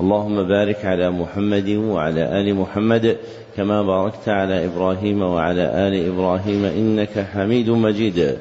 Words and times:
اللهم 0.00 0.48
بارك 0.48 0.84
على 0.84 1.10
محمد 1.10 1.68
وعلى 1.68 2.40
آل 2.40 2.54
محمد 2.54 3.16
كما 3.56 3.82
باركت 3.82 4.28
على 4.28 4.64
إبراهيم 4.64 5.22
وعلى 5.22 5.88
آل 5.88 6.08
إبراهيم 6.08 6.64
إنك 6.64 7.26
حميد 7.32 7.70
مجيد. 7.70 8.38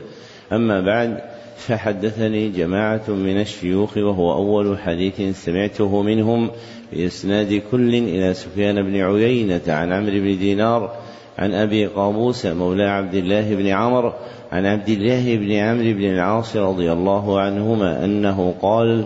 أما 0.52 0.82
بعد 0.82 1.22
فحدثني 1.58 2.50
جماعة 2.50 3.10
من 3.10 3.42
الشيوخ 3.42 3.98
وهو 3.98 4.34
أول 4.34 4.80
حديث 4.80 5.46
سمعته 5.46 6.02
منهم 6.02 6.50
بإسناد 6.94 7.62
كل 7.72 7.96
إلى 7.96 8.34
سفيان 8.34 8.82
بن 8.84 8.96
عيينة 8.96 9.62
عن 9.68 9.92
عمرو 9.92 10.20
بن 10.20 10.38
دينار 10.38 10.92
عن 11.38 11.54
أبي 11.54 11.86
قابوس 11.86 12.46
مولى 12.46 12.84
عبد 12.84 13.16
الله 13.16 13.56
بن 13.56 13.68
عمر 13.68 14.14
عن 14.52 14.66
عبد 14.66 14.90
الله 14.90 15.38
بن 15.38 15.52
عمرو 15.52 15.94
بن 15.94 16.04
العاص 16.04 16.56
رضي 16.56 16.92
الله 16.92 17.40
عنهما 17.40 18.06
أنه 18.06 18.54
قال 18.62 19.06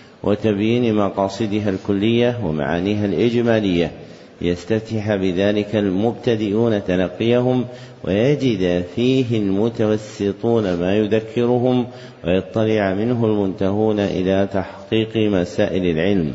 وتبيين 0.23 0.95
مقاصدها 0.95 1.69
الكلية 1.69 2.39
ومعانيها 2.45 3.05
الإجمالية. 3.05 3.91
يستفتح 4.41 5.15
بذلك 5.15 5.75
المبتدئون 5.75 6.83
تلقيهم 6.83 7.65
ويجد 8.03 8.83
فيه 8.95 9.37
المتوسطون 9.37 10.73
ما 10.73 10.97
يذكرهم 10.97 11.87
ويطلع 12.25 12.93
منه 12.93 13.25
المنتهون 13.25 13.99
إلى 13.99 14.47
تحقيق 14.53 15.17
مسائل 15.17 15.85
العلم. 15.85 16.33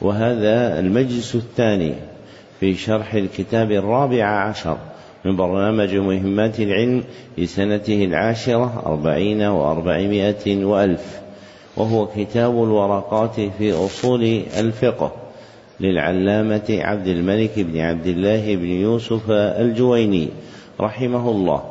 وهذا 0.00 0.78
المجلس 0.78 1.34
الثاني 1.34 1.94
في 2.60 2.74
شرح 2.74 3.14
الكتاب 3.14 3.72
الرابع 3.72 4.24
عشر 4.24 4.78
من 5.24 5.36
برنامج 5.36 5.94
مهمات 5.94 6.60
العلم 6.60 7.04
في 7.36 7.46
سنته 7.46 8.04
العاشرة 8.04 8.82
أربعين 8.86 9.42
وأربعمائة 9.42 10.64
وألف. 10.64 11.25
وهو 11.76 12.06
كتاب 12.06 12.50
الورقات 12.50 13.40
في 13.58 13.72
أصول 13.72 14.42
الفقه 14.60 15.12
للعلامة 15.80 16.64
عبد 16.70 17.06
الملك 17.06 17.50
بن 17.56 17.80
عبد 17.80 18.06
الله 18.06 18.56
بن 18.56 18.66
يوسف 18.66 19.30
الجويني 19.30 20.28
رحمه 20.80 21.30
الله 21.30 21.62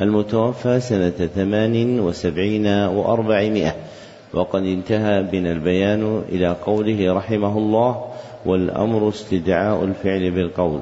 المتوفى 0.00 0.80
سنة 0.80 1.28
ثمان 1.34 2.00
وسبعين 2.00 2.66
وأربعمائة. 2.66 3.74
وقد 4.34 4.62
انتهى 4.62 5.22
بنا 5.22 5.52
البيان 5.52 6.22
إلى 6.28 6.56
قوله 6.66 7.12
رحمه 7.12 7.58
الله 7.58 8.04
والأمر 8.46 9.08
استدعاء 9.08 9.84
الفعل 9.84 10.30
بالقول. 10.30 10.80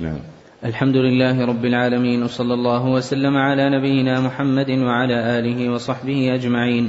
نعم. 0.00 0.18
الحمد 0.64 0.96
لله 0.96 1.46
رب 1.46 1.64
العالمين 1.64 2.22
وصلى 2.22 2.54
الله 2.54 2.86
وسلم 2.86 3.36
على 3.36 3.78
نبينا 3.78 4.20
محمد 4.20 4.70
وعلى 4.70 5.38
آله 5.38 5.72
وصحبه 5.72 6.34
أجمعين. 6.34 6.88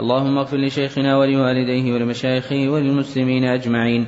اللهم 0.00 0.38
اغفر 0.38 0.56
لشيخنا 0.56 1.18
ولوالديه 1.18 1.92
ولمشايخه 1.92 2.68
وللمسلمين 2.68 3.44
أجمعين. 3.44 4.06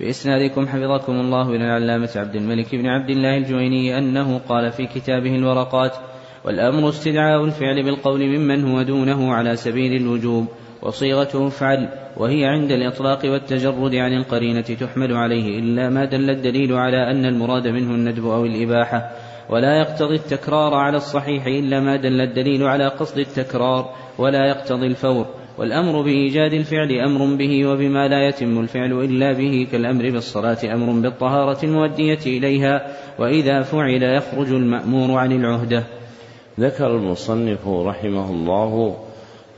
بإسنادكم 0.00 0.66
حفظكم 0.66 1.12
الله 1.12 1.50
إلى 1.50 1.64
العلامة 1.64 2.10
عبد 2.16 2.34
الملك 2.34 2.74
بن 2.74 2.86
عبد 2.86 3.10
الله 3.10 3.36
الجويني 3.36 3.98
أنه 3.98 4.38
قال 4.38 4.72
في 4.72 4.86
كتابه 4.86 5.36
الورقات 5.36 5.92
والأمر 6.44 6.88
استدعاء 6.88 7.44
الفعل 7.44 7.82
بالقول 7.82 8.26
ممن 8.26 8.64
هو 8.64 8.82
دونه 8.82 9.34
على 9.34 9.56
سبيل 9.56 10.02
الوجوب 10.02 10.46
وصيغته 10.82 11.46
افعل 11.46 11.88
وهي 12.16 12.44
عند 12.44 12.72
الإطلاق 12.72 13.20
والتجرد 13.24 13.94
عن 13.94 14.12
القرينة 14.12 14.60
تحمل 14.60 15.12
عليه 15.12 15.58
إلا 15.58 15.88
ما 15.88 16.04
دل 16.04 16.30
الدليل 16.30 16.72
على 16.72 17.10
أن 17.10 17.24
المراد 17.24 17.68
منه 17.68 17.94
الندب 17.94 18.26
أو 18.26 18.44
الإباحة. 18.44 19.10
ولا 19.50 19.78
يقتضي 19.78 20.14
التكرار 20.14 20.74
على 20.74 20.96
الصحيح 20.96 21.46
إلا 21.46 21.80
ما 21.80 21.96
دل 21.96 22.20
الدليل 22.20 22.62
على 22.62 22.88
قصد 22.88 23.18
التكرار 23.18 23.94
ولا 24.18 24.46
يقتضي 24.46 24.86
الفور. 24.86 25.26
والأمر 25.58 26.02
بإيجاد 26.02 26.52
الفعل 26.52 26.92
أمر 26.92 27.36
به 27.36 27.66
وبما 27.66 28.08
لا 28.08 28.28
يتم 28.28 28.60
الفعل 28.60 28.92
إلا 28.92 29.32
به 29.32 29.66
كالأمر 29.72 30.10
بالصلاة 30.10 30.74
أمر 30.74 30.92
بالطهارة 31.00 31.64
المؤدية 31.64 32.18
إليها 32.26 32.86
وإذا 33.18 33.62
فعل 33.62 34.02
يخرج 34.02 34.52
المأمور 34.52 35.18
عن 35.18 35.32
العهدة. 35.32 35.84
ذكر 36.60 36.96
المصنف 36.96 37.68
رحمه 37.68 38.30
الله 38.30 38.96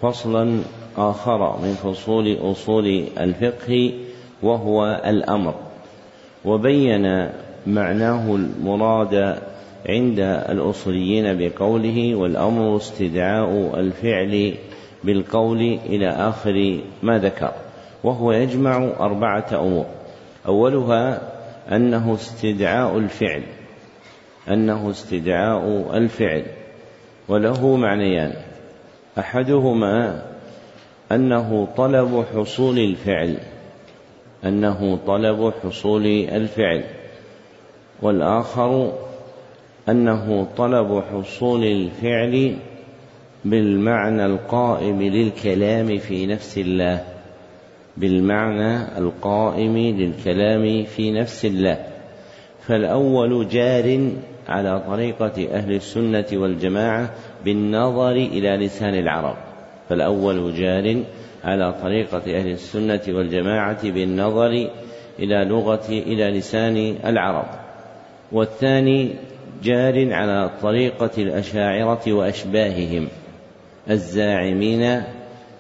فصلا 0.03 0.61
آخر 0.97 1.59
من 1.63 1.73
فصول 1.73 2.39
أصول 2.43 3.05
الفقه 3.21 3.93
وهو 4.43 5.01
الأمر 5.07 5.55
وبين 6.45 7.29
معناه 7.67 8.35
المراد 8.35 9.39
عند 9.89 10.21
الأصوليين 10.21 11.39
بقوله 11.39 12.15
والأمر 12.15 12.77
استدعاء 12.77 13.81
الفعل 13.81 14.55
بالقول 15.05 15.79
إلى 15.87 16.09
آخر 16.09 16.81
ما 17.03 17.19
ذكر 17.19 17.53
وهو 18.05 18.33
يجمع 18.33 18.77
أربعة 19.01 19.47
أمور. 19.53 19.87
أولها 20.47 21.21
أنه 21.73 22.15
استدعاء 22.15 22.99
الفعل 22.99 23.43
أنه 24.49 24.91
استدعاء 24.91 25.91
الفعل 25.97 26.45
وله 27.29 27.77
معنيان. 27.77 28.33
أحدهما 29.19 30.23
أنه 31.13 31.69
طلب 31.77 32.25
حصول 32.35 32.79
الفعل 32.79 33.39
أنه 34.45 34.99
طلب 35.07 35.53
حصول 35.63 36.07
الفعل 36.07 36.85
والآخر 38.03 38.93
أنه 39.91 40.47
طلب 40.57 41.03
حصول 41.13 41.65
الفعل 41.65 42.57
بالمعنى 43.45 44.27
القائم 44.27 45.03
للكلام 45.03 45.99
في 45.99 46.27
نفس 46.27 46.59
الله. 46.59 47.05
بالمعنى 47.97 48.99
القائم 48.99 49.77
للكلام 49.77 50.85
في 50.85 51.11
نفس 51.11 51.45
الله. 51.45 51.79
فالأول 52.67 53.49
جار 53.49 54.11
على 54.49 54.83
طريقة 54.89 55.49
أهل 55.53 55.73
السنة 55.75 56.27
والجماعة 56.33 57.11
بالنظر 57.45 58.13
إلى 58.13 58.57
لسان 58.57 58.95
العرب. 58.95 59.37
فالأول 59.89 60.55
جار 60.55 61.03
على 61.45 61.75
طريقة 61.83 62.39
أهل 62.39 62.51
السنة 62.51 63.01
والجماعة 63.09 63.91
بالنظر 63.91 64.69
إلى 65.19 65.45
لغة 65.45 65.89
إلى 65.89 66.39
لسان 66.39 66.97
العرب. 67.05 67.47
والثاني 68.33 69.11
جار 69.63 70.13
على 70.13 70.51
طريقة 70.63 71.11
الأشاعرة 71.19 72.13
وأشباههم. 72.13 73.09
الزاعمين 73.91 75.03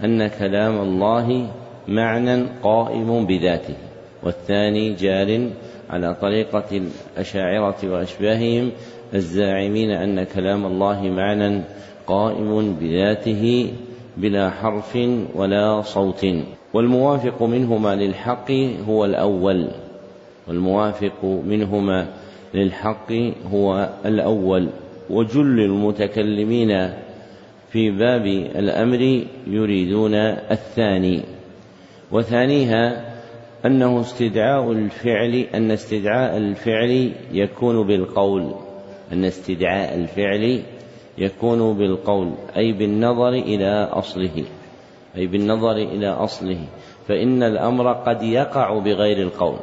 أن 0.04 0.28
كلام 0.28 0.80
الله 0.80 1.50
معنى 1.88 2.44
قائم 2.62 3.26
بذاته 3.26 3.74
والثاني 4.22 4.94
جار 4.94 5.50
على 5.90 6.14
طريقة 6.14 6.80
الأشاعرة 7.16 7.76
وأشباههم. 7.84 8.70
الزاعمين 9.14 9.90
أن 9.90 10.24
كلام 10.24 10.66
الله 10.66 11.02
معنى 11.02 11.62
قائم 12.06 12.76
بذاته 12.80 13.72
بلا 14.16 14.50
حرف 14.50 14.98
ولا 15.34 15.82
صوت 15.82 16.26
والموافق 16.74 17.42
منهما 17.42 17.94
للحق 17.94 18.50
هو 18.88 19.04
الأول 19.04 19.68
والموافق 20.48 21.24
منهما 21.24 22.06
للحق 22.54 23.12
هو 23.52 23.88
الأول. 24.04 24.68
وجل 25.10 25.60
المتكلمين 25.60 26.92
في 27.70 27.90
باب 27.90 28.26
الأمر 28.56 29.24
يريدون 29.46 30.14
الثاني. 30.50 31.22
وثانيها 32.12 33.14
أنه 33.66 34.00
استدعاء 34.00 34.72
الفعل 34.72 35.34
أن 35.54 35.70
استدعاء 35.70 36.36
الفعل 36.36 37.12
يكون 37.32 37.86
بالقول. 37.86 38.54
أن 39.12 39.24
استدعاء 39.24 39.94
الفعل 39.94 40.62
يكون 41.18 41.78
بالقول 41.78 42.32
أي 42.56 42.72
بالنظر 42.72 43.28
إلى 43.28 43.88
أصله. 43.92 44.44
أي 45.16 45.26
بالنظر 45.26 45.76
إلى 45.76 46.08
أصله. 46.08 46.58
فإن 47.08 47.42
الأمر 47.42 47.92
قد 47.92 48.22
يقع 48.22 48.78
بغير 48.78 49.22
القول. 49.22 49.56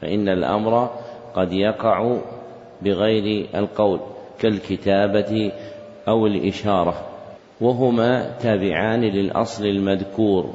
فإن 0.00 0.28
الأمر 0.28 0.90
قد 1.38 1.52
يقع 1.52 2.16
بغير 2.82 3.46
القول 3.54 4.00
كالكتابة 4.40 5.52
أو 6.08 6.26
الإشارة 6.26 6.94
وهما 7.60 8.30
تابعان 8.40 9.00
للأصل 9.00 9.66
المذكور 9.66 10.54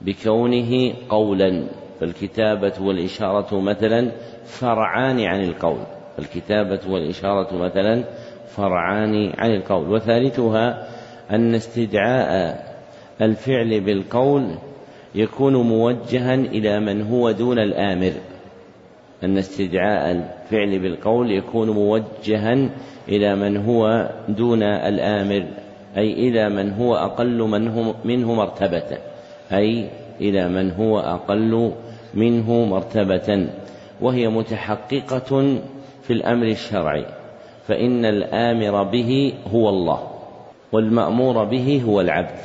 بكونه 0.00 0.94
قولا 1.08 1.66
فالكتابة 2.00 2.72
والإشارة 2.80 3.60
مثلا 3.60 4.10
فرعان 4.46 5.20
عن 5.20 5.44
القول 5.44 5.80
الكتابة 6.18 6.80
والإشارة 6.88 7.56
مثلا 7.56 8.04
فرعان 8.48 9.32
عن 9.38 9.54
القول 9.54 9.90
وثالثها 9.90 10.88
أن 11.30 11.54
استدعاء 11.54 12.64
الفعل 13.22 13.80
بالقول 13.80 14.54
يكون 15.14 15.56
موجها 15.56 16.34
إلى 16.34 16.80
من 16.80 17.02
هو 17.02 17.30
دون 17.30 17.58
الآمر. 17.58 18.12
أن 19.24 19.38
استدعاء 19.38 20.10
الفعل 20.10 20.78
بالقول 20.78 21.30
يكون 21.30 21.70
موجها 21.70 22.70
إلى 23.08 23.36
من 23.36 23.56
هو 23.56 24.10
دون 24.28 24.62
الآمر 24.62 25.46
أي 25.96 26.12
إلى 26.12 26.48
من 26.48 26.72
هو 26.72 26.94
أقل 26.94 27.38
منه, 27.38 27.94
منه 28.04 28.34
مرتبة 28.34 28.98
أي 29.52 29.88
إلى 30.20 30.48
من 30.48 30.70
هو 30.70 30.98
أقل 30.98 31.72
منه 32.14 32.64
مرتبة 32.64 33.48
وهي 34.00 34.28
متحققة 34.28 35.58
في 36.02 36.12
الأمر 36.12 36.46
الشرعي 36.46 37.06
فإن 37.66 38.04
الآمر 38.04 38.82
به 38.82 39.32
هو 39.52 39.68
الله 39.68 40.10
والمأمور 40.72 41.44
به 41.44 41.82
هو 41.86 42.00
العبد 42.00 42.38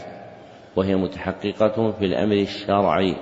وهي 0.75 0.95
متحققة 0.95 1.91
في 1.91 2.05
الأمر 2.05 2.35
الشرعي 2.35 3.15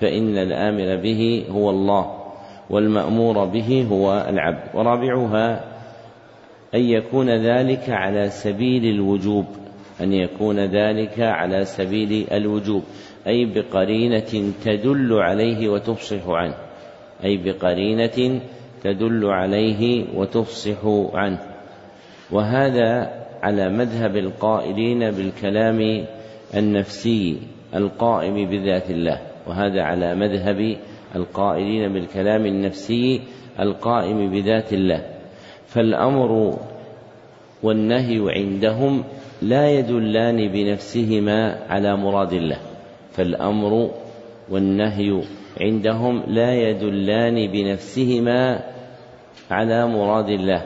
فإن 0.00 0.38
الآمر 0.38 0.96
به 0.96 1.44
هو 1.50 1.70
الله. 1.70 2.19
والمأمور 2.70 3.44
به 3.44 3.86
هو 3.90 4.26
العبد 4.28 4.62
ورابعها 4.74 5.64
أن 6.74 6.80
يكون 6.80 7.30
ذلك 7.30 7.90
على 7.90 8.28
سبيل 8.30 8.84
الوجوب 8.94 9.46
أن 10.00 10.12
يكون 10.12 10.58
ذلك 10.58 11.20
على 11.20 11.64
سبيل 11.64 12.26
الوجوب 12.32 12.82
أي 13.26 13.44
بقرينة 13.44 14.52
تدل 14.64 15.12
عليه 15.12 15.68
وتفصح 15.68 16.28
عنه 16.28 16.54
أي 17.24 17.36
بقرينة 17.36 18.40
تدل 18.82 19.26
عليه 19.26 20.04
وتفصح 20.14 20.78
عنه. 21.14 21.38
وهذا 22.30 23.20
على 23.42 23.68
مذهب 23.68 24.16
القائلين 24.16 25.10
بالكلام 25.10 26.06
النفسي 26.54 27.38
القائم 27.74 28.50
بذات 28.50 28.90
الله 28.90 29.20
وهذا 29.46 29.82
على 29.82 30.14
مذهب 30.14 30.76
القائلين 31.16 31.92
بالكلام 31.92 32.46
النفسي 32.46 33.20
القائم 33.60 34.30
بذات 34.30 34.72
الله. 34.72 35.04
فالأمر 35.66 36.58
والنهي 37.62 38.20
عندهم 38.36 39.04
لا 39.42 39.70
يدلان 39.70 40.48
بنفسهما 40.52 41.58
على 41.68 41.96
مراد 41.96 42.32
الله. 42.32 42.58
فالأمر 43.10 43.90
والنهي 44.50 45.22
عندهم 45.60 46.22
لا 46.26 46.54
يدلان 46.54 47.52
بنفسهما 47.52 48.60
على 49.50 49.86
مراد 49.86 50.28
الله. 50.28 50.62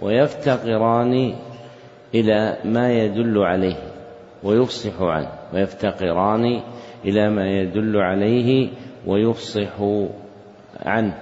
ويفتقران 0.00 1.34
إلى 2.14 2.56
ما 2.64 2.92
يدل 2.92 3.38
عليه 3.38 3.76
ويفصح 4.42 5.02
عنه. 5.02 5.30
ويفتقران 5.54 6.62
إلى 7.04 7.30
ما 7.30 7.50
يدل 7.50 7.96
عليه 7.96 8.68
ويفصح 9.06 9.82
عنه. 10.82 11.14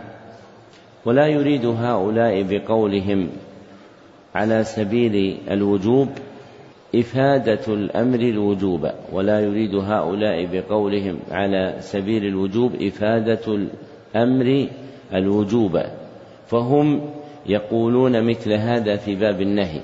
ولا 1.04 1.26
يريد 1.26 1.66
هؤلاء 1.66 2.42
بقولهم 2.42 3.28
على 4.34 4.64
سبيل 4.64 5.38
الوجوب 5.50 6.08
إفادة 6.94 7.75
الأمر 7.75 8.20
الوجوب 8.20 8.90
ولا 9.12 9.40
يريد 9.40 9.75
هؤلاء 9.75 10.46
بقولهم 10.52 11.19
على 11.31 11.76
سبيل 11.81 12.25
الوجوب 12.25 12.75
إفادة 12.75 13.54
الأمر 14.14 14.69
الوجوب. 15.14 15.81
فهم 16.46 17.00
يقولون 17.46 18.25
مثل 18.25 18.52
هذا 18.52 18.96
في 18.96 19.14
باب 19.14 19.40
النهي 19.40 19.81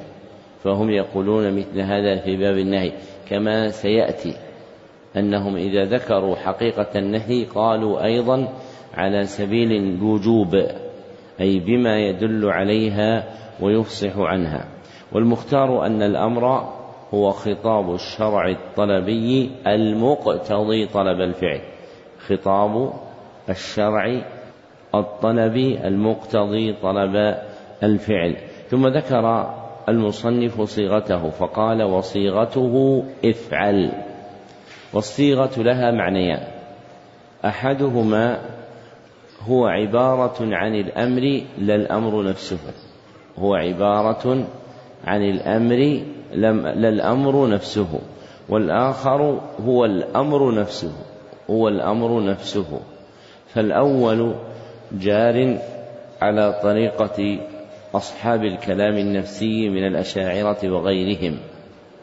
فهم 0.64 0.90
يقولون 0.90 1.56
مثل 1.58 1.80
هذا 1.80 2.16
في 2.16 2.36
باب 2.36 2.58
النهي 2.58 2.92
كما 3.28 3.68
سيأتي. 3.68 4.49
أنهم 5.16 5.56
إذا 5.56 5.84
ذكروا 5.84 6.36
حقيقة 6.36 6.98
النهي 6.98 7.44
قالوا 7.44 8.04
أيضا 8.04 8.48
على 8.94 9.24
سبيل 9.24 9.72
الوجوب 9.72 10.54
أي 11.40 11.58
بما 11.58 11.98
يدل 11.98 12.50
عليها 12.50 13.24
ويفصح 13.60 14.18
عنها. 14.18 14.64
والمختار 15.12 15.86
أن 15.86 16.02
الأمر 16.02 16.72
هو 17.14 17.30
خطاب 17.30 17.94
الشرع 17.94 18.48
الطلبي 18.48 19.50
المقتضي 19.66 20.86
طلب 20.86 21.20
الفعل. 21.20 21.60
خطاب 22.18 22.92
الشرع 23.48 24.22
الطلبي 24.94 25.86
المقتضي 25.86 26.72
طلب 26.72 27.34
الفعل. 27.82 28.36
ثم 28.68 28.86
ذكر 28.86 29.54
المصنف 29.88 30.60
صيغته 30.60 31.30
فقال 31.30 31.82
وصيغته 31.82 33.04
افعل. 33.24 34.09
والصيغة 34.92 35.62
لها 35.62 35.90
معنيان. 35.90 36.42
أحدهما 37.44 38.40
هو 39.48 39.66
عبارة 39.66 40.36
عن 40.40 40.74
الأمر 40.74 41.42
لا 41.58 41.74
الأمر 41.74 42.22
نفسه. 42.22 42.58
هو 43.38 43.54
عبارة 43.54 44.46
عن 45.04 45.22
الأمر 45.22 46.02
لا 46.34 46.88
الأمر 46.88 47.48
نفسه. 47.48 48.00
والآخر 48.48 49.40
هو 49.66 49.84
الأمر 49.84 50.54
نفسه. 50.54 50.92
هو 51.50 51.68
الأمر 51.68 52.24
نفسه. 52.24 52.80
فالأول 53.54 54.34
جار 54.92 55.58
على 56.22 56.60
طريقة 56.62 57.38
أصحاب 57.94 58.44
الكلام 58.44 58.96
النفسي 58.96 59.68
من 59.68 59.86
الأشاعرة 59.86 60.58
وغيرهم. 60.64 61.38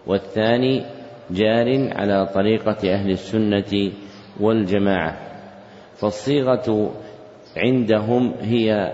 والثاني 0.07 0.96
جار 1.31 1.89
على 1.93 2.25
طريقة 2.33 2.93
أهل 2.93 3.11
السنة 3.11 3.91
والجماعة 4.39 5.17
فالصيغة 5.95 6.91
عندهم 7.57 8.33
هي 8.41 8.93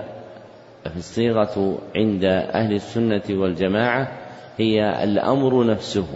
الصيغة 0.95 1.77
عند 1.95 2.25
أهل 2.25 2.73
السنة 2.73 3.23
والجماعة 3.29 4.11
هي 4.57 5.03
الأمر 5.03 5.65
نفسه 5.65 6.07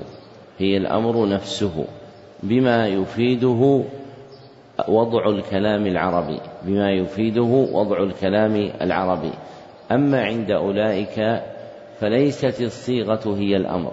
هي 0.59 0.77
الأمر 0.77 1.29
نفسه 1.29 1.85
بما 2.43 2.87
يفيده 2.87 3.83
وضع 4.87 5.29
الكلام 5.29 5.87
العربي 5.87 6.39
بما 6.63 6.91
يفيده 6.91 7.67
وضع 7.71 8.03
الكلام 8.03 8.71
العربي. 8.81 9.31
أما 9.91 10.23
عند 10.23 10.51
أولئك 10.51 11.41
فليست 11.99 12.61
الصيغة 12.61 13.35
هي 13.37 13.57
الأمر. 13.57 13.91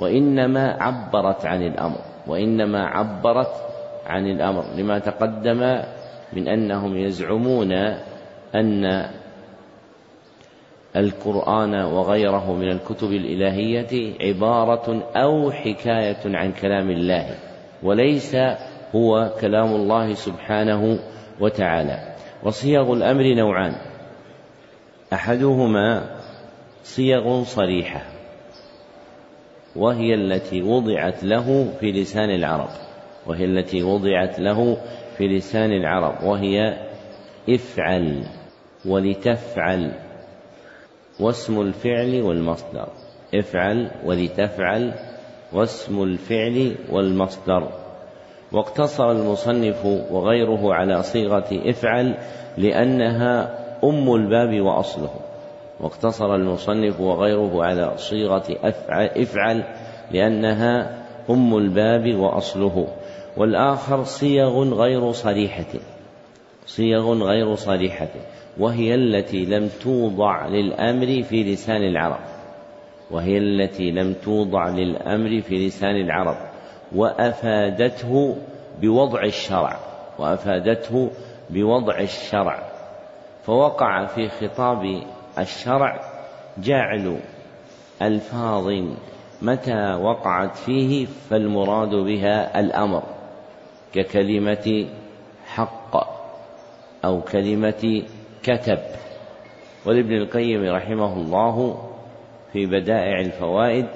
وإنما 0.00 0.76
عبرت 0.80 1.46
عن 1.46 1.62
الأمر 1.62 1.98
وإنما 2.26 2.86
عبرت 2.86 3.52
عن 4.06 4.26
الأمر 4.26 4.64
لما 4.76 4.98
تقدم 4.98 5.82
من 6.32 6.48
أنهم 6.48 6.96
يزعمون 6.96 7.72
أن 8.54 9.10
القرآن 10.96 11.74
وغيره 11.74 12.52
من 12.52 12.70
الكتب 12.70 13.12
الإلهية 13.12 14.14
عبارة 14.20 15.02
أو 15.16 15.50
حكاية 15.50 16.36
عن 16.36 16.52
كلام 16.52 16.90
الله 16.90 17.34
وليس 17.82 18.36
هو 18.94 19.30
كلام 19.40 19.74
الله 19.74 20.14
سبحانه 20.14 20.98
وتعالى. 21.40 22.14
وصيغ 22.42 22.92
الأمر 22.92 23.34
نوعان 23.34 23.74
أحدهما 25.12 26.02
صيغ 26.82 27.44
صريحة 27.44 28.19
وهي 29.76 30.14
التي 30.14 30.62
وضعت 30.62 31.24
له 31.24 31.72
في 31.80 31.92
لسان 31.92 32.30
العرب. 32.30 32.68
وهي 33.26 33.44
التي 33.44 33.82
وضعت 33.82 34.40
له 34.40 34.76
في 35.16 35.28
لسان 35.28 35.72
العرب. 35.72 36.24
وهي 36.24 36.76
افعل 37.48 38.22
ولتفعل. 38.86 39.92
واسم 41.20 41.60
الفعل 41.60 42.22
والمصدر. 42.22 42.88
افعل 43.34 43.90
ولتفعل. 44.04 44.94
واسم 45.52 46.02
الفعل 46.02 46.74
والمصدر. 46.92 47.68
واقتصر 48.52 49.10
المصنف 49.10 49.84
وغيره 50.10 50.74
على 50.74 51.02
صيغة 51.02 51.48
افعل 51.52 52.14
لأنها 52.58 53.58
أم 53.84 54.14
الباب 54.14 54.60
وأصله. 54.60 55.19
واقتصر 55.80 56.34
المصنف 56.34 57.00
وغيره 57.00 57.64
على 57.64 57.92
صيغة 57.96 58.44
أفعل, 58.62 59.06
افعل 59.06 59.64
لأنها 60.10 61.04
أم 61.30 61.56
الباب 61.56 62.14
وأصله. 62.14 62.86
والآخر 63.36 64.04
صيغ 64.04 64.74
غير 64.74 65.12
صريحة 65.12 65.80
صيغ 66.66 67.12
غير 67.12 67.54
صريحة 67.54 68.08
وهي 68.58 68.94
التي 68.94 69.44
لم 69.44 69.68
توضع 69.82 70.46
للأمر 70.46 71.22
في 71.22 71.42
لسان 71.42 71.82
العرب. 71.82 72.20
وهي 73.10 73.38
التي 73.38 73.90
لم 73.90 74.14
توضع 74.24 74.68
للأمر 74.68 75.40
في 75.40 75.66
لسان 75.66 75.96
العرب. 75.96 76.36
وأفادته 76.94 78.36
بوضع 78.80 79.22
الشرع 79.22 79.76
وأفادته 80.18 81.10
بوضع 81.50 82.00
الشرع. 82.00 82.58
فوقع 83.42 84.06
في 84.06 84.28
خطاب 84.28 85.02
الشرع 85.40 86.00
جعل 86.58 87.20
ألفاظ 88.02 88.68
متى 89.42 89.94
وقعت 89.94 90.56
فيه 90.56 91.06
فالمراد 91.06 91.94
بها 91.94 92.60
الأمر 92.60 93.02
ككلمة 93.94 94.86
حق 95.46 95.96
أو 97.04 97.20
كلمة 97.20 98.02
كتب. 98.42 98.78
ولابن 99.86 100.16
القيم 100.16 100.64
رحمه 100.64 101.12
الله 101.16 101.88
في 102.52 102.66
بدائع 102.66 103.20
الفوائد 103.20 103.86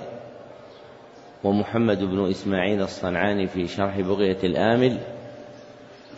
ومحمد 1.45 2.05
بن 2.05 2.31
إسماعيل 2.31 2.83
الصنعاني 2.83 3.47
في 3.47 3.67
شرح 3.67 4.01
بغية 4.01 4.39
الآمل 4.45 4.99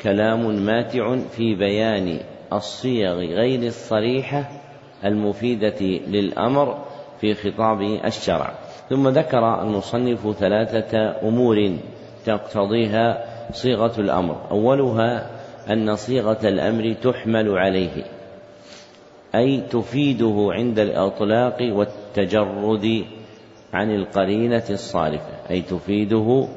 كلام 0.03 0.67
ماتع 0.67 1.17
في 1.17 1.55
بيان 1.55 2.21
الصيغ 2.53 3.15
غير 3.15 3.63
الصريحة 3.63 4.51
المفيدة 5.05 5.81
للأمر 6.07 6.85
في 7.21 7.35
خطاب 7.35 7.83
الشرع. 8.05 8.55
ثم 8.91 9.09
ذكر 9.09 9.63
المصنف 9.63 10.37
ثلاثة 10.39 10.99
أمور 11.29 11.77
تقتضيها 12.25 13.25
صيغة 13.53 14.01
الأمر. 14.01 14.37
أولها 14.51 15.31
أن 15.71 15.97
صيغة 15.97 16.49
الأمر 16.49 16.93
تحمل 16.93 17.59
عليه 17.59 18.05
أي 19.35 19.61
تفيده 19.61 20.49
عند 20.51 20.79
الإطلاق 20.79 21.57
والتجرد 21.73 23.05
عن 23.73 23.95
القرينة 23.95 24.65
الصارفة 24.71 25.51
أي 25.51 25.63
تفيده 25.63 26.49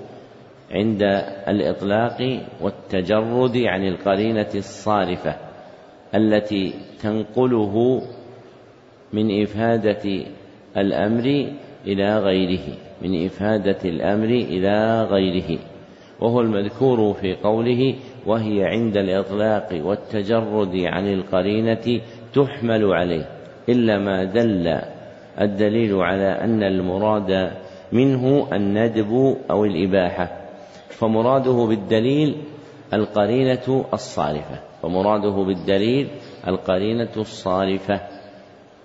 عند 0.72 1.04
الإطلاق 1.48 2.40
والتجرد 2.62 3.58
عن 3.58 3.88
القرينة 3.88 4.50
الصارفة 4.56 5.36
التي 6.16 6.74
تنقله 7.02 8.02
من 9.14 9.42
إفادة 9.44 10.24
الأمر 10.78 11.54
إلى 11.88 12.20
غيره 12.20 12.78
من 13.02 13.26
إفادة 13.26 13.78
الأمر 13.86 14.26
إلى 14.26 15.04
غيره. 15.04 15.60
وهو 16.20 16.42
المذكور 16.42 17.14
في 17.14 17.36
قوله 17.36 17.96
وهي 18.26 18.66
عند 18.66 18.98
الإطلاق 18.98 19.82
والتجرد 19.84 20.76
عن 20.76 21.14
القرينة 21.14 22.02
تحمل 22.34 22.94
عليه. 22.94 23.30
إلا 23.70 23.98
ما 23.98 24.24
دل 24.24 24.82
الدليل 25.42 25.96
على 25.96 26.28
أن 26.28 26.64
المراد 26.64 27.52
منه 27.92 28.48
الندب 28.54 29.38
أو 29.52 29.66
الإباحة. 29.66 30.32
فمراده 30.90 31.66
بالدليل 31.66 32.36
القرينة 32.94 33.86
الصارفة. 33.94 34.60
فمراده 34.82 35.44
بالدليل 35.44 36.08
القرينة 36.48 37.12
الصارفة. 37.18 38.19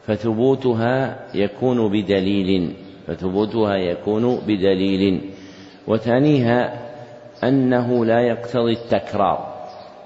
فثبوتها 0.07 1.19
يكون 1.35 1.89
بدليل. 1.93 2.73
فثبوتها 3.07 3.75
يكون 3.77 4.39
بدليل. 4.47 5.21
وثانيها 5.87 6.73
أنه 7.45 8.05
لا 8.05 8.21
يقتضي 8.21 8.73
التكرار. 8.73 9.55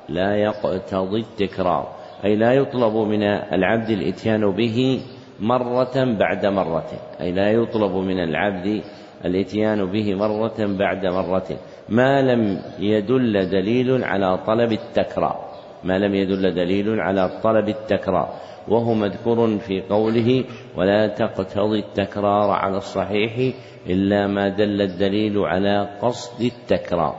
لا 0.08 0.36
يقتضي 0.36 1.20
التكرار. 1.20 1.88
أي 2.24 2.36
لا 2.36 2.52
يطلب 2.52 2.96
من 2.96 3.22
العبد 3.22 3.90
الإتيان 3.90 4.50
به 4.50 5.00
مرة 5.40 6.16
بعد 6.18 6.46
مرة. 6.46 6.90
أي 7.20 7.32
لا 7.32 7.50
يطلب 7.50 7.92
من 7.92 8.18
العبد 8.18 8.82
الإتيان 9.24 9.84
به 9.84 10.14
مرة 10.14 10.54
بعد 10.58 11.06
مرة. 11.06 11.46
ما 11.88 12.22
لم 12.22 12.60
يدل 12.78 13.50
دليل 13.50 14.04
على 14.04 14.38
طلب 14.46 14.72
التكرار. 14.72 15.48
ما 15.84 15.98
لم 15.98 16.14
يدل 16.14 16.54
دليل 16.54 17.00
على 17.00 17.40
طلب 17.42 17.68
التكرار. 17.68 18.28
وهو 18.68 18.94
مذكور 18.94 19.58
في 19.58 19.80
قوله 19.80 20.44
ولا 20.76 21.06
تقتضي 21.06 21.78
التكرار 21.78 22.50
على 22.50 22.76
الصحيح 22.76 23.54
إلا 23.86 24.26
ما 24.26 24.48
دل 24.48 24.82
الدليل 24.82 25.38
على 25.38 25.88
قصد 26.02 26.42
التكرار. 26.42 27.16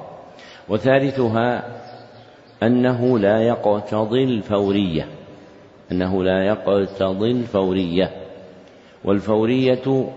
وثالثها 0.69 1.63
أنه 2.63 3.19
لا 3.19 3.41
يقتضي 3.41 4.23
الفورية 4.23 5.07
أنه 5.91 6.23
لا 6.23 6.45
يقتضي 6.45 7.31
الفورية. 7.31 8.11
والفورية 9.05 10.09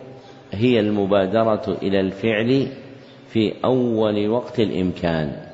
هي 0.53 0.81
المبادرة 0.81 1.77
إلى 1.83 2.01
الفعل 2.01 2.67
في 3.29 3.55
أول 3.65 4.29
وقت 4.29 4.61
الإمكان 4.61 5.53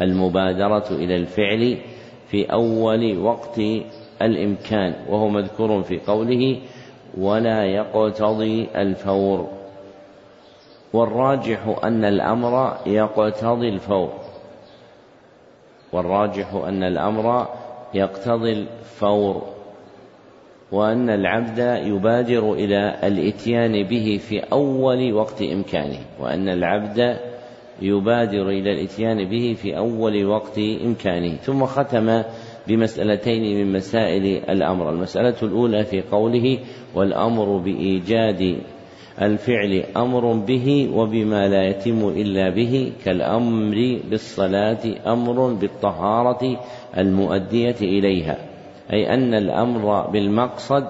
المبادرة 0.00 0.86
إلى 0.90 1.16
الفعل 1.16 1.78
في 2.30 2.52
أول 2.52 3.18
وقت 3.18 3.60
الإمكان 4.22 4.94
وهو 5.08 5.28
مذكور 5.28 5.82
في 5.82 5.98
قوله 5.98 6.60
ولا 7.18 7.64
يقتضي 7.64 8.68
الفور. 8.76 9.48
والراجح 10.92 11.76
أن 11.84 12.04
الأمر 12.04 12.76
يقتضي 12.86 13.68
الفور. 13.68 14.12
والراجح 15.92 16.54
أن 16.54 16.82
الأمر 16.82 17.46
يقتضي 17.94 18.52
الفور. 18.52 19.42
وأن 20.72 21.10
العبد 21.10 21.58
يبادر 21.86 22.52
إلى 22.52 22.94
الإتيان 23.02 23.82
به 23.82 24.20
في 24.28 24.38
أول 24.38 25.12
وقت 25.12 25.42
إمكانه. 25.42 25.98
وأن 26.20 26.48
العبد 26.48 27.18
يبادر 27.82 28.48
إلى 28.48 28.72
الإتيان 28.72 29.24
به 29.24 29.56
في 29.62 29.76
أول 29.76 30.26
وقت 30.26 30.58
إمكانه. 30.58 31.36
ثم 31.36 31.64
ختم 31.66 32.22
بمسألتين 32.68 33.42
من 33.56 33.72
مسائل 33.72 34.50
الأمر. 34.50 34.90
المسألة 34.90 35.34
الأولى 35.42 35.84
في 35.84 36.00
قوله 36.00 36.58
والأمر 36.94 37.56
بإيجاد 37.58 38.58
الفعل 39.22 39.84
أمر 39.96 40.32
به 40.32 40.90
وبما 40.94 41.48
لا 41.48 41.68
يتم 41.68 42.08
إلا 42.08 42.50
به 42.50 42.92
كالأمر 43.04 43.98
بالصلاة 44.10 44.84
أمر 45.06 45.52
بالطهارة 45.52 46.60
المؤدية 46.98 47.76
إليها. 47.80 48.38
أي 48.92 49.14
أن 49.14 49.34
الأمر 49.34 50.10
بالمقصد 50.10 50.86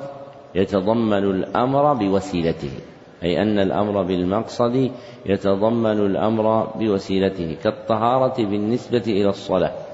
يتضمن 0.55 1.25
الأمر 1.25 1.95
بوسيلته. 1.95 2.71
أي 3.23 3.43
أن 3.43 3.59
الأمر 3.59 4.03
بالمقصد 4.03 4.91
يتضمن 5.27 5.99
الأمر 6.07 6.67
بوسيلته 6.79 7.57
كالطهارة 7.65 8.45
بالنسبة 8.45 9.03
إلى 9.07 9.29
الصلاة. 9.29 9.88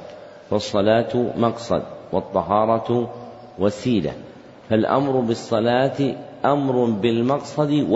فالصلاة 0.50 1.32
مقصد 1.36 1.82
والطهارة 2.12 3.10
وسيلة. 3.58 4.12
فالأمر 4.70 5.20
بالصلاة 5.20 6.14
أمر 6.44 6.84
بالمقصد 6.84 7.86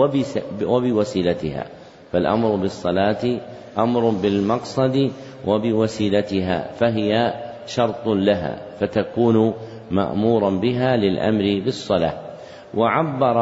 وبوسيلتها. 0.65 1.65
فالأمر 2.11 2.55
بالصلاة 2.55 3.39
أمر 3.77 4.09
بالمقصد 4.09 5.11
وبوسيلتها. 5.47 6.71
فهي 6.73 7.33
شرط 7.67 8.07
لها 8.07 8.61
فتكون 8.79 9.53
مأمورا 9.91 10.49
بها 10.49 10.97
للأمر 10.97 11.61
بالصلاة. 11.65 12.13
وعبر 12.75 13.37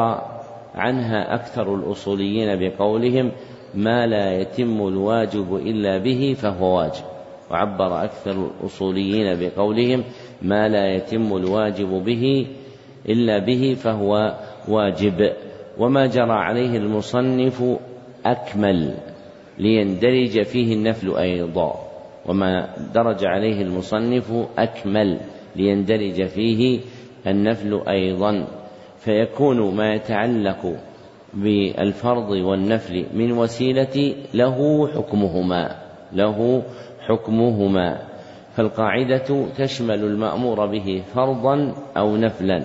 عنها 0.74 1.34
أكثر 1.34 1.74
الأصوليين 1.74 2.58
بقولهم 2.60 3.32
ما 3.74 4.06
لا 4.06 4.32
يتم 4.40 4.88
الواجب 4.88 5.56
إلا 5.56 5.98
به 5.98 6.36
فهو 6.38 6.78
واجب. 6.78 7.17
وعبر 7.50 8.04
أكثر 8.04 8.50
الأصوليين 8.50 9.38
بقولهم 9.40 10.04
ما 10.42 10.68
لا 10.68 10.94
يتم 10.94 11.36
الواجب 11.36 11.88
به 11.88 12.46
إلا 13.08 13.38
به 13.38 13.74
فهو 13.74 14.34
واجب. 14.68 15.32
وما 15.78 16.06
جرى 16.06 16.32
عليه 16.32 16.76
المصنف 16.76 17.62
أكمل 18.26 18.94
ليندرج 19.58 20.42
فيه 20.42 20.74
النفل 20.74 21.16
أيضا. 21.16 21.74
وما 22.26 22.74
درج 22.94 23.24
عليه 23.24 23.62
المصنف 23.62 24.32
أكمل 24.58 25.20
ليندرج 25.56 26.24
فيه 26.24 26.80
النفل 27.26 27.80
أيضا. 27.88 28.46
فيكون 28.98 29.74
ما 29.74 29.94
يتعلق 29.94 30.76
بالفرض 31.34 32.30
والنفل 32.30 33.04
من 33.14 33.32
وسيلة 33.32 34.14
له 34.34 34.88
حكمهما 34.88 35.76
له 36.12 36.62
حكمهما 37.08 37.98
فالقاعدة 38.56 39.46
تشمل 39.58 40.04
المأمور 40.04 40.66
به 40.66 41.02
فرضا 41.14 41.74
أو 41.96 42.16
نفلا 42.16 42.62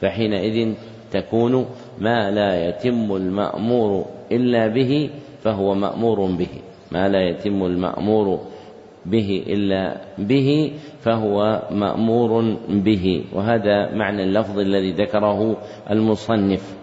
فحينئذ 0.00 0.74
تكون 1.12 1.66
ما 1.98 2.30
لا 2.30 2.68
يتم 2.68 3.16
المأمور 3.16 4.06
إلا 4.32 4.66
به 4.66 5.10
فهو 5.42 5.74
مأمور 5.74 6.26
به 6.26 6.48
ما 6.92 7.08
لا 7.08 7.28
يتم 7.28 7.64
المأمور 7.64 8.40
به 9.06 9.44
إلا 9.46 9.96
به 10.18 10.72
فهو 11.00 11.62
مأمور 11.70 12.56
به 12.68 13.24
وهذا 13.32 13.94
معنى 13.94 14.22
اللفظ 14.22 14.58
الذي 14.58 14.92
ذكره 14.92 15.56
المصنف 15.90 16.76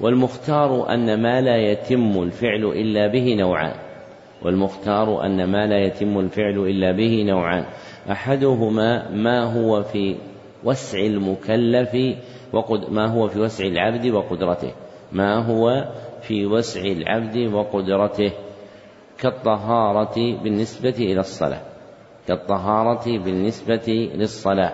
والمختار 0.00 0.94
أن 0.94 1.22
ما 1.22 1.40
لا 1.40 1.56
يتم 1.56 2.22
الفعل 2.22 2.64
إلا 2.64 3.06
به 3.06 3.34
نوعان. 3.34 3.91
والمختار 4.44 5.26
أن 5.26 5.44
ما 5.44 5.66
لا 5.66 5.78
يتم 5.78 6.18
الفعل 6.18 6.58
إلا 6.58 6.92
به 6.92 7.24
نوعان. 7.26 7.64
أحدهما 8.10 9.10
ما 9.10 9.44
هو 9.44 9.82
في 9.82 10.16
وسع 10.64 10.98
المكلف 10.98 11.96
وقد 12.52 12.90
ما 12.90 13.06
هو 13.06 13.28
في 13.28 13.40
وسع 13.40 13.64
العبد 13.66 14.06
وقدرته. 14.06 14.72
ما 15.12 15.44
هو 15.46 15.88
في 16.22 16.46
وسع 16.46 16.80
العبد 16.80 17.36
وقدرته. 17.36 18.32
كالطهارة 19.18 20.42
بالنسبة 20.42 20.94
إلى 20.98 21.20
الصلاة. 21.20 21.60
كالطهارة 22.28 23.18
بالنسبة 23.18 24.10
للصلاة. 24.14 24.72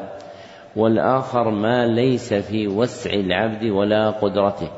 والآخر 0.76 1.50
ما 1.50 1.86
ليس 1.86 2.34
في 2.34 2.68
وسع 2.68 3.10
العبد 3.10 3.64
ولا 3.64 4.10
قدرته. 4.10 4.70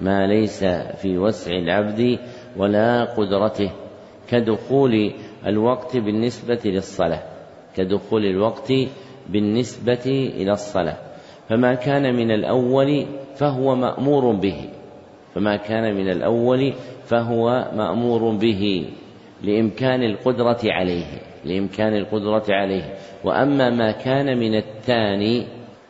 ما 0.00 0.26
ليس 0.26 0.64
في 1.02 1.18
وسع 1.18 1.50
العبد 1.50 2.18
ولا 2.56 3.04
قدرته. 3.04 3.70
كدخول 4.28 5.12
الوقت 5.46 5.96
بالنسبة 5.96 6.60
للصلاة. 6.64 7.22
كدخول 7.76 8.24
الوقت 8.24 8.72
بالنسبة 9.28 10.30
إلى 10.36 10.52
الصلاة. 10.52 10.96
فما 11.48 11.74
كان 11.74 12.16
من 12.16 12.30
الأول 12.30 13.06
فهو 13.36 13.74
مأمور 13.74 14.32
به. 14.32 14.68
فما 15.34 15.56
كان 15.56 15.94
من 15.94 16.10
الأول 16.10 16.72
فهو 17.04 17.70
مأمور 17.76 18.36
به. 18.36 18.84
لإمكان 19.42 20.02
القدرة 20.02 20.58
عليه. 20.64 21.06
لإمكان 21.44 21.96
القدرة 21.96 22.44
عليه. 22.48 22.94
وأما 23.24 23.70
ما 23.70 23.90
كان 23.90 24.38
من 24.38 24.54
الثاني 24.54 25.46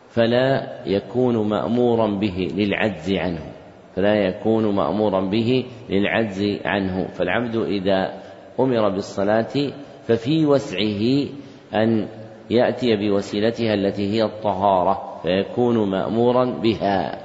فلا 0.08 0.78
يكون 0.86 1.48
مأمورا 1.48 2.06
به 2.06 2.48
للعجز 2.54 3.12
عنه. 3.12 3.52
فلا 3.94 4.14
يكون 4.14 4.76
مأمورا 4.76 5.20
به 5.20 5.64
للعجز 5.90 6.58
عنه. 6.64 7.06
فالعبد 7.06 7.56
إذا 7.56 8.25
أمر 8.60 8.88
بالصلاة 8.88 9.72
ففي 10.08 10.46
وسعه 10.46 11.26
أن 11.74 12.08
يأتي 12.50 12.96
بوسيلتها 12.96 13.74
التي 13.74 14.12
هي 14.12 14.24
الطهارة 14.24 15.20
فيكون 15.22 15.90
مأمورا 15.90 16.44
بها. 16.44 17.18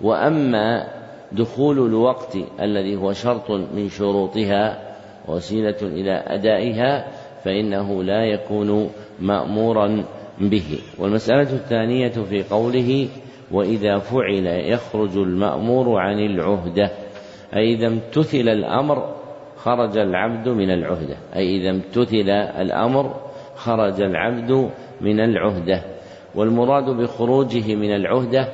وأما 0.00 0.86
دخول 1.32 1.78
الوقت 1.86 2.36
الذي 2.60 2.96
هو 2.96 3.12
شرط 3.12 3.50
من 3.50 3.88
شروطها 3.88 4.94
وسيلة 5.28 5.76
إلى 5.82 6.24
أدائها 6.26 7.06
فإنه 7.44 8.02
لا 8.02 8.24
يكون 8.24 8.90
مأمورا 9.20 10.04
به. 10.40 10.78
والمسألة 10.98 11.52
الثانية 11.52 12.08
في 12.08 12.42
قوله 12.42 13.08
وإذا 13.52 13.98
فعل 13.98 14.46
يخرج 14.46 15.16
المأمور 15.16 15.98
عن 15.98 16.18
العهدة 16.18 16.90
أي 17.56 17.74
إذا 17.74 17.86
امتثل 17.86 18.48
الأمر 18.48 19.19
خرج 19.62 19.98
العبد 19.98 20.48
من 20.48 20.70
العهدة. 20.70 21.16
أي 21.36 21.56
إذا 21.56 21.70
امتثل 21.70 22.30
الأمر 22.60 23.14
خرج 23.54 24.00
العبد 24.00 24.70
من 25.00 25.20
العهدة. 25.20 25.82
والمراد 26.34 26.84
بخروجه 26.84 27.74
من 27.74 27.94
العهدة 27.94 28.48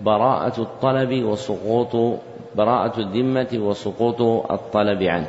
براءة 0.00 0.62
الطلب 0.62 1.24
وسقوط 1.24 2.18
براءة 2.56 3.00
الذمة 3.00 3.48
وسقوط 3.54 4.20
الطلب 4.50 5.02
عنه. 5.02 5.28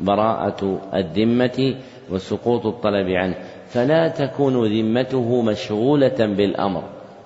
براءة 0.00 0.80
الذمة 0.94 1.74
وسقوط 2.10 2.66
الطلب 2.66 3.08
عنه. 3.08 3.34
فلا 3.66 4.08
تكون 4.08 4.66
ذمته 4.66 5.42
مشغولة 5.42 6.26
بالأمر. 6.36 6.82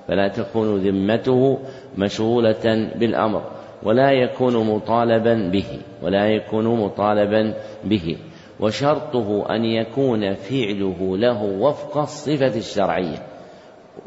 فلا 0.08 0.28
تكون 0.28 0.76
ذمته 0.76 1.58
مشغولة 1.98 2.90
بالأمر. 2.98 3.42
ولا 3.84 4.10
يكون 4.10 4.66
مطالبا 4.66 5.50
به 5.52 5.78
ولا 6.02 6.26
يكون 6.26 6.80
مطالبا 6.80 7.54
به. 7.84 8.16
وشرطه 8.60 9.54
أن 9.54 9.64
يكون 9.64 10.34
فعله 10.34 11.16
له 11.16 11.42
وفق 11.42 11.98
الصفة 11.98 12.56
الشرعية. 12.56 13.18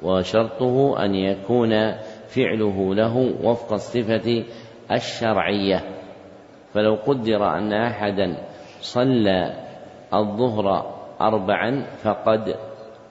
وشرطه 0.03 1.05
أن 1.05 1.15
يكون 1.15 1.91
فعله 2.27 2.95
له 2.95 3.33
وفق 3.43 3.73
الصفة 3.73 4.43
الشرعية. 4.91 5.83
فلو 6.73 6.97
قدر 7.07 7.57
أن 7.57 7.73
أحدا 7.73 8.37
صلى 8.81 9.53
الظهر 10.13 10.95
أربعا 11.21 11.85
فقد 12.03 12.55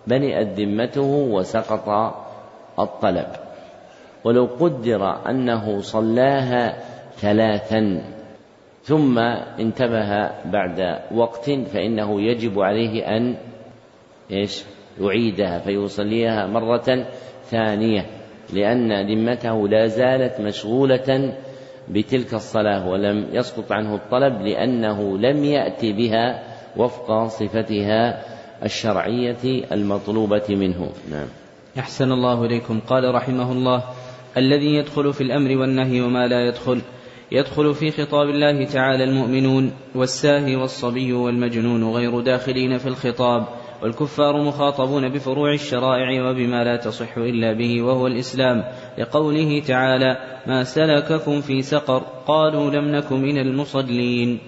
بنئت 0.06 0.48
ذمته 0.48 1.10
وسقط 1.30 2.14
الطلب. 2.78 3.43
ولو 4.24 4.48
قدر 4.60 5.30
أنه 5.30 5.80
صلاها 5.80 6.76
ثلاثا 7.16 8.02
ثم 8.82 9.18
انتبه 9.58 10.30
بعد 10.44 10.98
وقت 11.14 11.50
فإنه 11.50 12.22
يجب 12.22 12.60
عليه 12.60 13.16
أن 13.16 13.36
إيش؟ 14.30 14.64
يعيدها 15.00 15.58
فيصليها 15.58 16.46
مرة 16.46 17.06
ثانية 17.44 18.06
لأن 18.52 19.06
ذمته 19.10 19.68
لا 19.68 19.86
زالت 19.86 20.40
مشغولة 20.40 21.34
بتلك 21.88 22.34
الصلاة 22.34 22.88
ولم 22.88 23.26
يسقط 23.32 23.72
عنه 23.72 23.94
الطلب 23.94 24.42
لأنه 24.42 25.18
لم 25.18 25.44
يأتي 25.44 25.92
بها 25.92 26.42
وفق 26.76 27.26
صفتها 27.26 28.22
الشرعية 28.64 29.64
المطلوبة 29.72 30.46
منه. 30.48 30.90
نعم. 31.10 31.26
أحسن 31.78 32.12
الله 32.12 32.44
إليكم. 32.44 32.80
قال 32.80 33.14
رحمه 33.14 33.52
الله 33.52 33.82
الذي 34.36 34.74
يدخل 34.74 35.12
في 35.12 35.20
الأمر 35.20 35.56
والنهي 35.56 36.00
وما 36.00 36.26
لا 36.26 36.48
يدخل 36.48 36.80
يدخل 37.32 37.74
في 37.74 37.90
خطاب 37.90 38.28
الله 38.28 38.64
تعالى 38.64 39.04
المؤمنون 39.04 39.72
والساهي 39.94 40.56
والصبي 40.56 41.12
والمجنون 41.12 41.84
غير 41.84 42.20
داخلين 42.20 42.78
في 42.78 42.86
الخطاب 42.86 43.46
والكفار 43.82 44.42
مخاطبون 44.42 45.08
بفروع 45.08 45.52
الشرائع 45.52 46.30
وبما 46.30 46.64
لا 46.64 46.76
تصح 46.76 47.16
إلا 47.16 47.52
به 47.52 47.82
وهو 47.82 48.06
الإسلام 48.06 48.64
لقوله 48.98 49.60
تعالى 49.60 50.16
ما 50.46 50.64
سلككم 50.64 51.40
في 51.40 51.62
سقر 51.62 52.02
قالوا 52.26 52.70
لم 52.70 52.96
نك 52.96 53.12
من 53.12 53.38
المصلين 53.38 54.38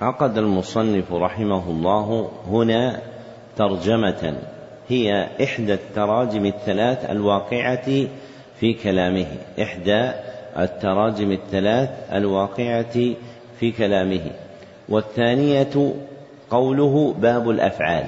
عقد 0.00 0.38
المصنف 0.38 1.12
رحمه 1.12 1.70
الله 1.70 2.30
هنا 2.46 3.00
ترجمة 3.56 4.38
هي 4.88 5.28
إحدى 5.44 5.74
التراجم 5.74 6.46
الثلاث 6.46 7.10
الواقعة 7.10 8.08
في 8.60 8.74
كلامه. 8.74 9.26
إحدى 9.62 10.10
التراجم 10.58 11.32
الثلاث 11.32 11.90
الواقعة 12.12 13.14
في 13.60 13.72
كلامه. 13.78 14.30
والثانية 14.88 15.94
قوله 16.50 17.14
باب 17.18 17.50
الأفعال. 17.50 18.04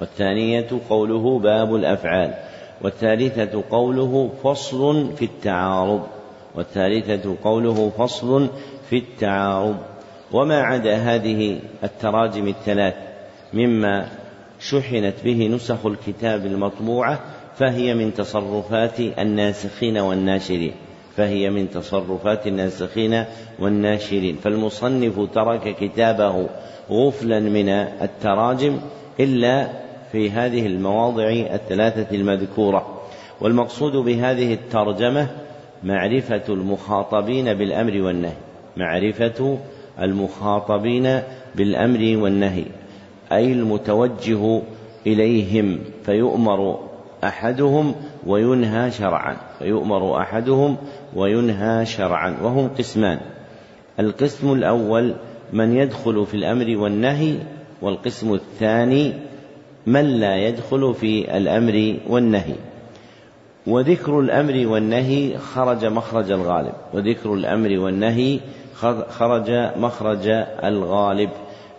والثانية 0.00 0.66
قوله 0.90 1.38
باب 1.38 1.74
الأفعال. 1.74 2.34
والثالثة 2.82 3.62
قوله 3.70 4.30
فصل 4.44 5.12
في 5.16 5.24
التعارض. 5.24 6.06
والثالثة 6.54 7.36
قوله 7.44 7.90
فصل 7.98 8.48
في 8.90 8.98
التعارض. 8.98 9.76
وما 10.32 10.62
عدا 10.62 10.96
هذه 10.96 11.58
التراجم 11.84 12.48
الثلاث 12.48 12.94
مما 13.52 14.08
شحنت 14.60 15.14
به 15.24 15.48
نسخ 15.48 15.86
الكتاب 15.86 16.46
المطبوعة 16.46 17.20
فهي 17.56 17.94
من 17.94 18.14
تصرفات 18.14 19.00
الناسخين 19.00 19.98
والناشرين. 19.98 20.72
فهي 21.16 21.50
من 21.50 21.70
تصرفات 21.70 22.46
الناسخين 22.46 23.24
والناشرين. 23.58 24.36
فالمصنف 24.36 25.20
ترك 25.34 25.76
كتابه 25.76 26.48
غفلا 26.90 27.40
من 27.40 27.68
التراجم 27.68 28.78
إلا 29.20 29.68
في 30.12 30.30
هذه 30.30 30.66
المواضع 30.66 31.28
الثلاثة 31.30 32.16
المذكورة. 32.16 33.00
والمقصود 33.40 33.92
بهذه 33.92 34.54
الترجمة 34.54 35.26
معرفة 35.84 36.42
المخاطبين 36.48 37.54
بالأمر 37.54 38.02
والنهي. 38.02 38.36
معرفة 38.76 39.58
المخاطبين 40.02 41.20
بالأمر 41.54 42.16
والنهي. 42.22 42.64
أي 43.32 43.52
المتوجه 43.52 44.60
إليهم. 45.06 45.78
فيؤمر 46.04 46.93
أحدهم 47.24 47.94
وينهى 48.26 48.90
شرعا 48.90 49.36
فيؤمر 49.58 50.20
أحدهم 50.20 50.76
وينهى 51.16 51.86
شرعا 51.86 52.36
وهم 52.42 52.68
قسمان. 52.78 53.20
القسم 54.00 54.52
الأول 54.52 55.14
من 55.52 55.76
يدخل 55.76 56.26
في 56.26 56.34
الأمر 56.34 56.76
والنهي 56.76 57.36
والقسم 57.82 58.34
الثاني 58.34 59.12
من 59.86 60.04
لا 60.04 60.36
يدخل 60.36 60.94
في 60.94 61.36
الأمر 61.36 61.96
والنهي. 62.08 62.54
وذكر 63.66 64.20
الأمر 64.20 64.66
والنهي 64.66 65.38
خرج 65.38 65.84
مخرج 65.84 66.30
الغالب. 66.30 66.72
وذكر 66.94 67.34
الأمر 67.34 67.78
والنهي 67.78 68.40
خرج 69.08 69.50
مخرج 69.76 70.28
الغالب. 70.64 71.30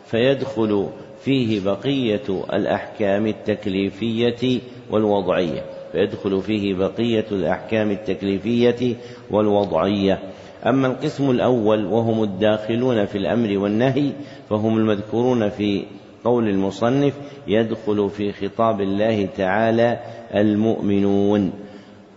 فيدخل 0.05 0.89
فيه 1.25 1.59
بقية 1.65 2.43
الأحكام 2.53 3.27
التكليفية 3.27 4.59
والوضعية. 4.91 5.61
فيدخل 5.91 6.41
فيه 6.41 6.73
بقية 6.73 7.25
الأحكام 7.31 7.91
التكليفية 7.91 8.95
والوضعية. 9.31 10.19
أما 10.65 10.87
القسم 10.87 11.29
الأول 11.29 11.85
وهم 11.85 12.23
الداخلون 12.23 13.05
في 13.05 13.17
الأمر 13.17 13.57
والنهي 13.57 14.11
فهم 14.49 14.77
المذكورون 14.77 15.49
في 15.49 15.83
قول 16.23 16.49
المصنف 16.49 17.13
يدخل 17.47 18.09
في 18.09 18.31
خطاب 18.31 18.81
الله 18.81 19.25
تعالى 19.25 19.99
المؤمنون 20.35 21.51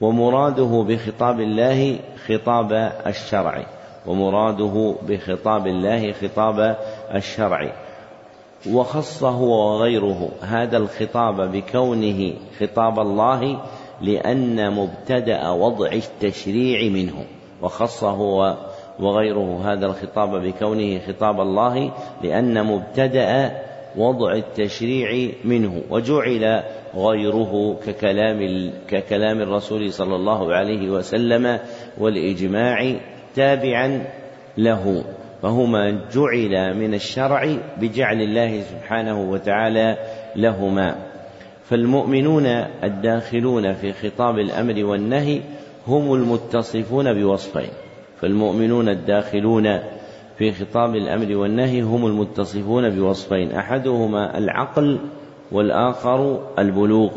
ومراده 0.01 0.85
بخطاب 0.89 1.41
الله 1.41 1.99
خطاب 2.27 2.73
الشرع 3.07 3.67
ومراده 4.07 4.95
بخطاب 5.09 5.67
الله 5.67 6.13
خطاب 6.13 6.77
الشرع. 7.15 7.88
وخصه 8.67 9.41
وغيره. 9.41 10.29
هذا 10.41 10.77
الخطاب 10.77 11.53
بكونه 11.53 12.33
خطاب 12.61 12.99
الله 12.99 13.63
لأن 14.03 14.71
مبتدأ 14.75 15.51
وضع 15.51 15.93
التشريع 15.93 16.91
منه. 16.91 17.25
وخصه 17.63 18.21
وغيره. 19.01 19.73
هذا 19.73 19.87
الخطاب 19.87 20.43
بكونه 20.43 20.99
خطاب 20.99 21.41
الله 21.41 21.93
لأن 22.23 22.67
مبتدأ 22.67 23.53
وضع 23.97 24.33
التشريع 24.33 25.31
منه. 25.45 25.83
وجعل 25.91 26.63
غيره 26.97 27.77
ككلام 27.87 28.71
ككلام 28.89 29.41
الرسول 29.41 29.93
صلى 29.93 30.17
الله 30.17 30.55
عليه 30.55 30.91
وسلم 30.91 31.59
والإجماع 31.99 32.95
تابعا 33.35 34.07
له. 34.59 35.05
فهما 35.43 36.01
جعل 36.13 36.75
من 36.77 36.95
الشرع 36.95 37.57
بجعل 37.81 38.23
الله 38.23 38.61
سبحانه 38.61 39.31
وتعالى 39.31 39.97
لهما. 40.37 40.95
فالمؤمنون 41.65 42.47
الداخلون 42.85 43.73
في 43.73 43.93
خطاب 43.93 44.39
الأمر 44.39 44.85
والنهي 44.85 45.41
هم 45.87 46.15
المتصفون 46.15 47.15
بوصفين. 47.15 47.71
فالمؤمنون 48.21 48.89
الداخلون 48.89 49.79
في 50.39 50.53
خطاب 50.53 50.95
الأمر 50.95 51.37
والنهي 51.37 51.81
هم 51.83 52.07
المتصفون 52.07 52.91
بوصفين. 52.91 53.53
أحدهما 53.53 54.39
العقل 54.39 54.99
والآخر 55.53 56.41
البلوغ. 56.59 57.11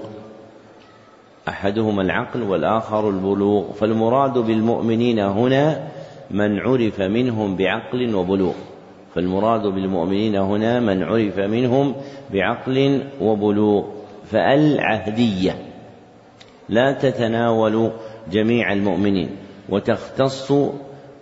أحدهما 1.47 2.01
العقل 2.01 2.43
والآخر 2.43 3.09
البلوغ. 3.09 3.71
فالمراد 3.71 4.37
بالمؤمنين 4.37 5.19
هنا 5.19 5.87
من 6.33 6.59
عرف 6.59 7.01
منهم 7.01 7.55
بعقل 7.55 8.15
وبلوغ. 8.15 8.53
فالمراد 9.15 9.61
بالمؤمنين 9.61 10.35
هنا 10.35 10.79
من 10.79 11.03
عرف 11.03 11.39
منهم 11.39 11.95
بعقل 12.33 13.03
وبلوغ. 13.21 13.85
فالعهدية 14.25 15.55
لا 16.69 16.91
تتناول 16.91 17.91
جميع 18.31 18.73
المؤمنين 18.73 19.29
وتختص 19.69 20.53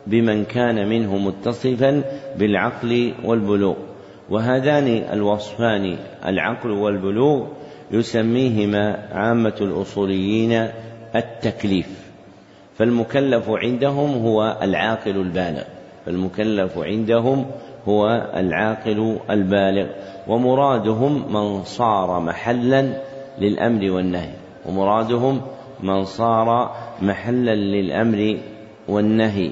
بمن 0.07 0.45
كان 0.45 0.89
منه 0.89 1.17
متصفا 1.17 2.03
بالعقل 2.37 3.13
والبلوغ. 3.25 3.75
وهذان 4.29 4.87
الوصفان 4.87 5.97
العقل 6.25 6.71
والبلوغ 6.71 7.47
يسميهما 7.91 9.07
عامة 9.11 9.55
الأصوليين 9.61 10.67
التكليف. 11.15 12.08
فالمكلف 12.79 13.49
عندهم 13.49 14.25
هو 14.25 14.57
العاقل 14.61 15.11
البالغ. 15.11 15.63
فالمكلف 16.05 16.77
عندهم 16.77 17.45
هو 17.87 18.31
العاقل 18.35 19.17
البالغ. 19.29 19.87
ومرادهم 20.27 21.33
من 21.33 21.63
صار 21.63 22.19
محلا 22.19 22.89
للأمر 23.39 23.91
والنهي. 23.91 24.33
ومرادهم 24.65 25.41
من 25.83 26.03
صار 26.03 26.75
محلا 27.01 27.55
للأمر 27.55 28.37
والنهي. 28.87 29.51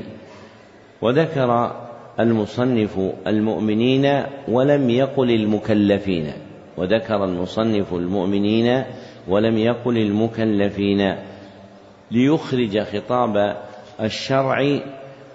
وذكر 1.01 1.71
المصنف 2.19 2.99
المؤمنين 3.27 4.23
ولم 4.47 4.89
يقل 4.89 5.31
المكلفين. 5.31 6.31
وذكر 6.77 7.23
المصنف 7.25 7.93
المؤمنين 7.93 8.83
ولم 9.27 9.57
يقل 9.57 9.97
المكلفين. 9.97 11.15
ليخرج 12.11 12.79
خطاب 12.79 13.57
الشرع 14.01 14.79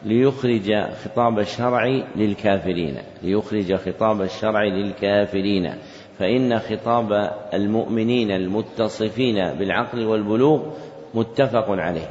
ليخرج 0.04 0.72
خطاب 1.04 1.38
الشرع 1.38 1.87
للكافرين 2.16 2.96
ليخرج 3.22 3.74
خطاب 3.74 4.22
الشرع 4.22 4.64
للكافرين. 4.64 5.74
فإن 6.18 6.58
خطاب 6.58 7.30
المؤمنين 7.54 8.30
المتصفين 8.30 9.35
بالعقل 9.58 10.06
والبلوغ 10.06 10.61
متفق 11.14 11.70
عليه. 11.70 12.08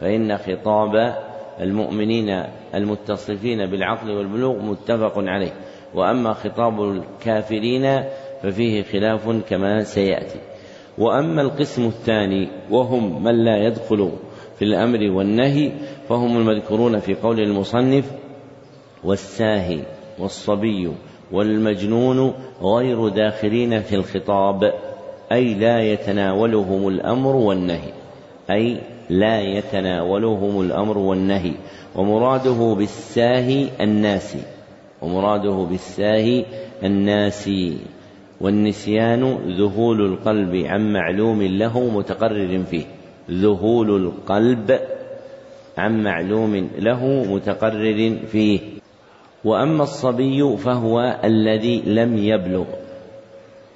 فإن 0.00 0.36
خطاب 0.36 1.16
المؤمنين 1.60 2.44
المتصفين 2.74 3.66
بالعقل 3.66 4.10
والبلوغ 4.10 4.62
متفق 4.62 5.12
عليه. 5.16 5.52
وأما 5.94 6.32
خطاب 6.32 6.82
الكافرين 6.82 8.04
ففيه 8.42 8.82
خلاف 8.82 9.28
كما 9.50 9.82
سيأتي. 9.82 10.51
وأما 11.02 11.42
القسم 11.42 11.86
الثاني 11.86 12.48
وهم 12.70 13.24
من 13.24 13.44
لا 13.44 13.56
يدخل 13.66 14.10
في 14.58 14.64
الأمر 14.64 15.10
والنهي 15.10 15.72
فهم 16.08 16.36
المذكورون 16.36 16.98
في 16.98 17.14
قول 17.14 17.40
المصنف 17.40 18.12
والساهي 19.04 19.80
والصبي 20.18 20.92
والمجنون 21.32 22.34
غير 22.62 23.08
داخلين 23.08 23.80
في 23.80 23.94
الخطاب 23.94 24.72
أي 25.32 25.54
لا 25.54 25.80
يتناولهم 25.80 26.88
الأمر 26.88 27.36
والنهي 27.36 27.92
أي 28.50 28.78
لا 29.10 29.40
يتناولهم 29.40 30.60
الأمر 30.60 30.98
والنهي 30.98 31.52
ومراده 31.96 32.74
بالساهي 32.78 33.68
الناسي 33.80 34.42
ومراده 35.02 35.66
بالساهي 35.70 36.44
الناسي. 36.82 37.78
والنسيان 38.42 39.38
ذهول 39.58 40.06
القلب 40.12 40.54
عن 40.54 40.92
معلوم 40.92 41.42
له 41.42 41.80
متقرر 41.80 42.62
فيه. 42.70 42.84
ذهول 43.30 43.96
القلب 43.96 44.80
عن 45.78 46.02
معلوم 46.02 46.70
له 46.78 47.06
متقرر 47.06 48.18
فيه. 48.26 48.60
وأما 49.44 49.82
الصبي 49.82 50.56
فهو 50.56 51.20
الذي 51.24 51.82
لم 51.86 52.16
يبلغ. 52.16 52.64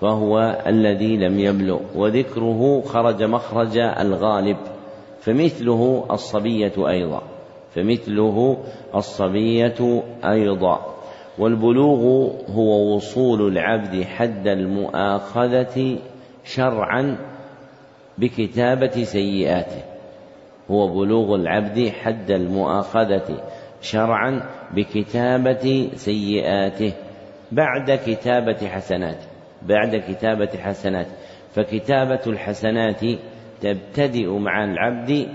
فهو 0.01 0.63
الذي 0.67 1.17
لم 1.17 1.39
يبلغ. 1.39 1.81
وذكره 1.95 2.83
خرج 2.87 3.23
مخرج 3.23 3.79
الغالب. 3.79 4.57
فمثله 5.21 6.07
الصبية 6.11 6.89
أيضا. 6.89 7.23
فمثله 7.75 8.57
الصبية 8.95 10.03
أيضا. 10.25 10.96
والبلوغ 11.39 12.31
هو 12.51 12.95
وصول 12.95 13.53
العبد 13.53 14.03
حد 14.03 14.49
المؤاخذة 14.49 15.99
شرعا 16.45 17.19
بكتابة 18.19 19.03
سيئاته. 19.03 19.83
هو 20.71 20.89
بلوغ 20.89 21.35
العبد 21.35 21.89
حد 21.89 22.31
المؤاخذة 22.31 23.45
شرعا 23.81 24.43
بكتابة 24.75 25.91
سيئاته 25.95 26.93
بعد 27.53 27.91
كتابة 28.07 28.69
حسناته 28.69 29.27
بعد 29.63 29.97
كتابة 29.97 30.49
حسناته 30.59 31.13
فكتابة 31.55 32.21
الحسنات 32.27 33.01
تبتدئ 33.61 34.31
مع 34.31 34.65
العبد 34.65 35.29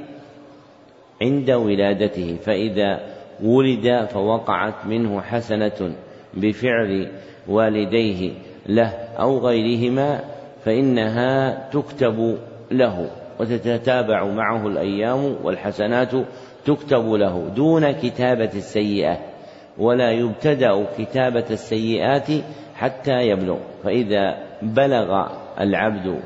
عند 1.21 1.51
ولادته. 1.51 2.35
فإذا 2.35 2.99
ولد 3.43 4.05
فوقعت 4.05 4.85
منه 4.85 5.21
حسنة 5.21 5.93
بفعل 6.33 7.11
والديه 7.47 8.31
له 8.67 8.89
أو 9.19 9.37
غيرهما 9.37 10.19
فإنها 10.65 11.69
تكتب 11.69 12.37
له 12.71 13.09
وتتتابع 13.39 14.25
معه 14.25 14.67
الأيام 14.67 15.35
والحسنات 15.43 16.11
تكتب 16.65 17.13
له 17.13 17.51
دون 17.55 17.91
كتابة 17.91 18.49
السيئة 18.55 19.17
ولا 19.77 20.11
يبتدأ 20.11 20.85
كتابة 20.97 21.45
السيئات 21.51 22.27
حتى 22.75 23.21
يبلغ 23.27 23.57
فإذا 23.83 24.37
بلغ 24.61 25.27
العبد 25.59 26.19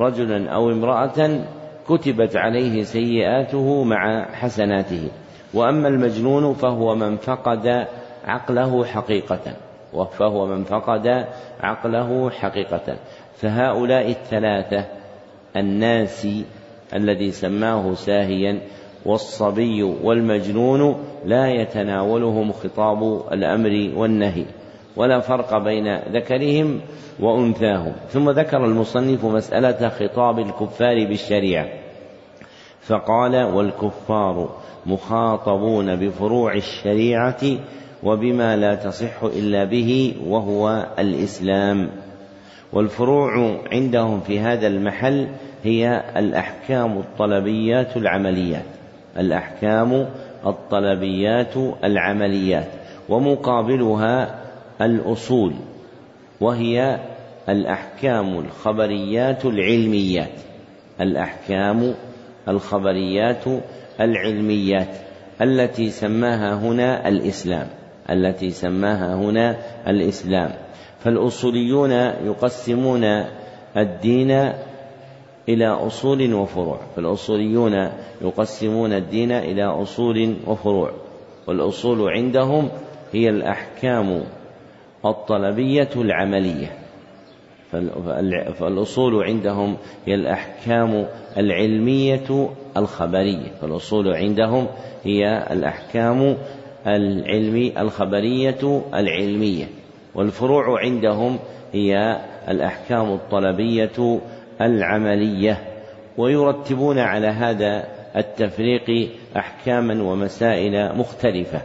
رجلا 0.00 0.50
أو 0.50 0.70
امرأة 0.70 1.44
كتبت 1.88 2.36
عليه 2.36 2.82
سيئاته 2.82 3.84
مع 3.84 4.26
حسناته 4.32 5.08
وأما 5.54 5.88
المجنون 5.88 6.54
فهو 6.54 6.94
من 6.94 7.16
فقد 7.16 7.86
عقله 8.24 8.84
حقيقة 8.84 9.56
فهو 10.18 10.46
من 10.46 10.64
فقد 10.64 11.26
عقله 11.60 12.30
حقيقة. 12.30 12.96
فهؤلاء 13.36 14.10
الثلاثة 14.10 14.84
الناس 15.56 16.28
الذي 16.94 17.30
سماه 17.30 17.94
ساهيا 17.94 18.60
والصبي 19.06 19.82
والمجنون 19.82 21.04
لا 21.24 21.46
يتناولهم 21.46 22.52
خطاب 22.52 23.32
الأمر 23.32 23.92
والنهي 23.96 24.44
ولا 24.96 25.20
فرق 25.20 25.58
بين 25.58 25.98
ذكرهم 25.98 26.80
وأنثاهم. 27.20 27.92
ثم 28.08 28.30
ذكر 28.30 28.64
المصنف 28.64 29.24
مسألة 29.24 29.88
خطاب 29.88 30.38
الكفار 30.38 31.06
بالشريعة. 31.08 31.79
فقال 32.90 33.36
والكفار 33.36 34.56
مخاطبون 34.86 35.96
بفروع 35.96 36.54
الشريعة 36.54 37.40
وبما 38.02 38.56
لا 38.56 38.74
تصح 38.74 39.22
إلا 39.22 39.64
به 39.64 40.14
وهو 40.26 40.86
الإسلام. 40.98 41.90
والفروع 42.72 43.60
عندهم 43.72 44.20
في 44.20 44.40
هذا 44.40 44.66
المحل 44.66 45.28
هي 45.64 46.02
الأحكام 46.16 46.98
الطلبيات 46.98 47.96
العمليات. 47.96 48.66
الأحكام 49.18 50.06
الطلبيات 50.46 51.56
العمليات. 51.84 52.68
ومقابلها 53.08 54.40
الأصول. 54.82 55.52
وهي 56.40 57.00
الأحكام 57.48 58.38
الخبريات 58.38 59.44
العلميات. 59.44 60.40
الأحكام 61.00 61.94
الخبريات 62.48 63.44
العلميات 64.00 64.96
التي 65.42 65.90
سماها 65.90 66.54
هنا 66.54 67.08
الإسلام 67.08 67.66
التي 68.10 68.50
سماها 68.50 69.14
هنا 69.14 69.56
الإسلام. 69.88 70.50
فالأصوليون 70.98 71.92
يقسمون 72.24 73.04
الدين 73.76 74.30
إلى 75.48 75.66
أصول 75.66 76.34
وفروع. 76.34 76.80
فالأصوليون 76.96 77.88
يقسمون 78.22 78.92
الدين 78.92 79.32
إلى 79.32 79.64
أصول 79.64 80.36
وفروع. 80.46 80.90
والأصول 81.46 82.10
عندهم 82.10 82.68
هي 83.12 83.28
الأحكام 83.28 84.24
الطلبية 85.04 85.90
العملية. 85.96 86.79
فالأصول 88.58 89.24
عندهم 89.24 89.76
هي 90.06 90.14
الأحكام 90.14 91.06
العلمية 91.36 92.48
الخبرية. 92.76 93.52
فالأصول 93.60 94.08
عندهم 94.08 94.66
هي 95.04 95.46
الأحكام 95.50 96.36
العلمي 96.86 97.80
الخبرية 97.80 98.82
العلمية. 98.94 99.64
والفروع 100.14 100.80
عندهم 100.80 101.38
هي 101.72 102.20
الأحكام 102.48 103.12
الطلبية 103.12 104.20
العملية. 104.60 105.58
ويرتبون 106.18 106.98
على 106.98 107.26
هذا 107.26 107.84
التفريق 108.16 109.10
أحكاما 109.36 110.02
ومسائل 110.02 110.98
مختلفة. 110.98 111.62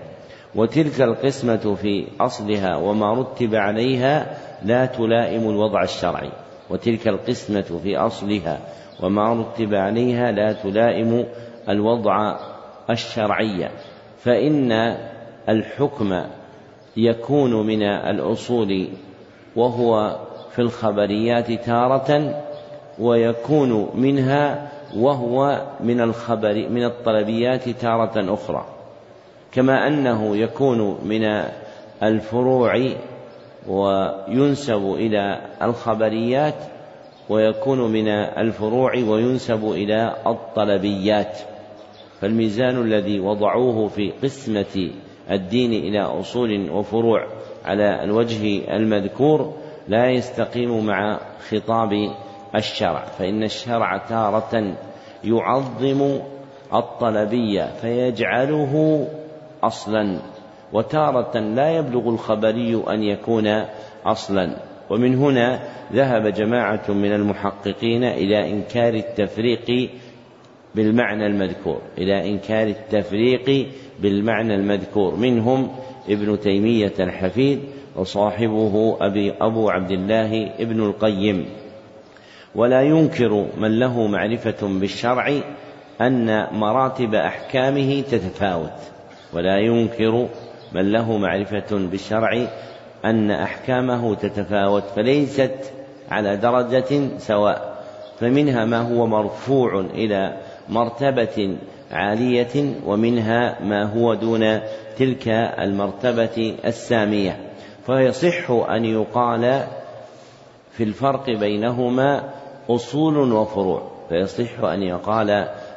وتلك 0.56 1.02
القسمة 1.02 1.76
في 1.82 2.08
أصلها 2.20 2.76
وما 2.76 3.14
رتب 3.14 3.56
عليها 3.56 4.38
لا 4.64 4.86
تلائم 4.86 5.50
الوضع 5.50 5.84
الشرعي. 5.84 6.30
وتلك 6.70 7.08
القسمة 7.08 7.80
في 7.84 7.98
أصلها 7.98 8.60
وما 9.04 9.34
رتب 9.34 9.74
عليها 9.74 10.32
لا 10.32 10.54
تلائم 10.54 11.26
الوضع 11.70 12.38
الشرعي. 12.90 13.70
فإن 14.20 14.98
الحكم 15.50 16.22
يكون 16.98 17.68
من 17.68 17.84
الأصول 17.84 18.88
وهو 19.56 20.20
في 20.52 20.60
الخبريات 20.60 21.52
تارة 21.52 22.42
ويكون 23.00 23.90
منها 23.96 24.72
وهو 24.98 25.62
من 25.80 26.02
الخبر 26.02 26.70
من 26.70 26.86
الطلبيات 26.86 27.70
تارة 27.70 28.34
أخرى. 28.34 28.75
كما 29.56 29.88
أنه 29.88 30.38
يكون 30.38 30.98
من 31.04 31.44
الفروع 32.04 32.90
وينسب 33.68 34.94
إلى 34.94 35.42
الخبريات 35.62 36.56
ويكون 37.30 37.92
من 37.92 38.08
الفروع 38.08 38.96
وينسب 38.96 39.72
إلى 39.72 40.16
الطلبيات. 40.28 41.38
فالميزان 42.22 42.82
الذي 42.82 43.20
وضعوه 43.20 43.88
في 43.88 44.12
قسمة 44.24 44.92
الدين 45.32 45.74
إلى 45.74 46.02
أصول 46.02 46.70
وفروع 46.70 47.28
على 47.66 48.04
الوجه 48.04 48.76
المذكور 48.76 49.54
لا 49.88 50.10
يستقيم 50.10 50.86
مع 50.86 51.20
خطاب 51.50 51.92
الشرع 52.56 53.06
فإن 53.06 53.44
الشرع 53.44 53.98
تارة 53.98 54.76
يعظم 55.24 56.20
الطلبية 56.74 57.72
فيجعله 57.82 59.08
أصلا 59.68 60.20
وتارة 60.74 61.40
لا 61.40 61.78
يبلغ 61.78 62.10
الخبري 62.10 62.84
أن 62.90 63.04
يكون 63.04 63.66
أصلا. 64.06 64.58
ومن 64.90 65.16
هنا 65.16 65.60
ذهب 65.94 66.28
جماعة 66.28 66.84
من 66.90 67.14
المحققين 67.14 68.04
إلى 68.04 68.52
إنكار 68.52 68.94
التفريق 68.94 69.90
بالمعنى 70.76 71.26
المذكور. 71.26 71.82
إلى 71.98 72.30
إنكار 72.30 72.68
التفريق 72.68 73.68
بالمعنى 74.00 74.56
المذكور. 74.56 75.16
منهم 75.16 75.70
ابن 76.10 76.40
تيمية 76.40 76.94
الحفيد 77.00 77.60
وصاحبه 77.96 78.98
أبي 79.02 79.34
أبو 79.42 79.70
عبد 79.70 79.92
الله 79.92 80.52
ابن 80.60 80.84
القيم. 80.84 81.46
ولا 82.56 82.82
ينكر 82.82 83.48
من 83.58 83.80
له 83.80 84.08
معرفة 84.08 84.68
بالشرع 84.68 85.34
أن 86.02 86.48
مراتب 86.52 87.16
أحكامه 87.16 88.02
تتفاوت. 88.02 88.95
ولا 89.36 89.60
ينكر 89.60 90.28
من 90.74 90.92
له 90.92 91.18
معرفة 91.18 91.66
بالشرع 91.72 92.48
أن 93.06 93.32
أحكامه 93.32 94.16
تتفاوت 94.16 94.84
فليست 94.96 95.74
على 96.12 96.38
درجة 96.38 97.18
سواء 97.18 97.76
فمنها 98.20 98.66
ما 98.66 98.82
هو 98.82 99.08
مرفوع 99.08 99.80
إلى 99.80 100.38
مرتبة 100.70 101.58
عالية 101.92 102.76
ومنها 102.86 103.64
ما 103.64 103.84
هو 103.84 104.14
دون 104.14 104.60
تلك 104.98 105.28
المرتبة 105.60 106.56
السامية. 106.66 107.40
فيصح 107.86 108.52
أن 108.52 108.86
يقال 108.86 109.64
في 110.72 110.84
الفرق 110.84 111.30
بينهما 111.30 112.24
أصول 112.70 113.32
وفروع 113.32 113.82
فيصح 114.10 114.64
أن 114.64 114.84
يقال 114.84 115.28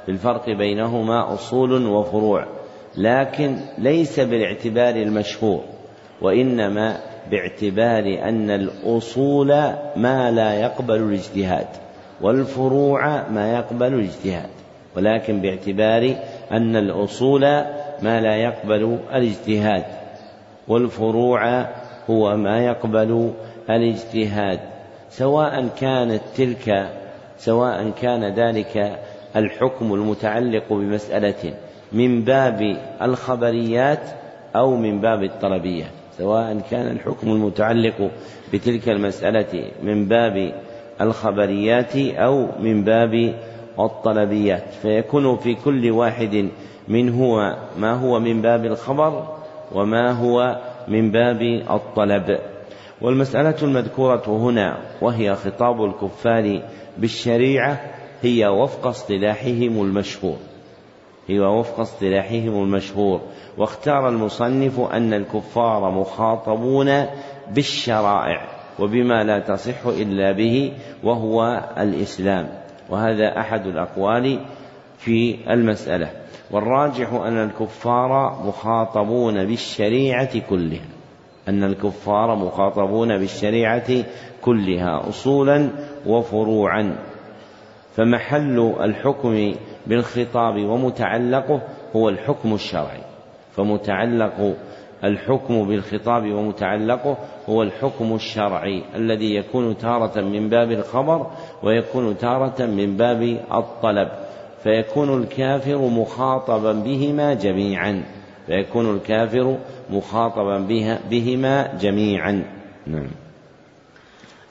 في 0.06 0.12
الفرق 0.12 0.50
بينهما 0.50 1.34
أصول 1.34 1.86
وفروع. 1.86 2.57
لكن 2.98 3.56
ليس 3.78 4.20
بالاعتبار 4.20 4.94
المشهور 4.94 5.60
وإنما 6.22 6.96
باعتبار 7.30 8.28
أن 8.28 8.50
الأصول 8.50 9.48
ما 9.96 10.30
لا 10.30 10.54
يقبل 10.54 10.96
الاجتهاد 10.96 11.66
والفروع 12.20 13.28
ما 13.28 13.52
يقبل 13.52 13.94
الاجتهاد 13.94 14.50
ولكن 14.96 15.40
باعتبار 15.40 16.14
أن 16.52 16.76
الأصول 16.76 17.40
ما 18.02 18.20
لا 18.20 18.36
يقبل 18.36 18.98
الاجتهاد 19.14 19.84
والفروع 20.68 21.66
هو 22.10 22.36
ما 22.36 22.64
يقبل 22.64 23.32
الاجتهاد 23.70 24.60
سواء 25.10 25.68
كانت 25.80 26.22
تلك 26.36 26.88
سواء 27.38 27.90
كان 27.90 28.34
ذلك 28.34 28.98
الحكم 29.36 29.94
المتعلق 29.94 30.72
بمسألة 30.72 31.54
من 31.92 32.24
باب 32.24 32.76
الخبريات 33.02 34.10
أو 34.56 34.76
من 34.76 35.00
باب 35.00 35.24
الطلبيات 35.24 35.90
سواء 36.18 36.60
كان 36.70 36.90
الحكم 36.90 37.30
المتعلق 37.30 38.10
بتلك 38.52 38.88
المسألة 38.88 39.70
من 39.82 40.08
باب 40.08 40.52
الخبريات 41.00 41.96
أو 41.96 42.48
من 42.60 42.84
باب 42.84 43.34
الطلبيات. 43.78 44.64
فيكون 44.82 45.36
في 45.36 45.54
كل 45.54 45.90
واحد 45.90 46.48
من 46.88 47.08
هو 47.08 47.56
ما 47.78 47.92
هو 47.94 48.20
من 48.20 48.42
باب 48.42 48.64
الخبر 48.64 49.26
وما 49.72 50.12
هو 50.12 50.60
من 50.88 51.10
باب 51.10 51.42
الطلب. 51.70 52.38
والمسألة 53.00 53.54
المذكورة 53.62 54.24
هنا 54.26 54.78
وهي 55.00 55.34
خطاب 55.34 55.84
الكفار 55.84 56.62
بالشريعة 56.98 57.80
هي 58.22 58.46
وفق 58.46 58.86
اصطلاحهم 58.86 59.82
المشهور. 59.82 60.36
هي 61.28 61.40
وفق 61.40 61.80
اصطلاحهم 61.80 62.62
المشهور. 62.62 63.20
واختار 63.58 64.08
المصنف 64.08 64.80
أن 64.80 65.14
الكفار 65.14 65.90
مخاطبون 65.90 67.06
بالشرائع 67.54 68.48
وبما 68.78 69.24
لا 69.24 69.38
تصح 69.38 69.86
إلا 69.86 70.32
به 70.32 70.72
وهو 71.04 71.64
الإسلام. 71.78 72.48
وهذا 72.90 73.38
أحد 73.40 73.66
الأقوال 73.66 74.40
في 74.98 75.36
المسألة. 75.50 76.10
والراجح 76.50 77.12
أن 77.12 77.44
الكفار 77.44 78.42
مخاطبون 78.46 79.46
بالشريعة 79.46 80.38
كلها. 80.38 80.86
أن 81.48 81.64
الكفار 81.64 82.34
مخاطبون 82.36 83.18
بالشريعة 83.18 84.04
كلها 84.42 85.08
أصولا 85.08 85.70
وفروعا. 86.06 87.07
فمحل 87.98 88.74
الحكم 88.80 89.54
بالخطاب 89.86 90.64
ومتعلقه 90.64 91.60
هو 91.96 92.08
الحكم 92.08 92.54
الشرعي. 92.54 93.00
فمتعلق 93.52 94.56
الحكم 95.04 95.68
بالخطاب 95.68 96.32
ومتعلقه 96.32 97.16
هو 97.48 97.62
الحكم 97.62 98.14
الشرعي 98.14 98.82
الذي 98.94 99.34
يكون 99.34 99.78
تارة 99.78 100.20
من 100.20 100.48
باب 100.48 100.70
الخبر 100.72 101.26
ويكون 101.62 102.18
تارة 102.18 102.66
من 102.66 102.96
باب 102.96 103.22
الطلب. 103.54 104.08
فيكون 104.62 105.22
الكافر 105.22 105.78
مخاطبا 105.78 106.72
بهما 106.72 107.34
جميعا. 107.34 108.04
فيكون 108.46 108.96
الكافر 108.96 109.58
مخاطبا 109.90 110.58
بها 110.58 111.00
بهما 111.10 111.76
جميعا. 111.80 112.44
نعم. 112.86 113.27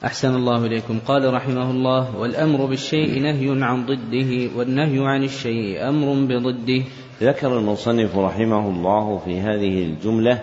أحسن 0.04 0.34
الله 0.34 0.66
إليكم. 0.66 0.98
قال 1.06 1.34
رحمه 1.34 1.70
الله 1.70 2.18
والأمر 2.18 2.66
بالشيء 2.66 3.22
نهي 3.22 3.64
عن 3.64 3.86
ضده 3.86 4.56
والنهي 4.56 4.98
عن 5.06 5.24
الشيء 5.24 5.88
أمر 5.88 6.26
بضده. 6.26 6.82
ذكر 7.22 7.58
المصنف 7.58 8.18
رحمه 8.18 8.68
الله 8.68 9.18
في 9.18 9.40
هذه 9.40 9.82
الجملة 9.82 10.42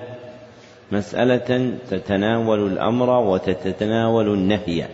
مسألة 0.91 1.77
تتناول 1.89 2.71
الأمر 2.71 3.09
وتتناول 3.09 4.33
النهي 4.33 4.87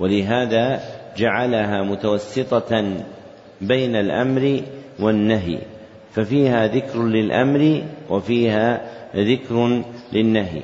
ولهذا 0.00 0.80
جعلها 1.16 1.82
متوسطة 1.82 2.82
بين 3.60 3.96
الأمر 3.96 4.60
والنهي 5.00 5.58
ففيها 6.12 6.66
ذكر 6.66 7.02
للأمر 7.02 7.82
وفيها 8.10 8.90
ذكر 9.16 9.82
للنهي. 10.12 10.62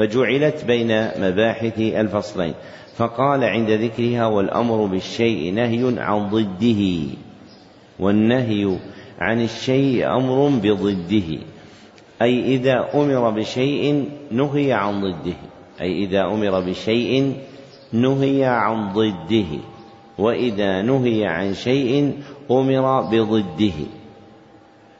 فجعلت 0.00 0.64
بين 0.64 1.08
مباحث 1.18 1.78
الفصلين 1.78 2.54
فقال 2.96 3.44
عند 3.44 3.70
ذكرها 3.70 4.26
والأمر 4.26 4.86
بالشيء 4.86 5.54
نهي 5.54 6.00
عن 6.00 6.28
ضده 6.28 7.14
والنهي 7.98 8.76
عن 9.18 9.44
الشيء 9.44 10.16
أمر 10.16 10.48
بضده 10.62 11.38
أي 12.22 12.56
إذا 12.56 12.88
أمر 12.94 13.30
بشيء 13.30 14.08
نهي 14.30 14.72
عن 14.72 15.00
ضده 15.00 15.36
أي 15.80 16.04
إذا 16.04 16.24
أمر 16.24 16.60
بشيء 16.60 17.34
نهي 17.92 18.44
عن 18.44 18.92
ضده 18.92 19.58
وإذا 20.18 20.82
نهي 20.82 21.26
عن 21.26 21.54
شيء 21.54 22.12
أمر 22.50 23.00
بضده 23.00 23.86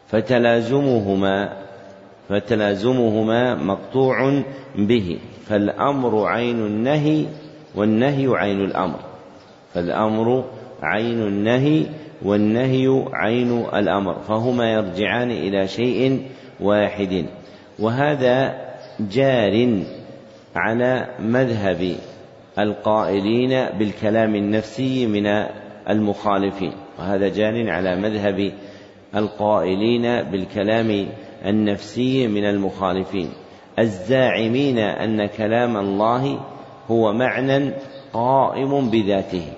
فتلازمهما 0.06 1.69
فتلازمهما 2.30 3.54
مقطوع 3.54 4.42
به 4.78 5.18
فالأمر 5.46 6.26
عين 6.26 6.66
النهي 6.66 7.26
والنهي 7.74 8.26
عين 8.26 8.64
الأمر. 8.64 8.98
فالأمر 9.74 10.44
عين 10.82 11.22
النهي 11.22 11.86
والنهي 12.22 13.04
عين 13.12 13.64
الأمر 13.74 14.14
فهما 14.14 14.72
يرجعان 14.72 15.30
إلى 15.30 15.68
شيء 15.68 16.22
واحد. 16.60 17.24
وهذا 17.78 18.54
جار 19.00 19.82
على 20.56 21.06
مذهب 21.20 21.94
القائلين 22.58 23.78
بالكلام 23.78 24.34
النفسي 24.34 25.06
من 25.06 25.26
المخالفين 25.88 26.72
وهذا 26.98 27.28
جار 27.28 27.70
على 27.70 27.96
مذهب 27.96 28.52
القائلين 29.16 30.22
بالكلام 30.22 31.06
النفسي 31.44 32.26
من 32.26 32.44
المخالفين. 32.44 33.28
الزاعمين 33.78 34.78
أن 34.78 35.26
كلام 35.26 35.76
الله 35.76 36.40
هو 36.90 37.12
معنى 37.12 37.72
قائم 38.12 38.90
بذاته. 38.90 39.52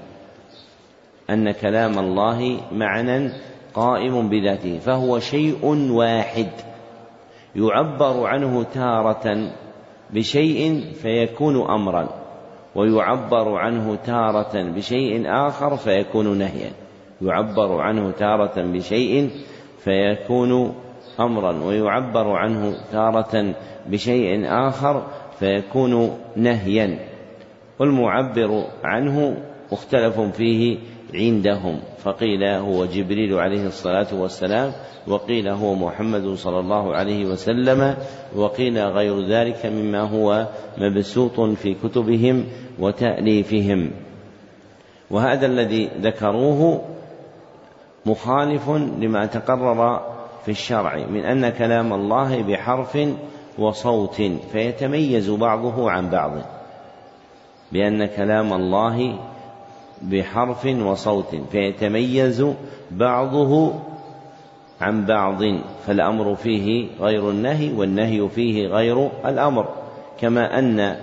أن 1.31 1.51
كلام 1.51 1.99
الله 1.99 2.61
معنى 2.73 3.33
قائم 3.75 4.29
بذاته. 4.29 4.79
فهو 4.79 5.19
شيء 5.19 5.67
واحد 5.91 6.51
يعبر 7.57 8.27
عنه 8.27 8.63
تارة 8.63 9.51
بشيء 10.11 10.85
فيكون 10.95 11.71
أمرا 11.71 12.09
ويعبر 12.75 13.57
عنه 13.57 13.95
تارة 13.95 14.63
بشيء 14.63 15.23
آخر 15.27 15.77
فيكون 15.77 16.39
نهيا. 16.39 16.71
يعبر 17.23 17.81
عنه 17.81 18.11
تارة 18.11 18.63
بشيء 18.63 19.31
فيكون 19.79 20.75
أمرا 21.21 21.65
ويعبر 21.65 22.31
عنه 22.31 22.75
تارة 22.93 23.55
بشيء 23.87 24.45
آخر 24.47 25.07
فيكون 25.39 26.19
نهيا 26.37 26.99
والمعبر 27.79 28.65
عنه 28.85 29.37
مختلف 29.73 30.21
فيه 30.21 30.79
عندهم 31.15 31.81
فقيل 31.99 32.45
هو 32.45 32.85
جبريل 32.85 33.35
عليه 33.35 33.67
الصلاة 33.67 34.07
والسلام 34.13 34.73
وقيل 35.07 35.49
هو 35.49 35.75
محمد 35.75 36.35
صلى 36.35 36.61
الله 36.61 36.95
عليه 36.95 37.25
وسلم 37.27 37.97
وقيل 38.37 38.79
غير 38.79 39.27
ذلك 39.29 39.67
مما 39.67 40.01
هو 40.01 40.47
مبسوط 40.79 41.41
في 41.41 41.75
كتبهم 41.75 42.45
وتأليفهم. 42.79 43.91
وهذا 45.11 45.47
الذي 45.47 45.91
ذكروه 46.01 46.85
مخالف 48.07 48.71
لما 48.71 49.27
تقرر 49.27 50.12
في 50.45 50.51
الشرع 50.51 50.97
من 50.97 51.25
أن 51.25 51.49
كلام 51.49 51.93
الله 51.93 52.43
بحرف 52.43 52.99
وصوت 53.59 54.23
فيتميز 54.53 55.31
بعضه 55.31 55.91
عن 55.91 56.11
بعض. 56.11 56.33
بأن 57.73 58.07
كلام 58.07 58.53
الله 58.53 59.19
بحرف 60.03 60.67
وصوت 60.67 61.37
فيتميز 61.51 62.47
بعضه 62.91 63.75
عن 64.81 65.05
بعض. 65.07 65.43
فالأمر 65.87 66.35
فيه 66.35 66.87
غير 67.01 67.31
النهي 67.31 67.73
والنهي 67.73 68.29
فيه 68.29 68.67
غير 68.67 69.11
الأمر. 69.27 69.69
كما 70.21 70.59
أن 70.59 70.97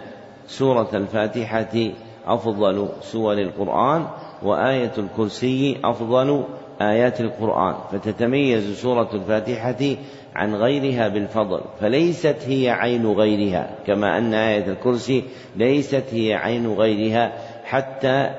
سورة 0.48 0.90
الفاتحة 0.94 1.92
أفضل 2.28 2.90
سور 3.02 3.34
القرآن 3.34 4.06
وآية 4.44 4.92
الكرسي 4.98 5.78
أفضل 5.84 6.44
آيات 6.82 7.22
القرآن 7.22 7.76
فتتميز 7.92 8.82
سورة 8.82 9.10
الفاتحة 9.14 9.98
عن 10.36 10.56
غيرها 10.56 11.08
بالفضل 11.08 11.62
فليست 11.80 12.38
هي 12.48 12.70
عين 12.70 13.06
غيرها 13.06 13.70
كما 13.88 14.18
أن 14.18 14.34
آية 14.34 14.68
الكرسي 14.72 15.24
ليست 15.56 16.04
هي 16.12 16.34
عين 16.34 16.74
غيرها 16.74 17.34
حتى 17.64 18.30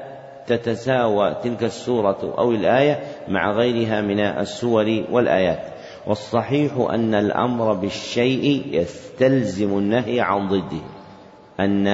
تتساوى 0.47 1.37
تلك 1.43 1.65
السورة 1.65 2.35
أو 2.39 2.51
الآية 2.51 3.01
مع 3.29 3.53
غيرها 3.53 4.01
من 4.01 4.21
السور 4.21 5.05
والآيات. 5.11 5.63
والصحيح 6.07 6.73
أن 6.91 7.15
الأمر 7.15 7.73
بالشيء 7.73 8.63
يستلزم 8.71 9.79
النهي 9.79 10.21
عن 10.21 10.49
ضده. 10.49 10.83
أن 11.61 11.87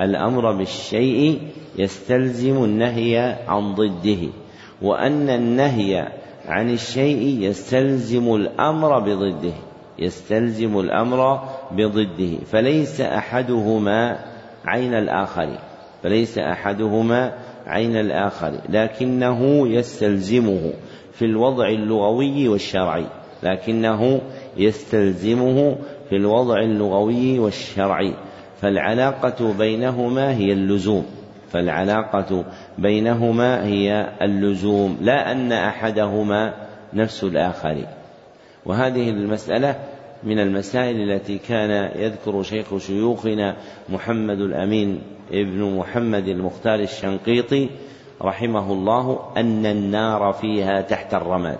الأمر 0.00 0.52
بالشيء 0.52 1.40
يستلزم 1.78 2.64
النهي 2.64 3.36
عن 3.48 3.74
ضده. 3.74 4.28
وأن 4.82 5.30
النهي 5.30 6.08
عن 6.46 6.70
الشيء 6.70 7.42
يستلزم 7.42 8.34
الأمر 8.34 8.98
بضده 8.98 9.54
يستلزم 9.98 10.80
الأمر 10.80 11.40
بضده 11.72 12.38
فليس 12.46 13.00
أحدهما 13.00 14.18
عين 14.64 14.94
الآخر 14.94 15.58
فليس 16.02 16.38
أحدهما 16.38 17.32
عين 17.66 17.96
الآخر 17.96 18.52
لكنه 18.68 19.68
يستلزمه 19.68 20.72
في 21.12 21.24
الوضع 21.24 21.68
اللغوي 21.68 22.48
والشرعي 22.48 23.06
لكنه 23.42 24.20
يستلزمه 24.56 25.76
في 26.08 26.16
الوضع 26.16 26.58
اللغوي 26.60 27.38
والشرعي 27.38 28.14
فالعلاقة 28.60 29.52
بينهما 29.58 30.36
هي 30.36 30.52
اللزوم. 30.52 31.06
فالعلاقة 31.52 32.44
بينهما 32.78 33.64
هي 33.64 34.08
اللزوم 34.22 34.98
لا 35.00 35.32
أن 35.32 35.52
أحدهما 35.52 36.54
نفس 36.92 37.24
الآخر. 37.24 37.86
وهذه 38.66 39.10
المسألة 39.10 39.76
من 40.22 40.38
المسائل 40.38 41.10
التي 41.10 41.38
كان 41.38 41.90
يذكر 41.96 42.42
شيخ 42.42 42.76
شيوخنا 42.76 43.56
محمد 43.88 44.40
الأمين 44.40 45.00
ابن 45.32 45.76
محمد 45.76 46.28
المختار 46.28 46.80
الشنقيطي 46.80 47.68
رحمه 48.22 48.72
الله 48.72 49.20
أن 49.36 49.66
النار 49.66 50.32
فيها 50.32 50.80
تحت 50.80 51.14
الرماد 51.14 51.58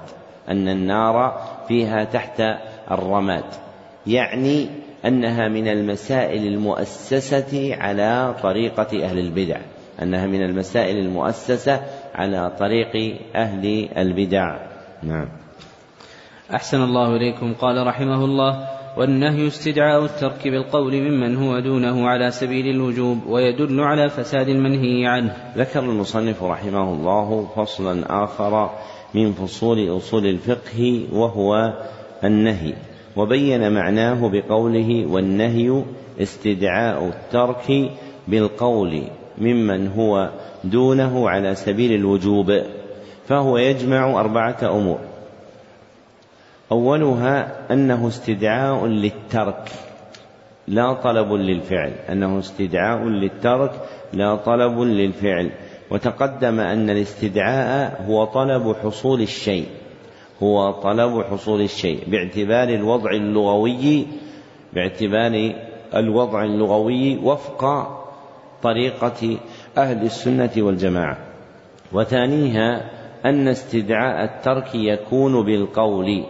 أن 0.49 0.68
النار 0.68 1.43
فيها 1.68 2.05
تحت 2.05 2.43
الرماد. 2.91 3.45
يعني 4.07 4.68
أنها 5.05 5.49
من 5.49 5.68
المسائل 5.68 6.47
المؤسسة 6.47 7.74
على 7.74 8.34
طريقة 8.43 9.05
أهل 9.05 9.18
البدع. 9.18 9.61
أنها 10.03 10.26
من 10.26 10.42
المسائل 10.42 10.99
المؤسسة 10.99 11.80
على 12.14 12.53
طريق 12.59 13.18
أهل 13.34 13.88
البدع. 13.97 14.59
نعم. 15.03 15.28
أحسن 16.55 16.82
الله 16.82 17.16
إليكم. 17.16 17.55
قال 17.55 17.86
رحمه 17.86 18.24
الله 18.24 18.68
والنهي 18.97 19.47
استدعاء 19.47 20.05
الترك 20.05 20.49
بالقول 20.49 20.94
ممن 20.94 21.36
هو 21.36 21.59
دونه 21.61 22.09
على 22.09 22.30
سبيل 22.30 22.66
الوجوب 22.66 23.26
ويدل 23.26 23.80
على 23.80 24.09
فساد 24.09 24.49
المنهي 24.49 25.07
عنه. 25.07 25.36
ذكر 25.57 25.80
المصنف 25.80 26.42
رحمه 26.42 26.92
الله 26.92 27.49
فصلا 27.57 28.24
آخر 28.24 28.70
من 29.14 29.32
فصول 29.32 29.97
أصول 29.97 30.26
الفقه 30.26 31.07
وهو 31.12 31.72
النهي 32.24 32.74
وبين 33.16 33.72
معناه 33.72 34.28
بقوله 34.28 35.07
والنهي 35.07 35.84
استدعاء 36.20 37.05
الترك 37.05 37.90
بالقول. 38.28 39.03
ممن 39.39 39.89
هو 39.89 40.30
دونه 40.64 41.30
على 41.30 41.55
سبيل 41.55 41.93
الوجوب 41.93 42.62
فهو 43.26 43.59
يجمع 43.59 44.20
أربعة 44.20 44.59
أمور. 44.62 44.99
أولها 46.72 47.53
أنه 47.72 48.09
استدعاء 48.09 48.87
للترك 48.87 49.68
لا 50.68 50.93
طلب 50.93 51.32
للفعل. 51.32 51.93
أنه 52.09 52.39
استدعاء 52.39 53.05
للترك 53.05 53.72
لا 54.12 54.37
طلب 54.37 54.80
للفعل. 54.80 55.51
وتقدم 55.91 56.61
أن 56.61 56.91
الاستدعاء 56.91 58.05
هو 58.09 58.24
طلب 58.24 58.76
حصول 58.84 59.22
الشيء 59.22 59.66
هو 60.43 60.70
طلب 60.70 61.22
حصول 61.22 61.61
الشيء 61.61 62.05
باعتبار 62.07 62.68
الوضع 62.68 63.11
اللغوي 63.11 64.07
باعتبار 64.72 65.53
الوضع 65.95 66.45
اللغوي 66.45 67.16
وفق 67.16 67.64
طريقة 68.67 69.39
أهل 69.79 70.03
السنة 70.03 70.51
والجماعة. 70.57 71.19
وثانيها 71.93 72.91
أن 73.25 73.49
استدعاء 73.49 74.25
الترك 74.25 74.75
يكون 74.75 75.45
بالقول. 75.45 76.25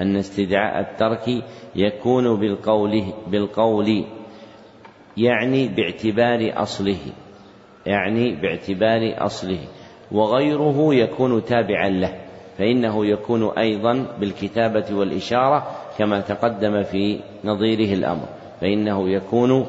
أن 0.00 0.16
استدعاء 0.16 0.80
الترك 0.80 1.44
يكون 1.76 2.40
بالقول 2.40 3.02
بالقول. 3.26 4.04
يعني 5.16 5.68
باعتبار 5.68 6.62
أصله. 6.62 6.98
يعني 7.86 8.34
باعتبار 8.34 9.26
أصله. 9.26 9.60
وغيره 10.12 10.94
يكون 10.94 11.44
تابعا 11.44 11.88
له. 11.88 12.14
فإنه 12.58 13.06
يكون 13.06 13.50
أيضا 13.58 14.06
بالكتابة 14.20 14.84
والإشارة 14.92 15.66
كما 15.98 16.20
تقدم 16.20 16.82
في 16.82 17.20
نظيره 17.44 17.94
الأمر. 17.94 18.28
فإنه 18.60 19.08
يكون 19.10 19.66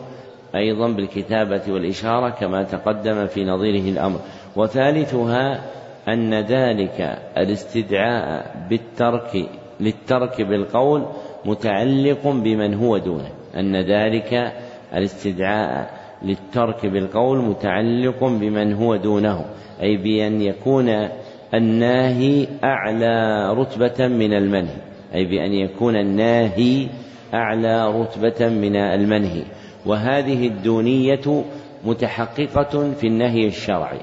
أيضا 0.55 0.87
بالكتابة 0.87 1.61
والإشارة 1.67 2.29
كما 2.29 2.63
تقدم 2.63 3.25
في 3.25 3.45
نظيره 3.45 3.89
الأمر. 3.89 4.19
وثالثها 4.55 5.61
أن 6.07 6.33
ذلك 6.33 7.19
الاستدعاء 7.37 8.55
بالترك 8.69 9.49
للترك 9.79 10.41
بالقول 10.41 11.05
متعلق 11.45 12.27
بمن 12.27 12.73
هو 12.73 12.97
دونه. 12.97 13.31
أن 13.55 13.75
ذلك 13.75 14.53
الاستدعاء 14.93 15.89
للترك 16.23 16.85
بالقول 16.85 17.37
متعلق 17.37 18.23
بمن 18.23 18.73
هو 18.73 18.95
دونه. 18.95 19.45
أي 19.81 19.97
بأن 19.97 20.41
يكون 20.41 21.09
الناهي 21.53 22.47
أعلى 22.63 23.53
رتبة 23.53 24.07
من 24.07 24.33
المنهي. 24.33 24.77
أي 25.15 25.25
بأن 25.25 25.53
يكون 25.53 25.95
الناهي 25.95 26.87
أعلى 27.33 28.01
رتبة 28.01 28.49
من 28.49 28.75
المنهي. 28.75 29.43
وهذه 29.85 30.47
الدونية 30.47 31.43
متحققة 31.85 32.93
في 32.93 33.07
النهي 33.07 33.47
الشرعي. 33.47 33.99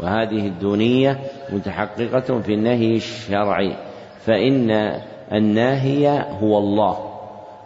وهذه 0.00 0.46
الدونية 0.46 1.18
متحققة 1.52 2.40
في 2.40 2.54
النهي 2.54 2.96
الشرعي. 2.96 3.76
فإن 4.20 4.70
الناهي 5.32 6.24
هو 6.40 6.58
الله 6.58 6.98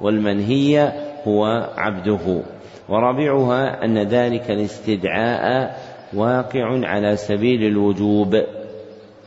والمنهي 0.00 0.92
هو 1.28 1.70
عبده. 1.76 2.42
ورابعها 2.88 3.84
أن 3.84 3.98
ذلك 3.98 4.50
الاستدعاء 4.50 5.76
واقع 6.14 6.88
على 6.88 7.16
سبيل 7.16 7.62
الوجوب. 7.64 8.34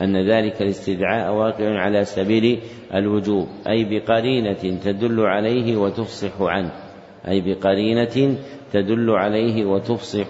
أن 0.02 0.30
ذلك 0.30 0.62
الاستدعاء 0.62 1.34
واقع 1.34 1.78
على 1.78 2.04
سبيل 2.04 2.60
الوجوب. 2.94 3.48
أي 3.68 3.84
بقرينة 3.84 4.78
تدل 4.84 5.20
عليه 5.20 5.76
وتفصح 5.76 6.40
عنه. 6.40 6.89
أي 7.28 7.40
بقرينة 7.40 8.36
تدل 8.72 9.10
عليه 9.10 9.64
وتفصح 9.64 10.26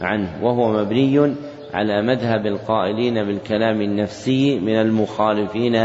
عنه 0.00 0.38
وهو 0.42 0.72
مبني 0.72 1.34
على 1.74 2.02
مذهب 2.02 2.46
القائلين 2.46 3.24
بالكلام 3.24 3.80
النفسي 3.80 4.60
من 4.60 4.80
المخالفين 4.80 5.76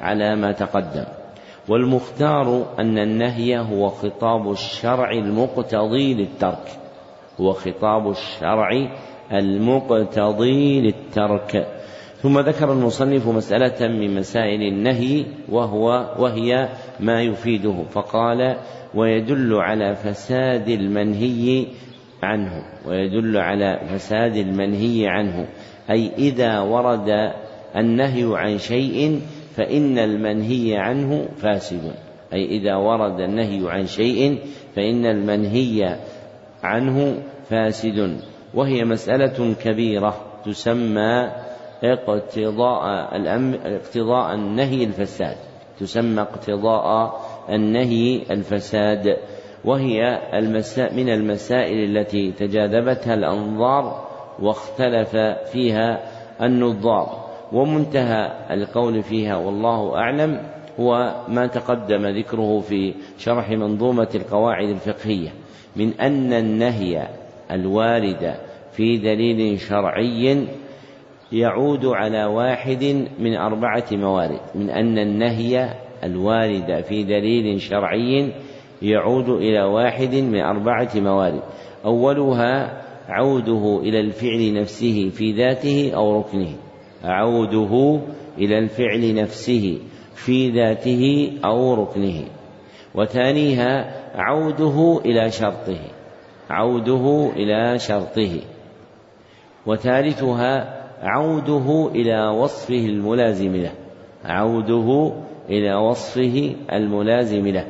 على 0.00 0.36
ما 0.36 0.52
تقدم. 0.52 1.04
والمختار 1.68 2.66
أن 2.78 2.98
النهي 2.98 3.58
هو 3.58 3.88
خطاب 3.88 4.50
الشرع 4.50 5.10
المقتضي 5.10 6.14
للترك 6.14 6.68
هو 7.40 7.52
خطاب 7.52 8.10
الشرع 8.10 8.88
المقتضي 9.32 10.80
للترك. 10.80 11.75
ثم 12.26 12.38
ذكر 12.40 12.72
المصنف 12.72 13.28
مسألة 13.28 13.88
من 13.88 14.14
مسائل 14.14 14.62
النهي 14.62 15.24
وهو 15.48 16.14
وهي 16.18 16.68
ما 17.00 17.22
يفيده 17.22 17.82
فقال 17.90 18.56
ويدل 18.94 19.54
على 19.54 19.94
فساد 19.94 20.68
المنهي 20.68 21.66
عنه 22.22 22.62
ويدل 22.86 23.36
على 23.36 23.80
فساد 23.92 24.36
المنهي 24.36 25.06
عنه 25.06 25.48
أي 25.90 26.10
إذا 26.18 26.60
ورد 26.60 27.32
النهي 27.76 28.38
عن 28.38 28.58
شيء 28.58 29.20
فإن 29.56 29.98
المنهي 29.98 30.76
عنه 30.76 31.28
فاسد 31.38 31.94
أي 32.32 32.44
إذا 32.46 32.76
ورد 32.76 33.20
النهي 33.20 33.70
عن 33.70 33.86
شيء 33.86 34.38
فإن 34.76 35.06
المنهي 35.06 35.96
عنه 36.62 37.22
فاسد 37.50 38.20
وهي 38.54 38.84
مسألة 38.84 39.54
كبيرة 39.64 40.24
تسمى 40.44 41.45
اقتضاء 41.84 43.16
الأمر 43.16 43.58
اقتضاء 43.64 44.34
النهي 44.34 44.84
الفساد. 44.84 45.36
تسمى 45.80 46.20
اقتضاء 46.22 47.20
النهي 47.50 48.22
الفساد. 48.30 49.16
وهي 49.64 50.20
المساء 50.38 50.94
من 50.94 51.08
المسائل 51.08 51.96
التي 51.96 52.32
تجاذبتها 52.32 53.14
الأنظار 53.14 54.06
واختلف 54.42 55.16
فيها 55.52 56.00
النظار. 56.42 57.26
ومنتهى 57.52 58.32
القول 58.50 59.02
فيها 59.02 59.36
والله 59.36 59.96
أعلم 59.96 60.40
هو 60.80 61.14
ما 61.28 61.46
تقدم 61.46 62.06
ذكره 62.06 62.60
في 62.60 62.94
شرح 63.18 63.50
منظومة 63.50 64.08
القواعد 64.14 64.68
الفقهية. 64.68 65.30
من 65.76 66.00
أن 66.00 66.32
النهي 66.32 67.08
الوارد 67.50 68.34
في 68.72 68.98
دليل 68.98 69.60
شرعي 69.60 70.46
يعود 71.32 71.86
على 71.86 72.24
واحد 72.24 73.08
من 73.18 73.36
أربعة 73.36 73.86
موارد 73.92 74.40
من 74.54 74.70
أن 74.70 74.98
النهي 74.98 75.74
الوارد 76.04 76.84
في 76.88 77.04
دليل 77.04 77.60
شرعي 77.60 78.32
يعود 78.82 79.28
إلى 79.28 79.62
واحد 79.62 80.14
من 80.14 80.40
أربعة 80.40 80.90
موارد. 80.94 81.42
أولها 81.84 82.82
عوده 83.08 83.80
إلى 83.82 84.00
الفعل 84.00 84.54
نفسه 84.60 85.08
في 85.08 85.32
ذاته 85.32 85.92
أو 85.94 86.20
ركنه. 86.20 86.56
عوده 87.04 88.00
إلى 88.38 88.58
الفعل 88.58 89.14
نفسه 89.14 89.78
في 90.14 90.50
ذاته 90.50 91.32
أو 91.44 91.74
ركنه. 91.74 92.24
وثانيها 92.94 93.94
عوده 94.14 95.00
إلى 95.04 95.30
شرطه. 95.30 95.80
عوده 96.50 97.30
إلى 97.36 97.78
شرطه. 97.78 98.40
وثالثها 99.66 100.75
عوده 101.06 101.90
إلى 101.94 102.28
وصفه 102.28 102.86
الملازم 102.86 103.56
له. 103.56 103.72
عوده 104.24 105.12
إلى 105.48 105.74
وصفه 105.74 106.54
الملازم 106.72 107.46
له. 107.46 107.66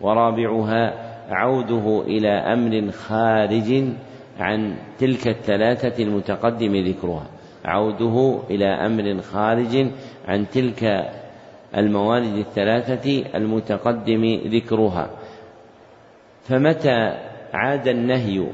ورابعها 0.00 0.94
عوده 1.30 2.02
إلى 2.06 2.28
أمر 2.28 2.90
خارج 2.90 3.84
عن 4.38 4.74
تلك 4.98 5.28
الثلاثة 5.28 6.02
المتقدم 6.02 6.76
ذكرها. 6.76 7.26
عوده 7.64 8.38
إلى 8.50 8.66
أمر 8.66 9.22
خارج 9.22 9.86
عن 10.28 10.48
تلك 10.50 11.10
الموارد 11.76 12.34
الثلاثة 12.36 13.24
المتقدم 13.34 14.40
ذكرها. 14.46 15.10
فمتى 16.42 17.14
عاد 17.52 17.88
النهي 17.88 18.46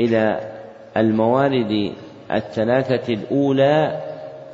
إلى 0.00 0.40
الموارد 0.96 1.92
الثلاثة 2.32 3.14
الأولى 3.14 4.00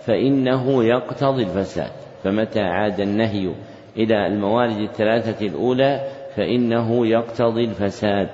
فإنه 0.00 0.84
يقتضي 0.84 1.42
الفساد. 1.42 1.90
فمتى 2.24 2.60
عاد 2.60 3.00
النهي 3.00 3.50
إلى 3.96 4.26
الموارد 4.26 4.76
الثلاثة 4.76 5.46
الأولى 5.46 6.00
فإنه 6.36 7.06
يقتضي 7.06 7.64
الفساد. 7.64 8.28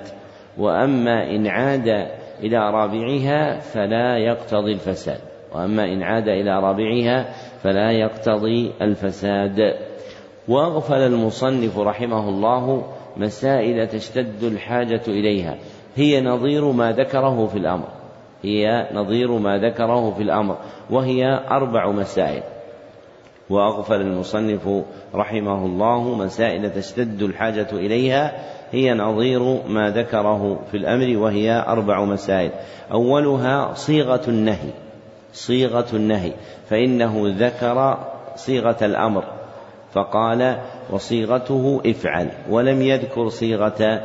وأما 0.57 1.35
إن 1.35 1.47
عاد 1.47 2.07
إلى 2.43 2.57
رابعها 2.57 3.59
فلا 3.59 4.17
يقتضي 4.17 4.71
الفساد. 4.71 5.19
وأما 5.55 5.83
إن 5.83 6.03
عاد 6.03 6.27
إلى 6.27 6.59
رابعها 6.59 7.25
فلا 7.63 7.91
يقتضي 7.91 8.71
الفساد. 8.81 9.75
وأغفل 10.47 10.95
المصنف 10.95 11.79
رحمه 11.79 12.29
الله 12.29 12.83
مسائل 13.17 13.87
تشتد 13.87 14.43
الحاجة 14.43 15.01
إليها. 15.07 15.55
هي 15.95 16.21
نظير 16.21 16.71
ما 16.71 16.91
ذكره 16.91 17.45
في 17.45 17.57
الأمر. 17.57 17.96
هي 18.43 18.87
نظير 18.93 19.31
ما 19.31 19.57
ذكره 19.57 20.11
في 20.11 20.23
الأمر 20.23 20.57
وهي 20.89 21.39
أربع 21.51 21.91
مسائل. 21.91 22.43
وأغفل 23.49 24.01
المصنف 24.01 24.69
رحمه 25.15 25.65
الله 25.65 26.15
مسائل 26.15 26.73
تشتد 26.73 27.21
الحاجة 27.21 27.67
إليها 27.71 28.31
هي 28.71 28.93
نظير 28.93 29.41
ما 29.67 29.89
ذكره 29.89 30.59
في 30.71 30.77
الأمر 30.77 31.17
وهي 31.17 31.65
أربع 31.67 32.05
مسائل. 32.05 32.51
أولها 32.91 33.73
صيغة 33.73 34.21
النهي 34.27 34.69
صيغة 35.33 35.87
النهي 35.93 36.31
فإنه 36.69 37.23
ذكر 37.37 37.97
صيغة 38.35 38.77
الأمر 38.81 39.23
فقال 39.93 40.57
وصيغته 40.89 41.81
افعل 41.85 42.29
ولم 42.49 42.81
يذكر 42.81 43.29
صيغة 43.29 44.01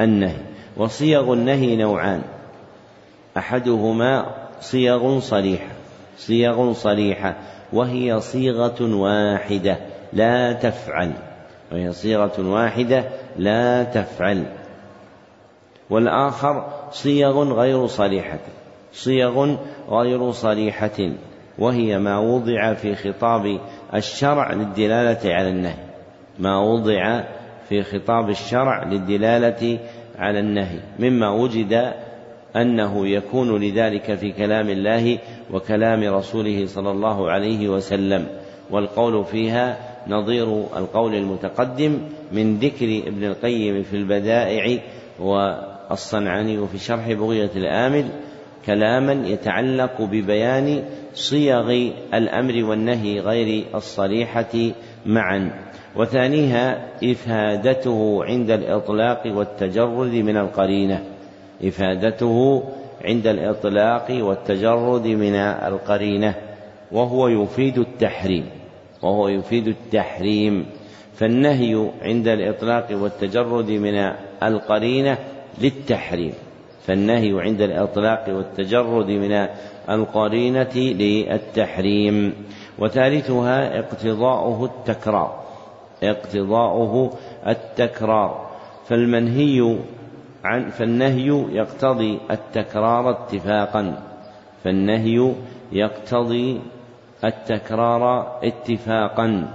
النهي. 0.00 0.38
وصيغ 0.76 1.32
النهي 1.32 1.76
نوعان 1.76 2.22
أحدهما 3.36 4.26
صيغ 4.60 5.20
صريحة 5.20 5.80
صيغ 6.20 6.72
صريحة 6.72 7.36
وهي 7.72 8.20
صيغة 8.20 8.94
واحدة 8.96 9.76
لا 10.12 10.52
تفعل. 10.52 11.12
وهي 11.72 11.92
صيغة 11.92 12.32
واحدة 12.38 13.04
لا 13.36 13.84
تفعل. 13.84 14.44
والآخر 15.90 16.68
صيغ 16.90 17.52
غير 17.52 17.86
صريحة 17.86 18.38
صيغ 18.92 19.56
غير 19.88 20.30
صريحة 20.30 21.12
وهي 21.58 21.98
ما 21.98 22.18
وضع 22.18 22.74
في 22.74 22.94
خطاب 22.94 23.60
الشرع 23.94 24.52
للدلالة 24.52 25.34
على 25.34 25.48
النهي. 25.48 25.84
ما 26.38 26.58
وضع 26.58 27.22
في 27.68 27.82
خطاب 27.82 28.30
الشرع 28.30 28.84
للدلالة 28.84 29.78
على 30.18 30.40
النهي 30.40 30.78
مما 30.98 31.30
وجد 31.30 31.92
أنه 32.56 33.08
يكون 33.08 33.62
لذلك 33.62 34.14
في 34.14 34.32
كلام 34.32 34.68
الله 34.68 35.18
وكلام 35.52 36.14
رسوله 36.14 36.66
صلى 36.66 36.90
الله 36.90 37.30
عليه 37.30 37.68
وسلم. 37.68 38.26
والقول 38.70 39.24
فيها 39.24 39.78
نظير 40.08 40.48
القول 40.76 41.14
المتقدم 41.14 41.98
من 42.32 42.58
ذكر 42.58 43.02
ابن 43.06 43.24
القيم 43.24 43.82
في 43.82 43.96
البدائع 43.96 44.78
والصنعاني 45.18 46.66
في 46.66 46.78
شرح 46.78 47.12
بغية 47.12 47.50
الآمل 47.56 48.08
كلاما 48.66 49.28
يتعلق 49.28 50.02
ببيان 50.02 50.84
صيغ 51.14 51.90
الأمر 52.14 52.64
والنهي 52.64 53.20
غير 53.20 53.64
الصريحة 53.74 54.70
معا. 55.06 55.50
وثانيها 55.96 56.88
إفادته 57.04 58.24
عند 58.24 58.50
الإطلاق 58.50 59.22
والتجرد 59.26 60.14
من 60.14 60.36
القرينة. 60.36 61.04
إفادته 61.64 62.62
عند 63.04 63.26
الإطلاق 63.26 64.06
والتجرد 64.10 65.06
من 65.06 65.34
القرينة 65.34 66.34
وهو 66.92 67.28
يفيد 67.28 67.78
التحريم 67.78 68.46
وهو 69.02 69.28
يفيد 69.28 69.68
التحريم. 69.68 70.66
فالنهي 71.14 71.90
عند 72.02 72.28
الإطلاق 72.28 72.86
والتجرد 72.92 73.70
من 73.70 74.12
القرينة 74.42 75.18
للتحريم. 75.60 76.32
فالنهي 76.86 77.40
عند 77.40 77.60
الإطلاق 77.60 78.24
والتجرد 78.28 79.06
من 79.06 79.46
القرينة 79.90 80.76
للتحريم. 80.76 82.32
وثالثها 82.78 83.78
اقتضاؤه 83.78 84.64
التكرار 84.64 85.40
اقتضاؤه 86.02 87.10
التكرار. 87.46 88.50
فالمنهي 88.86 89.76
عن 90.44 90.70
فالنهي 90.70 91.44
يقتضي 91.52 92.18
التكرار 92.30 93.10
اتفاقا. 93.10 94.02
فالنهي 94.64 95.34
يقتضي 95.72 96.60
التكرار 97.24 98.36
اتفاقا. 98.42 99.48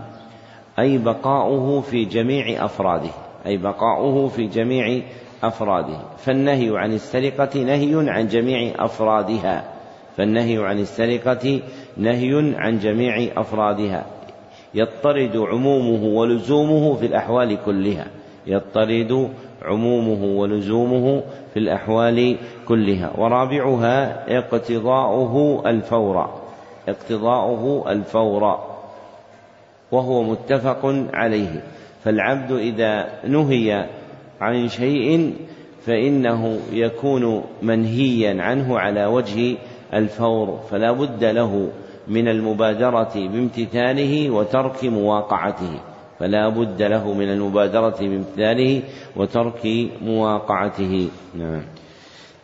أي 0.79 0.97
بقاؤه 0.97 1.81
في 1.81 2.05
جميع 2.05 2.65
أفراده. 2.65 3.09
أي 3.45 3.57
بقاؤه 3.57 4.27
في 4.27 4.47
جميع 4.47 5.01
أفراده. 5.43 5.97
فالنهي 6.17 6.77
عن 6.77 6.93
السرقة 6.93 7.59
نهي 7.63 8.09
عن 8.09 8.27
جميع 8.27 8.85
أفرادها. 8.85 9.63
فالنهي 10.17 10.65
عن 10.65 10.79
السرقة 10.79 11.61
نهي 11.97 12.53
عن 12.57 12.79
جميع 12.79 13.31
أفرادها. 13.37 14.05
يضطرد 14.73 15.37
عمومه 15.37 16.03
ولزومه 16.03 16.95
في 16.95 17.05
الأحوال 17.05 17.57
كلها. 17.65 18.07
يضطرد 18.47 19.29
عمومه 19.65 20.39
ولزومه 20.39 21.23
في 21.53 21.59
الأحوال 21.59 22.37
كلها. 22.67 23.11
ورابعها 23.17 24.25
اقتضاؤه 24.37 25.63
الفور. 25.69 26.29
اقتضاؤه 26.89 27.91
الفور. 27.91 28.59
وهو 29.91 30.23
متفق 30.23 31.05
عليه. 31.13 31.63
فالعبد 32.03 32.51
إذا 32.51 33.07
نهي 33.27 33.85
عن 34.41 34.67
شيء 34.67 35.33
فإنه 35.85 36.59
يكون 36.71 37.43
منهيا 37.61 38.41
عنه 38.41 38.79
على 38.79 39.05
وجه 39.05 39.57
الفور. 39.93 40.59
فلا 40.71 40.91
بد 40.91 41.23
له 41.23 41.69
من 42.07 42.27
المبادرة 42.27 43.13
بامتثاله 43.15 44.29
وترك 44.29 44.83
مواقعته. 44.83 45.79
فلا 46.19 46.49
بد 46.49 46.81
له 46.81 47.13
من 47.13 47.29
المبادرة 47.29 47.97
بامتثاله 47.99 48.81
وترك 49.15 49.89
مواقعته. 50.01 51.09
نعم. 51.35 51.61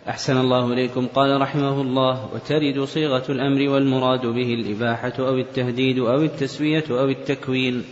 أحسن 0.10 0.38
الله 0.38 0.74
إليكم. 0.74 1.08
قال 1.16 1.42
رحمه 1.42 1.82
الله 1.82 2.30
وترد 2.34 2.84
صيغة 2.84 3.24
الأمر 3.30 3.70
والمراد 3.70 4.26
به 4.26 4.54
الإباحة 4.54 5.14
أو 5.20 5.38
التهديد 5.38 6.00
أو 6.00 6.22
التسوية 6.22 6.84
أو 6.90 7.06
التكوين. 7.06 7.84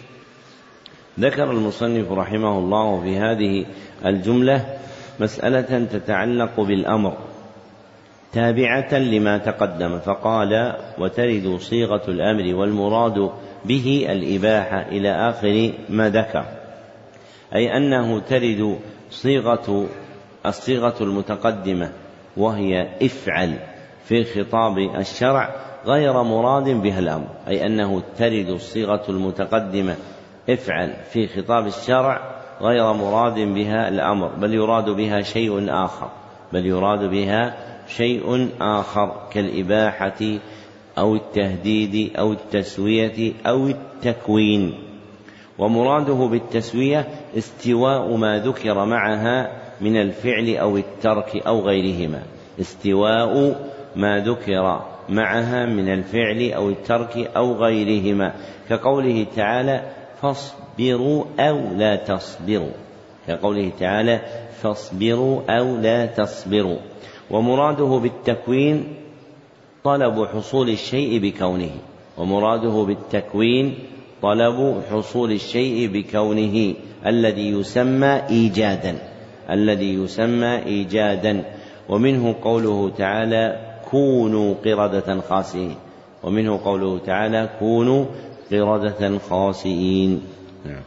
ذكر 1.20 1.52
المصنف 1.52 2.12
رحمه 2.12 2.60
الله 2.60 3.02
في 3.02 3.18
هذه 3.18 3.66
الجملة 4.06 4.66
مسألة 5.20 5.86
تتعلق 5.86 6.60
بالأمر 6.60 7.18
تابعة 8.34 8.94
لما 8.94 9.38
تقدم 9.38 10.00
فقال 10.00 10.76
وترد 11.00 11.58
صيغة 11.60 12.02
الأمر 12.08 12.56
والمراد 12.56 13.32
به 13.66 14.08
الإباحة 14.10 14.82
إلى 14.82 15.30
آخر 15.30 15.72
ما 15.90 16.10
ذكر. 16.10 16.46
أي 17.56 17.78
أنه 17.78 18.20
ترد 18.20 18.80
صيغة 19.10 19.88
الصيغة 20.46 20.96
المتقدمة 21.02 21.92
وهي 22.38 22.88
افعل 23.02 23.54
في 24.06 24.24
خطاب 24.24 24.78
الشرع 24.78 25.56
غير 25.86 26.24
مراد 26.24 26.70
بها 26.70 27.00
الأمر. 27.00 27.28
أي 27.48 27.66
أنه 27.66 28.04
ترد 28.18 28.50
الصيغة 28.50 29.04
المتقدمة 29.10 29.96
افعل 30.50 30.94
في 31.12 31.28
خطاب 31.28 31.68
الشرع 31.68 32.42
غير 32.62 32.94
مراد 32.94 33.40
بها 33.40 33.90
الأمر. 33.90 34.28
بل 34.28 34.54
يراد 34.54 34.90
بها 34.90 35.22
شيء 35.22 35.66
آخر. 35.70 36.10
بل 36.54 36.66
يراد 36.66 37.10
بها 37.10 37.56
شيء 37.88 38.50
آخر 38.62 39.28
كالإباحة 39.32 40.40
أو 41.00 41.16
التهديد 41.16 42.12
أو 42.18 42.32
التسوية 42.32 43.34
أو 43.46 43.68
التكوين. 43.68 44.74
ومراده 45.60 46.14
بالتسوية 46.14 47.08
استواء 47.38 48.16
ما 48.16 48.40
ذكر 48.40 48.86
معها 48.86 49.52
من 49.82 49.98
الفعل 49.98 50.56
أو 50.56 50.78
الترك 50.78 51.48
أو 51.48 51.60
غيرهما. 51.62 52.22
استواء 52.60 53.56
ما 53.96 54.20
ذكر 54.20 54.82
معها 55.10 55.66
من 55.66 55.94
الفعل 55.94 56.52
أو 56.52 56.70
الترك 56.70 57.18
أو 57.36 57.54
غيرهما. 57.54 58.34
كقوله 58.70 59.26
تعالى 59.36 59.82
فاصبروا 60.22 61.26
أو 61.40 61.60
لا 61.78 61.96
تصبروا. 61.96 62.72
كقوله 63.28 63.72
تعالى 63.80 64.22
فاصبروا 64.62 65.42
أو 65.50 65.78
لا 65.78 66.06
تصبروا. 66.06 66.78
ومراده 67.32 68.00
بالتكوين 68.04 68.84
طلب 69.84 70.26
حصول 70.26 70.70
الشيء 70.70 71.20
بكونه 71.20 71.72
ومراده 72.18 72.84
بالتكوين 72.88 73.74
طلب 74.22 74.82
حصول 74.92 75.32
الشيء 75.32 75.88
بكونه 75.94 76.74
الذي 77.06 77.50
يسمى 77.50 78.22
ايجادا 78.30 78.98
الذي 79.50 79.94
يسمى 79.94 80.64
ايجادا. 80.66 81.44
ومنه 81.90 82.36
قوله 82.42 82.90
تعالى 82.98 83.60
كونوا 83.92 84.56
قردة 84.66 85.22
خاسئين 85.22 85.76
ومنه 86.24 86.60
قوله 86.64 87.00
تعالى 87.00 87.50
كونوا 87.60 88.06
قردة 88.52 89.18
خاسئين 89.30 90.22
نعم. 90.66 90.82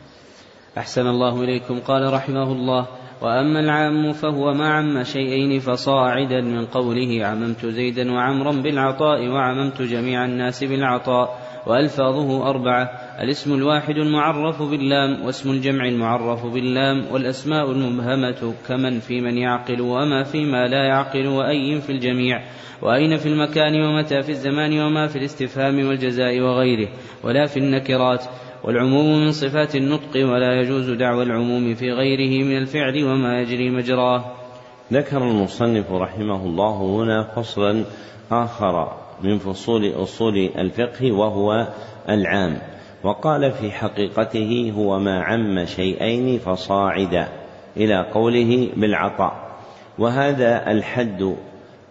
أحسن 0.78 1.06
الله 1.06 1.42
إليكم. 1.42 1.80
قال 1.80 2.12
رحمه 2.12 2.52
الله 2.52 2.86
وأما 3.22 3.60
العام 3.60 4.12
فهو 4.12 4.54
ما 4.54 4.68
عم 4.68 5.02
شيئين 5.02 5.60
فصاعدا 5.60 6.40
من 6.40 6.66
قوله 6.66 7.26
عممت 7.26 7.66
زيدا 7.66 8.12
وعمرا 8.12 8.52
بالعطاء 8.52 9.28
وعممت 9.28 9.82
جميع 9.82 10.24
الناس 10.24 10.64
بالعطاء 10.64 11.38
وألفاظه 11.66 12.50
أربعة 12.50 12.90
الاسم 13.20 13.54
الواحد 13.54 13.94
المعرف 13.96 14.62
باللام 14.62 15.24
واسم 15.24 15.50
الجمع 15.50 15.88
المعرف 15.88 16.46
باللام 16.46 17.04
والأسماء 17.12 17.70
المبهمة 17.70 18.54
كمن 18.68 19.00
في 19.00 19.20
من 19.20 19.38
يعقل 19.38 19.80
وما 19.80 20.22
فيما 20.22 20.66
لا 20.66 20.84
يعقل 20.84 21.26
وأي 21.26 21.80
في 21.80 21.92
الجميع 21.92 22.42
وأين 22.82 23.16
في 23.16 23.26
المكان 23.28 23.82
ومتى 23.82 24.22
في 24.22 24.32
الزمان 24.32 24.80
وما 24.80 25.06
في 25.06 25.16
الاستفهام 25.16 25.86
والجزاء 25.86 26.40
وغيره 26.40 26.88
ولا 27.24 27.46
في 27.46 27.56
النكرات 27.56 28.24
والعموم 28.64 29.24
من 29.24 29.32
صفات 29.32 29.76
النطق 29.76 30.16
ولا 30.16 30.60
يجوز 30.60 30.90
دعوى 30.90 31.22
العموم 31.22 31.74
في 31.74 31.92
غيره 31.92 32.44
من 32.44 32.56
الفعل 32.56 33.04
وما 33.04 33.40
يجري 33.40 33.70
مجراه. 33.70 34.24
ذكر 34.92 35.18
المصنف 35.18 35.92
رحمه 35.92 36.46
الله 36.46 36.82
هنا 36.82 37.24
فصلا 37.36 37.84
آخر 38.30 38.92
من 39.22 39.38
فصول 39.38 39.92
أصول 40.02 40.50
الفقه 40.58 41.12
وهو 41.12 41.68
العام 42.08 42.58
وقال 43.04 43.52
في 43.52 43.70
حقيقته 43.70 44.72
هو 44.76 44.98
ما 44.98 45.22
عم 45.22 45.64
شيئين 45.64 46.38
فصاعدا 46.38 47.28
إلى 47.76 48.06
قوله 48.14 48.68
بالعطاء. 48.76 49.52
وهذا 49.98 50.70
الحد 50.70 51.36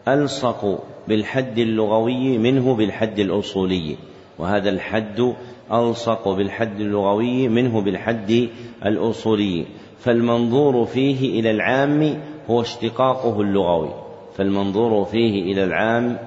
ألصق 0.07 0.83
بالحد 1.07 1.57
اللغوي 1.59 2.37
منه 2.37 2.75
بالحد 2.75 3.19
الأصولي 3.19 3.97
وهذا 4.39 4.69
الحد 4.69 5.33
ألصق 5.73 6.29
بالحد 6.29 6.79
اللغوي 6.79 7.47
منه 7.47 7.81
بالحد 7.81 8.49
الأصولي. 8.85 9.65
فالمنظور 9.99 10.85
فيه 10.85 11.39
إلى 11.39 11.51
العام 11.51 12.17
هو 12.49 12.61
اشتقاقه 12.61 13.41
اللغوي. 13.41 13.89
فالمنظور 14.37 15.05
فيه 15.05 15.53
إلى 15.53 15.63
العام 15.63 16.17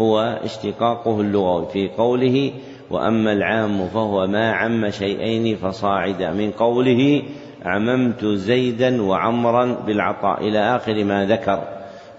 هو 0.00 0.40
اشتقاقه 0.44 1.20
اللغوي 1.20 1.66
في 1.66 1.88
قوله 1.88 2.52
وأما 2.90 3.32
العام 3.32 3.88
فهو 3.88 4.26
ما 4.26 4.52
عم 4.52 4.90
شيئين 4.90 5.56
فصاعدا 5.56 6.32
من 6.32 6.50
قوله 6.50 7.22
عممت 7.64 8.24
زيدا 8.24 9.02
وعمرا 9.02 9.64
بالعطاء 9.86 10.48
إلى 10.48 10.58
آخر 10.58 11.04
ما 11.04 11.26
ذكر. 11.26 11.68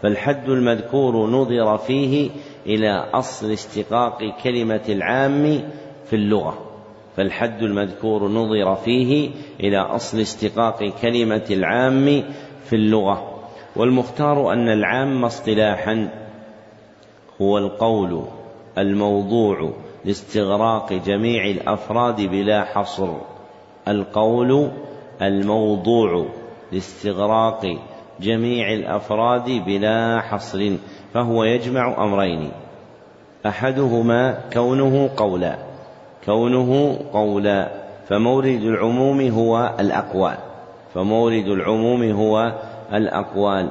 فالحد 0.01 0.49
المذكور 0.49 1.29
نظر 1.29 1.77
فيه 1.77 2.29
إلى 2.65 3.09
أصل 3.13 3.51
اشتقاق 3.51 4.17
كلمة 4.43 4.81
العام 4.89 5.61
في 6.05 6.15
اللغة. 6.15 6.66
فالحد 7.17 7.63
المذكور 7.63 8.27
نظر 8.27 8.75
فيه 8.75 9.29
إلى 9.59 9.77
أصل 9.77 10.19
اشتقاق 10.19 10.83
كلمة 11.01 11.45
العام 11.49 12.23
في 12.65 12.75
اللغة 12.75 13.39
والمختار 13.75 14.53
أن 14.53 14.69
العام 14.69 15.25
اصطلاحا 15.25 16.09
هو 17.41 17.57
القول 17.57 18.23
الموضوع 18.77 19.73
لاستغراق 20.05 20.93
جميع 20.93 21.45
الأفراد 21.45 22.21
بلا 22.21 22.63
حصر 22.63 23.13
القول 23.87 24.71
الموضوع 25.21 26.25
لاستغراق 26.71 27.77
جميع 28.19 28.73
الأفراد 28.73 29.49
بلا 29.65 30.21
حصر 30.21 30.71
فهو 31.13 31.43
يجمع 31.43 32.03
أمرين 32.03 32.51
أحدهما 33.45 34.39
كونه 34.53 35.09
قولا. 35.17 35.66
كونه 36.27 36.99
قولا 37.13 37.71
فمورد 38.07 38.61
العموم 38.61 39.21
هو 39.21 39.75
الأقوال. 39.79 40.37
فمورد 40.93 41.47
العموم 41.47 42.11
هو 42.11 42.53
الأقوال. 42.93 43.69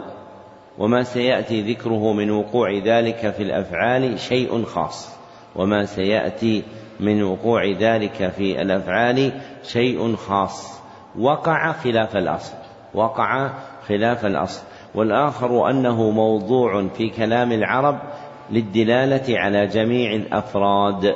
وما 0.78 1.02
سيأتي 1.02 1.72
ذكره 1.72 2.12
من 2.12 2.30
وقوع 2.30 2.72
ذلك 2.84 3.30
في 3.36 3.42
الأفعال 3.42 4.18
شيء 4.18 4.64
خاص. 4.64 5.16
وما 5.56 5.84
سيأتي 5.84 6.62
من 7.00 7.22
وقوع 7.22 7.70
ذلك 7.80 8.32
في 8.36 8.62
الأفعال 8.62 9.32
شيء 9.62 10.16
خاص. 10.16 10.80
وقع 11.18 11.72
خلاف 11.72 12.16
الأصل. 12.16 12.54
وقع 12.94 13.50
خلاف 13.88 14.26
الأصل. 14.26 14.62
والآخر 14.94 15.70
أنه 15.70 16.10
موضوع 16.10 16.88
في 16.88 17.08
كلام 17.08 17.52
العرب 17.52 17.98
للدلالة 18.50 19.38
على 19.38 19.66
جميع 19.66 20.12
الأفراد. 20.12 21.14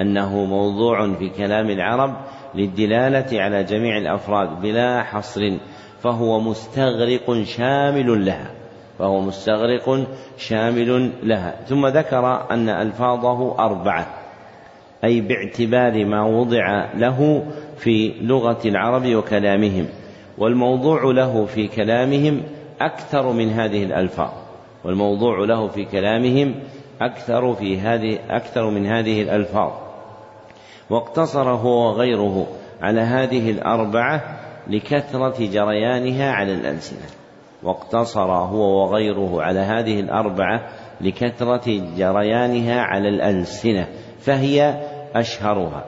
أنه 0.00 0.44
موضوع 0.44 1.14
في 1.14 1.28
كلام 1.28 1.70
العرب 1.70 2.16
للدلالة 2.54 3.42
على 3.42 3.64
جميع 3.64 3.96
الأفراد 3.98 4.60
بلا 4.62 5.02
حصر 5.02 5.58
فهو 6.02 6.40
مستغرق 6.40 7.42
شامل 7.42 8.26
لها 8.26 8.50
فهو 8.98 9.20
مستغرق 9.20 10.06
شامل 10.38 11.10
لها. 11.22 11.54
ثم 11.66 11.86
ذكر 11.86 12.50
أن 12.50 12.68
ألفاظه 12.68 13.58
أربعة 13.58 14.06
أي 15.04 15.20
باعتبار 15.20 16.04
ما 16.04 16.24
وضع 16.24 16.92
له 16.94 17.44
في 17.76 18.14
لغة 18.20 18.58
العرب 18.64 19.06
وكلامهم 19.06 19.86
والموضوع 20.38 21.02
له 21.04 21.46
في 21.46 21.68
كلامهم 21.68 22.42
أكثر 22.80 23.32
من 23.32 23.48
هذه 23.50 23.84
الألفاظ 23.84 24.30
والموضوع 24.84 25.38
له 25.38 25.68
في 25.68 25.84
كلامهم 25.84 26.54
أكثر 27.00 27.54
في 27.54 27.80
هذه 27.80 28.18
أكثر 28.30 28.70
من 28.70 28.86
هذه 28.86 29.22
الألفاظ. 29.22 29.72
واقتصر 30.90 31.50
هو 31.50 31.88
وغيره 31.88 32.46
على 32.82 33.00
هذه 33.00 33.50
الأربعة 33.50 34.38
لكثرة 34.68 35.38
جريانها 35.38 36.32
على 36.32 36.54
الألسنة. 36.54 37.06
واقتصر 37.62 38.32
هو 38.32 38.82
وغيره 38.82 39.42
على 39.42 39.60
هذه 39.60 40.00
الأربعة 40.00 40.68
لكثرة 41.00 41.94
جريانها 41.96 42.80
على 42.80 43.08
الألسنة 43.08 43.86
فهي 44.20 44.80
أشهرها. 45.14 45.84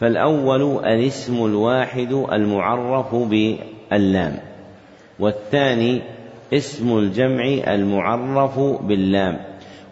فالأول 0.00 0.84
الاسم 0.84 1.44
الواحد 1.44 2.12
المعرف 2.32 3.14
باللام 3.14 4.38
والثاني 5.18 6.02
اسم 6.52 6.98
الجمع 6.98 7.44
المعرف 7.74 8.60
باللام 8.60 9.38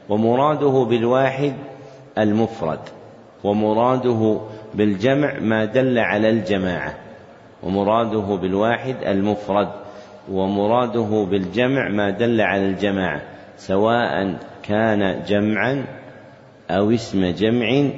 ومراده 0.08 0.84
بالواحد 0.84 1.54
المفرد. 2.18 2.78
ومراده 3.46 4.40
بالجمع 4.74 5.38
ما 5.40 5.64
دل 5.64 5.98
على 5.98 6.30
الجماعة 6.30 6.94
ومراده 7.62 8.36
بالواحد 8.42 8.96
المفرد 9.06 9.68
ومراده 10.30 11.26
بالجمع 11.30 11.88
ما 11.88 12.10
دل 12.10 12.40
على 12.40 12.66
الجماعة 12.66 13.22
سواء 13.56 14.38
كان 14.62 15.22
جمعا 15.28 15.84
أو 16.70 16.90
اسم 16.90 17.26
جمع 17.26 17.88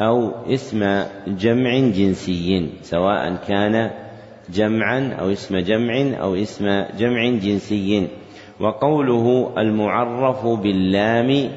أو 0.00 0.30
اسم 0.48 1.02
جمع 1.26 1.78
جنسي 1.78 2.70
سواء 2.82 3.36
كان 3.48 3.90
جمعا 4.50 5.16
أو 5.20 5.32
اسم 5.32 5.58
جمع 5.58 5.94
أو 6.20 6.34
اسم 6.34 6.84
جمع 6.98 7.30
جنسي. 7.30 8.08
وقوله 8.60 9.52
المعرف 9.58 10.46
باللام 10.46 11.50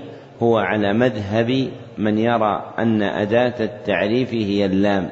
هو 0.44 0.58
على 0.58 0.94
مذهب 0.94 1.70
من 2.00 2.18
يرى 2.18 2.74
أن 2.80 3.02
أداة 3.02 3.54
التعريف 3.60 4.34
هي 4.34 4.66
اللام 4.66 5.10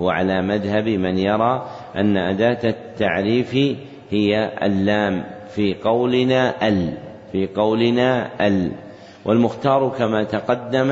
هو 0.00 0.10
على 0.10 0.42
مذهب 0.42 0.88
من 0.88 1.18
يرى 1.18 1.66
أن 1.96 2.16
أداة 2.16 2.58
التعريف 2.64 3.54
هي 4.10 4.50
اللام 4.62 5.24
في 5.54 5.74
قولنا 5.74 6.68
ال 6.68 6.94
في 7.32 7.46
قولنا 7.46 8.30
ال. 8.46 8.72
والمختار 9.24 9.88
كما 9.98 10.24
تقدم 10.24 10.90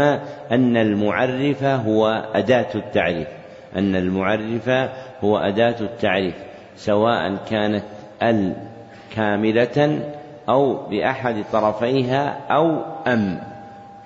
أن 0.53 0.77
المعرف 0.77 1.65
هو 1.65 2.25
أداة 2.35 2.67
التعريف 2.75 3.29
أن 3.77 3.97
المعرف 3.97 4.69
هو 5.25 5.39
أداة 5.39 5.77
التعريف 5.81 6.35
سواء 6.77 7.37
كانت 7.51 7.85
ال 8.23 8.53
كاملة 9.17 10.01
أو 10.49 10.75
بأحد 10.87 11.45
طرفيها 11.53 12.37
أو 12.51 12.79
أم. 13.07 13.54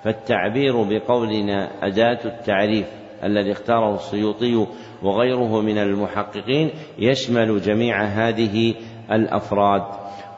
فالتعبير 0.03 0.83
بقولنا 0.83 1.69
أداة 1.81 2.19
التعريف 2.25 2.87
الذي 3.23 3.51
اختاره 3.51 3.95
السيوطي 3.95 4.65
وغيره 5.03 5.61
من 5.61 5.77
المحققين 5.77 6.69
يشمل 6.99 7.61
جميع 7.61 8.03
هذه 8.03 8.73
الأفراد 9.11 9.83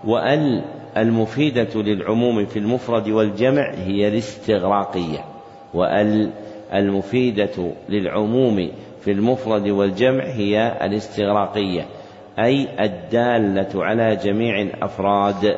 وأل 0.05 0.64
المفيدة 0.97 1.82
للعموم 1.82 2.45
في 2.45 2.59
المفرد 2.59 3.09
والجمع 3.09 3.74
هي 3.74 4.07
الاستغراقية 4.07 5.26
وأل 5.74 6.32
المفيدة 6.74 7.72
للعموم 7.89 8.72
في 9.01 9.12
المفرد 9.12 9.70
والجمع 9.70 10.24
هي 10.24 10.78
الاستغراقية 10.82 11.86
أي 12.39 12.68
الدالة 12.80 13.86
على 13.86 14.16
جميع 14.16 14.62
الأفراد 14.62 15.57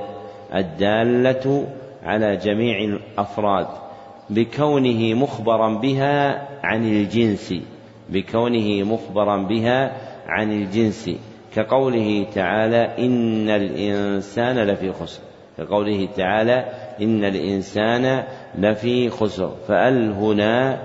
الدالة 0.55 1.67
على 2.03 2.35
جميع 2.35 2.77
الأفراد. 2.83 3.67
بكونه 4.29 5.13
مخبرا 5.13 5.73
بها 5.73 6.47
عن 6.63 6.85
الجنس 6.85 7.53
بكونه 8.09 8.83
مخبرا 8.83 9.37
بها 9.37 9.91
عن 10.27 10.51
الجنس. 10.51 11.09
كقوله 11.55 12.25
تعالى 12.35 13.05
إن 13.05 13.49
الإنسان 13.49 14.59
لفي 14.59 14.91
خسر. 14.91 15.21
كقوله 15.57 16.07
تعالى 16.17 16.65
إن 17.01 17.23
الإنسان 17.23 18.23
لفي 18.57 19.09
خسر. 19.09 19.51
فأل 19.67 20.11
هنا 20.11 20.81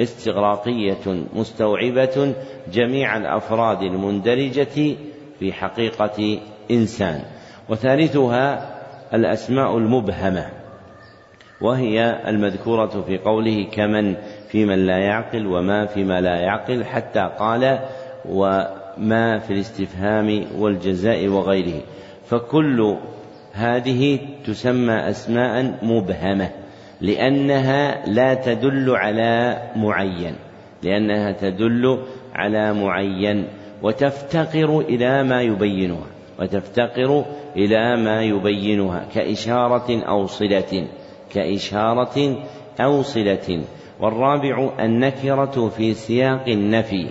استغراقية 0.00 1.22
مستوعبة 1.34 2.34
جميع 2.72 3.16
الأفراد 3.16 3.82
المندرجة 3.82 4.96
في 5.38 5.52
حقيقة 5.52 6.38
إنسان. 6.70 7.22
وثالثها 7.68 8.74
الأسماء 9.14 9.78
المبهمة. 9.78 10.57
وهي 11.60 12.22
المذكورة 12.28 13.04
في 13.06 13.18
قوله 13.18 13.66
كمن 13.72 14.14
في 14.48 14.64
من 14.64 14.86
لا 14.86 14.98
يعقل 14.98 15.46
وما 15.46 15.86
فيما 15.86 16.20
لا 16.20 16.36
يعقل 16.40 16.84
حتى 16.84 17.30
قال 17.38 17.78
وما 18.28 19.38
في 19.38 19.50
الاستفهام 19.50 20.44
والجزاء 20.58 21.28
وغيره. 21.28 21.82
فكل 22.24 22.96
هذه 23.52 24.18
تسمى 24.46 24.94
أسماء 24.94 25.78
مبهمة 25.82 26.50
لأنها 27.00 28.06
لا 28.06 28.34
تدل 28.34 28.90
على 28.90 29.62
معين 29.76 30.34
لأنها 30.82 31.32
تدل 31.32 31.98
على 32.34 32.74
معين 32.74 33.46
وتفتقر 33.82 34.80
إلى 34.80 35.22
ما 35.22 35.42
يبينها 35.42 36.06
وتفتقر 36.40 37.24
إلى 37.56 37.96
ما 37.96 38.22
يبينها 38.22 39.04
كإشارة 39.14 40.02
أو 40.08 40.26
صلة. 40.26 40.88
كإشارة 41.32 42.36
أو 42.80 43.02
صلة 43.02 43.64
والرابع 44.00 44.70
النكرة 44.80 45.68
في 45.68 45.94
سياق 45.94 46.48
النفي. 46.48 47.10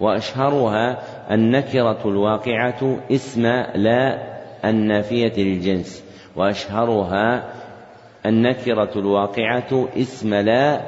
وأشهرها 0.00 0.98
النكرة 1.34 1.98
الواقعة 2.04 2.98
اسم 3.10 3.46
لا 3.74 4.22
النافية 4.64 5.32
للجنس. 5.42 6.04
وأشهرها 6.36 7.44
النكرة 8.26 8.90
الواقعة 8.96 9.88
اسم 9.96 10.34
لا 10.34 10.80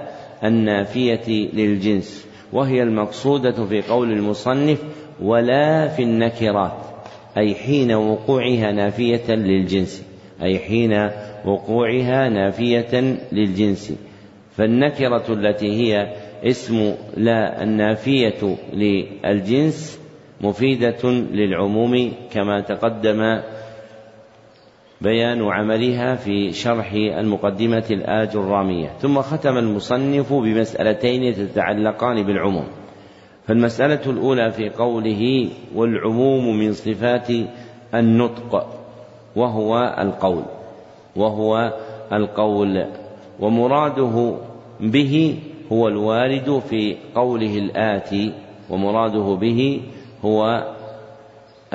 النافية 0.44 1.50
للجنس. 1.52 2.28
وهي 2.52 2.82
المقصودة 2.82 3.66
في 3.66 3.82
قول 3.82 4.12
المصنف 4.12 4.82
ولا 5.22 5.88
في 5.88 6.02
النكرات 6.02 6.72
أي 7.36 7.54
حين 7.54 7.94
وقوعها 7.94 8.72
نافية 8.72 9.34
للجنس 9.34 10.04
أي 10.42 10.58
حين 10.58 11.10
وقوعها 11.44 12.28
نافية 12.28 13.18
للجنس. 13.32 13.92
فالنكرة 14.50 15.24
التي 15.32 15.66
هي 15.66 16.14
اسم 16.44 16.94
لا 17.16 17.62
النافية 17.62 18.56
للجنس 18.72 20.00
مفيدة 20.40 21.10
للعموم 21.10 22.12
كما 22.32 22.60
تقدم 22.60 23.40
بيان 25.00 25.42
عملها 25.42 26.14
في 26.14 26.52
شرح 26.52 26.92
المقدمة 26.92 27.84
الآج 27.90 28.36
الرامية. 28.36 28.88
ثم 28.88 29.20
ختم 29.20 29.58
المصنف 29.58 30.32
بمسألتين 30.32 31.34
تتعلقان 31.34 32.22
بالعموم. 32.22 32.66
فالمسألة 33.46 34.10
الأولى 34.10 34.50
في 34.50 34.68
قوله 34.68 35.48
والعموم 35.74 36.58
من 36.58 36.72
صفات 36.72 37.28
النطق 37.94 38.66
وهو 39.36 39.96
القول. 39.98 40.57
وهو 41.18 41.72
القول 42.12 42.86
ومراده 43.40 44.34
به 44.80 45.38
هو 45.72 45.88
الوارد 45.88 46.58
في 46.58 46.96
قوله 47.14 47.58
الآتي 47.58 48.32
ومراده 48.70 49.34
به 49.34 49.80
هو 50.24 50.64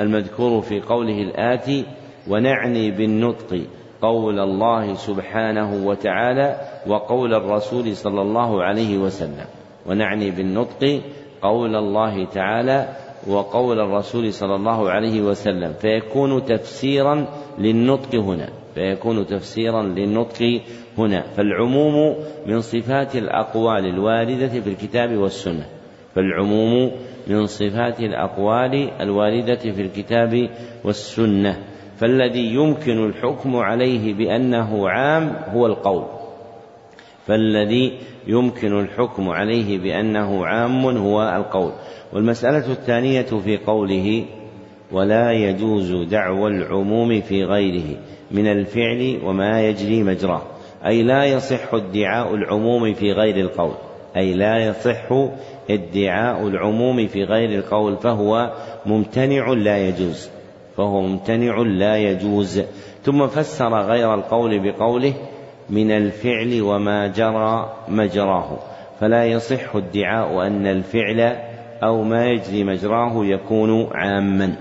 المذكور 0.00 0.60
في 0.60 0.80
قوله 0.80 1.22
الآتي 1.22 1.84
ونعني 2.30 2.90
بالنطق 2.90 3.60
قول 4.02 4.40
الله 4.40 4.94
سبحانه 4.94 5.86
وتعالى 5.86 6.56
وقول 6.86 7.34
الرسول 7.34 7.96
صلى 7.96 8.22
الله 8.22 8.62
عليه 8.62 8.98
وسلم 8.98 9.46
ونعني 9.86 10.30
بالنطق 10.30 11.00
قول 11.42 11.76
الله 11.76 12.24
تعالى 12.24 12.88
وقول 13.28 13.80
الرسول 13.80 14.32
صلى 14.32 14.54
الله 14.54 14.90
عليه 14.90 15.22
وسلم 15.22 15.72
فيكون 15.72 16.44
تفسيرا 16.44 17.26
للنطق 17.58 18.14
هنا. 18.14 18.48
فيكون 18.74 19.26
تفسيرا 19.26 19.82
للنطق 19.82 20.60
هنا. 20.98 21.22
فالعموم 21.22 22.16
من 22.46 22.60
صفات 22.60 23.16
الأقوال 23.16 23.86
الواردة 23.86 24.48
في 24.60 24.68
الكتاب 24.70 25.16
والسنة. 25.16 25.66
فالعموم 26.14 26.90
من 27.26 27.46
صفات 27.46 28.00
الأقوال 28.00 28.90
الواردة 29.00 29.56
في 29.72 29.82
الكتاب 29.82 30.50
والسنة. 30.84 31.58
فالذي 31.96 32.54
يمكن 32.54 33.06
الحكم 33.06 33.56
عليه 33.56 34.14
بأنه 34.14 34.88
عام 34.88 35.36
هو 35.48 35.66
القول. 35.66 36.04
فالذي 37.26 37.98
يمكن 38.26 38.80
الحكم 38.80 39.28
عليه 39.28 39.78
بأنه 39.78 40.46
عام 40.46 40.86
هو 40.86 41.22
القول. 41.22 41.72
والمسألة 42.12 42.72
الثانية 42.72 43.22
في 43.22 43.56
قوله 43.56 44.24
ولا 44.94 45.32
يجوز 45.32 45.92
دعوى 45.92 46.50
العموم 46.50 47.20
في 47.20 47.44
غيره 47.44 47.96
من 48.30 48.46
الفعل 48.46 49.20
وما 49.24 49.68
يجري 49.68 50.02
مجراه 50.02 50.42
أي 50.86 51.02
لا 51.02 51.24
يصح 51.24 51.74
ادعاء 51.74 52.34
العموم 52.34 52.94
في 52.94 53.12
غير 53.12 53.36
القول 53.36 53.74
أي 54.16 54.34
لا 54.34 54.58
يصح 54.58 55.12
ادعاء 55.70 56.48
العموم 56.48 57.06
في 57.06 57.24
غير 57.24 57.58
القول 57.58 57.96
فهو 57.96 58.52
ممتنع 58.86 59.48
لا 59.48 59.88
يجوز 59.88 60.30
فهو 60.76 61.00
ممتنع 61.00 61.58
لا 61.58 61.96
يجوز. 61.96 62.62
ثم 63.02 63.26
فسر 63.26 63.80
غير 63.80 64.14
القول 64.14 64.58
بقوله 64.58 65.14
من 65.70 65.90
الفعل 65.90 66.62
وما 66.62 67.06
جرى 67.06 67.72
مجراه 67.88 68.58
فلا 69.00 69.24
يصح 69.24 69.76
ادعاء 69.76 70.46
أن 70.46 70.66
الفعل 70.66 71.36
أو 71.82 72.02
ما 72.02 72.26
يجري 72.26 72.64
مجراه 72.64 73.24
يكون 73.24 73.88
عاما. 73.92 74.54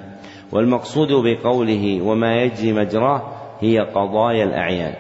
والمقصود 0.54 1.08
بقوله 1.12 2.02
وما 2.02 2.42
يجري 2.42 2.74
مجراه 2.74 3.22
هي 3.60 3.80
قضايا 3.80 4.44
الأعيان. 4.44 4.94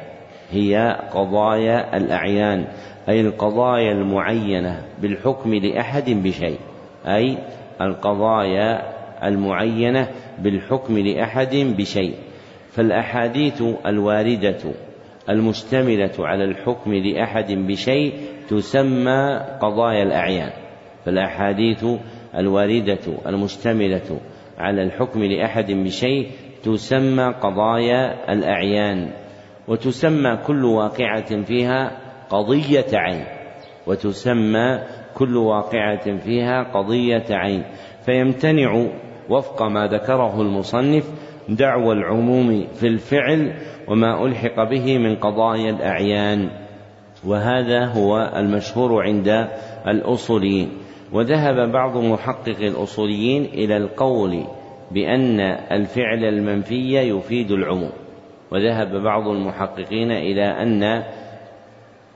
هي 0.51 0.99
قضايا 1.13 1.97
الأعيان 1.97 2.67
أي 3.09 3.21
القضايا 3.21 3.91
المعينة 3.91 4.81
بالحكم 5.01 5.53
لأحد 5.53 6.09
بشيء 6.09 6.59
أي 7.07 7.37
القضايا 7.81 8.93
المعينة 9.27 10.07
بالحكم 10.39 10.97
لأحد 10.97 11.55
بشيء. 11.55 12.13
فالأحاديث 12.71 13.63
الواردة 13.85 14.59
المشتملة 15.29 16.13
على 16.19 16.43
الحكم 16.43 16.93
لأحد 16.93 17.51
بشيء 17.51 18.13
تسمى 18.49 19.39
قضايا 19.61 20.03
الأعيان. 20.03 20.51
فالأحاديث 21.05 21.85
الواردة 22.37 22.99
المشتملة 23.27 24.19
على 24.63 24.83
الحكم 24.83 25.23
لأحد 25.23 25.71
بشيء 25.71 26.31
تسمى 26.63 27.23
قضايا 27.41 28.33
الأعيان 28.33 29.11
وتسمى 29.67 30.37
كل 30.47 30.65
واقعة 30.65 31.41
فيها 31.43 31.91
قضية 32.29 32.85
عين 32.93 33.25
وتسمى 33.87 34.79
كل 35.13 35.37
واقعة 35.37 36.17
فيها 36.17 36.63
قضية 36.63 37.23
عين. 37.29 37.63
فيمتنع 38.05 38.85
وفق 39.29 39.63
ما 39.63 39.87
ذكره 39.87 40.41
المصنف 40.41 41.11
دعوى 41.49 41.93
العموم 41.93 42.67
في 42.73 42.87
الفعل 42.87 43.53
وما 43.87 44.25
ألحق 44.25 44.69
به 44.69 44.97
من 44.97 45.15
قضايا 45.15 45.69
الأعيان. 45.69 46.49
وهذا 47.25 47.85
هو 47.85 48.33
المشهور 48.35 49.03
عند 49.03 49.47
الأصوليين. 49.87 50.69
وذهب 51.13 51.71
بعض 51.71 51.97
محقق 51.97 52.59
الأصوليين 52.59 53.45
إلى 53.45 53.77
القول 53.77 54.43
بأن 54.91 55.39
الفعل 55.71 56.23
المنفي 56.23 56.97
يفيد 56.97 57.51
العموم 57.51 57.91
وذهب 58.51 58.95
بعض 58.95 59.27
المحققين 59.27 60.11
إلى 60.11 60.45
أن 60.45 61.03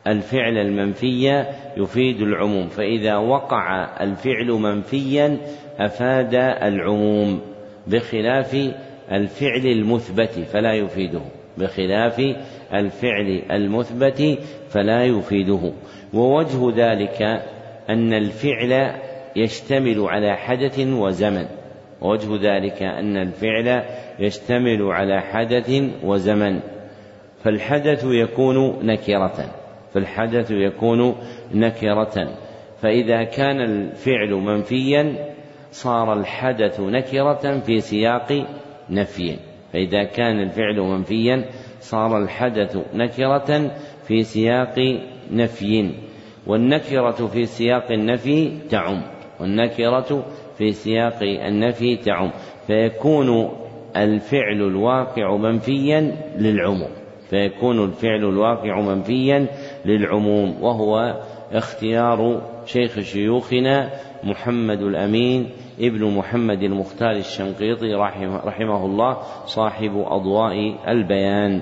الفعل 0.07 0.57
المنفي 0.57 1.45
يفيد 1.77 2.21
العموم 2.21 2.67
فإذا 2.67 3.17
وقع 3.17 3.83
الفعل 4.03 4.47
منفيا 4.47 5.37
أفاد 5.79 6.35
العموم 6.63 7.41
بخلاف 7.87 8.73
الفعل 9.11 9.65
المثبت 9.65 10.29
فلا 10.29 10.73
يفيده 10.73 11.21
بخلاف 11.57 12.21
الفعل 12.73 13.41
المثبت 13.51 14.39
فلا 14.69 15.03
يفيده 15.03 15.71
ووجه 16.13 16.71
ذلك 16.75 17.41
أن 17.89 18.13
الفعل 18.13 18.95
يشتمل 19.35 19.99
على 19.99 20.35
حدث 20.35 20.79
وزمن 20.79 21.45
ووجه 22.01 22.35
ذلك 22.35 22.83
أن 22.83 23.17
الفعل 23.17 23.83
يشتمل 24.19 24.81
على 24.81 25.21
حدث 25.21 25.83
وزمن. 26.03 26.59
فالحدث 27.43 28.03
يكون 28.03 28.85
نكرة 28.85 29.53
فالحدث 29.93 30.51
يكون 30.51 31.15
نكرة. 31.53 32.37
فإذا 32.81 33.23
كان 33.23 33.61
الفعل 33.61 34.33
منفيا 34.33 35.33
صار 35.71 36.13
الحدث 36.13 36.79
نكرة 36.79 37.59
في 37.59 37.79
سياق 37.79 38.47
نفي. 38.89 39.37
فإذا 39.73 40.03
كان 40.03 40.39
الفعل 40.39 40.79
منفيا 40.79 41.45
صار 41.79 42.17
الحدث 42.17 42.77
نكرة 42.93 43.71
في 44.07 44.23
سياق 44.23 44.99
نفي. 45.31 45.91
والنكرة 46.47 47.27
في 47.27 47.45
سياق 47.45 47.91
النفي 47.91 48.51
تعم. 48.69 49.01
والنكرة 49.39 50.25
في 50.57 50.71
سياق 50.71 51.23
النفي 51.23 51.95
تعم. 51.95 52.31
فيكون 52.67 53.49
الفعل 53.95 54.61
الواقع 54.61 55.37
منفيا 55.37 56.15
للعموم. 56.37 56.89
فيكون 57.29 57.83
الفعل 57.83 58.25
الواقع 58.25 58.81
منفيا 58.81 59.47
للعموم. 59.85 60.63
وهو 60.63 61.21
اختيار 61.51 62.41
شيخ 62.65 62.99
شيوخنا 62.99 63.89
محمد 64.23 64.81
الأمين 64.81 65.49
ابن 65.79 66.17
محمد 66.17 66.63
المختار 66.63 67.11
الشنقيطي 67.11 67.93
رحمه, 67.93 68.45
رحمه 68.45 68.85
الله 68.85 69.17
صاحب 69.45 69.91
أضواء 69.95 70.75
البيان. 70.87 71.61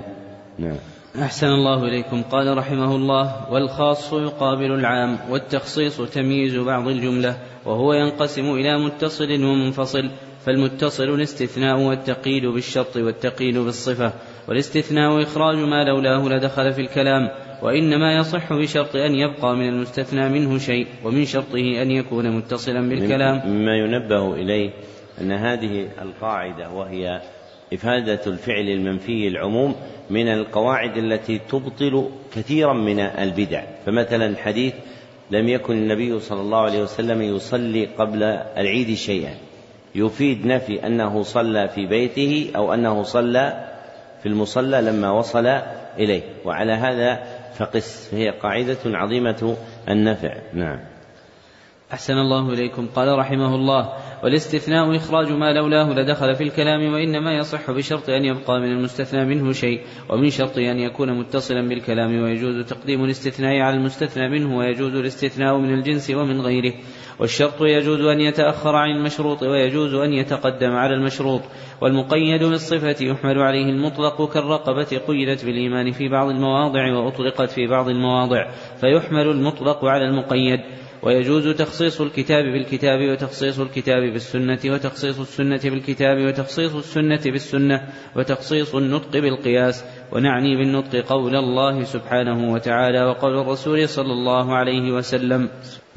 نعم. 0.58 0.95
أحسن 1.22 1.46
الله 1.46 1.84
إليكم. 1.84 2.22
قال 2.22 2.58
رحمه 2.58 2.96
الله 2.96 3.52
والخاص 3.52 4.12
يقابل 4.12 4.72
العام 4.72 5.18
والتخصيص 5.30 6.00
تمييز 6.00 6.56
بعض 6.56 6.88
الجملة 6.88 7.36
وهو 7.64 7.92
ينقسم 7.92 8.50
إلى 8.54 8.78
متصل 8.78 9.44
ومنفصل 9.44 10.10
فالمتصل 10.46 11.04
الاستثناء 11.04 11.80
والتقييد 11.80 12.46
بالشرط 12.46 12.96
والتقييد 12.96 13.58
بالصفة 13.58 14.12
والاستثناء 14.48 15.22
إخراج 15.22 15.56
ما 15.56 15.84
لولاه 15.84 16.28
لدخل 16.28 16.72
في 16.72 16.80
الكلام 16.80 17.28
وإنما 17.62 18.14
يصح 18.16 18.52
بشرط 18.52 18.96
أن 18.96 19.14
يبقى 19.14 19.56
من 19.56 19.68
المستثنى 19.68 20.28
منه 20.28 20.58
شيء 20.58 20.86
ومن 21.04 21.24
شرطه 21.24 21.82
أن 21.82 21.90
يكون 21.90 22.30
متصلا 22.30 22.88
بالكلام. 22.88 23.42
مما 23.46 23.76
ينبه 23.76 24.34
إليه 24.34 24.70
أن 25.20 25.32
هذه 25.32 25.88
القاعدة 26.02 26.70
وهي 26.70 27.20
إفادة 27.72 28.20
الفعل 28.26 28.68
المنفي 28.68 29.28
العموم 29.28 29.74
من 30.10 30.28
القواعد 30.28 30.96
التي 30.96 31.38
تبطل 31.38 32.10
كثيرا 32.34 32.72
من 32.72 33.00
البدع. 33.00 33.62
فمثلا 33.86 34.36
حديث 34.36 34.74
لم 35.30 35.48
يكن 35.48 35.74
النبي 35.74 36.20
صلى 36.20 36.40
الله 36.40 36.58
عليه 36.58 36.82
وسلم 36.82 37.22
يصلي 37.22 37.86
قبل 37.86 38.22
العيد 38.56 38.94
شيئا. 38.94 39.34
يفيد 39.94 40.46
نفي 40.46 40.86
أنه 40.86 41.22
صلى 41.22 41.68
في 41.68 41.86
بيته 41.86 42.50
أو 42.56 42.74
أنه 42.74 43.02
صلى 43.02 43.68
في 44.22 44.28
المصلى 44.28 44.80
لما 44.80 45.10
وصل 45.10 45.46
إليه. 45.98 46.22
وعلى 46.44 46.72
هذا 46.72 47.22
فقس. 47.56 48.14
هي 48.14 48.30
قاعدة 48.30 48.78
عظيمة 48.84 49.56
النفع. 49.88 50.34
نعم. 50.54 50.78
أحسن 51.92 52.18
الله 52.18 52.52
إليكم. 52.52 52.86
قال 52.96 53.18
رحمه 53.18 53.54
الله 53.54 53.92
والاستثناء 54.24 54.96
إخراج 54.96 55.32
ما 55.32 55.52
لولاه 55.52 55.92
لدخل 55.92 56.34
في 56.34 56.42
الكلام 56.42 56.92
وإنما 56.92 57.36
يصح 57.36 57.70
بشرط 57.70 58.10
أن 58.10 58.24
يبقى 58.24 58.60
من 58.60 58.72
المستثنى 58.72 59.24
منه 59.24 59.52
شيء 59.52 59.80
ومن 60.10 60.30
شرط 60.30 60.58
أن 60.58 60.78
يكون 60.78 61.18
متصلا 61.18 61.68
بالكلام 61.68 62.22
ويجوز 62.22 62.66
تقديم 62.66 63.04
الاستثناء 63.04 63.60
على 63.60 63.76
المستثنى 63.76 64.28
منه 64.28 64.56
ويجوز 64.56 64.94
الاستثناء 64.94 65.58
من 65.58 65.74
الجنس 65.74 66.10
ومن 66.10 66.40
غيره. 66.40 66.72
والشرط 67.20 67.62
يجوز 67.62 68.00
أن 68.00 68.20
يتأخر 68.20 68.76
عن 68.76 68.90
المشروط 68.90 69.42
ويجوز 69.42 69.94
أن 69.94 70.12
يتقدم 70.12 70.70
على 70.70 70.94
المشروط. 70.94 71.42
والمقيد 71.80 72.44
بالصفة 72.44 72.96
يحمل 73.00 73.38
عليه 73.38 73.70
المطلق 73.70 74.32
كالرقبة 74.32 75.00
قيدت 75.08 75.44
بالإيمان 75.44 75.92
في 75.92 76.08
بعض 76.08 76.28
المواضع 76.28 76.92
وأطلقت 76.92 77.50
في 77.50 77.66
بعض 77.66 77.88
المواضع 77.88 78.50
فيحمل 78.80 79.28
المطلق 79.28 79.84
على 79.84 80.04
المقيد. 80.04 80.60
ويجوز 81.02 81.48
تخصيص 81.48 82.00
الكتاب 82.00 82.44
بالكتاب 82.44 83.10
وتخصيص 83.10 83.60
الكتاب 83.60 84.02
بالسنة 84.02 84.58
وتخصيص 84.64 85.20
السنة 85.20 85.60
بالكتاب 85.64 86.26
وتخصيص 86.26 86.74
السنة 86.74 87.20
بالسنة 87.24 87.88
وتخصيص 88.16 88.74
النطق 88.74 89.12
بالقياس. 89.12 89.84
ونعني 90.12 90.56
بالنطق 90.56 90.96
قول 90.96 91.36
الله 91.36 91.84
سبحانه 91.84 92.52
وتعالى 92.52 93.04
وقول 93.04 93.38
الرسول 93.38 93.88
صلى 93.88 94.12
الله 94.12 94.54
عليه 94.54 94.92
وسلم. 94.92 95.48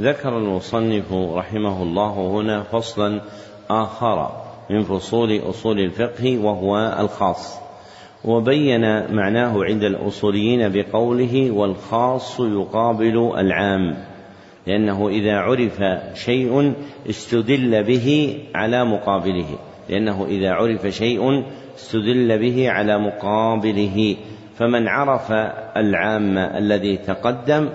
ذكر 0.02 0.38
المصنف 0.38 1.14
رحمه 1.14 1.84
الله 1.84 2.28
هنا 2.28 2.64
فصلا 2.64 3.22
آخر 3.70 4.32
من 4.70 4.84
فصول 4.84 5.40
أصول 5.50 5.80
الفقه 5.80 6.38
وهو 6.38 6.98
الخاص. 7.00 7.60
وبين 8.26 9.14
معناه 9.16 9.64
عند 9.64 9.84
الأصوليين 9.84 10.70
بقوله 10.70 11.52
والخاص 11.52 12.40
يقابل 12.40 13.32
العام. 13.38 14.09
لأنه 14.70 15.10
إذا 15.10 15.38
عرف 15.38 15.84
شيء 16.14 16.74
استدل 17.10 17.84
به 17.84 18.40
على 18.56 18.86
مقابله. 18.86 19.46
لأنه 19.90 20.26
إذا 20.26 20.52
عرف 20.52 20.88
شيء 20.88 21.44
استدل 21.76 22.40
به 22.40 22.70
على 22.70 23.00
مقابله. 23.00 24.16
فمن 24.56 24.88
عرف 24.88 25.32
العام 25.78 26.38
الذي 26.38 26.98
تقدم 26.98 27.70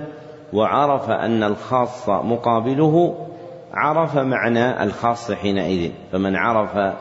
وعرف 0.53 1.11
أن 1.11 1.43
الخاص 1.43 2.09
مقابله 2.09 3.27
عرف 3.73 4.17
معنى 4.19 4.83
الخاص 4.83 5.33
حينئذ. 5.33 5.91
فمن 6.13 6.37
عرف 6.37 6.95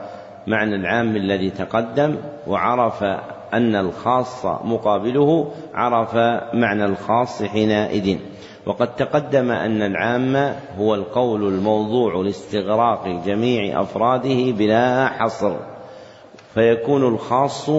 معنى 0.48 0.76
العام 0.76 1.16
الذي 1.16 1.50
تقدم 1.50 2.16
وعرف 2.48 3.04
أن 3.54 3.76
الخاص 3.76 4.46
مقابله 4.46 5.52
عرف 5.74 6.16
معنى 6.54 6.86
الخاص 6.86 7.44
حينئذ. 7.44 8.18
وقد 8.66 8.96
تقدم 8.96 9.52
أن 9.52 9.82
العام 9.82 10.56
هو 10.80 10.96
القول 10.96 11.48
الموضوع 11.48 12.16
لاستغراق 12.16 13.08
جميع 13.26 13.82
أفراده 13.82 14.52
بلا 14.52 15.08
حصر 15.08 15.56
فيكون 16.54 17.04
الخاص 17.04 17.70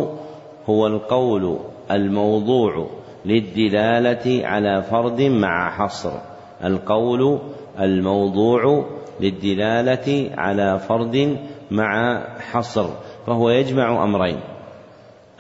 هو 0.67 0.87
القول 0.87 1.59
الموضوع 1.91 2.87
للدلالة 3.25 4.47
على 4.47 4.83
فرد 4.83 5.23
مع 5.23 5.71
حصر 5.71 6.13
القول 6.65 7.39
الموضوع 7.81 8.85
للدلالة 9.21 10.31
على 10.39 10.79
فرد 10.79 11.39
مع 11.71 12.23
حصر 12.53 12.87
فهو 13.27 13.51
يجمع 13.51 14.05
أمرين 14.05 14.41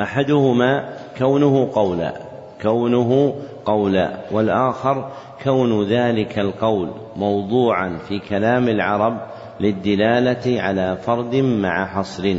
أحدهما 0.00 0.88
كونه 1.18 1.70
قولا 1.74 2.23
كونه 2.64 3.34
قولا 3.64 4.20
والآخر 4.32 5.10
كون 5.44 5.84
ذلك 5.84 6.38
القول 6.38 6.88
موضوعا 7.16 7.98
في 8.08 8.18
كلام 8.18 8.68
العرب 8.68 9.20
للدلالة 9.60 10.62
على 10.62 10.96
فرد 10.96 11.36
مع 11.36 11.86
حصر. 11.86 12.34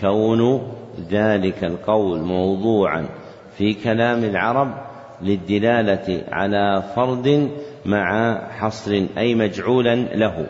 كون 0.00 0.62
ذلك 1.10 1.64
القول 1.64 2.20
موضوعا 2.20 3.06
في 3.58 3.74
كلام 3.74 4.24
العرب 4.24 4.74
للدلالة 5.22 6.22
على 6.32 6.82
فرد 6.96 7.50
مع 7.86 8.38
حصر 8.50 9.06
أي 9.18 9.34
مجعولا 9.34 9.94
له. 9.94 10.46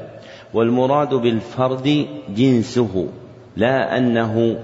والمراد 0.55 1.15
بالفرد 1.15 2.07
جنسه 2.29 3.09
لا 3.57 3.99
أنه 3.99 4.57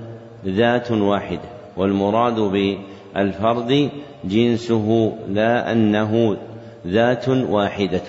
ذات 0.46 0.90
واحدة 0.90 1.48
والمراد 1.76 2.40
بالفرد 2.40 2.91
جنسه 4.24 5.12
لا 5.28 5.72
أنه 5.72 6.36
ذات 6.86 7.28
واحدة. 7.28 8.02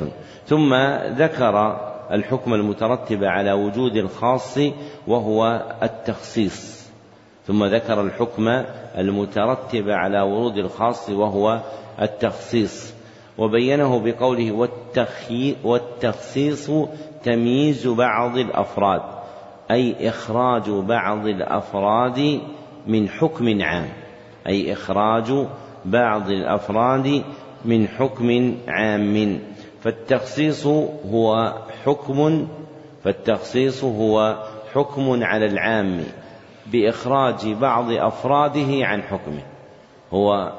ثم 0.46 0.74
ذكر 1.18 1.78
الحكم 2.12 2.54
المترتب 2.54 3.24
على 3.24 3.52
وجود 3.52 3.96
الخاص 3.96 4.60
وهو 5.08 5.62
التخصيص. 5.84 6.90
ثم 7.48 7.66
ذكر 7.66 8.02
الحكم 8.02 8.64
المترتب 8.98 9.90
على 9.90 10.22
ورود 10.22 10.58
الخاص 10.58 11.10
وهو 11.10 11.60
التخصيص. 12.02 12.94
وبينه 13.38 14.00
بقوله 14.00 14.70
والتخصيص 15.64 16.72
تمييز 17.24 17.88
بعض 17.88 18.38
الأفراد 18.38 19.02
أي 19.72 20.10
إخراج 20.10 20.70
بعض 20.70 21.28
الأفراد 21.28 22.40
من 22.88 23.10
حكم 23.10 23.62
عام. 23.62 24.03
أي 24.48 24.74
إخراج 24.74 25.48
بعض 25.86 26.30
الأفراد 26.30 27.24
من 27.66 27.88
حكم 27.88 28.58
عام. 28.68 29.40
فالتخصيص 29.82 30.68
هو 31.12 31.54
حكم 31.86 32.48
فالتخصيص 33.04 33.84
هو 33.84 34.44
حكم 34.74 35.24
على 35.24 35.46
العام 35.46 36.04
بإخراج 36.72 37.54
بعض 37.54 37.92
أفراده 37.92 38.86
عن 38.86 39.02
حكمه. 39.02 39.42
هو 40.14 40.52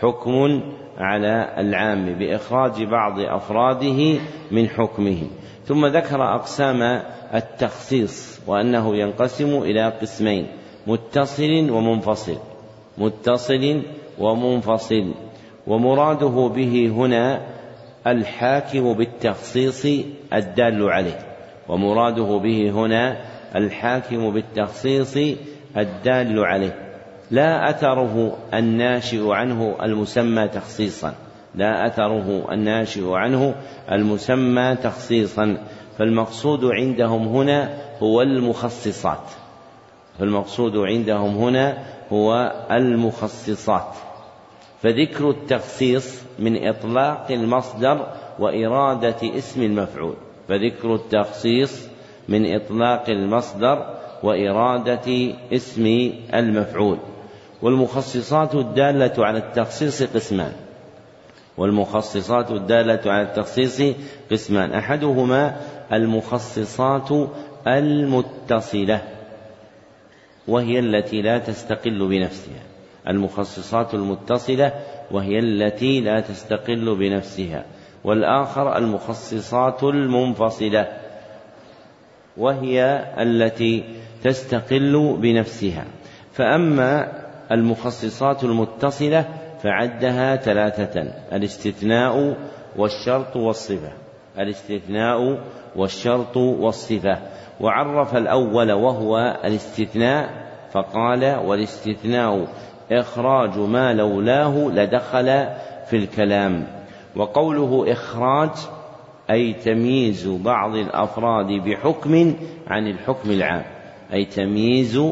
حكم 0.00 0.60
على 0.98 1.54
العام 1.58 2.14
بإخراج 2.14 2.82
بعض 2.84 3.20
أفراده 3.20 4.18
من 4.50 4.68
حكمه. 4.68 5.22
ثم 5.64 5.86
ذكر 5.86 6.34
أقسام 6.34 7.02
التخصيص 7.34 8.40
وأنه 8.46 8.96
ينقسم 8.96 9.62
إلى 9.62 9.88
قسمين 9.88 10.46
متصل 10.86 11.70
ومنفصل. 11.70 12.36
متصل 12.98 13.82
ومنفصل 14.18 15.14
ومراده 15.66 16.48
به 16.48 16.92
هنا 16.94 17.40
الحاكم 18.06 18.92
بالتخصيص 18.92 19.86
الدال 20.32 20.90
عليه 20.90 21.18
ومراده 21.68 22.38
به 22.38 22.70
هنا 22.70 23.16
الحاكم 23.56 24.30
بالتخصيص 24.30 25.16
الدال 25.76 26.44
عليه. 26.44 26.74
لا 27.30 27.70
أثره 27.70 28.36
الناشئ 28.54 29.30
عنه 29.30 29.76
المسمى 29.82 30.48
تخصيصا 30.48 31.14
لا 31.54 31.86
أثره 31.86 32.52
الناشئ 32.52 33.10
عنه 33.10 33.54
المسمى 33.92 34.76
تخصيصا 34.82 35.56
فالمقصود 35.98 36.64
عندهم 36.64 37.28
هنا 37.28 37.78
هو 38.02 38.22
المخصصات. 38.22 39.30
فالمقصود 40.18 40.76
عندهم 40.76 41.36
هنا 41.36 41.78
هو 42.12 42.52
المخصصات. 42.70 43.94
فذكر 44.82 45.30
التخصيص 45.30 46.22
من 46.38 46.66
إطلاق 46.68 47.26
المصدر 47.30 48.06
وإرادة 48.38 49.38
اسم 49.38 49.62
المفعول. 49.62 50.14
فذكر 50.48 50.94
التخصيص 50.94 51.88
من 52.28 52.54
إطلاق 52.54 53.10
المصدر 53.10 53.94
وإرادة 54.22 55.32
اسم 55.52 56.12
المفعول. 56.34 56.98
والمخصصات 57.62 58.54
الدالة 58.54 59.26
على 59.26 59.38
التخصيص 59.38 60.02
قسمان. 60.02 60.52
والمخصصات 61.56 62.50
الدالة 62.50 63.12
على 63.12 63.22
التخصيص 63.22 63.82
قسمان. 64.30 64.72
أحدهما 64.72 65.56
المخصصات 65.92 67.28
المتصلة. 67.66 69.17
وهي 70.48 70.78
التي 70.78 71.22
لا 71.22 71.38
تستقل 71.38 72.08
بنفسها. 72.08 72.62
المخصصات 73.08 73.94
المتصلة 73.94 74.72
وهي 75.10 75.38
التي 75.38 76.00
لا 76.00 76.20
تستقل 76.20 76.96
بنفسها. 76.96 77.64
والآخر 78.04 78.76
المخصصات 78.76 79.84
المنفصلة 79.84 80.88
وهي 82.36 83.04
التي 83.18 83.84
تستقل 84.24 85.16
بنفسها. 85.20 85.84
فأما 86.32 87.12
المخصصات 87.52 88.44
المتصلة 88.44 89.24
فعدها 89.62 90.36
ثلاثة 90.36 91.00
الاستثناء 91.32 92.36
والشرط 92.76 93.36
والصفة. 93.36 93.92
الاستثناء 94.38 95.38
والشرط 95.76 96.36
والصفة. 96.36 97.18
وعرف 97.60 98.16
الأول 98.16 98.72
وهو 98.72 99.40
الاستثناء 99.44 100.48
فقال 100.72 101.36
والاستثناء 101.44 102.46
إخراج 102.92 103.58
ما 103.58 103.92
لولاه 103.94 104.68
لدخل 104.68 105.26
في 105.86 105.96
الكلام. 105.96 106.66
وقوله 107.16 107.92
إخراج 107.92 108.50
أي 109.30 109.52
تمييز 109.52 110.28
بعض 110.28 110.74
الأفراد 110.74 111.46
بحكم 111.46 112.34
عن 112.66 112.86
الحكم 112.86 113.30
العام 113.30 113.64
أي 114.12 114.24
تمييز 114.24 115.02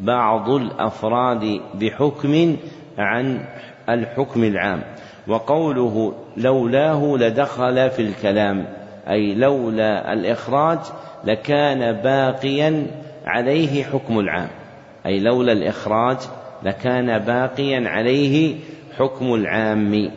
بعض 0.00 0.50
الأفراد 0.50 1.60
بحكم 1.74 2.56
عن 2.98 3.44
الحكم 3.88 4.44
العام. 4.44 4.82
وقوله 5.28 6.12
لولاه 6.36 7.16
لدخل 7.16 7.90
في 7.90 8.02
الكلام 8.02 8.66
أي 9.10 9.34
لولا 9.34 10.12
الإخراج 10.12 10.78
لكان 11.24 11.92
باقيا 11.92 12.86
عليه 13.26 13.84
حكم 13.84 14.18
العام. 14.18 14.48
أي 15.06 15.20
لولا 15.20 15.52
الإخراج 15.52 16.16
لكان 16.62 17.18
باقيا 17.18 17.88
عليه 17.88 18.56
حكم 18.98 19.34
العام. 19.34 20.10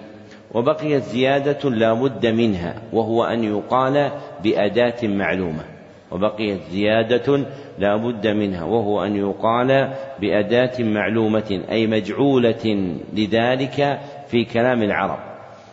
وبقيت 0.53 1.03
زيادة 1.03 1.69
لا 1.69 1.93
بد 1.93 2.25
منها 2.27 2.75
وهو 2.93 3.23
أن 3.23 3.43
يقال 3.43 4.11
بأداة 4.43 5.07
معلومة. 5.07 5.63
وبقيت 6.11 6.59
زيادة 6.71 7.45
لا 7.79 7.95
بد 7.95 8.27
منها 8.27 8.63
وهو 8.63 9.03
أن 9.03 9.15
يقال 9.15 9.93
بأداة 10.19 10.83
معلومة 10.83 11.61
أي 11.71 11.87
مجعولة 11.87 12.95
لذلك 13.13 13.99
في 14.27 14.45
كلام 14.45 14.83
العرب. 14.83 15.28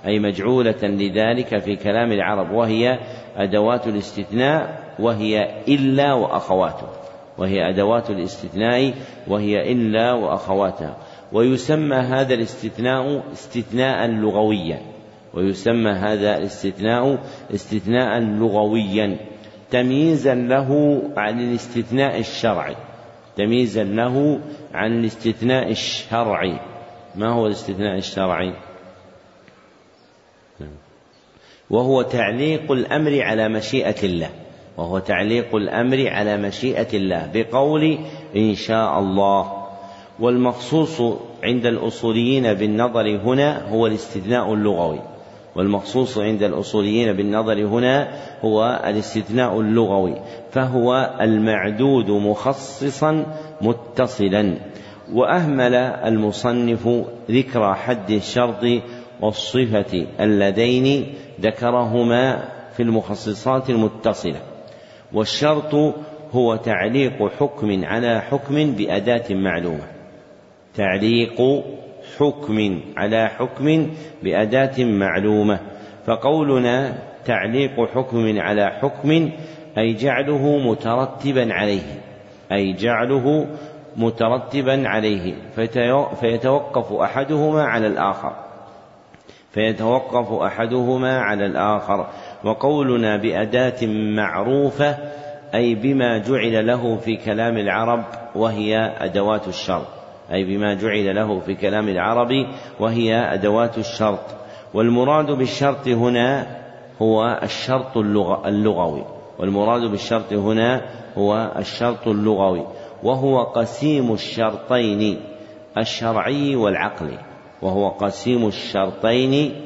أي 0.06 0.18
مجعولة 0.18 0.82
لذلك 0.82 1.58
في 1.58 1.76
كلام 1.76 2.12
العرب 2.12 2.50
وهي 2.50 2.98
أدوات 3.36 3.86
الاستثناء 3.86 4.80
وهي 4.98 5.62
إلا 5.68 6.12
وأخواته 6.12 6.86
وهي 7.38 7.70
أدوات 7.70 8.10
الاستثناء 8.10 8.94
وهي 9.28 9.72
إلا 9.72 10.12
وأخواتها. 10.12 10.96
ويسمى 11.32 11.96
هذا 11.96 12.34
الاستثناء 12.34 13.22
استثناء 13.32 14.06
لغويا. 14.06 14.80
ويسمى 15.34 15.90
هذا 15.90 16.36
الاستثناء 16.36 17.18
استثناء 17.54 18.20
لغويا. 18.20 19.16
تمييزا 19.70 20.34
له 20.34 21.02
عن 21.16 21.40
الاستثناء 21.40 22.18
الشرعي. 22.18 22.76
تمييزا 23.36 23.84
له 23.84 24.40
عن 24.74 24.98
الاستثناء 24.98 25.70
الشرعي. 25.70 26.60
ما 27.14 27.32
هو 27.32 27.46
الاستثناء 27.46 27.98
الشرعي؟ 27.98 28.52
وهو 31.70 32.02
تعليق 32.02 32.72
الأمر 32.72 33.22
على 33.22 33.48
مشيئة 33.48 34.04
الله 34.04 34.30
وهو 34.76 34.98
تعليق 34.98 35.56
الأمر 35.56 36.08
على 36.08 36.36
مشيئة 36.36 36.88
الله 36.94 37.30
بقول 37.34 37.98
إن 38.36 38.54
شاء 38.54 38.98
الله. 38.98 39.66
والمخصوص 40.20 41.02
عند 41.44 41.66
الأصوليين 41.66 42.54
بالنظر 42.54 43.16
هنا 43.16 43.68
هو 43.68 43.86
الاستثناء 43.86 44.54
اللغوي. 44.54 45.00
والمخصوص 45.56 46.18
عند 46.18 46.42
الأصوليين 46.42 47.12
بالنظر 47.12 47.66
هنا 47.66 48.08
هو 48.44 48.80
الاستثناء 48.86 49.60
اللغوي 49.60 50.14
فهو 50.50 51.16
المعدود 51.20 52.10
مخصصا 52.10 53.26
متصلا. 53.60 54.54
وأهمل 55.12 55.74
المصنف 55.74 56.88
ذكر 57.30 57.74
حد 57.74 58.10
الشرط 58.10 58.64
والصفة 59.20 60.06
اللذين 60.20 61.14
ذكرهما 61.40 62.48
في 62.76 62.82
المخصصات 62.82 63.70
المتصلة. 63.70 64.40
والشرط 65.12 65.74
هو 66.32 66.56
تعليق 66.56 67.28
حكم 67.40 67.84
على 67.84 68.20
حكم 68.20 68.72
بأداة 68.72 69.24
معلومة. 69.34 69.86
تعليق 70.74 71.64
حكم 72.18 72.80
على 72.96 73.28
حكم 73.28 73.90
بأداة 74.22 74.84
معلومة. 74.84 75.60
فقولنا 76.06 76.98
تعليق 77.24 77.88
حكم 77.94 78.40
على 78.40 78.70
حكم 78.70 79.30
أي 79.78 79.92
جعله 79.92 80.58
مترتبا 80.58 81.52
عليه. 81.52 82.00
أي 82.52 82.72
جعله 82.72 83.46
مترتبا 83.96 84.88
عليه. 84.88 85.34
فيتوقف 86.20 86.92
أحدهما 86.92 87.62
على 87.62 87.86
الآخر. 87.86 88.45
فيتوقف 89.56 90.32
أحدهما 90.32 91.18
على 91.18 91.46
الآخر. 91.46 92.06
وقولنا 92.44 93.16
بأداة 93.16 93.86
معروفة 94.16 94.96
أي 95.54 95.74
بما 95.74 96.18
جعل 96.18 96.66
له 96.66 96.96
في 96.96 97.16
كلام 97.16 97.56
العرب 97.56 98.04
وهي 98.34 98.92
أدوات 98.98 99.48
الشرط. 99.48 99.86
أي 100.32 100.44
بما 100.44 100.74
جعل 100.74 101.16
له 101.16 101.40
في 101.40 101.54
كلام 101.54 101.88
العرب 101.88 102.28
وهي 102.80 103.34
أدوات 103.34 103.78
الشرط. 103.78 104.24
والمراد 104.74 105.30
بالشرط 105.30 105.88
هنا 105.88 106.46
هو 107.02 107.40
الشرط 107.42 107.96
اللغوي. 108.46 109.04
والمراد 109.38 109.90
بالشرط 109.90 110.32
هنا 110.32 110.82
هو 111.18 111.52
الشرط 111.58 112.08
اللغوي. 112.08 112.66
وهو 113.02 113.42
قسيم 113.42 114.12
الشرطين 114.12 115.20
الشرعي 115.78 116.56
والعقلي. 116.56 117.35
وهو 117.62 117.88
قسيم 117.88 118.46
الشرطين 118.46 119.62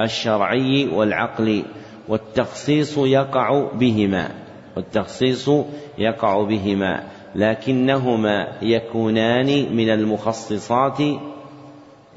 الشرعي 0.00 0.88
والعقلي 0.88 1.64
والتخصيص 2.08 2.98
يقع 2.98 3.72
بهما 3.74 4.30
والتخصيص 4.76 5.50
يقع 5.98 6.42
بهما 6.42 7.02
لكنهما 7.34 8.48
يكونان 8.62 9.76
من 9.76 9.90
المخصصات 9.90 10.98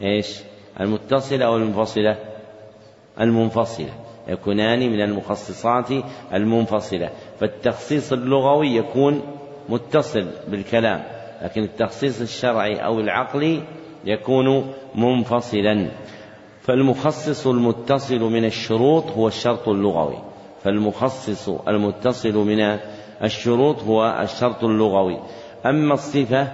إيش؟ 0.02 0.40
المتصلة 0.80 1.46
أو 1.46 1.58
المنفصلة 1.58 2.18
المنفصلة. 3.20 3.94
يكونان 4.28 4.80
من 4.80 5.02
المخصصات 5.02 5.90
المنفصلة. 6.34 7.10
فالتخصيص 7.40 8.14
اللغوي 8.14 8.68
يكون 8.68 9.22
متصل 9.70 10.28
بالكلام 10.48 11.04
لكن 11.42 11.64
التخصيص 11.64 12.22
الشرعي 12.22 12.76
أو 12.76 13.00
العقلي 13.00 13.64
يكون 14.06 14.74
منفصلا. 14.96 15.88
فالمخصص 16.62 17.48
المتصل 17.48 18.20
من 18.20 18.46
الشروط 18.46 19.12
هو 19.12 19.28
الشرط 19.28 19.70
اللغوي. 19.70 20.18
فالمخصص 20.64 21.50
المتصل 21.50 22.34
من 22.34 22.80
الشروط 23.24 23.84
هو 23.84 24.20
الشرط 24.22 24.64
اللغوي. 24.64 25.20
أما 25.66 25.94
الصفة 25.94 26.48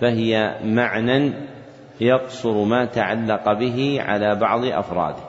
فهي 0.00 0.58
معنى 0.64 1.32
يقصر 2.00 2.64
ما 2.64 2.84
تعلق 2.84 3.52
به 3.52 3.98
على 4.00 4.34
بعض 4.34 4.64
أفراده. 4.64 5.22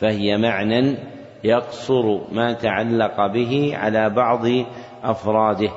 فهي 0.00 0.36
معنى 0.36 0.96
يقصر 1.44 2.20
ما 2.32 2.52
تعلق 2.52 3.26
به 3.26 3.72
على 3.74 4.10
بعض 4.10 4.46
أفراده. 5.04 5.70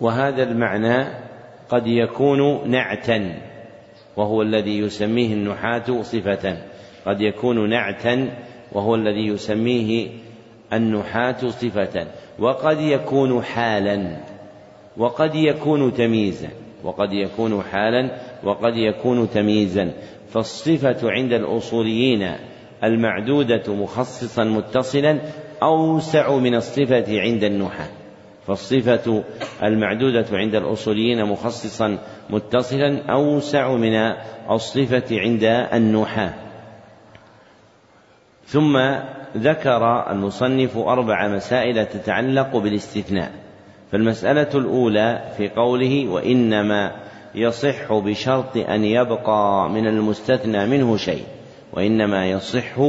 وهذا 0.00 0.42
المعنى 0.42 1.04
قد 1.70 1.86
يكون 1.86 2.70
نعتا. 2.70 3.34
وهو 4.16 4.42
الذي 4.42 4.78
يسميه 4.78 5.34
النحاة 5.34 6.02
صفة 6.02 6.56
قد 7.06 7.20
يكون 7.20 7.70
نعتا 7.70 8.28
وهو 8.72 8.94
الذي 8.94 9.26
يسميه 9.26 10.08
النحاة 10.72 11.48
صفة 11.48 12.06
وقد 12.38 12.80
يكون 12.80 13.42
حالا 13.42 14.16
وقد 14.96 15.34
يكون 15.34 15.94
تمييزا 15.94 16.48
وقد 16.84 17.12
يكون 17.12 17.62
حالا 17.62 18.10
وقد 18.44 18.76
يكون 18.76 19.30
تمييزا. 19.30 19.92
فالصفة 20.28 21.10
عند 21.10 21.32
الأصوليين 21.32 22.32
المعدودة 22.84 23.74
مخصصا 23.74 24.44
متصلا 24.44 25.20
أوسع 25.62 26.36
من 26.36 26.54
الصفة 26.54 27.20
عند 27.20 27.44
النحاة. 27.44 27.88
فالصفة 28.46 29.24
المعدودة 29.62 30.26
عند 30.32 30.54
الأصوليين 30.54 31.24
مخصصا 31.24 31.98
متصلا 32.30 33.12
أوسع 33.12 33.72
من 33.72 34.12
الصفة 34.50 35.20
عند 35.20 35.44
النحاة. 35.72 36.34
ثم 38.46 38.78
ذكر 39.36 40.10
المصنف 40.10 40.76
أربع 40.76 41.28
مسائل 41.28 41.86
تتعلق 41.86 42.56
بالاستثناء. 42.56 43.32
فالمسألة 43.92 44.48
الأولى 44.54 45.32
في 45.36 45.48
قوله 45.48 46.08
وإنما 46.08 46.92
يصح 47.34 47.92
بشرط 47.92 48.56
أن 48.56 48.84
يبقى 48.84 49.70
من 49.70 49.86
المستثنى 49.86 50.66
منه 50.66 50.96
شيء 50.96 51.24
وإنما 51.72 52.26
يصح 52.26 52.80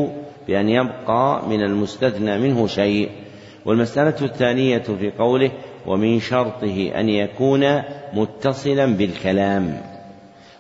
بأن 0.48 0.70
يبقى 0.70 1.48
من 1.50 1.62
المستثنى 1.62 2.38
منه 2.38 2.68
شيء. 2.68 3.10
والمسألة 3.68 4.16
الثانية 4.22 4.78
في 4.78 5.12
قوله 5.20 5.52
ومن 5.88 6.20
شرطه 6.20 6.92
أن 6.96 7.10
يكون 7.10 7.82
متصلا 8.14 8.86
بالكلام. 8.86 9.82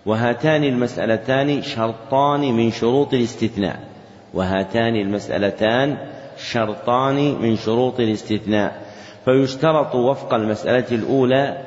وهاتان 0.06 0.64
المسألتان 0.64 1.62
شرطان 1.62 2.42
من 2.42 2.72
شروط 2.72 3.14
الاستثناء. 3.14 3.80
وهاتان 4.34 4.96
المسألتان 4.96 5.98
شرطان 6.38 7.16
من 7.42 7.56
شروط 7.56 8.00
الاستثناء. 8.00 8.82
فيشترط 9.26 9.96
وفق 9.96 10.34
المسألة 10.34 10.86
الأولى 10.92 11.58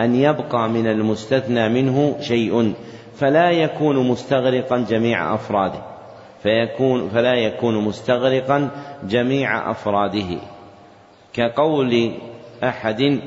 أن 0.00 0.14
يبقى 0.14 0.68
من 0.68 0.86
المستثنى 0.86 1.68
منه 1.68 2.16
شيء 2.20 2.74
فلا 3.14 3.50
يكون 3.50 4.08
مستغرقا 4.08 4.86
جميع 4.90 5.34
أفراده. 5.34 5.82
فيكون 6.42 7.08
فلا 7.08 7.34
يكون 7.34 7.84
مستغرقا 7.84 8.70
جميع 9.08 9.70
أفراده. 9.70 10.55
كقول 11.36 12.12
أحد 12.64 13.20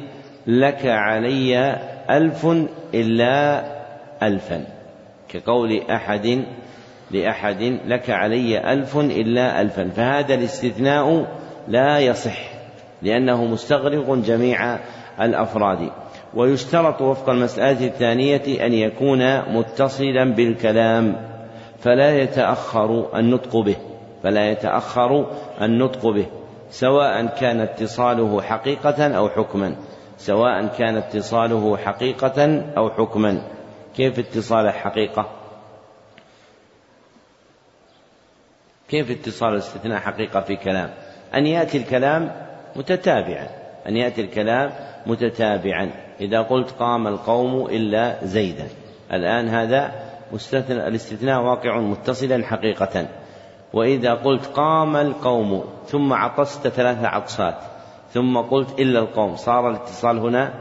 لك 0.47 0.85
علي 0.85 1.79
ألف 2.09 2.47
إلا 2.93 3.63
ألفا. 4.23 4.65
كقول 5.29 5.81
أحد 5.89 6.43
لأحد 7.11 7.79
لك 7.85 8.09
علي 8.09 8.73
ألف 8.73 8.97
إلا 8.97 9.61
ألفا. 9.61 9.89
فهذا 9.89 10.33
الاستثناء 10.33 11.27
لا 11.67 11.99
يصح 11.99 12.37
لأنه 13.01 13.45
مستغرق 13.45 14.15
جميع 14.15 14.79
الأفراد. 15.21 15.89
ويشترط 16.33 17.01
وفق 17.01 17.29
المسألة 17.29 17.87
الثانية 17.87 18.65
أن 18.65 18.73
يكون 18.73 19.41
متصلا 19.55 20.33
بالكلام 20.35 21.15
فلا 21.79 22.21
يتأخر 22.21 23.19
النطق 23.19 23.57
به 23.57 23.75
فلا 24.23 24.51
يتأخر 24.51 25.25
النطق 25.61 26.07
به. 26.07 26.38
سواء 26.69 27.25
كان 27.25 27.61
اتصاله 27.61 28.41
حقيقة 28.41 29.17
أو 29.17 29.29
حكما. 29.29 29.75
سواء 30.17 30.67
كان 30.67 30.97
اتصاله 30.97 31.77
حقيقة 31.77 32.63
أو 32.77 32.89
حكما. 32.89 33.41
كيف 33.95 34.19
اتصال 34.19 34.69
حقيقة؟ 34.69 35.29
كيف 38.89 39.11
اتصال 39.11 39.53
الاستثناء 39.53 39.99
حقيقة 39.99 40.41
في 40.41 40.55
كلام؟ 40.55 40.89
أن 41.35 41.45
يأتي 41.45 41.77
الكلام 41.77 42.31
متتابعا. 42.75 43.47
أن 43.87 43.97
يأتي 43.97 44.21
الكلام 44.21 44.71
متتابعا. 45.05 45.91
إذا 46.21 46.41
قلت 46.41 46.71
قام 46.71 47.07
القوم 47.07 47.65
إلا 47.65 48.25
زيدا. 48.25 48.67
الآن 49.13 49.47
هذا 49.47 49.91
مستثنى 50.31 50.87
الاستثناء 50.87 51.41
واقع 51.41 51.79
متصلا 51.79 52.45
حقيقة. 52.45 53.07
وإذا 53.73 54.13
قلت 54.13 54.45
قام 54.45 54.95
القوم 54.95 55.63
ثم 55.85 56.13
عطست 56.13 56.67
ثلاث 56.67 57.03
عطسات 57.03 57.55
ثم 58.13 58.37
قلت 58.37 58.79
إلا 58.79 58.99
القوم 58.99 59.35
صار 59.35 59.69
الاتصال 59.69 60.17
هنا 60.17 60.53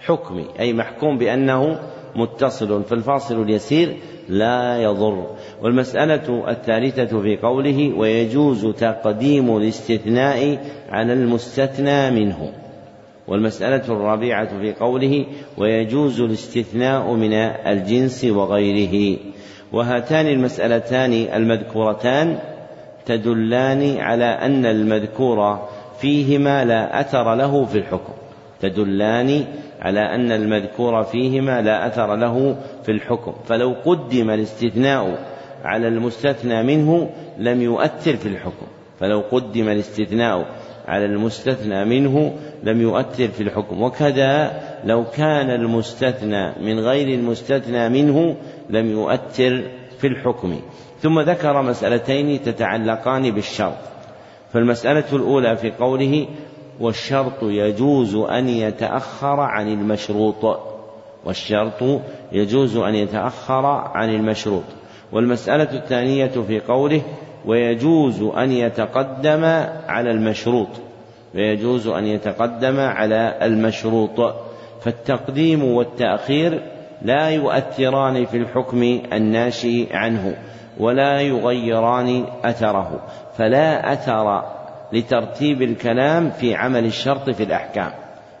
حكمي 0.00 0.46
أي 0.60 0.72
محكوم 0.72 1.18
بأنه 1.18 1.78
متصل 2.16 2.84
فالفاصل 2.84 3.42
اليسير 3.42 3.96
لا 4.28 4.82
يضر. 4.82 5.26
والمسألة 5.62 6.50
الثالثة 6.50 7.22
في 7.22 7.36
قوله 7.36 7.92
ويجوز 7.96 8.66
تقديم 8.66 9.56
الاستثناء 9.56 10.66
على 10.90 11.12
المستثنى 11.12 12.10
منه. 12.10 12.52
والمسألة 13.28 13.84
الرابعة 13.88 14.58
في 14.60 14.72
قوله 14.72 15.26
ويجوز 15.58 16.20
الاستثناء 16.20 17.12
من 17.12 17.32
الجنس 17.32 18.24
وغيره. 18.24 19.18
وهاتان 19.72 20.26
المسألتان 20.26 21.12
المذكورتان 21.12 22.38
تدلان 23.06 23.96
على 23.98 24.24
أن 24.24 24.66
المذكور 24.66 25.68
فيهما 25.98 26.64
لا 26.64 27.00
أثر 27.00 27.34
له 27.34 27.64
في 27.64 27.78
الحكم. 27.78 28.12
تدلان 28.60 29.44
على 29.80 30.00
أن 30.00 30.32
المذكور 30.32 31.02
فيهما 31.02 31.62
لا 31.62 31.86
أثر 31.86 32.16
له 32.16 32.56
في 32.82 32.92
الحكم. 32.92 33.32
فلو 33.46 33.74
قدم 33.84 34.30
الاستثناء 34.30 35.18
على 35.64 35.88
المستثنى 35.88 36.62
منه 36.62 37.10
لم 37.38 37.62
يؤثر 37.62 38.16
في 38.16 38.26
الحكم. 38.28 38.66
فلو 39.00 39.20
قدم 39.30 39.68
الاستثناء 39.68 40.46
على 40.88 41.04
المستثنى 41.04 41.84
منه 41.84 42.32
لم 42.62 42.80
يؤثر 42.80 43.28
في 43.28 43.42
الحكم. 43.42 43.82
وكذا 43.82 44.52
لو 44.84 45.04
كان 45.04 45.50
المستثنى 45.50 46.52
من 46.60 46.80
غير 46.80 47.18
المستثنى 47.18 47.88
منه 47.88 48.36
لم 48.70 48.90
يؤثر 48.90 49.62
في 49.98 50.06
الحكم. 50.06 50.60
ثم 51.00 51.20
ذكر 51.20 51.62
مسألتين 51.62 52.42
تتعلقان 52.42 53.30
بالشرط. 53.30 53.78
فالمسألة 54.52 55.04
الأولى 55.12 55.56
في 55.56 55.70
قوله 55.70 56.26
والشرط 56.80 57.42
يجوز 57.42 58.14
أن 58.14 58.48
يتأخر 58.48 59.40
عن 59.40 59.72
المشروط. 59.72 60.60
والشرط 61.24 62.00
يجوز 62.32 62.76
أن 62.76 62.94
يتأخر 62.94 63.66
عن 63.66 64.14
المشروط. 64.14 64.64
والمسألة 65.12 65.72
الثانية 65.72 66.26
في 66.26 66.60
قوله 66.60 67.02
ويجوز 67.46 68.22
أن 68.22 68.52
يتقدم 68.52 69.44
على 69.88 70.10
المشروط. 70.10 70.68
ويجوز 71.34 71.86
أن 71.86 72.06
يتقدم 72.06 72.80
على 72.80 73.38
المشروط. 73.42 74.34
فالتقديم 74.80 75.64
والتأخير 75.64 76.62
لا 77.04 77.28
يؤثران 77.28 78.24
في 78.24 78.36
الحكم 78.36 79.00
الناشئ 79.12 79.96
عنه 79.96 80.36
ولا 80.78 81.20
يغيران 81.20 82.24
أثره 82.44 83.00
فلا 83.38 83.92
أثر 83.92 84.42
لترتيب 84.92 85.62
الكلام 85.62 86.30
في 86.30 86.54
عمل 86.54 86.84
الشرط 86.84 87.30
في 87.30 87.42
الأحكام 87.42 87.90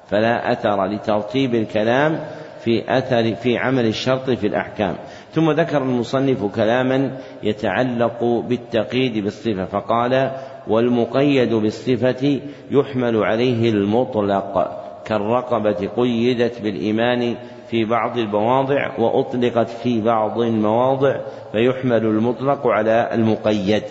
فلا 0.08 0.52
أثر 0.52 0.86
لترتيب 0.86 1.54
الكلام 1.54 2.20
في 2.64 2.98
أثر 2.98 3.34
في 3.34 3.58
عمل 3.58 3.86
الشرط 3.86 4.30
في 4.30 4.46
الأحكام. 4.46 4.96
ثم 5.32 5.50
ذكر 5.50 5.82
المصنف 5.82 6.44
كلاما 6.44 7.18
يتعلق 7.42 8.24
بالتقييد 8.24 9.24
بالصفة 9.24 9.64
فقال 9.64 10.30
والمقيد 10.68 11.54
بالصفة 11.54 12.40
يحمل 12.70 13.16
عليه 13.16 13.70
المطلق 13.70 14.82
كالرقبة 15.04 15.88
قيدت 15.96 16.62
بالإيمان 16.62 17.36
في 17.72 17.84
بعض 17.84 18.18
المواضع 18.18 18.98
وأطلقت 18.98 19.68
في 19.68 20.00
بعض 20.00 20.40
المواضع 20.40 21.20
فيحمل 21.52 22.06
المطلق 22.06 22.66
على 22.66 23.10
المقيد. 23.14 23.82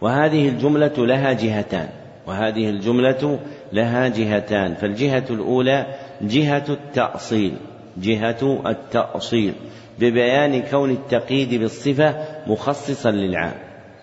وهذه 0.00 0.48
الجملة 0.48 1.06
لها 1.06 1.32
جهتان 1.32 1.88
وهذه 2.26 2.70
الجملة 2.70 3.38
لها 3.72 4.08
جهتان. 4.08 4.74
فالجهة 4.74 5.24
الأولى 5.30 5.86
جهة 6.22 6.64
التأصيل 6.68 7.52
جهة 7.96 8.62
التأصيل. 8.66 9.52
ببيان 9.98 10.62
كون 10.62 10.90
التقييد 10.90 11.54
بالصفة 11.54 12.14
مخصصا 12.46 13.10
للعام. 13.10 13.54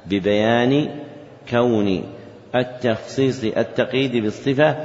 ببيان 0.06 0.90
كون 1.50 2.04
التخصيص 2.56 3.44
التقييد 3.44 4.18
بالصفة 4.18 4.76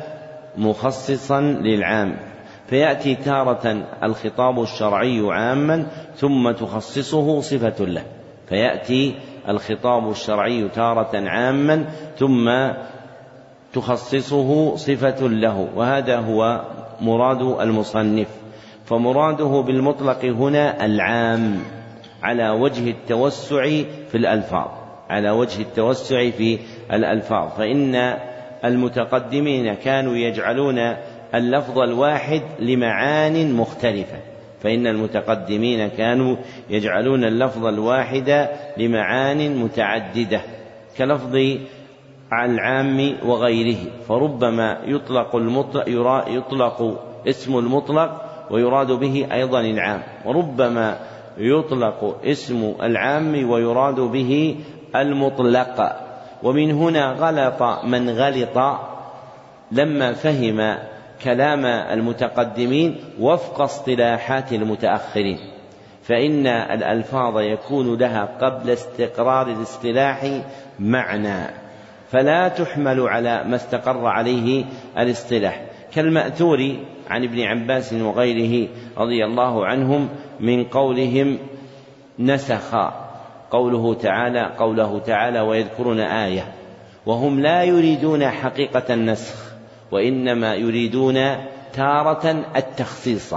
مخصصا 0.57 1.40
للعام. 1.40 2.36
فيأتي 2.68 3.14
تارة 3.14 3.86
الخطاب 4.02 4.62
الشرعي 4.62 5.20
عاما 5.30 5.86
ثم 6.16 6.51
تخصصه 6.51 7.40
صفة 7.40 7.84
له. 7.84 8.02
فيأتي 8.48 9.14
الخطاب 9.48 10.10
الشرعي 10.10 10.68
تارة 10.68 11.28
عاما 11.28 11.84
ثم 12.18 12.51
تخصصه 13.72 14.76
صفة 14.76 15.28
له. 15.28 15.68
وهذا 15.76 16.18
هو 16.18 16.64
مراد 17.01 17.60
المصنف. 17.60 18.28
فمراده 18.84 19.62
بالمطلق 19.66 20.24
هنا 20.24 20.84
العام 20.84 21.59
على 22.22 22.51
وجه 22.51 22.90
التوسع 22.90 23.64
في 24.09 24.14
الألفاظ. 24.14 24.68
على 25.10 25.30
وجه 25.30 25.62
التوسع 25.62 26.30
في 26.30 26.59
الألفاظ. 26.93 27.48
فإن 27.59 28.16
المتقدمين 28.64 29.74
كانوا 29.74 30.16
يجعلون 30.16 30.97
اللفظ 31.35 31.78
الواحد 31.78 32.43
لمعان 32.61 33.53
مختلفة. 33.53 34.16
فإن 34.62 34.86
المتقدمين 34.86 35.89
كانوا 35.89 36.36
يجعلون 36.70 37.24
اللفظ 37.24 37.66
الواحد 37.66 38.48
لمعان 38.77 39.57
متعددة 39.57 40.40
كلفظ 40.98 41.36
العام 42.32 43.16
وغيره. 43.24 43.77
فربما 44.09 44.78
يطلق 44.86 45.36
المطلق 45.36 45.89
يطلق 46.28 47.03
اسم 47.28 47.59
المطلق 47.59 48.23
ويراد 48.51 48.93
به 48.93 49.27
أيضا 49.32 49.61
العام. 49.61 50.03
وربما 50.24 50.98
يطلق 51.39 52.20
اسم 52.24 52.74
العام 52.82 53.51
ويراد 53.51 54.01
به 54.01 54.57
المطلق. 54.97 55.97
ومن 56.43 56.70
هنا 56.70 57.12
غلط 57.12 57.62
من 57.85 58.11
غلط 58.11 58.78
لما 59.73 60.12
فهم 60.12 60.77
كلام 61.24 61.66
المتقدمين 61.66 62.97
وفق 63.20 63.60
اصطلاحات 63.60 64.52
المتأخرين 64.52 65.38
فإن 66.02 66.47
الألفاظ 66.47 67.38
يكون 67.38 67.98
لها 67.98 68.28
قبل 68.40 68.70
استقرار 68.70 69.47
الاصطلاح 69.47 70.40
معنى 70.78 71.47
فلا 72.10 72.48
تحمل 72.48 73.01
على 73.01 73.44
ما 73.44 73.56
استقر 73.56 74.06
عليه 74.06 74.64
الاصطلاح. 74.98 75.62
كالمأثور 75.94 76.76
عن 77.10 77.24
ابن 77.24 77.40
عباس 77.40 77.93
وغيره 77.93 78.68
رضي 78.98 79.24
الله 79.24 79.66
عنهم 79.66 80.09
من 80.40 80.64
قولهم 80.64 81.38
نسخ 82.18 82.74
قوله 83.51 83.94
تعالى 83.94 84.52
قوله 84.59 84.98
تعالى 84.98 85.40
ويذكرون 85.40 86.01
آية 86.01 86.52
وهم 87.06 87.40
لا 87.40 87.62
يريدون 87.62 88.28
حقيقة 88.28 88.94
النسخ. 88.94 89.45
وإنما 89.93 90.55
يريدون 90.55 91.37
تارة 91.73 92.45
التخصيص 92.57 93.35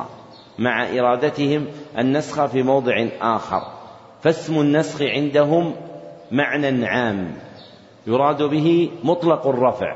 مع 0.59 0.89
إرادتهم 0.89 1.65
النسخ 1.97 2.45
في 2.45 2.63
موضع 2.63 3.07
آخر. 3.21 3.61
فاسم 4.21 4.61
النسخ 4.61 5.01
عندهم 5.01 5.75
معنى 6.31 6.85
عام 6.85 7.33
يراد 8.07 8.43
به 8.43 8.89
مطلق 9.03 9.47
الرفع 9.47 9.95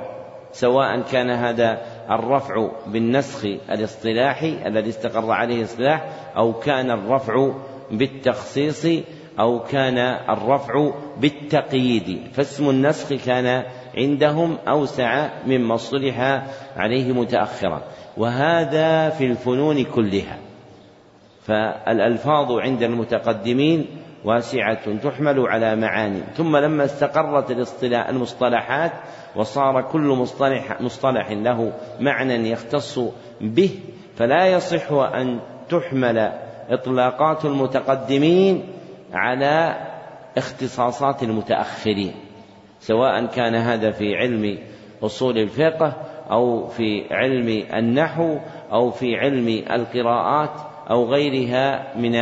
سواء 0.52 1.02
كان 1.02 1.30
هذا 1.30 1.82
الرفع 2.10 2.70
بالنسخ 2.88 3.46
الاصطلاحي 3.46 4.68
الذي 4.68 4.90
استقر 4.90 5.32
عليه 5.32 5.60
الاصطلاح 5.60 6.10
أو 6.38 6.54
كان 6.54 6.92
الرفع 6.92 7.52
بالتخصيص 7.92 9.04
أو 9.40 9.60
كان 9.60 9.98
الرفع 10.30 10.92
بالتقييد. 11.18 12.22
فاسم 12.34 12.70
النسخ 12.70 13.14
كان 13.14 13.64
عندهم 13.98 14.58
أوسع 14.68 15.30
مما 15.48 15.76
اصطلح 15.76 16.44
عليه 16.78 17.12
متأخرا. 17.12 17.82
وهذا 18.18 19.10
في 19.10 19.26
الفنون 19.26 19.84
كلها. 19.84 20.38
فالألفاظ 21.44 22.52
عند 22.52 22.84
المتقدمين 22.84 23.86
واسعة 24.26 24.98
تحمل 25.04 25.40
على 25.40 25.76
معاني. 25.76 26.22
ثم 26.36 26.58
لما 26.58 26.86
استقرت 26.86 27.52
المصطلحات 27.84 28.92
وصار 29.36 29.82
كل 29.82 30.08
مصطلح, 30.08 30.82
مصطلح 30.82 31.32
له 31.32 31.74
معنى 32.00 32.52
يختص 32.52 33.00
به 33.42 33.70
فلا 34.16 34.48
يصح 34.48 34.92
أن 34.92 35.40
تحمل 35.70 36.32
إطلاقات 36.70 37.46
المتقدمين 37.46 38.64
على 39.14 39.76
اختصاصات 40.38 41.24
المتأخرين. 41.24 42.14
سواء 42.88 43.26
كان 43.26 43.56
هذا 43.56 43.92
في 43.92 44.16
علم 44.16 44.58
أصول 45.04 45.38
الفقه 45.38 45.94
أو 46.32 46.68
في 46.68 47.04
علم 47.12 47.64
النحو 47.74 48.38
أو 48.72 48.92
في 48.92 49.16
علم 49.16 49.64
القراءات 49.72 50.52
أو 50.90 51.06
غيرها 51.06 51.98
من 51.98 52.16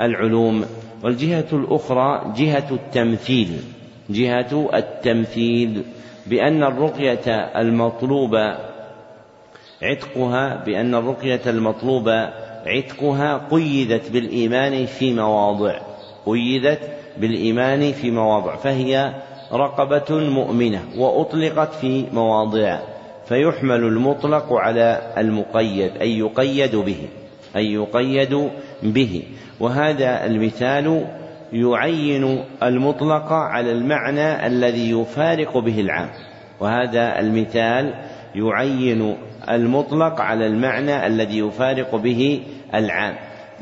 العلوم. 0.00 0.64
والجهة 1.04 1.46
الأخرى 1.52 2.32
جهة 2.36 2.68
التمثيل 2.70 3.48
جهة 4.10 4.70
التمثيل 4.74 5.82
بأن 6.26 6.62
الرقية 6.62 7.30
المطلوبة 7.56 8.56
عتقها 9.82 10.64
بأن 10.64 10.94
الرقية 10.94 11.40
المطلوبة 11.46 12.30
عتقها 12.66 13.46
قيدت 13.50 14.10
بالإيمان 14.10 14.86
في 14.86 15.14
مواضع 15.14 15.80
قيدت 16.26 16.90
بالإيمان 17.16 17.92
في 17.92 18.10
مواضع 18.10 18.56
فهي 18.56 19.14
رقبة 19.52 20.10
مؤمنة 20.10 20.82
وأطلقت 20.96 21.74
في 21.74 22.06
مواضع 22.12 22.78
فيحمل 23.26 23.84
المطلق 23.84 24.52
على 24.52 25.12
المقيد 25.18 25.96
أي 26.00 26.18
يقيد 26.18 26.76
به 26.76 27.08
أي 27.56 27.72
يقيد 27.72 28.50
به. 28.82 29.22
وهذا 29.60 30.26
المثال 30.26 31.06
يعين 31.52 32.44
المطلق 32.62 33.32
على 33.32 33.72
المعنى 33.72 34.46
الذي 34.46 34.90
يفارق 34.90 35.58
به 35.58 35.80
العام. 35.80 36.08
وهذا 36.60 37.20
المثال 37.20 37.94
يعين 38.34 39.16
المطلق 39.50 40.20
على 40.20 40.46
المعنى 40.46 41.06
الذي 41.06 41.38
يفارق 41.38 41.96
به 41.96 42.42
العام. 42.74 43.14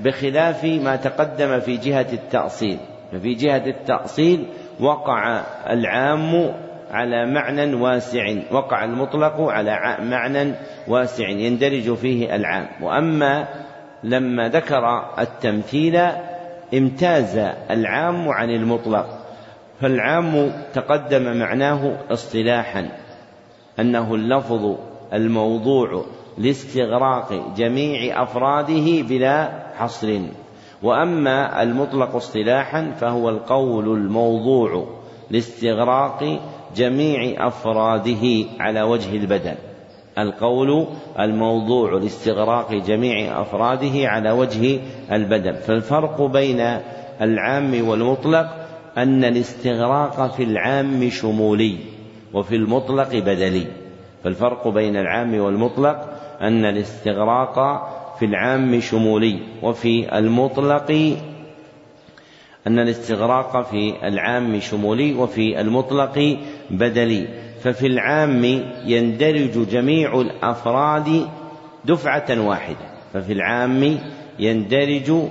بخلاف 0.05 0.65
ما 0.65 0.97
تقدم 0.97 1.61
في 1.61 1.77
جهة 1.77 2.07
التأصيل 2.13 2.79
ففي 3.13 3.35
جهة 3.35 3.67
التأصيل 3.67 4.47
وقع 4.81 5.43
العام 5.70 6.55
على 6.90 7.27
معنى 7.27 7.74
واسع 7.74 8.35
وقع 8.51 8.85
المطلق 8.85 9.40
على 9.40 9.97
معنى 10.01 10.55
واسع 10.89 11.28
يندرج 11.28 11.94
فيه 11.94 12.36
العام. 12.36 12.66
وأما 12.82 13.48
لما 14.05 14.48
ذكر 14.48 15.05
التمثيل 15.19 16.01
امتاز 16.74 17.39
العام 17.70 18.28
عن 18.28 18.51
المطلق 18.51 19.07
فالعام 19.81 20.53
تقدم 20.74 21.36
معناه 21.36 21.97
اصطلاحا 22.11 22.89
أنه 23.81 24.15
اللفظ 24.15 24.77
الموضوع 25.12 26.05
لاستغراق 26.39 27.55
جميع 27.57 28.23
أفراده 28.23 29.03
بلا 29.03 29.48
حصر. 29.78 30.20
وأما 30.82 31.62
المطلق 31.62 32.16
اصطلاحا 32.16 32.90
فهو 33.01 33.28
القول 33.28 33.97
الموضوع 33.97 34.86
لاستغراق 35.31 36.40
جميع 36.77 37.47
أفراده 37.47 38.44
على 38.61 38.82
وجه 38.82 39.16
البدن. 39.16 39.55
القول 40.19 40.86
الموضوع 41.19 41.93
لاستغراق 41.93 42.74
جميع 42.74 43.40
أفراده 43.40 44.09
على 44.09 44.31
وجه 44.31 44.81
البدن. 45.12 45.53
فالفرق 45.53 46.23
بين 46.23 46.81
العام 47.20 47.89
والمطلق 47.89 48.47
أن 48.98 49.24
الاستغراق 49.24 50.32
في 50.32 50.43
العام 50.43 51.11
شمولي 51.11 51.77
وفي 52.35 52.57
المطلق 52.57 53.09
بدلي 53.15 53.66
فالفرق 54.24 54.69
بين 54.69 54.97
العام 54.97 55.40
والمطلق 55.40 56.09
أن 56.40 56.65
الاستغراق 56.65 57.59
في 58.19 58.25
العام 58.25 58.81
شمولي 58.81 59.39
وفي 59.63 60.19
المطلق 60.19 61.17
أن 62.67 62.79
الاستغراق 62.79 63.71
في 63.71 63.95
العام 64.09 64.61
شمولي 64.61 65.15
وفي 65.15 65.61
المطلق 65.61 66.39
بدلي. 66.71 67.29
ففي 67.63 67.87
العام 67.87 68.45
يندرج 68.85 69.69
جميع 69.69 70.21
الأفراد 70.21 71.29
دفعة 71.85 72.41
واحدة. 72.41 72.87
ففي 73.13 73.33
العام 73.33 73.99
يندرج 74.39 75.23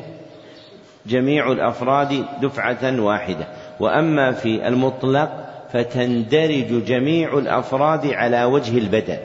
جميع 1.05 1.51
الأفراد 1.51 2.25
دفعة 2.41 3.01
واحدة. 3.01 3.47
وأما 3.79 4.31
في 4.31 4.67
المطلق 4.67 5.45
فتندرج 5.73 6.85
جميع 6.85 7.37
الأفراد 7.37 8.07
على 8.07 8.43
وجه 8.43 8.77
البدل 8.77 9.17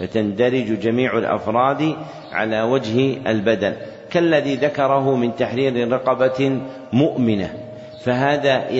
فتندرج 0.00 0.80
جميع 0.80 1.18
الأفراد 1.18 1.96
على 2.32 2.62
وجه 2.62 3.16
البدن 3.30 3.74
كالذي 4.10 4.54
ذكره 4.54 5.16
من 5.16 5.36
تحرير 5.36 5.92
رقبة 5.92 6.60
مؤمنة. 6.92 7.50
فهذا 8.04 8.70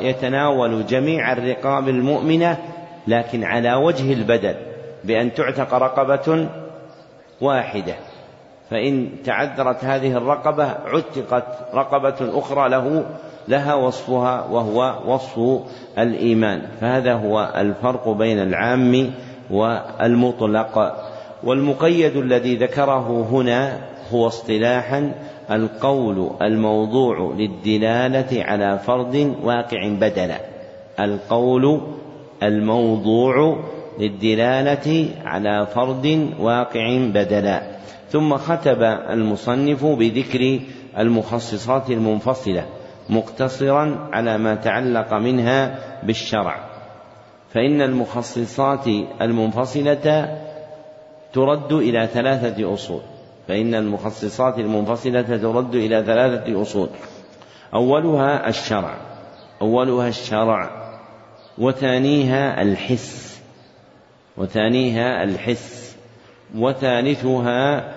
يتناول, 0.00 0.86
جميع 0.86 1.32
الرقاب 1.32 1.88
المؤمنة 1.88 2.58
لكن 3.06 3.44
على 3.44 3.74
وجه 3.74 4.12
البدل 4.12 4.54
بأن 5.04 5.34
تعتق 5.34 5.74
رقبة 5.74 6.48
واحدة. 7.40 7.94
فإن 8.70 9.08
تعذرت 9.24 9.84
هذه 9.84 10.16
الرقبة 10.16 10.64
عتقت 10.64 11.74
رقبة 11.74 12.38
أخرى 12.38 12.68
له 12.68 13.04
لها 13.48 13.74
وصفها 13.74 14.44
وهو 14.50 14.94
وصف 15.06 15.40
الإيمان. 15.98 16.62
فهذا 16.80 17.12
هو 17.12 17.52
الفرق 17.56 18.08
بين 18.08 18.38
العام 18.38 19.12
والمطلق. 19.50 20.94
والمقيد 21.44 22.16
الذي 22.16 22.56
ذكره 22.56 23.28
هنا 23.30 23.78
هو 24.12 24.26
اصطلاحا 24.26 25.12
القول 25.50 26.30
الموضوع 26.42 27.34
للدلالة 27.38 28.44
على 28.44 28.78
فرض 28.78 29.34
واقع 29.42 29.88
بدلا. 29.88 30.40
القول 31.00 31.80
الموضوع 32.42 33.64
للدلالة 33.98 35.08
على 35.24 35.66
فرض 35.66 36.28
واقع 36.40 36.98
بدلا. 37.14 37.62
ثم 38.10 38.36
ختب 38.36 38.82
المصنف 39.10 39.84
بذكر 39.84 40.60
المخصصات 40.98 41.90
المنفصلة 41.90 42.64
مقتصرا 43.10 44.08
على 44.12 44.38
ما 44.38 44.54
تعلق 44.54 45.14
منها 45.14 45.78
بالشرع. 46.02 46.73
فإن 47.54 47.82
المخصصات 47.82 48.86
المنفصلة 49.20 50.38
ترد 51.32 51.72
إلى 51.72 52.06
ثلاثة 52.06 52.74
أصول. 52.74 53.00
فإن 53.48 53.74
المخصصات 53.74 54.58
المنفصلة 54.58 55.22
ترد 55.22 55.74
إلى 55.74 56.02
ثلاثة 56.02 56.62
أصول. 56.62 56.88
أولها 57.74 58.48
الشرع. 58.48 58.96
أولها 59.62 60.08
الشرع. 60.08 60.70
وثانيها 61.58 62.62
الحس. 62.62 63.42
وثانيها 64.36 65.24
الحس. 65.24 65.96
وثالثها 66.56 67.92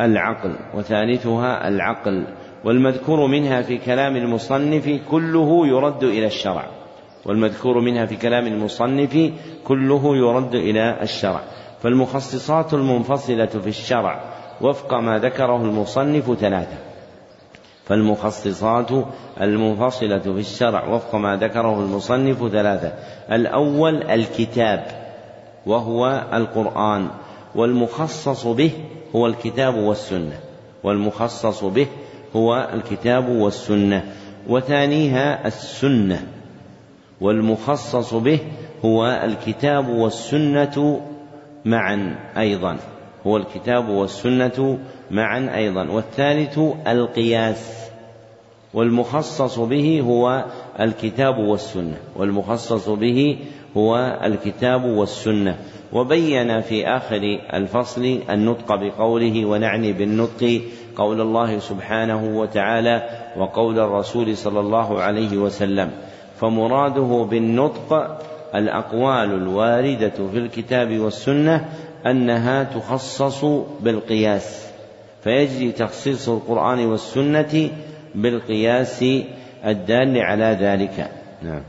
العقل. 0.00 0.56
وثالثها 0.74 1.68
العقل. 1.68 2.24
والمذكور 2.64 3.26
منها 3.26 3.62
في 3.62 3.78
كلام 3.78 4.16
المصنف 4.16 5.00
كله 5.10 5.66
يرد 5.66 6.04
إلى 6.04 6.26
الشرع. 6.26 6.81
والمذكور 7.26 7.80
منها 7.80 8.06
في 8.06 8.16
كلام 8.16 8.46
المصنف 8.46 9.32
كله 9.64 10.16
يرد 10.16 10.54
إلى 10.54 11.02
الشرع. 11.02 11.40
فالمخصصات 11.82 12.74
المنفصلة 12.74 13.46
في 13.46 13.68
الشرع 13.68 14.20
وفق 14.60 14.94
ما 14.94 15.18
ذكره 15.18 15.56
المصنف 15.56 16.38
ثلاثة. 16.40 16.76
فالمخصصات 17.84 18.90
المنفصلة 19.40 20.18
في 20.18 20.40
الشرع 20.40 20.88
وفق 20.88 21.14
ما 21.14 21.36
ذكره 21.36 21.80
المصنف 21.80 22.48
ثلاثة. 22.52 22.92
الأول 23.32 24.02
الكتاب 24.02 24.86
وهو 25.66 26.26
القرآن 26.32 27.08
والمخصص 27.54 28.46
به 28.46 28.70
هو 29.16 29.26
الكتاب 29.26 29.74
والسنة. 29.74 30.40
والمخصص 30.84 31.64
به 31.64 31.86
هو 32.36 32.68
الكتاب 32.74 33.28
والسنة. 33.28 34.04
وثانيها 34.48 35.46
السنة. 35.46 36.26
والمخصص 37.22 38.14
به 38.14 38.38
هو 38.84 39.20
الكتاب 39.24 39.88
والسنة 39.88 41.00
معا 41.64 42.16
أيضا. 42.36 42.76
هو 43.26 43.36
الكتاب 43.36 43.88
والسنة 43.88 44.78
معا 45.10 45.50
أيضا. 45.54 45.90
والثالث 45.90 46.58
القياس. 46.86 47.88
والمخصص 48.74 49.58
به 49.58 50.00
هو 50.00 50.44
الكتاب 50.80 51.38
والسنة. 51.38 51.96
والمخصص 52.16 52.88
به 52.88 53.38
هو 53.76 54.18
الكتاب 54.24 54.84
والسنة. 54.84 55.56
وبين 55.92 56.60
في 56.60 56.86
آخر 56.86 57.38
الفصل 57.54 58.18
النطق 58.30 58.74
بقوله 58.74 59.44
ونعني 59.44 59.92
بالنطق 59.92 60.60
قول 60.96 61.20
الله 61.20 61.58
سبحانه 61.58 62.38
وتعالى 62.38 63.02
وقول 63.36 63.78
الرسول 63.78 64.36
صلى 64.36 64.60
الله 64.60 65.00
عليه 65.00 65.36
وسلم. 65.36 65.90
فمراده 66.42 67.26
بالنطق 67.30 68.18
الأقوال 68.54 69.34
الواردة 69.34 70.28
في 70.32 70.38
الكتاب 70.38 70.98
والسنة 70.98 71.68
أنها 72.06 72.62
تخصص 72.62 73.44
بالقياس 73.80 74.66
فيجري 75.24 75.72
تخصيص 75.72 76.28
القرآن 76.28 76.86
والسنة 76.86 77.70
بالقياس 78.14 79.04
الدال 79.64 80.18
على 80.18 80.58
ذلك. 80.60 81.10
نعم. 81.42 81.62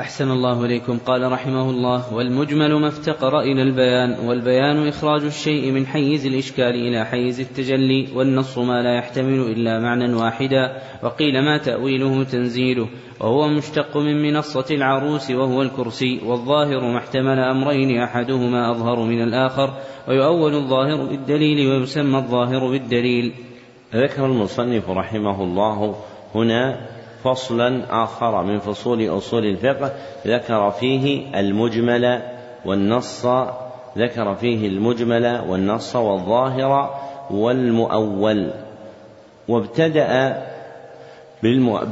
أحسن 0.00 0.30
الله 0.30 0.64
إليكم. 0.64 0.98
قال 0.98 1.32
رحمه 1.32 1.70
الله 1.70 2.14
والمجمل 2.14 2.74
ما 2.74 2.88
افتقر 2.88 3.40
إلى 3.40 3.62
البيان 3.62 4.28
والبيان 4.28 4.88
إخراج 4.88 5.24
الشيء 5.24 5.70
من 5.70 5.86
حيز 5.86 6.26
الإشكال 6.26 6.74
إلى 6.74 7.04
حيز 7.04 7.40
التجلي 7.40 8.08
والنص 8.14 8.58
ما 8.58 8.82
لا 8.82 8.98
يحتمل 8.98 9.40
إلا 9.40 9.80
معنى 9.80 10.14
واحدا 10.14 10.76
وقيل 11.02 11.44
ما 11.44 11.58
تأويله 11.58 12.24
تنزيله 12.24 12.88
وهو 13.20 13.48
مشتق 13.48 13.96
من 13.96 14.22
منصة 14.22 14.66
العروس 14.70 15.30
وهو 15.30 15.62
الكرسي 15.62 16.20
والظاهر 16.26 16.80
ما 16.80 16.98
احتمل 16.98 17.38
أمرين 17.38 17.98
أحدهما 17.98 18.70
أظهر 18.70 19.04
من 19.04 19.22
الآخر 19.22 19.70
ويؤول 20.08 20.54
الظاهر 20.54 21.06
بالدليل 21.06 21.68
ويسمى 21.68 22.18
الظاهر 22.18 22.70
بالدليل. 22.70 23.32
ذكر 23.94 24.26
المصنف 24.26 24.90
رحمه 24.90 25.42
الله 25.42 25.96
هنا 26.34 26.80
فصلا 27.24 27.82
آخر 28.04 28.42
من 28.42 28.58
فصول 28.58 29.08
أصول 29.18 29.44
الفقه 29.44 29.92
ذكر 30.26 30.70
فيه 30.70 31.40
المجمل 31.40 32.22
والنص 32.64 33.26
ذكر 33.98 34.34
فيه 34.34 34.68
المجمل 34.68 35.40
والنص 35.48 35.96
والظاهر 35.96 37.00
والمؤول. 37.30 38.50
وابتدأ 39.48 40.42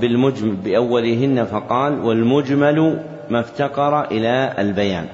بالمجمل 0.00 0.56
بأولهن 0.56 1.44
فقال 1.44 2.04
والمجمل 2.04 3.04
ما 3.30 3.40
افتقر 3.40 4.04
إلى 4.10 4.54
البيان 4.58 5.06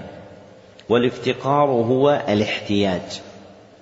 والافتقار 0.89 1.69
هو 1.69 2.23
الاحتياج 2.29 3.21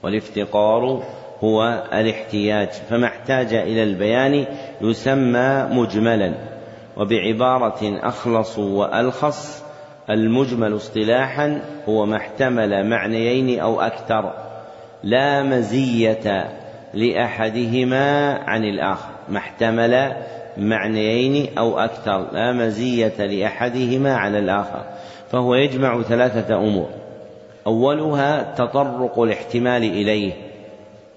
والافتقار 0.02 1.02
هو 1.44 1.84
الاحتياج 1.92 2.68
فما 2.68 3.06
احتاج 3.06 3.54
إلى 3.54 3.82
البيان 3.82 4.46
يسمى 4.80 5.68
مجملا 5.70 6.34
وبعبارة 6.96 7.80
أخلص 7.82 8.58
وألخص 8.58 9.64
المجمل 10.10 10.76
اصطلاحا 10.76 11.60
هو 11.88 12.06
ما 12.06 12.16
احتمل 12.16 12.88
معنيين 12.88 13.60
أو 13.60 13.80
أكثر 13.80 14.32
لا 15.02 15.42
مزية 15.42 16.48
لأحدهما 16.94 18.34
عن 18.34 18.64
الآخر 18.64 19.08
ما 19.28 19.38
احتمل 19.38 20.16
معنيين 20.56 21.58
أو 21.58 21.78
أكثر 21.78 22.32
لا 22.32 22.52
مزية 22.52 23.26
لأحدهما 23.26 24.14
على 24.14 24.38
الآخر 24.38 24.84
فهو 25.30 25.54
يجمع 25.54 26.02
ثلاثة 26.02 26.56
أمور. 26.56 26.88
أولها 27.66 28.54
تطرق 28.54 29.20
الاحتمال 29.20 29.82
إليه 29.82 30.32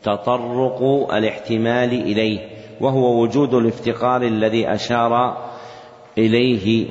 تطرق 0.04 0.84
الاحتمال 1.14 1.94
إليه. 1.94 2.40
وهو 2.82 3.22
وجود 3.22 3.54
الافتقار 3.54 4.22
الذي 4.22 4.68
أشار 4.74 5.38
إليه 6.18 6.86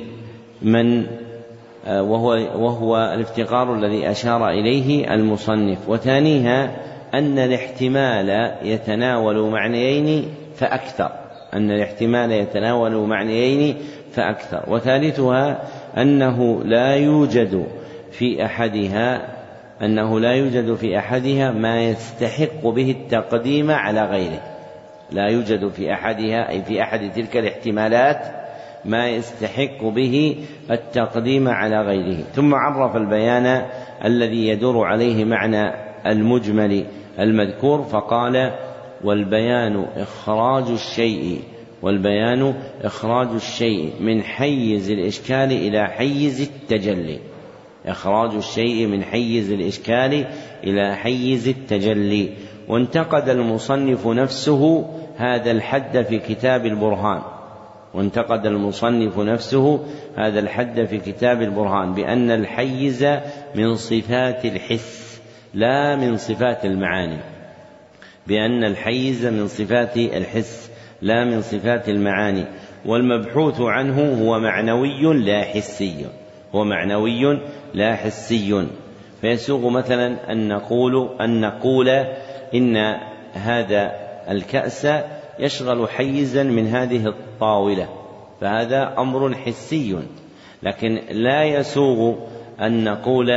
من 0.61 1.05
وهو 1.87 2.29
وهو 2.55 2.97
الافتقار 2.97 3.73
الذي 3.73 4.11
أشار 4.11 4.49
إليه 4.49 5.13
المصنف. 5.13 5.89
وثانيها 5.89 6.75
أن 7.13 7.39
الاحتمال 7.39 8.55
يتناول 8.63 9.49
معنيين 9.49 10.25
فأكثر 10.55 11.11
أن 11.53 11.71
الاحتمال 11.71 12.31
يتناول 12.31 12.95
معنيين 12.95 13.75
فأكثر. 14.11 14.63
وثالثها 14.67 15.63
أنه 15.97 16.63
لا 16.63 16.95
يوجد 16.95 17.67
في 18.11 18.45
أحدها 18.45 19.39
أنه 19.81 20.19
لا 20.19 20.31
يوجد 20.31 20.73
في 20.73 20.97
أحدها 20.97 21.51
ما 21.51 21.83
يستحق 21.83 22.67
به 22.67 22.91
التقديم 22.91 23.71
على 23.71 24.05
غيره. 24.05 24.58
لا 25.11 25.27
يوجد 25.27 25.67
في 25.67 25.93
أحدها 25.93 26.49
أي 26.49 26.61
في 26.61 26.81
أحد 26.81 27.11
تلك 27.11 27.37
الاحتمالات 27.37 28.39
ما 28.85 29.09
يستحق 29.09 29.83
به 29.83 30.35
التقديم 30.71 31.47
على 31.47 31.81
غيره. 31.81 32.23
ثم 32.33 32.55
عرف 32.55 32.95
البيان 32.95 33.65
الذي 34.05 34.47
يدور 34.47 34.85
عليه 34.85 35.25
معنى 35.25 35.73
المجمل 36.07 36.85
المذكور 37.19 37.83
فقال 37.83 38.53
والبيان 39.03 39.85
إخراج 39.95 40.63
الشيء 40.69 41.41
والبيان 41.81 42.53
إخراج 42.81 43.27
الشيء 43.35 43.93
من 43.99 44.23
حيز 44.23 44.91
الإشكال 44.91 45.51
إلى 45.51 45.87
حيز 45.87 46.41
التجلي. 46.41 47.19
إخراج 47.85 48.35
الشيء 48.35 48.87
من 48.87 49.03
حيز 49.03 49.51
الإشكال 49.51 50.25
إلى 50.63 50.95
حيز 50.95 51.47
التجلي. 51.47 52.29
وانتقد 52.67 53.29
المصنف 53.29 54.07
نفسه 54.07 54.85
هذا 55.19 55.51
الحد 55.51 56.01
في 56.01 56.19
كتاب 56.19 56.65
البرهان. 56.65 57.21
وانتقد 57.93 58.45
المصنف 58.45 59.19
نفسه 59.19 59.85
هذا 60.17 60.39
الحد 60.39 60.85
في 60.85 60.97
كتاب 60.97 61.41
البرهان 61.41 61.93
بأن 61.93 62.31
الحيز 62.31 63.07
من 63.55 63.75
صفات 63.75 64.45
الحس 64.45 65.21
لا 65.53 65.95
من 65.95 66.17
صفات 66.17 66.65
المعاني. 66.65 67.17
بأن 68.27 68.63
الحيز 68.63 69.25
من 69.25 69.47
صفات 69.47 69.97
الحس 69.97 70.71
لا 71.01 71.23
من 71.23 71.41
صفات 71.41 71.89
المعاني. 71.89 72.45
والمبحوث 72.85 73.61
عنه 73.61 74.23
هو 74.23 74.39
معنوي 74.39 75.13
لا 75.13 75.41
حسي 75.43 76.05
هو 76.55 76.63
معنوي 76.63 77.39
لا 77.73 77.95
حسي. 77.95 78.67
فيسوغ 79.21 79.69
مثلا 79.69 80.31
أن 80.31 80.47
نقول 80.47 81.09
أن 81.21 81.41
نقول 81.41 81.89
إن 82.53 82.95
هذا 83.33 84.08
الكأس 84.29 84.87
يشغل 85.39 85.89
حيزا 85.89 86.43
من 86.43 86.67
هذه 86.67 87.07
الطاولة 87.07 87.89
فهذا 88.41 88.95
أمر 88.97 89.35
حسي. 89.35 89.97
لكن 90.63 90.99
لا 91.11 91.43
يسوغ 91.43 92.15
أن 92.61 92.83
نقول 92.83 93.29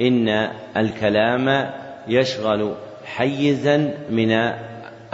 إن 0.00 0.28
الكلام 0.76 1.70
يشغل 2.08 2.74
حيزا 3.04 3.94
من 4.10 4.32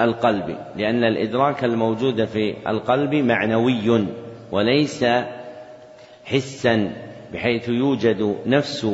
القلب 0.00 0.56
لأن 0.76 1.04
الإدراك 1.04 1.64
الموجود 1.64 2.24
في 2.24 2.54
القلب 2.68 3.14
معنوي 3.14 4.06
وليس 4.52 5.04
حسا 6.24 6.92
بحيث 7.32 7.68
يوجد 7.68 8.36
نفس 8.46 8.86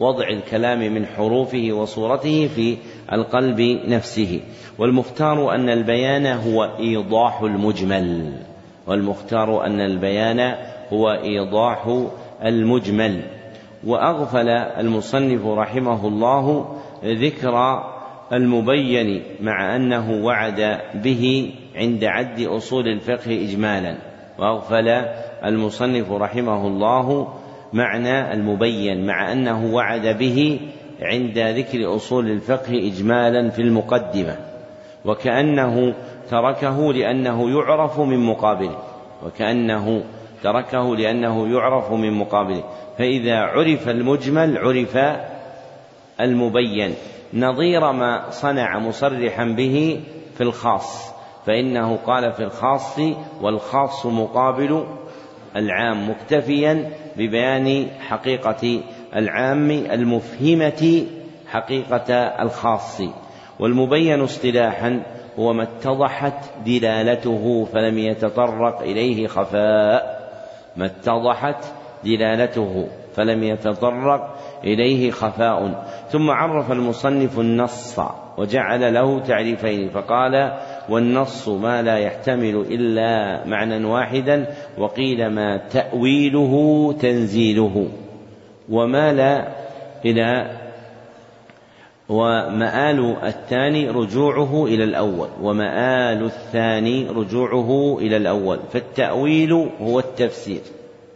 وضع 0.00 0.28
الكلام 0.28 0.78
من 0.78 1.06
حروفه 1.06 1.68
وصورته 1.72 2.48
في 2.54 2.76
القلب 3.12 3.60
نفسه. 3.88 4.40
والمختار 4.78 5.54
أن 5.54 5.68
البيان 5.68 6.26
هو 6.26 6.76
إيضاح 6.78 7.40
المجمل. 7.42 8.32
والمختار 8.86 9.66
أن 9.66 9.80
البيان 9.80 10.54
هو 10.92 11.10
إيضاح 11.10 12.06
المجمل. 12.44 13.22
وأغفل 13.86 14.48
المصنف 14.48 15.46
رحمه 15.46 16.08
الله 16.08 16.76
ذكر 17.04 17.82
المبين 18.32 19.22
مع 19.40 19.76
أنه 19.76 20.24
وعد 20.24 20.80
به 20.94 21.52
عند 21.76 22.04
عد 22.04 22.40
أصول 22.40 22.88
الفقه 22.88 23.44
إجمالا. 23.44 23.96
وأغفل 24.38 24.88
المصنف 25.44 26.12
رحمه 26.12 26.66
الله 26.66 27.28
معنى 27.72 28.32
المبين 28.32 29.06
مع 29.06 29.32
أنه 29.32 29.74
وعد 29.74 30.06
به 30.06 30.60
عند 31.02 31.38
ذكر 31.38 31.96
أصول 31.96 32.30
الفقه 32.30 32.88
إجمالا 32.88 33.50
في 33.50 33.62
المقدمة 33.62 34.36
وكأنه 35.04 35.94
تركه 36.30 36.92
لأنه 36.92 37.50
يعرف 37.50 38.00
من 38.00 38.18
مقابله 38.18 38.78
وكأنه 39.26 40.04
تركه 40.42 40.96
لأنه 40.96 41.48
يعرف 41.48 41.92
من 41.92 42.12
مقابله. 42.12 42.64
فإذا 42.98 43.36
عرف 43.36 43.88
المجمل 43.88 44.58
عرف 44.58 44.98
المبين. 46.20 46.94
نظير 47.34 47.92
ما 47.92 48.30
صنع 48.30 48.78
مصرحا 48.78 49.44
به 49.44 50.00
في 50.34 50.40
الخاص 50.40 51.10
فإنه 51.46 51.96
قال 51.96 52.32
في 52.32 52.42
الخاص 52.42 52.98
والخاص 53.40 54.06
مقابل 54.06 54.84
العام 55.56 56.10
مكتفيا 56.10 56.90
ببيان 57.16 57.86
حقيقة 58.08 58.80
العام 59.16 59.70
المفهمة 59.70 61.06
حقيقة 61.48 62.14
الخاص 62.14 63.02
والمبين 63.58 64.20
اصطلاحا 64.20 65.02
هو 65.38 65.52
ما 65.52 65.62
اتضحت 65.62 66.64
دلالته 66.66 67.64
فلم 67.64 67.98
يتطرق 67.98 68.80
إليه 68.80 69.26
خفاء. 69.26 70.20
ما 70.76 70.86
اتضحت 70.86 71.64
دلالته 72.04 72.88
فلم 73.14 73.42
يتطرق 73.42 74.36
إليه 74.64 75.10
خفاء. 75.10 75.84
ثم 76.08 76.30
عرف 76.30 76.72
المصنف 76.72 77.38
النص 77.38 78.00
وجعل 78.38 78.94
له 78.94 79.20
تعريفين 79.20 79.88
فقال 79.88 80.52
والنص 80.88 81.48
ما 81.48 81.82
لا 81.82 81.98
يحتمل 81.98 82.56
إلا 82.56 83.44
معنى 83.46 83.84
واحدا 83.84 84.46
وقيل 84.78 85.26
ما 85.26 85.56
تأويله 85.56 86.92
تنزيله. 86.92 87.88
ومال 88.70 89.44
إلى 90.04 90.50
ومآل 92.08 93.16
الثاني 93.22 93.88
رجوعه 93.88 94.66
إلى 94.66 94.84
الأول 94.84 95.28
ومآل 95.42 96.24
الثاني 96.24 97.08
رجوعه 97.08 97.98
إلى 97.98 98.16
الأول 98.16 98.58
فالتأويل 98.72 99.52
هو 99.80 99.98
التفسير 99.98 100.60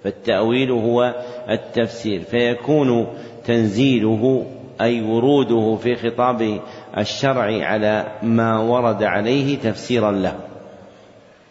فالتأويل 0.05 0.71
هو 0.71 1.15
التفسير 1.51 2.21
فيكون 2.21 3.07
تنزيله 3.45 4.47
أي 4.81 5.03
وروده 5.03 5.77
في 5.83 5.95
خطاب 5.95 6.61
الشرع 6.99 7.67
على 7.67 8.07
ما 8.23 8.59
ورد 8.59 9.03
عليه 9.03 9.59
تفسيرا 9.59 10.13
له. 10.13 10.37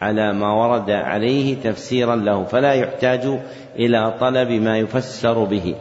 على 0.03 0.33
ما 0.33 0.51
ورد 0.53 0.89
عليه 0.91 1.55
تفسيرا 1.55 2.15
له 2.15 2.43
فلا 2.43 2.73
يحتاج 2.73 3.39
إلى 3.75 4.13
طلب 4.19 4.51
ما 4.51 4.77
يفسر 4.77 5.43
به. 5.43 5.75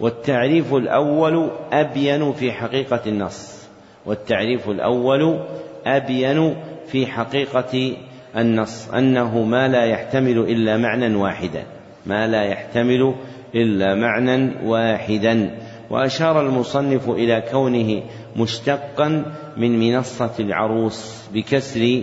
والتعريف 0.00 0.74
الأول 0.74 1.50
أبين 1.72 2.32
في 2.32 2.52
حقيقة 2.52 3.00
النص. 3.06 3.68
والتعريف 4.06 4.68
الأول 4.68 5.40
أبين 5.86 6.56
في 6.86 7.06
حقيقة 7.06 7.96
النص 8.36 8.88
أنه 8.88 9.42
ما 9.42 9.68
لا 9.68 9.84
يحتمل 9.84 10.38
إلا 10.38 10.76
معنى 10.76 11.14
واحدا. 11.14 11.62
ما 12.06 12.26
لا 12.26 12.42
يحتمل 12.42 13.14
إلا 13.54 13.94
معنى 13.94 14.50
واحدا. 14.64 15.50
وأشار 15.90 16.40
المصنف 16.40 17.10
إلى 17.10 17.42
كونه 17.50 18.02
مشتقا 18.36 19.24
من 19.56 19.80
منصة 19.80 20.34
العروس 20.40 21.28
بكسر 21.34 22.02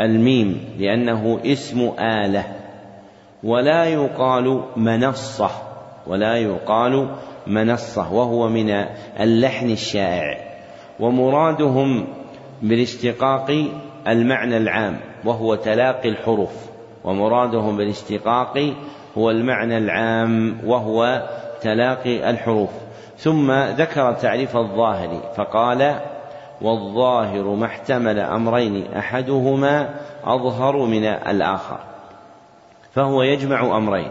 الميم 0.00 0.64
لأنه 0.78 1.40
اسم 1.44 1.92
آلة. 2.00 2.44
ولا 3.42 3.84
يقال 3.84 4.62
منصة 4.76 5.50
ولا 6.06 6.36
يقال 6.36 7.08
منصة 7.46 8.12
وهو 8.12 8.48
من 8.48 8.70
اللحن 9.20 9.70
الشائع. 9.70 10.38
ومرادهم 11.00 12.06
بالاشتقاق 12.62 13.68
المعنى 14.08 14.56
العام 14.56 14.96
وهو 15.24 15.54
تلاقي 15.54 16.08
الحروف. 16.08 16.54
ومرادهم 17.04 17.76
بالاشتقاق 17.76 18.74
هو 19.18 19.30
المعنى 19.30 19.78
العام 19.78 20.56
وهو 20.64 21.28
تلاقي 21.60 22.30
الحروف. 22.30 22.70
ثم 23.18 23.52
ذكر 23.52 24.12
تعريف 24.12 24.56
الظاهر 24.56 25.32
فقال 25.36 26.00
والظاهر 26.62 27.44
ما 27.44 27.66
احتمل 27.66 28.18
أمرين 28.18 28.84
أحدهما 28.96 29.94
أظهر 30.24 30.76
من 30.76 31.04
الآخر 31.04 31.78
فهو 32.92 33.22
يجمع 33.22 33.76
أمرين 33.76 34.10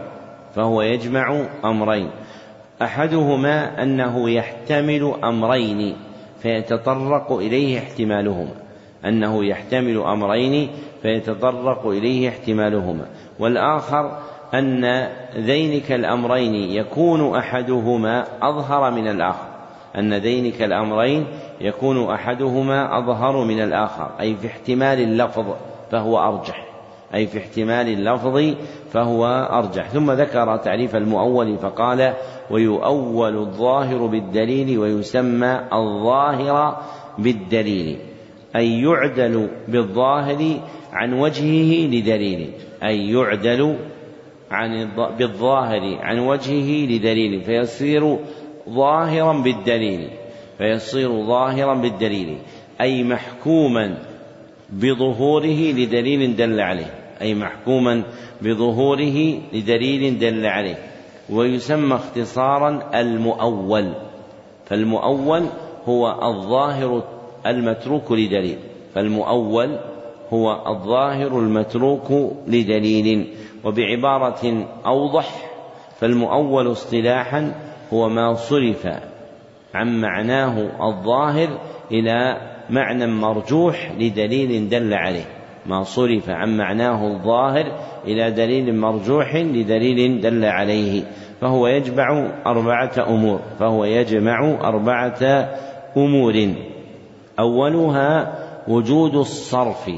فهو 0.56 0.82
يجمع 0.82 1.40
أمرين. 1.64 2.10
أحدهما 2.82 3.82
أنه 3.82 4.30
يحتمل 4.30 5.14
أمرين 5.24 5.96
فيتطرق 6.42 7.32
إليه 7.32 7.78
احتمالهما. 7.78 8.54
أنه 9.04 9.44
يحتمل 9.44 9.98
أمرين 9.98 10.70
فيتطرق 11.02 11.86
إليه 11.86 12.28
احتمالهما. 12.28 13.06
والآخر 13.38 14.18
أن 14.54 15.08
ذينك 15.36 15.92
الأمرين 15.92 16.54
يكون 16.54 17.36
أحدهما 17.36 18.24
أظهر 18.42 18.90
من 18.90 19.08
الآخر. 19.08 19.46
أن 19.96 20.14
ذينك 20.14 20.62
الأمرين 20.62 21.26
يكون 21.60 22.10
أحدهما 22.10 22.98
أظهر 22.98 23.44
من 23.44 23.62
الآخر 23.62 24.10
أي 24.20 24.36
في 24.36 24.46
احتمال 24.46 25.00
اللفظ 25.00 25.44
فهو 25.90 26.18
أرجح 26.18 26.66
أي 27.14 27.26
في 27.26 27.38
احتمال 27.38 27.88
اللفظ 27.88 28.54
فهو 28.92 29.26
أرجح. 29.52 29.88
ثم 29.88 30.12
ذكر 30.12 30.56
تعريف 30.56 30.96
المؤول 30.96 31.58
فقال 31.58 32.12
ويؤول 32.50 33.36
الظاهر 33.36 34.06
بالدليل 34.06 34.78
ويسمى 34.78 35.60
الظاهر 35.72 36.82
بالدليل 37.18 37.98
أي 38.56 38.82
يعدل 38.82 39.48
بالظاهر 39.68 40.60
عن 40.92 41.12
وجهه 41.12 41.86
لدليل 41.86 42.50
أي 42.84 43.10
يعدل 43.10 43.76
عن 44.50 44.88
بالظاهر 45.18 45.98
عن 46.00 46.18
وجهه 46.18 46.86
لدليل 46.86 47.40
فيصير 47.40 48.18
ظاهرا 48.68 49.32
بالدليل. 49.32 50.08
فيصير 50.58 51.26
ظاهرا 51.26 51.74
بالدليل 51.74 52.38
أي 52.80 53.04
محكوما 53.04 53.98
بظهوره 54.70 55.72
لدليل 55.72 56.36
دل 56.36 56.60
عليه 56.60 56.94
أي 57.22 57.34
محكوما 57.34 58.02
بظهوره 58.42 59.38
لدليل 59.52 60.18
دل 60.18 60.46
عليه 60.46 60.76
ويسمى 61.30 61.94
اختصارا 61.94 63.00
المؤول 63.00 63.92
فالمؤول 64.66 65.46
هو 65.86 66.18
الظاهر 66.22 67.02
المتروك 67.46 68.12
لدليل 68.12 68.58
فالمؤول 68.94 69.78
هو 70.32 70.62
الظاهر 70.66 71.38
المتروك 71.38 72.32
لدليل 72.46 73.34
وبعبارة 73.64 74.66
أوضح 74.86 75.50
فالمؤول 76.00 76.72
اصطلاحا 76.72 77.54
هو 77.92 78.08
ما 78.08 78.34
صرف 78.34 78.86
عن 79.76 80.00
معناه 80.00 80.86
الظاهر 80.88 81.48
إلى 81.90 82.36
معنى 82.70 83.06
مرجوح 83.06 83.92
لدليل 83.98 84.68
دل 84.68 84.94
عليه. 84.94 85.24
ما 85.66 85.82
صرف 85.82 86.30
عن 86.30 86.56
معناه 86.56 87.06
الظاهر 87.06 87.64
إلى 88.04 88.30
دليل 88.30 88.76
مرجوح 88.76 89.34
لدليل 89.34 90.20
دل 90.20 90.44
عليه. 90.44 91.02
فهو 91.40 91.66
يجمع 91.66 92.30
أربعة 92.46 92.92
أمور. 93.08 93.40
فهو 93.58 93.84
يجمع 93.84 94.58
أربعة 94.60 95.48
أمور. 95.96 96.54
أولها 97.38 98.38
وجود 98.68 99.14
الصرف 99.14 99.90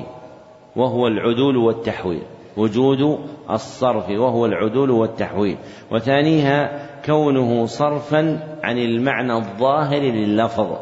وهو 0.77 1.07
العدول 1.07 1.57
والتحويل. 1.57 2.23
وجود 2.57 3.19
الصرف 3.51 4.11
وهو 4.11 4.47
العدول 4.47 4.91
والتحويل. 4.91 5.57
وثانيها 5.93 6.89
كونه 7.07 7.67
صرفا 7.67 8.41
عن 8.63 8.79
المعنى 8.79 9.33
الظاهر 9.33 10.01
لللفظ 10.01 10.77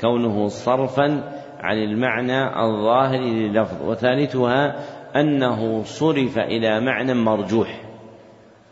كونه 0.00 0.48
صرفا 0.48 1.22
عن 1.60 1.76
المعنى 1.76 2.60
الظاهر 2.64 3.20
لللفظ 3.20 3.88
وثالثها 3.88 4.76
أنه 5.16 5.82
صرف 5.82 6.38
إلى 6.38 6.80
معنى 6.80 7.14
مرجوح 7.14 7.80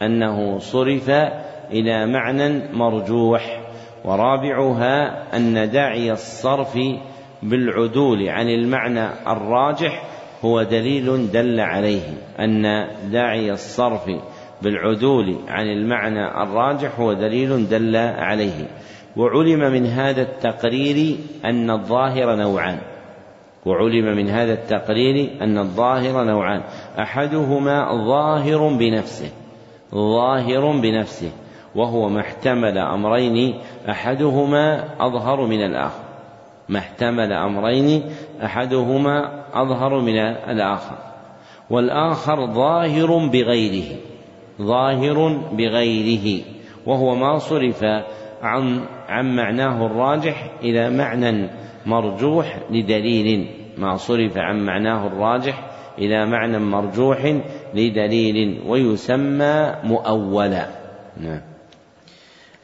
أنه 0.02 0.58
صرف 0.58 1.10
إلى 1.70 2.06
معنى 2.06 2.72
مرجوح 2.72 3.60
ورابعها 4.04 5.22
أن 5.36 5.70
داعي 5.70 6.12
الصرف 6.12 6.78
بالعدول 7.42 8.28
عن 8.28 8.48
المعنى 8.48 9.08
الراجح 9.26 10.02
هو 10.44 10.62
دليل 10.62 11.30
دل 11.30 11.60
عليه 11.60 12.02
أن 12.40 12.86
داعي 13.10 13.52
الصرف 13.52 14.10
بالعدول 14.64 15.36
عن 15.48 15.66
المعنى 15.66 16.42
الراجح 16.42 17.00
هو 17.00 17.12
دليل 17.12 17.68
دل 17.68 17.96
عليه 17.96 18.68
وعلم 19.16 19.72
من 19.72 19.86
هذا 19.86 20.22
التقرير 20.22 21.16
أن 21.44 21.70
الظاهر 21.70 22.36
نوعان. 22.36 22.78
وعلم 23.66 24.16
من 24.16 24.28
هذا 24.28 24.52
التقرير 24.52 25.30
أن 25.42 25.58
الظاهر 25.58 26.24
نوعان. 26.24 26.62
أحدهما 26.98 28.06
ظاهر 28.06 28.68
بنفسه 28.68 29.30
ظاهر 29.94 30.80
بنفسه 30.80 31.30
وهو 31.74 32.08
ما 32.08 32.20
احتمل 32.20 32.78
أمرين 32.78 33.54
أحدهما 33.90 34.84
أظهر 35.00 35.46
من 35.46 35.64
الآخر. 35.64 36.04
ما 36.68 36.78
احتمل 36.78 37.32
أمرين 37.32 38.02
أحدهما 38.44 39.44
أظهر 39.54 40.00
من 40.00 40.18
الآخر. 40.18 40.96
والآخر 41.70 42.46
ظاهر 42.46 43.28
بغيره. 43.28 44.13
ظاهر 44.62 45.28
بغيره 45.52 46.44
وهو 46.86 47.14
ما 47.14 47.38
صرف 47.38 47.84
عن 48.42 48.80
عن 49.08 49.36
معناه 49.36 49.86
الراجح 49.86 50.50
إلى 50.62 50.90
معنى 50.90 51.50
مرجوح 51.86 52.60
لدليل 52.70 53.50
ما 53.78 53.96
صرف 53.96 54.38
عن 54.38 54.66
معناه 54.66 55.06
الراجح 55.06 55.70
إلى 55.98 56.26
معنى 56.26 56.58
مرجوح 56.58 57.40
لدليل 57.74 58.62
ويسمى 58.66 59.74
مؤولا. 59.84 60.66
نعم. 61.20 61.40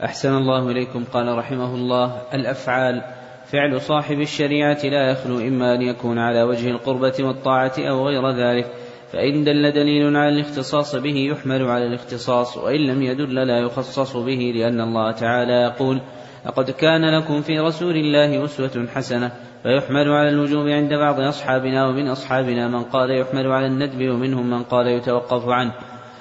أحسن 0.05 0.37
الله 0.37 0.71
إليكم 0.71 1.05
قال 1.05 1.39
رحمه 1.39 1.75
الله 1.75 2.23
الأفعال 2.35 3.03
فعل 3.45 3.81
صاحب 3.81 4.21
الشريعة 4.21 4.79
لا 4.85 5.11
يخلو 5.11 5.39
إما 5.39 5.75
أن 5.75 5.83
يكون 5.83 6.19
على 6.19 6.43
وجه 6.43 6.71
القربة 6.71 7.15
والطاعة 7.21 7.73
أو 7.79 8.09
غير 8.09 8.31
ذلك. 8.31 8.67
فإن 9.13 9.45
دل 9.45 9.73
دليل 9.73 10.17
على 10.17 10.29
الاختصاص 10.29 10.97
به 10.97 11.17
يحمل 11.17 11.63
على 11.63 11.87
الاختصاص 11.87 12.57
وإن 12.57 12.81
لم 12.81 13.03
يدل 13.03 13.35
لا 13.35 13.59
يخصص 13.59 14.17
به 14.17 14.53
لأن 14.55 14.81
الله 14.81 15.13
تعالى 15.13 15.53
يقول 15.53 16.01
لقد 16.47 16.71
كان 16.71 17.15
لكم 17.19 17.41
في 17.41 17.59
رسول 17.59 17.97
الله 17.97 18.45
أسوة 18.45 18.87
حسنة 18.95 19.33
فيحمل 19.63 20.09
على 20.09 20.29
الوجوب 20.29 20.69
عند 20.69 20.95
بعض 20.95 21.21
أصحابنا 21.21 21.87
ومن 21.87 22.09
أصحابنا 22.09 22.69
من 22.69 22.83
قال 22.83 23.11
يحمل 23.11 23.47
على 23.47 23.67
الندب 23.67 24.09
ومنهم 24.09 24.51
من 24.51 24.63
قال 24.63 24.87
يتوقف 24.87 25.49
عنه. 25.49 25.73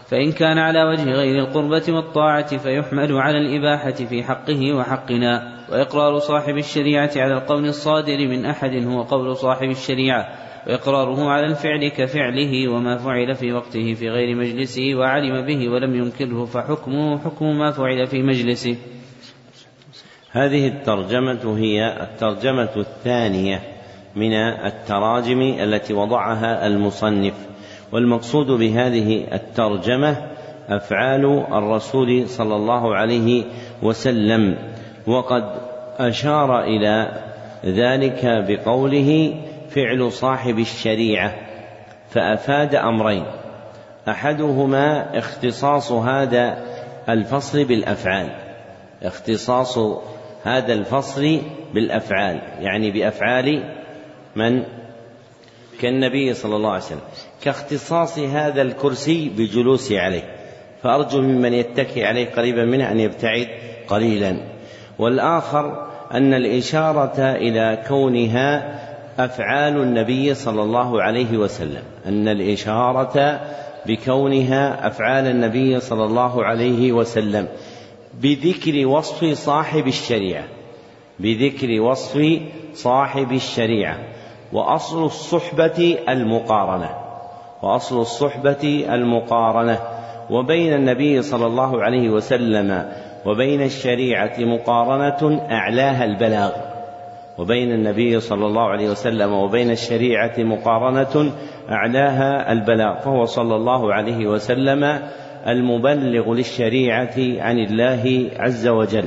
فإن 0.08 0.32
كان 0.32 0.58
على 0.58 0.84
وجه 0.84 1.12
غير 1.12 1.40
القربة 1.40 1.84
والطاعة 1.90 2.58
فيحمل 2.58 3.18
على 3.18 3.38
الإباحة 3.38 3.92
في 3.92 4.24
حقه 4.24 4.74
وحقنا. 4.74 5.60
وإقرار 5.72 6.20
صاحب 6.20 6.58
الشريعة 6.58 7.12
على 7.16 7.34
القول 7.34 7.66
الصادر 7.66 8.28
من 8.28 8.46
أحد 8.46 8.72
هو 8.88 9.02
قول 9.02 9.36
صاحب 9.38 9.70
الشريعة. 9.70 10.49
وإقراره 10.68 11.30
على 11.30 11.46
الفعل 11.46 11.88
كفعله 11.88 12.68
وما 12.68 12.98
فعل 12.98 13.36
في 13.36 13.54
وقته 13.54 13.94
في 13.94 14.10
غير 14.10 14.36
مجلسه 14.36 14.96
وعلم 14.96 15.46
به 15.46 15.70
ولم 15.70 15.96
ينكره 15.96 16.46
فحكمه 16.46 17.18
حكم 17.18 17.46
ما 17.60 17.72
فعل 17.72 18.08
في 18.08 18.24
مجلسه. 18.24 18.76
هذه 20.32 20.68
الترجمة 20.68 21.58
هي 21.58 22.04
الترجمة 22.04 22.70
الثانية 22.78 23.62
من 24.16 24.34
التراجم 24.34 25.42
التي 25.42 25.94
وضعها 25.94 26.68
المصنف 26.68 27.34
والمقصود 27.92 28.48
بهذه 28.48 29.28
الترجمة 29.34 30.18
أفعال 30.70 31.26
الرسول 31.54 32.30
صلى 32.30 32.56
الله 32.56 32.96
عليه 32.96 33.44
وسلم 33.84 34.58
وقد 35.08 35.44
أشار 35.98 36.64
إلى 36.64 37.22
ذلك 37.66 38.26
بقوله 38.26 39.34
فعل 39.70 40.12
صاحب 40.12 40.60
الشريعة 40.60 41.36
فأفاد 42.10 42.76
أمرين. 42.76 43.26
أحدهما 44.10 45.18
اختصاص 45.18 45.92
هذا 45.92 46.66
الفصل 47.10 47.66
بالأفعال 47.66 48.30
اختصاص 49.04 49.78
هذا 50.44 50.74
الفصل 50.74 51.42
بالأفعال 51.74 52.42
يعني 52.60 52.92
بأفعال 52.92 53.76
من؟ 54.36 54.64
كالنبي 55.82 56.34
صلى 56.34 56.56
الله 56.56 56.70
عليه 56.70 56.84
وسلم. 56.84 57.00
كاختصاص 57.42 58.20
هذا 58.20 58.62
الكرسي 58.62 59.30
بجلوسه 59.30 60.00
عليه. 60.00 60.36
فأرجو 60.84 61.22
ممن 61.22 61.54
يتكي 61.54 62.06
عليه 62.06 62.30
قريبا 62.30 62.66
منه 62.66 62.92
أن 62.92 63.00
يبتعد 63.00 63.48
قليلا. 63.88 64.38
والآخر 65.00 65.88
أن 66.12 66.34
الإشارة 66.34 67.20
إلى 67.20 67.84
كونها 67.88 68.80
أفعال 69.20 69.78
النبي 69.78 70.34
صلى 70.34 70.62
الله 70.62 71.02
عليه 71.02 71.38
وسلم 71.38 71.84
أن 72.06 72.28
الإشارة 72.28 73.42
بكونها 73.86 74.88
أفعال 74.88 75.28
النبي 75.28 75.80
صلى 75.80 76.06
الله 76.06 76.44
عليه 76.46 76.92
وسلم 76.92 77.48
بذكر 78.22 78.88
وصف 78.88 79.26
صاحب 79.26 79.88
الشريعة 79.88 80.44
بذكر 81.20 81.82
وصف 81.82 82.40
صاحب 82.74 83.32
الشريعة 83.32 83.98
وأصل 84.54 85.06
الصحبة 85.06 85.98
المقارنة 86.10 86.90
وأصل 87.62 88.02
الصحبة 88.02 88.86
المقارنة 88.90 89.80
وبين 90.30 90.74
النبي 90.74 91.22
صلى 91.22 91.46
الله 91.46 91.84
عليه 91.84 92.10
وسلم 92.10 92.92
وبين 93.26 93.62
الشريعة 93.62 94.34
مقارنة 94.40 95.48
أعلاها 95.52 96.06
البلاغ. 96.06 96.69
وبين 97.40 97.72
النبي 97.72 98.20
صلى 98.20 98.46
الله 98.46 98.62
عليه 98.62 98.90
وسلم 98.90 99.34
وبين 99.34 99.72
الشريعة 99.72 100.34
مقارنة 100.38 101.32
أعلاها 101.70 102.52
البلاغ 102.52 103.00
فهو 103.00 103.26
صلى 103.26 103.56
الله 103.56 103.94
عليه 103.94 104.28
وسلم 104.28 105.00
المبلغ 105.48 106.34
للشريعة 106.34 107.16
عن 107.18 107.60
الله 107.60 108.30
عز 108.38 108.68
وجل. 108.68 109.06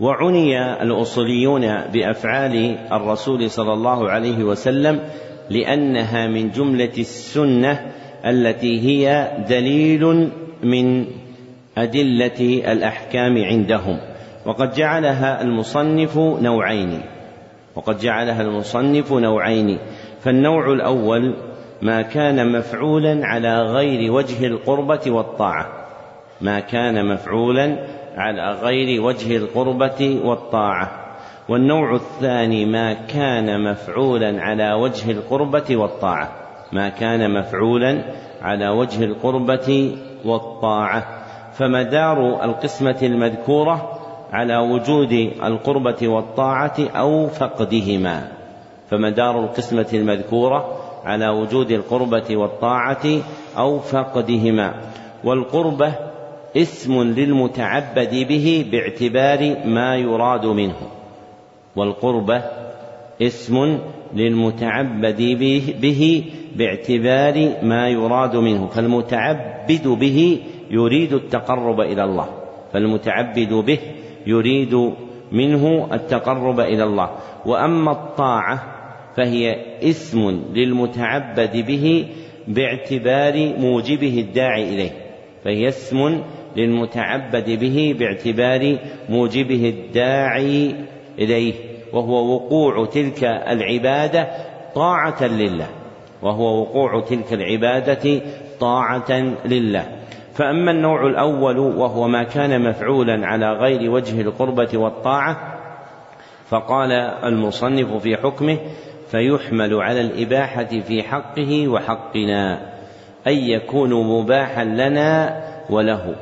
وعني 0.00 0.82
الأصوليون 0.82 1.60
بأفعال 1.92 2.78
الرسول 2.92 3.50
صلى 3.50 3.72
الله 3.72 4.10
عليه 4.10 4.44
وسلم 4.44 5.00
لأنها 5.50 6.26
من 6.26 6.50
جملة 6.50 6.92
السنة 6.98 7.92
التي 8.26 8.80
هي 8.80 9.30
دليل 9.48 10.30
من 10.62 11.06
أدلة 11.78 12.62
الأحكام 12.72 13.44
عندهم. 13.44 14.09
وقد 14.46 14.72
جعلها 14.72 15.42
المصنف 15.42 16.18
نوعين. 16.18 17.02
وقد 17.76 17.98
جعلها 17.98 18.42
المصنف 18.42 19.12
نوعين. 19.12 19.78
فالنوع 20.20 20.72
الأول 20.72 21.34
ما 21.82 22.02
كان 22.02 22.52
مفعولا 22.52 23.26
على 23.26 23.62
غير 23.62 24.12
وجه 24.12 24.46
القربة 24.46 25.00
والطاعة. 25.06 25.66
ما 26.40 26.60
كان 26.60 27.12
مفعولا 27.12 27.86
على 28.16 28.52
غير 28.62 29.02
وجه 29.02 29.36
القربة 29.36 30.20
والطاعة. 30.24 30.90
والنوع 31.48 31.94
الثاني 31.94 32.64
ما 32.64 32.92
كان 32.92 33.70
مفعولا 33.70 34.42
على 34.42 34.72
وجه 34.72 35.10
القربة 35.10 35.76
والطاعة. 35.76 36.28
ما 36.72 36.88
كان 36.88 37.34
مفعولا 37.34 38.04
على 38.42 38.68
وجه 38.68 39.04
القربة 39.04 39.96
والطاعة. 40.24 41.04
فمدار 41.52 42.44
القسمة 42.44 42.98
المذكورة 43.02 43.99
على 44.32 44.56
وجود 44.56 45.12
القربة 45.44 46.08
والطاعة 46.08 46.76
أو 46.96 47.26
فقدهما. 47.26 48.28
فمدار 48.90 49.44
القسمة 49.44 49.86
المذكورة 49.94 50.76
على 51.04 51.28
وجود 51.28 51.70
القربة 51.70 52.36
والطاعة 52.36 53.06
أو 53.58 53.78
فقدهما. 53.78 54.74
والقربة 55.24 55.92
اسم 56.56 57.02
للمتعبد 57.02 58.26
به 58.28 58.66
باعتبار 58.72 59.56
ما 59.64 59.96
يراد 59.96 60.46
منه. 60.46 60.76
والقربة 61.76 62.42
اسم 63.22 63.78
للمتعبد 64.14 65.22
به 65.80 66.24
باعتبار 66.56 67.52
ما 67.62 67.88
يراد 67.88 68.36
منه. 68.36 68.66
فالمتعبد 68.66 69.88
به 69.88 70.38
يريد 70.70 71.12
التقرب 71.12 71.80
إلى 71.80 72.04
الله. 72.04 72.26
فالمتعبد 72.72 73.52
به 73.52 73.78
يريد 74.26 74.92
منه 75.32 75.88
التقرب 75.92 76.60
إلى 76.60 76.84
الله. 76.84 77.10
وأما 77.46 77.92
الطاعة 77.92 78.62
فهي 79.16 79.56
اسم 79.82 80.42
للمتعبد 80.54 81.66
به 81.66 82.06
باعتبار 82.48 83.54
موجبه 83.58 84.20
الداعي 84.20 84.74
إليه. 84.74 84.90
فهي 85.44 85.68
اسم 85.68 86.22
للمتعبد 86.56 87.50
به 87.50 87.96
باعتبار 87.98 88.78
موجبه 89.08 89.68
الداعي 89.68 90.74
إليه. 91.18 91.54
وهو 91.92 92.34
وقوع 92.34 92.86
تلك 92.86 93.24
العبادة 93.24 94.28
طاعة 94.74 95.24
لله. 95.24 95.66
وهو 96.22 96.60
وقوع 96.60 97.00
تلك 97.00 97.32
العبادة 97.32 98.20
طاعة 98.60 99.12
لله. 99.44 99.99
فأما 100.40 100.70
النوع 100.70 101.06
الأول 101.06 101.58
وهو 101.58 102.08
ما 102.08 102.22
كان 102.22 102.68
مفعولا 102.68 103.26
على 103.26 103.52
غير 103.52 103.90
وجه 103.90 104.20
القربة 104.20 104.68
والطاعة 104.74 105.58
فقال 106.48 106.92
المصنف 107.24 108.02
في 108.02 108.16
حكمه 108.16 108.58
فيحمل 109.10 109.74
على 109.74 110.00
الإباحة 110.00 110.64
في 110.64 111.02
حقه 111.02 111.68
وحقنا 111.68 112.72
أن 113.26 113.32
يكون 113.32 113.94
مباحا 113.94 114.64
لنا 114.64 115.40
وله. 115.70 116.14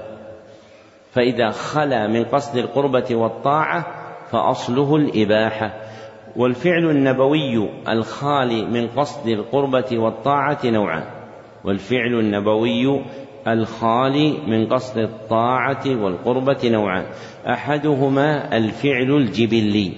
فإذا 1.13 1.51
خلا 1.51 2.07
من 2.07 2.25
قصد 2.25 2.57
القربة 2.57 3.17
والطاعة 3.17 3.87
فأصله 4.31 4.97
الإباحة. 4.97 5.75
والفعل 6.37 6.91
النبوي 6.91 7.69
الخالي 7.89 8.65
من 8.65 8.89
قصد 8.89 9.29
القربة 9.29 9.99
والطاعة 9.99 10.59
نوعان. 10.65 11.05
والفعل 11.65 12.15
النبوي 12.15 13.01
الخالي 13.47 14.33
من 14.47 14.67
قصد 14.67 14.99
الطاعة 14.99 15.85
والقربة 15.87 16.59
نوعان. 16.65 17.05
أحدهما 17.47 18.57
الفعل 18.57 19.17
الجبلي. 19.17 19.93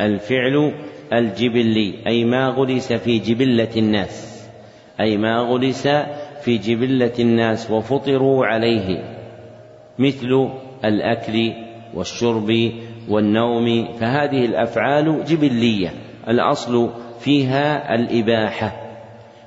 الفعل 0.00 0.72
الجبلي 1.12 1.94
أي 2.06 2.24
ما 2.24 2.48
غرس 2.48 2.92
في 2.92 3.18
جبلة 3.18 3.70
الناس. 3.76 4.46
أي 5.00 5.16
ما 5.16 5.38
غرس 5.38 5.88
في 6.42 6.58
جبلة 6.58 7.12
الناس 7.18 7.70
وفطروا 7.70 8.46
عليه. 8.46 9.16
مثل 9.98 10.48
الأكل 10.84 11.52
والشرب 11.94 12.72
والنوم. 13.08 13.92
فهذه 13.92 14.44
الأفعال 14.44 15.24
جبلية. 15.24 15.94
الأصل 16.28 16.90
فيها 17.20 17.94
الإباحة. 17.94 18.72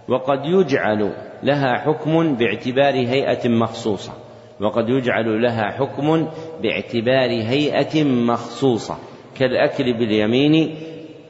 وقد 0.08 0.46
يجعل 0.46 1.29
لها 1.44 1.78
حكم 1.78 2.36
باعتبار 2.36 2.94
هيئة 2.94 3.50
مخصوصة 3.50 4.14
وقد 4.62 4.90
يجعل 4.90 5.42
لها 5.42 5.72
حكم 5.72 6.28
باعتبار 6.62 7.30
هيئة 7.30 8.04
مخصوصة 8.04 8.98
كالأكل 9.40 9.94
باليمين 9.94 10.76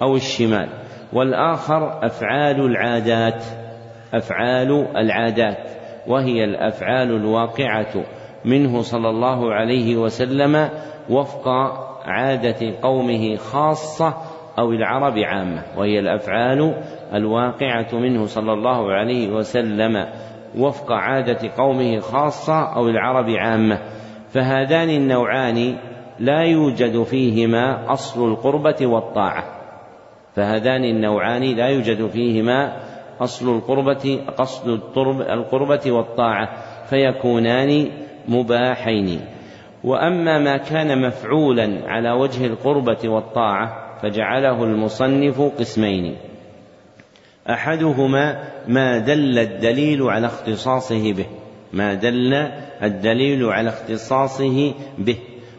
أو 0.01 0.15
الشمال. 0.15 0.69
والآخر 1.13 2.05
أفعال 2.05 2.61
العادات 2.61 3.43
أفعال 4.13 4.87
العادات 4.97 5.69
وهي 6.07 6.43
الأفعال 6.43 7.11
الواقعة 7.11 8.05
منه 8.45 8.81
صلى 8.81 9.09
الله 9.09 9.53
عليه 9.53 9.95
وسلم 9.97 10.69
وفق 11.09 11.47
عادة 12.05 12.79
قومه 12.81 13.35
خاصة 13.35 14.17
أو 14.59 14.71
العرب 14.71 15.17
عامة 15.17 15.63
وهي 15.77 15.99
الأفعال 15.99 16.73
الواقعة 17.13 17.87
منه 17.93 18.25
صلى 18.25 18.53
الله 18.53 18.91
عليه 18.91 19.29
وسلم 19.29 20.05
وفق 20.57 20.91
عادة 20.91 21.49
قومه 21.57 21.99
خاصة 21.99 22.75
أو 22.75 22.89
العرب 22.89 23.29
عامة. 23.29 23.79
فهذان 24.29 24.89
النوعان 24.89 25.75
لا 26.19 26.41
يوجد 26.41 27.03
فيهما 27.03 27.91
أصل 27.91 28.31
القربة 28.31 28.77
والطاعة. 28.81 29.43
فهذان 30.35 30.83
النوعان 30.83 31.43
لا 31.43 31.67
يوجد 31.67 32.07
فيهما 32.07 32.77
أصل 33.21 33.55
القربة 33.55 34.19
قصد 34.37 34.69
القربة 35.29 35.91
والطاعة 35.91 36.49
فيكونان 36.85 37.91
مباحين. 38.27 39.21
وأما 39.83 40.39
ما 40.39 40.57
كان 40.57 41.07
مفعولا 41.07 41.79
على 41.87 42.11
وجه 42.11 42.45
القربة 42.45 43.09
والطاعة 43.09 43.88
فجعله 44.01 44.63
المصنف 44.63 45.41
قسمين. 45.41 46.15
أحدهما 47.49 48.43
ما 48.67 48.97
دل 48.97 49.39
الدليل 49.39 50.03
على 50.03 50.27
اختصاصه 50.27 51.13
به 51.13 51.25
ما 51.73 51.93
دل 51.93 52.33
الدليل 52.83 53.45
على 53.45 53.69
اختصاصه 53.69 54.73
به. 54.97 55.17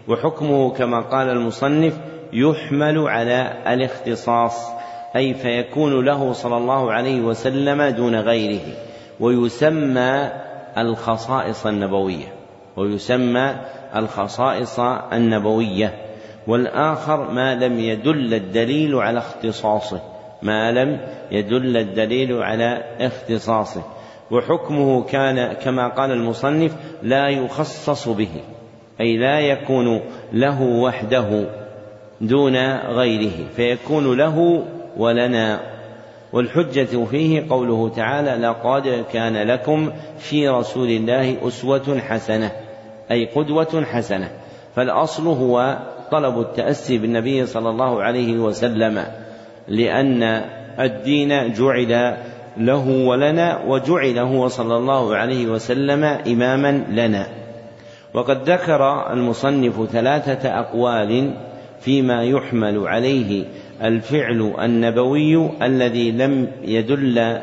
وحكمه 0.08 0.70
كما 0.70 1.00
قال 1.00 1.28
المصنف 1.28 1.98
يحمل 2.32 2.98
على 2.98 3.52
الاختصاص 3.66 4.70
أي 5.16 5.34
فيكون 5.34 6.04
له 6.04 6.32
صلى 6.32 6.56
الله 6.56 6.92
عليه 6.92 7.20
وسلم 7.20 7.82
دون 7.82 8.16
غيره. 8.16 8.60
ويسمى 9.20 10.30
الخصائص 10.78 11.66
النبوية 11.66 12.26
ويسمى 12.76 13.54
الخصائص 13.96 14.80
النبوية. 15.12 16.09
والآخر 16.50 17.30
ما 17.30 17.54
لم 17.54 17.78
يدل 17.78 18.34
الدليل 18.34 18.94
على 18.94 19.18
اختصاصه 19.18 20.00
ما 20.42 20.72
لم 20.72 21.00
يدل 21.30 21.76
الدليل 21.76 22.42
على 22.42 22.84
اختصاصه. 23.00 23.82
وحكمه 24.30 25.02
كان 25.02 25.52
كما 25.52 25.88
قال 25.88 26.10
المصنف 26.10 26.76
لا 27.02 27.28
يخصص 27.28 28.08
به 28.08 28.28
أي 29.00 29.16
لا 29.16 29.40
يكون 29.40 30.00
له 30.32 30.62
وحده 30.62 31.46
دون 32.20 32.56
غيره 32.76 33.46
فيكون 33.56 34.18
له 34.18 34.64
ولنا. 34.96 35.60
والحجة 36.32 37.04
فيه 37.04 37.46
قوله 37.50 37.88
تعالى 37.88 38.46
لقد 38.46 39.04
كان 39.12 39.36
لكم 39.36 39.92
في 40.18 40.48
رسول 40.48 40.88
الله 40.88 41.48
أسوة 41.48 41.98
حسنة 41.98 42.52
أي 43.10 43.26
قدوة 43.26 43.84
حسنة. 43.84 44.30
فالأصل 44.76 45.26
هو 45.26 45.78
طلب 46.10 46.40
التأسي 46.40 46.98
بالنبي 46.98 47.46
صلى 47.46 47.70
الله 47.70 48.02
عليه 48.02 48.38
وسلم 48.38 49.04
لأن 49.68 50.22
الدين 50.80 51.52
جعل 51.52 52.16
له 52.56 53.06
ولنا 53.06 53.64
وجعل 53.66 54.18
هو 54.18 54.48
صلى 54.48 54.76
الله 54.76 55.16
عليه 55.16 55.46
وسلم 55.46 56.04
إماما 56.04 56.84
لنا. 56.90 57.26
وقد 58.14 58.50
ذكر 58.50 59.12
المصنف 59.12 59.90
ثلاثة 59.90 60.48
أقوال 60.48 61.34
فيما 61.80 62.24
يحمل 62.24 62.88
عليه 62.88 63.44
الفعل 63.82 64.54
النبوي 64.64 65.50
الذي 65.62 66.10
لم 66.10 66.48
يدل 66.62 67.38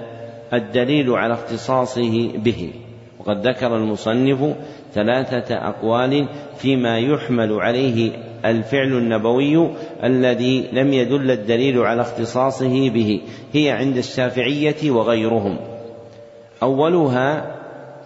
الدليل 0.54 1.12
على 1.12 1.34
اختصاصه 1.34 2.32
به. 2.38 2.74
وقد 3.20 3.48
ذكر 3.48 3.76
المصنف 3.76 4.56
ثلاثة 4.94 5.56
أقوال 5.56 6.28
فيما 6.58 7.00
يحمل 7.00 7.54
عليه 7.54 8.12
الفعل 8.48 8.94
النبوي 8.94 9.70
الذي 10.04 10.68
لم 10.74 10.94
يدل 10.94 11.32
الدليل 11.32 11.80
على 11.80 12.02
اختصاصه 12.02 12.90
به 12.90 13.22
هي 13.54 13.70
عند 13.72 13.98
الشافعية 13.98 14.92
وغيرهم. 14.92 15.58
أولها 16.64 17.56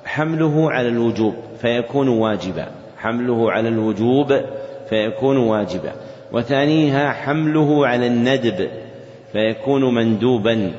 حمله 0.06 0.72
على 0.72 0.88
الوجوب 0.88 1.34
فيكون 1.58 2.08
واجبا. 2.08 2.68
حمله 2.98 3.52
على 3.52 3.70
الوجوب 3.70 4.42
فيكون 4.90 5.38
واجبا. 5.38 5.92
وثانيها 6.34 7.12
حمله 7.12 7.88
على 7.88 8.08
الندب 8.08 8.70
فيكون 9.32 9.94
مندوبا. 9.94 10.72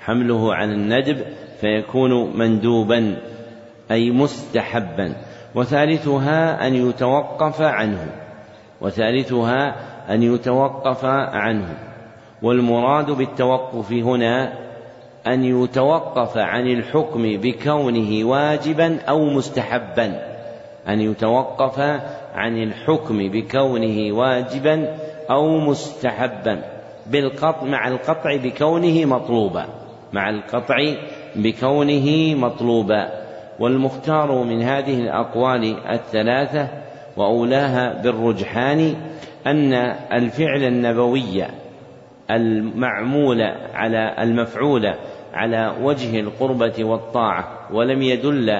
حمله 0.00 0.54
على 0.54 0.72
الندب 0.72 1.18
فيكون 1.60 2.38
مندوبا 2.38 3.16
أي 3.90 4.10
مستحبا. 4.10 5.16
وثالثها 5.54 6.66
أن 6.66 6.74
يتوقف 6.74 7.62
عنه. 7.62 8.25
وثالثها 8.80 9.76
أن 10.14 10.22
يتوقف 10.22 11.04
عنه 11.04 11.74
والمراد 12.42 13.10
بالتوقف 13.10 13.92
هنا 13.92 14.52
أن 15.26 15.44
يتوقف 15.44 16.38
عن 16.38 16.66
الحكم 16.66 17.22
بكونه 17.22 18.24
واجبا 18.24 18.98
أو 19.08 19.24
مستحبا 19.24 20.22
أن 20.88 21.00
يتوقف 21.00 21.80
عن 22.34 22.62
الحكم 22.62 23.28
بكونه 23.28 24.12
واجبا 24.12 24.96
أو 25.30 25.58
مستحبا 25.58 26.62
بالقطع 27.06 27.64
مع 27.64 27.88
القطع 27.88 28.36
بكونه 28.36 29.04
مطلوبا 29.04 29.66
مع 30.12 30.30
القطع 30.30 30.76
بكونه 31.36 32.34
مطلوبا. 32.34 33.26
والمختار 33.60 34.32
من 34.32 34.62
هذه 34.62 35.00
الأقوال 35.00 35.76
الثلاثة 35.90 36.68
وأولاها 37.16 38.02
بالرجحان 38.02 38.94
أن 39.46 39.72
الفعل 40.12 40.62
النبوي 40.62 41.44
المعمول 42.30 43.42
على 43.74 44.16
المفعول 44.22 44.94
على 45.34 45.76
وجه 45.82 46.20
القربة 46.20 46.84
والطاعة 46.84 47.68
ولم 47.72 48.02
يدل 48.02 48.50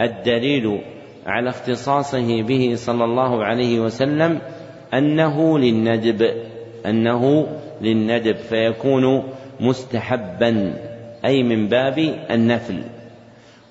الدليل 0.00 0.80
على 1.26 1.48
اختصاصه 1.50 2.42
به 2.42 2.72
صلى 2.74 3.04
الله 3.04 3.44
عليه 3.44 3.80
وسلم 3.80 4.38
أنه 4.94 5.58
للندب 5.58 6.30
أنه 6.86 7.46
للندب 7.80 8.36
فيكون 8.36 9.22
مستحبا 9.60 10.74
أي 11.24 11.42
من 11.42 11.68
باب 11.68 11.98
النفل. 12.30 12.82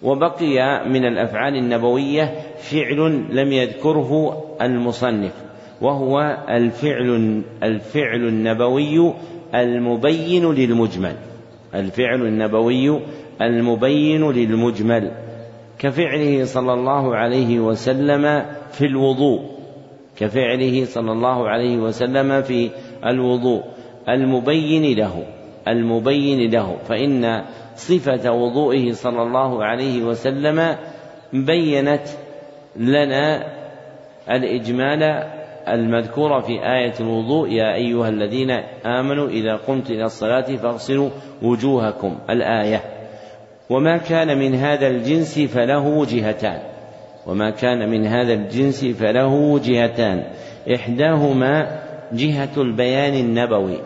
وبقي 0.03 0.89
من 0.89 1.05
الأفعال 1.05 1.55
النبوية 1.55 2.33
فعل 2.57 3.25
لم 3.29 3.51
يذكره 3.51 4.43
المصنف 4.61 5.33
وهو 5.81 6.37
الفعل 6.49 7.41
الفعل 7.63 8.27
النبوي 8.27 9.13
المبين 9.55 10.51
للمجمل 10.51 11.15
الفعل 11.75 12.21
النبوي 12.21 12.99
المبين 13.41 14.31
للمجمل 14.31 15.11
كفعله 15.79 16.45
صلى 16.45 16.73
الله 16.73 17.15
عليه 17.15 17.59
وسلم 17.59 18.45
في 18.71 18.85
الوضوء 18.85 19.41
كفعله 20.17 20.85
صلى 20.85 21.11
الله 21.11 21.49
عليه 21.49 21.77
وسلم 21.77 22.41
في 22.41 22.69
الوضوء 23.05 23.63
المبين 24.09 24.97
له 24.97 25.23
المبين 25.67 26.51
له 26.51 26.77
فإن 26.87 27.43
صفة 27.79 28.31
وضوئه 28.31 28.91
صلى 28.91 29.21
الله 29.21 29.63
عليه 29.63 30.03
وسلم 30.03 30.75
بينت 31.33 32.07
لنا 32.75 33.43
الإجمال 34.31 35.03
المذكور 35.67 36.41
في 36.41 36.51
آية 36.51 36.93
الوضوء 36.99 37.49
يا 37.49 37.75
أيها 37.75 38.09
الذين 38.09 38.51
آمنوا 38.85 39.27
إذا 39.27 39.55
قمت 39.55 39.89
إلى 39.89 40.03
الصلاة 40.03 40.41
فاغسلوا 40.41 41.09
وجوهكم 41.41 42.15
الآية. 42.29 42.81
وما 43.69 43.97
كان 43.97 44.37
من 44.37 44.55
هذا 44.55 44.87
الجنس 44.87 45.39
فله 45.39 46.05
جهتان 46.05 46.59
وما 47.27 47.49
كان 47.49 47.89
من 47.89 48.05
هذا 48.05 48.33
الجنس 48.33 48.85
فله 48.85 49.59
جهتان 49.59 50.23
إحداهما 50.75 51.81
جهة 52.13 52.49
البيان 52.57 53.13
النبوي. 53.13 53.77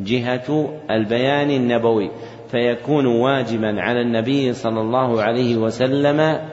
جهة 0.00 0.68
البيان 0.90 1.50
النبوي. 1.50 2.10
فيكون 2.50 3.06
واجبا 3.06 3.80
على 3.80 4.00
النبي 4.00 4.52
صلى 4.52 4.80
الله 4.80 5.22
عليه 5.22 5.56
وسلم 5.56 6.48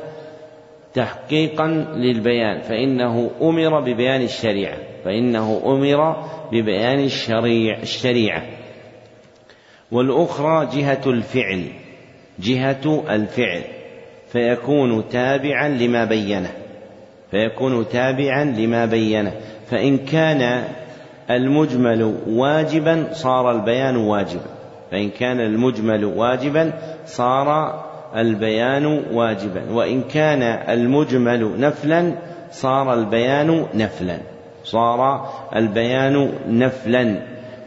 تحقيقا 0.94 1.68
للبيان 1.96 2.62
فإنه 2.62 3.32
أمر 3.42 3.80
ببيان 3.80 4.22
الشريعة 4.22 4.78
فإنه 5.06 5.62
أمر 5.66 6.16
ببيان 6.52 7.00
الشريع 7.00 7.78
الشريعة. 7.82 8.44
والأخرى 9.92 10.70
جهة 10.74 11.02
الفعل 11.08 11.64
جهة 12.40 13.04
الفعل 13.10 13.62
فيكون 14.28 15.10
تابعا 15.10 15.70
لما 15.70 16.06
بينه 16.06 16.52
فيكون 17.32 17.88
تابعا 17.88 18.44
لما 18.44 18.86
بينه. 18.86 19.32
فإن 19.66 19.98
كان 19.98 20.64
المجمل 21.30 22.18
واجبا 22.28 23.08
صار 23.12 23.52
البيان 23.52 23.96
واجبا. 23.96 24.57
فإن 24.92 25.10
كان 25.10 25.40
المجمل 25.40 26.06
واجبا 26.06 26.74
صار 27.06 27.80
البيان 28.16 28.86
واجبا. 29.14 29.72
وإن 29.72 30.02
كان 30.02 30.42
المجمل 30.44 31.60
نفلا 31.60 32.14
صار 32.52 32.94
البيان 32.94 33.66
نفلا. 33.74 34.18
صار 34.64 35.30
البيان 35.56 36.32
نفلا. 36.50 37.16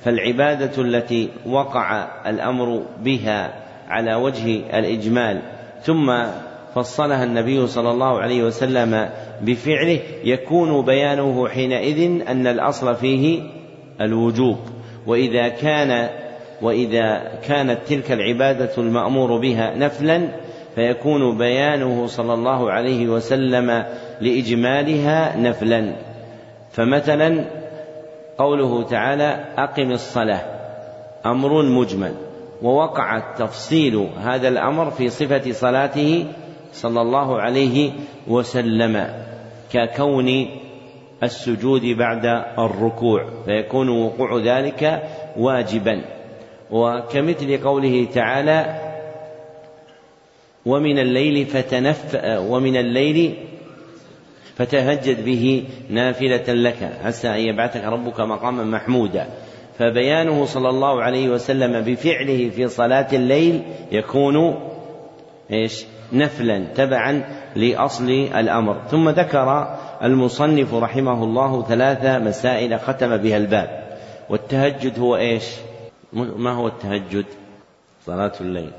فالعبادة 0.04 0.82
التي 0.82 1.28
وقع 1.46 2.08
الأمر 2.26 2.82
بها 3.02 3.54
على 3.88 4.14
وجه 4.14 4.78
الإجمال 4.78 5.40
ثم 5.82 6.12
فصلها 6.74 7.24
النبي 7.24 7.66
صلى 7.66 7.90
الله 7.90 8.20
عليه 8.20 8.42
وسلم 8.42 9.08
بفعله 9.42 9.98
يكون 10.24 10.84
بيانه 10.84 11.48
حينئذ 11.48 12.28
أن 12.28 12.46
الأصل 12.46 12.96
فيه 12.96 13.42
الوجوب. 14.00 14.58
وإذا 15.06 15.48
كان 15.48 16.08
وإذا 16.62 17.32
كانت 17.48 17.78
تلك 17.86 18.12
العبادة 18.12 18.70
المأمور 18.78 19.40
بها 19.40 19.76
نفلا 19.76 20.28
فيكون 20.74 21.38
بيانه 21.38 22.06
صلى 22.06 22.34
الله 22.34 22.70
عليه 22.70 23.08
وسلم 23.08 23.84
لإجمالها 24.20 25.36
نفلا. 25.36 25.92
فمثلا 26.70 27.44
قوله 28.38 28.82
تعالى 28.82 29.44
أقم 29.58 29.90
الصلاة 29.90 30.40
أمر 31.26 31.62
مجمل. 31.62 32.14
ووقع 32.62 33.18
تفصيل 33.18 34.08
هذا 34.18 34.48
الأمر 34.48 34.90
في 34.90 35.08
صفة 35.08 35.52
صلاته 35.52 36.26
صلى 36.72 37.00
الله 37.00 37.40
عليه 37.40 37.92
وسلم 38.28 39.24
ككون 39.72 40.48
السجود 41.22 41.82
بعد 41.84 42.26
الركوع 42.58 43.28
فيكون 43.44 43.88
وقوع 43.88 44.38
ذلك 44.38 45.02
واجبا. 45.36 46.19
وكمثل 46.70 47.62
قوله 47.64 48.08
تعالى 48.14 48.80
ومن 50.66 50.98
الليل 50.98 51.46
فتنف 51.46 52.20
ومن 52.24 52.76
الليل 52.76 53.34
فتهجد 54.56 55.24
به 55.24 55.64
نافلة 55.90 56.44
لك 56.48 56.98
عسى 57.04 57.28
أن 57.28 57.40
يبعثك 57.40 57.84
ربك 57.84 58.20
مقاما 58.20 58.64
محمودا 58.64 59.26
فبيانه 59.78 60.44
صلى 60.44 60.68
الله 60.68 61.02
عليه 61.02 61.28
وسلم 61.28 61.80
بفعله 61.80 62.50
في 62.50 62.68
صلاة 62.68 63.06
الليل 63.12 63.62
يكون 63.92 64.60
إيش؟ 65.52 65.84
نفلا 66.12 66.64
تبعا 66.74 67.24
لأصل 67.56 68.10
الأمر 68.10 68.82
ثم 68.90 69.08
ذكر 69.08 69.76
المصنف 70.02 70.74
رحمه 70.74 71.24
الله 71.24 71.62
ثلاث 71.62 72.04
مسائل 72.04 72.80
ختم 72.80 73.16
بها 73.16 73.36
الباب 73.36 73.98
والتهجد 74.28 74.98
هو 74.98 75.16
إيش؟ 75.16 75.44
ما 76.12 76.50
هو 76.50 76.66
التهجد؟ 76.66 77.24
صلاة 78.06 78.32
الليل. 78.40 78.70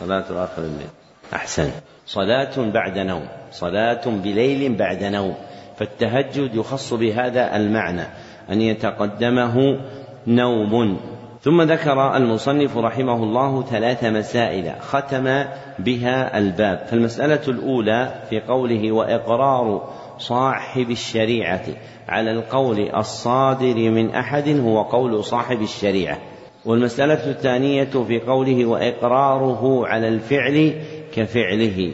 صلاة 0.00 0.44
آخر 0.44 0.62
الليل. 0.62 0.88
أحسن. 1.34 1.70
صلاة 2.06 2.70
بعد 2.70 2.98
نوم. 2.98 3.26
صلاة 3.52 4.00
بليل 4.06 4.74
بعد 4.74 5.04
نوم. 5.04 5.34
فالتهجد 5.76 6.54
يخص 6.54 6.94
بهذا 6.94 7.56
المعنى. 7.56 8.04
أن 8.50 8.60
يتقدمه 8.60 9.80
نوم. 10.26 11.00
ثم 11.42 11.62
ذكر 11.62 12.16
المصنف 12.16 12.76
رحمه 12.76 13.14
الله 13.14 13.62
ثلاث 13.62 14.04
مسائل 14.04 14.72
ختم 14.80 15.44
بها 15.78 16.38
الباب. 16.38 16.86
فالمسألة 16.90 17.40
الأولى 17.48 18.14
في 18.30 18.40
قوله 18.40 18.92
وإقرار 18.92 19.92
صاحب 20.18 20.90
الشريعة 20.90 21.64
على 22.08 22.30
القول 22.30 22.90
الصادر 22.96 23.90
من 23.90 24.14
أحد 24.14 24.48
هو 24.48 24.82
قول 24.82 25.24
صاحب 25.24 25.62
الشريعة. 25.62 26.18
والمسألة 26.64 27.30
الثانية 27.30 27.84
في 27.84 28.20
قوله 28.20 28.66
وإقراره 28.66 29.86
على 29.86 30.08
الفعل 30.08 30.72
كفعله. 31.14 31.92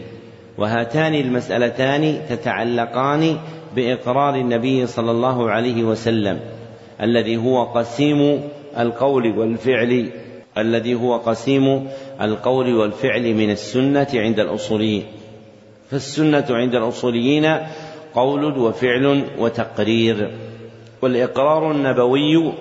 وهاتان 0.59 1.15
المسألتان 1.15 2.21
تتعلقان 2.29 3.37
بإقرار 3.77 4.35
النبي 4.35 4.87
صلى 4.87 5.11
الله 5.11 5.51
عليه 5.51 5.85
وسلم 5.85 6.41
الذي 7.03 7.37
هو 7.37 7.65
قسيم 7.65 8.41
القول 8.79 9.39
والفعل 9.39 10.11
الذي 10.59 10.95
هو 10.95 11.17
قسيم 11.17 11.89
القول 12.21 12.75
والفعل 12.75 13.35
من 13.35 13.51
السنة 13.51 14.09
عند 14.15 14.41
الأصوليين. 14.41 15.05
فالسنة 15.91 16.47
عند 16.51 16.75
الأصوليين 16.75 17.57
قول 18.15 18.59
وفعل 18.59 19.25
وتقرير 19.39 20.31
والإقرار 21.03 21.71
النبوي 21.71 22.53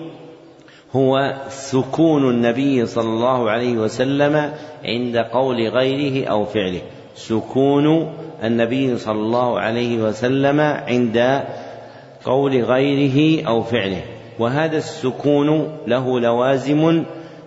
هو 0.95 1.33
سكون 1.49 2.29
النبي 2.29 2.85
صلى 2.85 3.09
الله 3.09 3.49
عليه 3.49 3.77
وسلم 3.77 4.51
عند 4.85 5.17
قول 5.17 5.67
غيره 5.67 6.27
أو 6.27 6.45
فعله. 6.45 6.81
سكون 7.15 8.13
النبي 8.43 8.97
صلى 8.97 9.19
الله 9.19 9.59
عليه 9.59 9.97
وسلم 9.97 10.59
عند 10.59 11.43
قول 12.25 12.63
غيره 12.63 13.47
أو 13.47 13.63
فعله. 13.63 14.01
وهذا 14.39 14.77
السكون 14.77 15.77
له 15.87 16.19
لوازم 16.19 17.03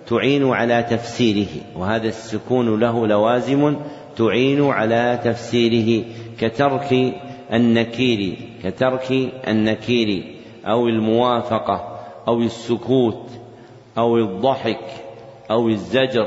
تعين 0.06 0.50
على 0.50 0.86
تفسيره. 0.90 1.48
وهذا 1.76 2.08
السكون 2.08 2.80
له 2.80 3.06
لوازم 3.06 3.76
تعين 4.16 4.70
على 4.70 5.20
تفسيره. 5.24 6.04
كترك 6.40 7.14
النكير 7.52 8.36
كترك 8.64 9.30
النكير 9.48 10.24
أو 10.66 10.88
الموافقة. 10.88 11.99
أو 12.28 12.38
السكوت 12.38 13.30
أو 13.98 14.16
الضحك 14.16 14.84
أو 15.50 15.68
الزجر 15.68 16.26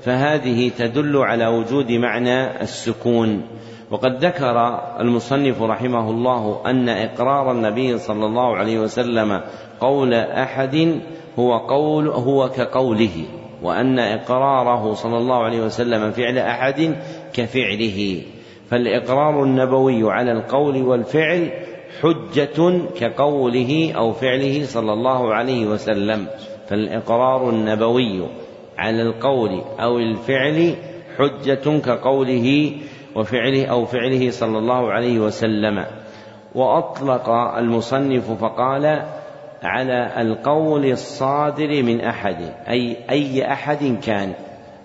فهذه 0.00 0.68
تدل 0.78 1.16
على 1.16 1.46
وجود 1.46 1.92
معنى 1.92 2.62
السكون. 2.62 3.42
وقد 3.90 4.24
ذكر 4.24 4.80
المصنف 5.00 5.62
رحمه 5.62 6.10
الله 6.10 6.62
أن 6.66 6.88
إقرار 6.88 7.50
النبي 7.50 7.98
صلى 7.98 8.26
الله 8.26 8.56
عليه 8.56 8.78
وسلم 8.78 9.40
قول 9.80 10.14
أحد 10.14 11.00
هو 11.38 11.58
قول 11.58 12.08
هو 12.08 12.48
كقوله 12.48 13.24
وأن 13.62 13.98
إقراره 13.98 14.94
صلى 14.94 15.16
الله 15.16 15.44
عليه 15.44 15.60
وسلم 15.62 16.10
فعل 16.10 16.38
أحد 16.38 16.96
كفعله. 17.32 18.22
فالإقرار 18.70 19.42
النبوي 19.42 20.12
على 20.12 20.32
القول 20.32 20.82
والفعل 20.82 21.50
حجة 22.02 22.80
كقوله 23.00 23.92
أو 23.96 24.12
فعله 24.12 24.64
صلى 24.64 24.92
الله 24.92 25.34
عليه 25.34 25.66
وسلم 25.66 26.26
فالإقرار 26.68 27.50
النبوي 27.50 28.26
على 28.78 29.02
القول 29.02 29.62
أو 29.80 29.98
الفعل 29.98 30.74
حجة 31.18 31.78
كقوله 31.78 32.72
وفعله 33.16 33.66
أو 33.66 33.84
فعله 33.84 34.30
صلى 34.30 34.58
الله 34.58 34.92
عليه 34.92 35.18
وسلم. 35.18 35.84
وأطلق 36.54 37.28
المصنف 37.30 38.30
فقال 38.30 39.02
على 39.62 40.12
القول 40.20 40.86
الصادر 40.86 41.82
من 41.82 42.00
أحد 42.00 42.36
أي 42.68 42.96
أي 43.10 43.52
أحد 43.52 43.98
كان 44.06 44.32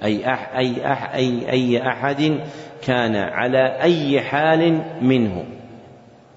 أي 0.03 0.34
أح 0.34 0.57
أي 0.57 0.91
أح 0.91 1.15
أي 1.15 1.52
أي 1.52 1.88
أحد 1.88 2.40
كان 2.84 3.15
على 3.15 3.81
أي 3.81 4.22
حال 4.22 4.81
منه. 5.02 5.59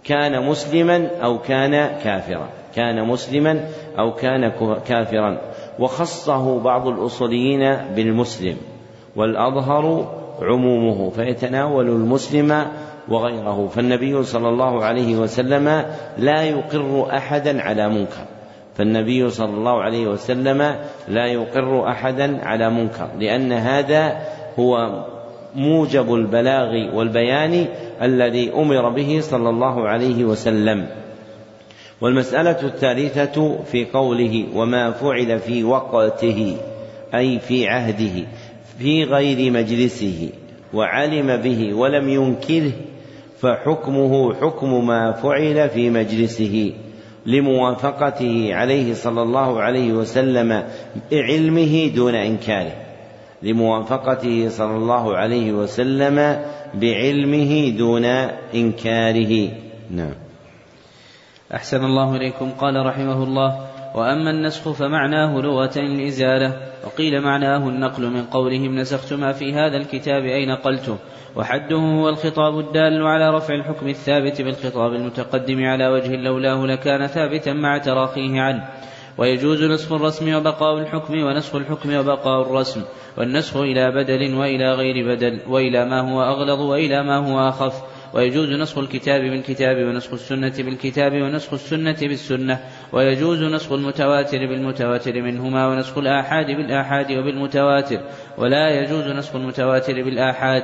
كان 0.05 0.47
مسلما 0.47 1.09
أو 1.23 1.39
كان 1.39 1.70
كافرا. 2.05 2.49
كان 2.74 3.09
مسلما 3.09 3.61
أو 3.99 4.15
كان 4.15 4.53
كافرا. 4.87 5.39
وخصه 5.79 6.61
بعض 6.61 6.89
الأصوليين 6.89 7.77
بالمسلم 7.97 8.57
والأظهر 9.16 10.15
عمومه 10.43 11.11
فيتناول 11.11 11.87
المسلم 11.89 12.66
وغيره. 13.09 13.66
فالنبي 13.66 14.23
صلى 14.23 14.49
الله 14.49 14.85
عليه 14.85 15.16
وسلم 15.16 15.85
لا 16.19 16.43
يقر 16.43 17.16
أحدا 17.16 17.62
على 17.62 17.89
منكر. 17.89 18.24
فالنبي 18.74 19.31
صلى 19.31 19.55
الله 19.55 19.83
عليه 19.83 20.07
وسلم 20.07 20.77
لا 21.09 21.27
يقر 21.27 21.89
أحدا 21.89 22.45
على 22.45 22.70
منكر 22.70 23.09
لأن 23.19 23.53
هذا 23.53 24.19
هو 24.59 25.05
موجب 25.55 26.15
البلاغ 26.15 26.97
والبيان 26.97 27.66
الذي 28.03 28.53
أمر 28.53 28.89
به 28.89 29.20
صلى 29.20 29.51
الله 29.51 29.89
عليه 29.89 30.24
وسلم. 30.24 30.87
والمسألة 32.01 32.62
الثالثة 32.62 33.62
في 33.62 33.85
قوله 33.85 34.47
وما 34.55 34.91
فعل 34.91 35.39
في 35.39 35.65
وقته 35.65 36.57
أي 37.15 37.39
في 37.39 37.69
عهده 37.69 38.27
في 38.79 39.05
غير 39.05 39.53
مجلسه 39.53 40.29
وعلم 40.74 41.37
به 41.37 41.74
ولم 41.74 42.09
ينكره 42.09 42.73
فحكمه 43.41 44.35
حكم 44.35 44.87
ما 44.87 45.12
فعل 45.12 45.69
في 45.69 45.91
مجلسه. 45.91 46.73
لموافقته 47.27 48.55
عليه 48.55 48.95
صلى 48.95 49.23
الله 49.23 49.61
عليه 49.61 49.93
وسلم 49.93 50.65
بعلمه 51.11 51.91
دون 51.95 52.15
إنكاره. 52.15 52.82
لموافقته 53.43 54.48
صلى 54.48 54.77
الله 54.77 55.16
عليه 55.16 55.52
وسلم 55.52 56.43
بعلمه 56.74 57.77
دون 57.78 58.05
إنكاره. 58.55 59.48
نعم. 59.90 60.14
أحسن 61.55 61.85
الله 61.85 62.16
إليكم. 62.16 62.51
قال 62.51 62.86
رحمه 62.86 63.23
الله 63.23 63.66
وأما 63.94 64.31
النسخ 64.31 64.73
فمعناه 64.73 65.40
لغة 65.40 65.73
الإزالة 65.77 66.56
وقيل 66.85 67.20
معناه 67.20 67.69
النقل 67.69 68.10
من 68.10 68.24
قولهم 68.24 68.74
نسخت 68.74 69.12
ما 69.12 69.32
في 69.32 69.52
هذا 69.52 69.77
الكتاب 69.77 70.23
أي 70.23 70.47
نقلته. 70.47 70.97
وحده 71.36 71.77
هو 71.77 72.09
الخطاب 72.09 72.59
الدال 72.59 73.06
على 73.06 73.36
رفع 73.36 73.55
الحكم 73.55 73.89
الثابت 73.89 74.43
بالخطاب 74.43 74.93
المتقدم 74.93 75.64
على 75.64 75.89
وجه 75.89 76.16
لولاه 76.16 76.66
لكان 76.66 77.06
ثابتا 77.06 77.52
مع 77.52 77.78
تراخيه 77.78 78.40
عنه. 78.40 78.69
ويجوز 79.18 79.62
نسخ 79.62 79.93
الرسم 79.93 80.34
وبقاء 80.34 80.78
الحكم 80.78 81.14
ونسخ 81.14 81.55
الحكم 81.55 81.97
وبقاء 81.97 82.43
الرسم 82.43 82.82
والنسخ 83.18 83.56
إلى 83.56 83.90
بدل 83.90 84.34
وإلى 84.34 84.72
غير 84.72 85.06
بدل 85.09 85.40
وإلى 85.48 85.84
ما 85.84 86.01
هو 86.01 86.22
أغلظ 86.22 86.60
وإلى 86.60 87.02
ما 87.02 87.16
هو 87.16 87.48
أخف. 87.48 87.82
ويجوز 88.14 88.48
نسخ 88.48 88.78
الكتاب 88.78 89.20
بالكتاب 89.20 89.76
ونسخ 89.76 90.12
السنة 90.12 90.52
بالكتاب 90.59 91.12
ونسخ 91.12 91.52
السنة 91.52 91.97
بالسنة. 92.01 92.60
ويجوز 92.93 93.43
نسخ 93.43 93.72
المتواتر 93.72 94.39
بالمتواتر 94.39 95.22
منهما 95.22 95.68
ونسخ 95.68 95.98
الآحاد 95.98 96.47
بالآحاد 96.47 97.12
وبالمتواتر. 97.12 98.01
ولا 98.39 98.80
يجوز 98.80 99.09
نسخ 99.09 99.34
المتواتر 99.34 100.02
بالآحاد. 100.02 100.62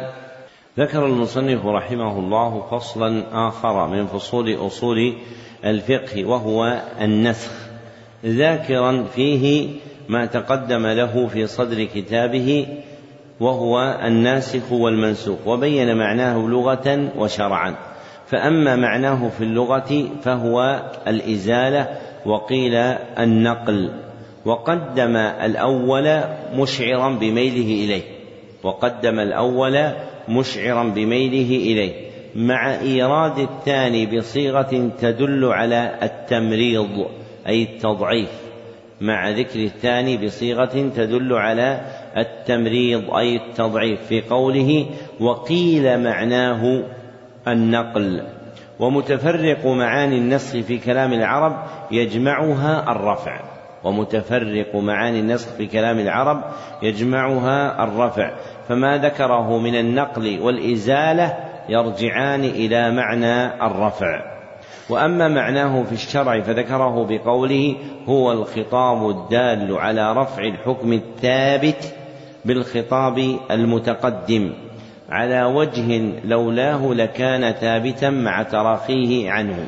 ذكر 0.78 1.06
المصنف 1.06 1.66
رحمه 1.66 2.18
الله 2.18 2.66
فصلا 2.70 3.24
آخر 3.48 3.86
من 3.86 4.06
فصول 4.06 4.66
أصول 4.66 5.14
الفقه 5.64 6.24
وهو 6.24 6.82
النسخ. 7.00 7.67
ذاكرا 8.26 9.04
فيه 9.14 9.68
ما 10.08 10.26
تقدم 10.26 10.86
له 10.86 11.26
في 11.26 11.46
صدر 11.46 11.84
كتابه 11.84 12.66
وهو 13.40 14.00
الناسخ 14.04 14.72
والمنسوخ 14.72 15.38
وبين 15.46 15.96
معناه 15.96 16.38
لغة 16.38 17.08
وشرعا. 17.16 17.74
فأما 18.26 18.76
معناه 18.76 19.28
في 19.28 19.44
اللغة 19.44 20.08
فهو 20.22 20.82
الإزالة 21.06 21.88
وقيل 22.26 22.74
النقل 23.18 23.90
وقدم 24.44 25.16
الأول 25.16 26.20
مشعرا 26.54 27.08
بميله 27.08 27.84
إليه 27.84 28.02
وقدم 28.62 29.20
الأول 29.20 29.78
مشعرا 30.28 30.84
بميله 30.84 31.56
إليه 31.56 31.92
مع 32.36 32.80
إيراد 32.80 33.38
الثاني 33.38 34.06
بصيغة 34.06 34.90
تدل 35.00 35.44
على 35.44 35.98
التمريض. 36.02 37.06
أي 37.48 37.62
التضعيف 37.62 38.30
مع 39.00 39.30
ذكر 39.30 39.60
الثاني 39.60 40.26
بصيغة 40.26 40.90
تدل 40.96 41.32
على 41.32 41.80
التمريض 42.16 43.14
أي 43.14 43.36
التضعيف 43.36 44.00
في 44.06 44.20
قوله 44.20 44.86
وقيل 45.20 46.04
معناه 46.04 46.84
النقل. 47.48 48.22
ومتفرق 48.80 49.66
معاني 49.66 50.18
النسخ 50.18 50.60
في 50.60 50.78
كلام 50.78 51.12
العرب 51.12 51.56
يجمعها 51.90 52.92
الرفع. 52.92 53.40
ومتفرق 53.84 54.76
معاني 54.76 55.20
النسخ 55.20 55.48
في 55.56 55.66
كلام 55.66 55.98
العرب 55.98 56.44
يجمعها 56.82 57.84
الرفع. 57.84 58.30
فما 58.68 58.98
ذكره 58.98 59.58
من 59.58 59.74
النقل 59.74 60.40
والإزالة 60.40 61.36
يرجعان 61.68 62.44
إلى 62.44 62.90
معنى 62.90 63.66
الرفع. 63.66 64.37
وأما 64.88 65.28
معناه 65.28 65.82
في 65.82 65.92
الشرع 65.92 66.40
فذكره 66.40 67.06
بقوله 67.10 67.76
هو 68.08 68.32
الخطاب 68.32 69.10
الدال 69.10 69.78
على 69.78 70.12
رفع 70.12 70.42
الحكم 70.42 70.92
الثابت 70.92 71.94
بالخطاب 72.44 73.38
المتقدم 73.50 74.52
على 75.10 75.44
وجه 75.44 76.12
لولاه 76.24 76.94
لكان 76.94 77.52
ثابتا 77.52 78.10
مع 78.10 78.42
تراخيه 78.42 79.30
عنه. 79.30 79.66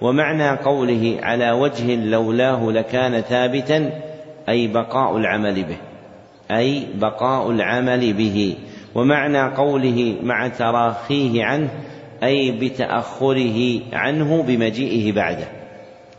ومعنى 0.00 0.50
قوله 0.50 1.18
على 1.22 1.50
وجه 1.50 1.96
لولاه 1.96 2.70
لكان 2.70 3.20
ثابتا 3.20 3.90
أي 4.48 4.66
بقاء 4.66 5.16
العمل 5.16 5.64
به 5.64 5.76
أي 6.56 6.86
بقاء 6.94 7.50
العمل 7.50 8.12
به. 8.12 8.56
ومعنى 8.94 9.42
قوله 9.42 10.16
مع 10.22 10.48
تراخيه 10.48 11.44
عنه 11.44 11.68
أي 12.24 12.50
بتأخره 12.50 13.80
عنه 13.92 14.42
بمجيئه 14.42 15.12
بعده. 15.12 15.48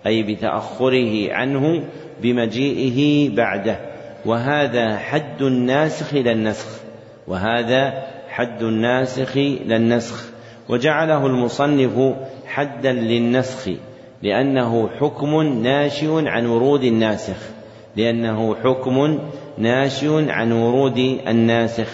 أي 0.07 0.23
بتأخره 0.23 1.34
عنه 1.34 1.84
بمجيئه 2.22 3.30
بعده. 3.36 3.80
وهذا 4.26 4.98
حد 4.98 5.41
الناسخ 5.41 6.14
لا 6.14 6.32
النسخ. 6.32 6.80
وهذا 7.27 8.03
حد 8.30 8.64
الناسخ 8.64 9.38
لا 9.38 9.76
النسخ. 9.76 10.30
وجعله 10.69 11.26
المصنف 11.26 12.15
حدا 12.48 12.91
للنسخ 12.91 13.69
لأنه 14.23 14.90
حكم 14.99 15.41
ناشئ 15.41 16.27
عن 16.27 16.45
ورود 16.45 16.84
الناسخ. 16.84 17.49
لأنه 17.95 18.56
حكم 18.56 19.19
ناشئ 19.57 20.32
عن 20.32 20.52
ورود 20.52 20.98
الناسخ. 21.27 21.90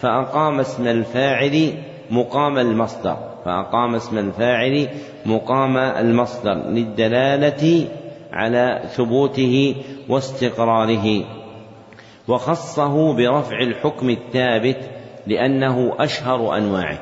فأقام 0.00 0.60
اسم 0.60 0.86
الفاعل 0.86 1.72
مقام 2.10 2.58
المصدر. 2.58 3.35
فأقام 3.46 3.94
اسم 3.94 4.18
الفاعل 4.18 4.88
مقام 5.26 5.76
المصدر 5.76 6.54
للدلالة 6.54 7.88
على 8.32 8.80
ثبوته 8.86 9.74
واستقراره. 10.08 11.24
وخصه 12.28 13.16
برفع 13.16 13.58
الحكم 13.58 14.10
الثابت 14.10 14.90
لأنه 15.26 15.94
أشهر 15.98 16.56
أنواعه. 16.56 16.98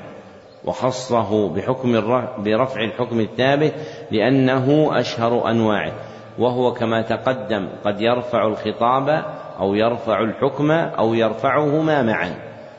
وخصه 0.65 1.49
بحكم 1.49 1.93
برفع 2.39 2.81
الحكم 2.85 3.21
الثابت 3.21 3.75
لأنه 4.11 4.99
أشهر 5.01 5.51
أنواعه. 5.51 5.93
وهو 6.39 6.73
كما 6.73 7.03
تقدم 7.03 7.69
قد 7.85 8.01
يرفع 8.01 8.47
الخطاب 8.47 9.25
أو 9.61 9.75
يرفع 9.75 10.21
الحكم 10.21 10.71
أو 10.71 11.15
يرفعهما 11.15 12.03
معا. 12.03 12.35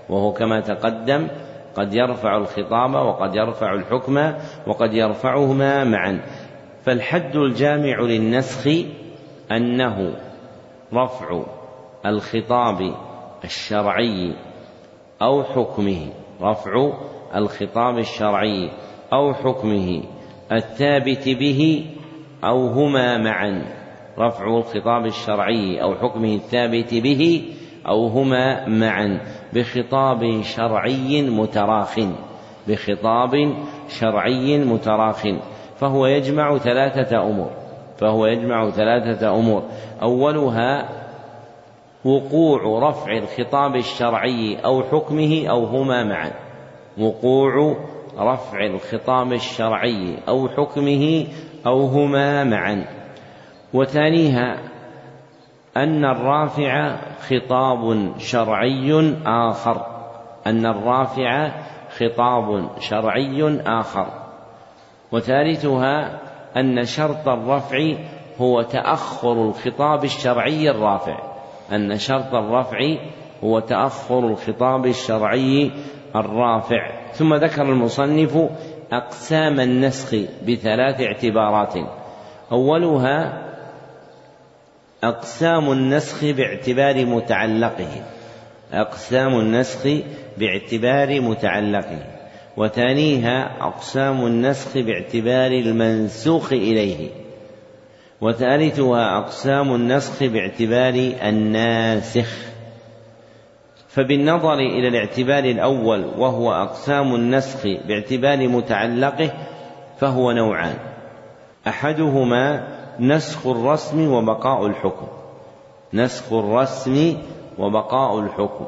وهو 0.09 0.33
كما 0.33 0.59
تقدم 0.59 1.27
قد 1.75 1.93
يرفع 1.93 2.37
الخطاب 2.37 2.93
وقد 2.93 3.35
يرفع 3.35 3.73
الحكم 3.73 4.33
وقد 4.67 4.93
يرفعهما 4.93 5.83
معا. 5.83 6.21
فالحد 6.83 7.35
الجامع 7.35 8.01
للنسخ 8.01 8.69
أنه 9.51 10.15
رفع 10.93 11.43
الخطاب 12.05 12.95
الشرعي 13.43 14.33
أو 15.21 15.43
حكمه 15.43 16.09
رفع 16.41 16.93
الخطاب 17.35 17.97
الشرعي 17.97 18.71
أو 19.13 19.33
حكمه 19.33 20.03
الثابت 20.51 21.29
به 21.29 21.85
أو 22.43 22.67
هما 22.67 23.17
معا 23.17 23.65
رفع 24.19 24.57
الخطاب 24.57 25.05
الشرعي 25.05 25.81
أو 25.81 25.95
حكمه 25.95 26.35
الثابت 26.35 26.93
به 26.93 27.43
أو 27.87 28.07
هما 28.07 28.67
معا 28.67 29.19
بخطاب 29.53 30.41
شرعي 30.41 31.21
متراخ 31.21 31.99
بخطاب 32.67 33.53
شرعي 33.87 34.57
متراخ. 34.57 35.23
فهو 35.75 36.05
يجمع 36.05 36.57
ثلاثة 36.57 37.23
أمور 37.23 37.49
فهو 37.97 38.25
يجمع 38.25 38.69
ثلاثة 38.69 39.39
أمور. 39.39 39.63
أولها 40.01 40.89
وقوع 42.05 42.89
رفع 42.89 43.17
الخطاب 43.17 43.75
الشرعي 43.75 44.57
أو 44.65 44.83
حكمه 44.83 45.47
أو 45.49 45.65
هما 45.65 46.03
معا. 46.03 46.31
وقوع 46.97 47.77
رفع 48.19 48.65
الخطاب 48.65 49.33
الشرعي 49.33 50.17
أو 50.27 50.47
حكمه 50.47 51.25
أو 51.67 51.85
هما 51.85 52.43
معا. 52.43 52.85
وثانيها 53.73 54.57
أن 55.77 56.05
الرافع 56.05 56.95
خطاب 57.19 58.13
شرعي 58.17 59.15
آخر. 59.25 59.85
أن 60.47 60.65
الرافع 60.65 61.51
خطاب 61.97 62.69
شرعي 62.79 63.61
آخر. 63.67 64.07
وثالثها 65.11 66.19
أن 66.57 66.83
شرط 66.83 67.27
الرفع 67.27 67.77
هو 68.41 68.61
تأخر 68.61 69.33
الخطاب 69.33 70.03
الشرعي 70.03 70.69
الرافع. 70.69 71.19
أن 71.71 71.97
شرط 71.97 72.33
الرفع 72.33 72.77
هو 73.43 73.59
تأخر 73.59 74.19
الخطاب 74.19 74.85
الشرعي 74.85 75.71
الرافع. 76.15 76.91
ثم 77.13 77.33
ذكر 77.33 77.61
المصنف 77.61 78.37
أقسام 78.91 79.59
النسخ 79.59 80.15
بثلاث 80.47 81.01
اعتبارات. 81.01 81.73
أولها 82.51 83.44
أقسام 85.07 85.71
النسخ 85.71 86.25
باعتبار 86.25 87.05
متعلقه. 87.05 88.03
أقسام 88.73 89.39
النسخ 89.39 89.87
باعتبار 90.37 91.21
متعلقه. 91.21 91.99
وثانيها 92.57 93.67
أقسام 93.67 94.25
النسخ 94.25 94.77
باعتبار 94.77 95.51
المنسوخ 95.51 96.53
إليه. 96.53 97.09
وثالثها 98.21 99.17
أقسام 99.17 99.75
النسخ 99.75 100.23
باعتبار 100.23 100.93
الناسخ. 101.23 102.35
فبالنظر 103.87 104.53
إلى 104.53 104.87
الاعتبار 104.87 105.43
الأول 105.43 106.05
وهو 106.17 106.53
أقسام 106.53 107.15
النسخ 107.15 107.67
باعتبار 107.87 108.47
متعلقه 108.47 109.31
فهو 109.99 110.31
نوعان. 110.31 110.75
أحدهما 111.67 112.74
نسخ 112.99 113.47
الرسم 113.47 114.13
وبقاء 114.13 114.65
الحكم. 114.65 115.07
نسخ 115.93 116.33
الرسم 116.33 117.17
وبقاء 117.59 118.19
الحكم. 118.19 118.65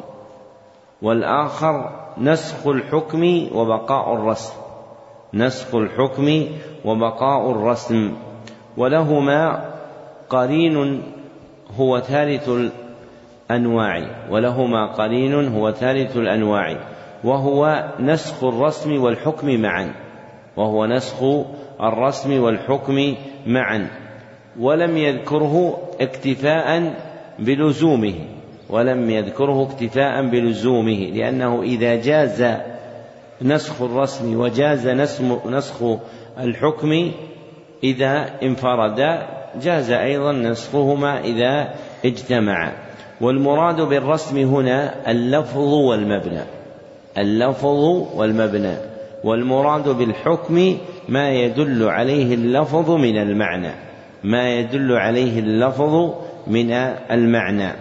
والآخر 1.01 1.89
نسخ 2.17 2.67
الحكم 2.67 3.47
وبقاء 3.55 4.13
الرسم. 4.13 4.53
نسخ 5.33 5.75
الحكم 5.75 6.45
وبقاء 6.85 7.51
الرسم. 7.51 8.13
ولهما 8.77 9.69
قرين 10.29 11.03
هو 11.79 11.99
ثالث 11.99 12.49
الأنواع. 12.49 14.27
ولهما 14.29 14.85
قرين 14.85 15.55
هو 15.57 15.71
ثالث 15.71 16.17
الأنواع. 16.17 16.77
وهو 17.23 17.93
نسخ 17.99 18.43
الرسم 18.43 19.03
والحكم 19.03 19.61
معا. 19.61 19.93
وهو 20.57 20.85
نسخ 20.85 21.23
الرسم 21.81 22.43
والحكم 22.43 23.15
معا. 23.47 24.06
ولم 24.59 24.97
يذكره 24.97 25.77
اكتفاء 26.01 26.93
بلزومه 27.39 28.13
ولم 28.69 29.09
يذكره 29.09 29.63
اكتفاء 29.63 30.29
بلزومه 30.29 31.11
لأنه 31.13 31.61
إذا 31.63 31.95
جاز 31.95 32.45
نسخ 33.41 33.81
الرسم 33.81 34.39
وجاز 34.39 34.87
نسخ 35.45 35.75
الحكم 36.39 37.11
إذا 37.83 38.29
انفردا 38.43 39.27
جاز 39.61 39.91
أيضا 39.91 40.31
نسخهما 40.31 41.19
إذا 41.19 41.73
اجتمعا 42.05 42.71
والمراد 43.21 43.81
بالرسم 43.81 44.37
هنا 44.37 45.11
اللفظ 45.11 45.73
والمبنى 45.73 46.41
اللفظ 47.17 48.05
والمبنى 48.15 48.75
والمراد 49.23 49.89
بالحكم 49.89 50.77
ما 51.09 51.29
يدل 51.31 51.83
عليه 51.83 52.33
اللفظ 52.33 52.91
من 52.91 53.17
المعنى. 53.17 53.86
ما 54.23 54.59
يدل 54.59 54.91
عليه 54.91 55.39
اللفظ 55.39 56.13
من 56.47 56.71
المعنى. 57.11 57.71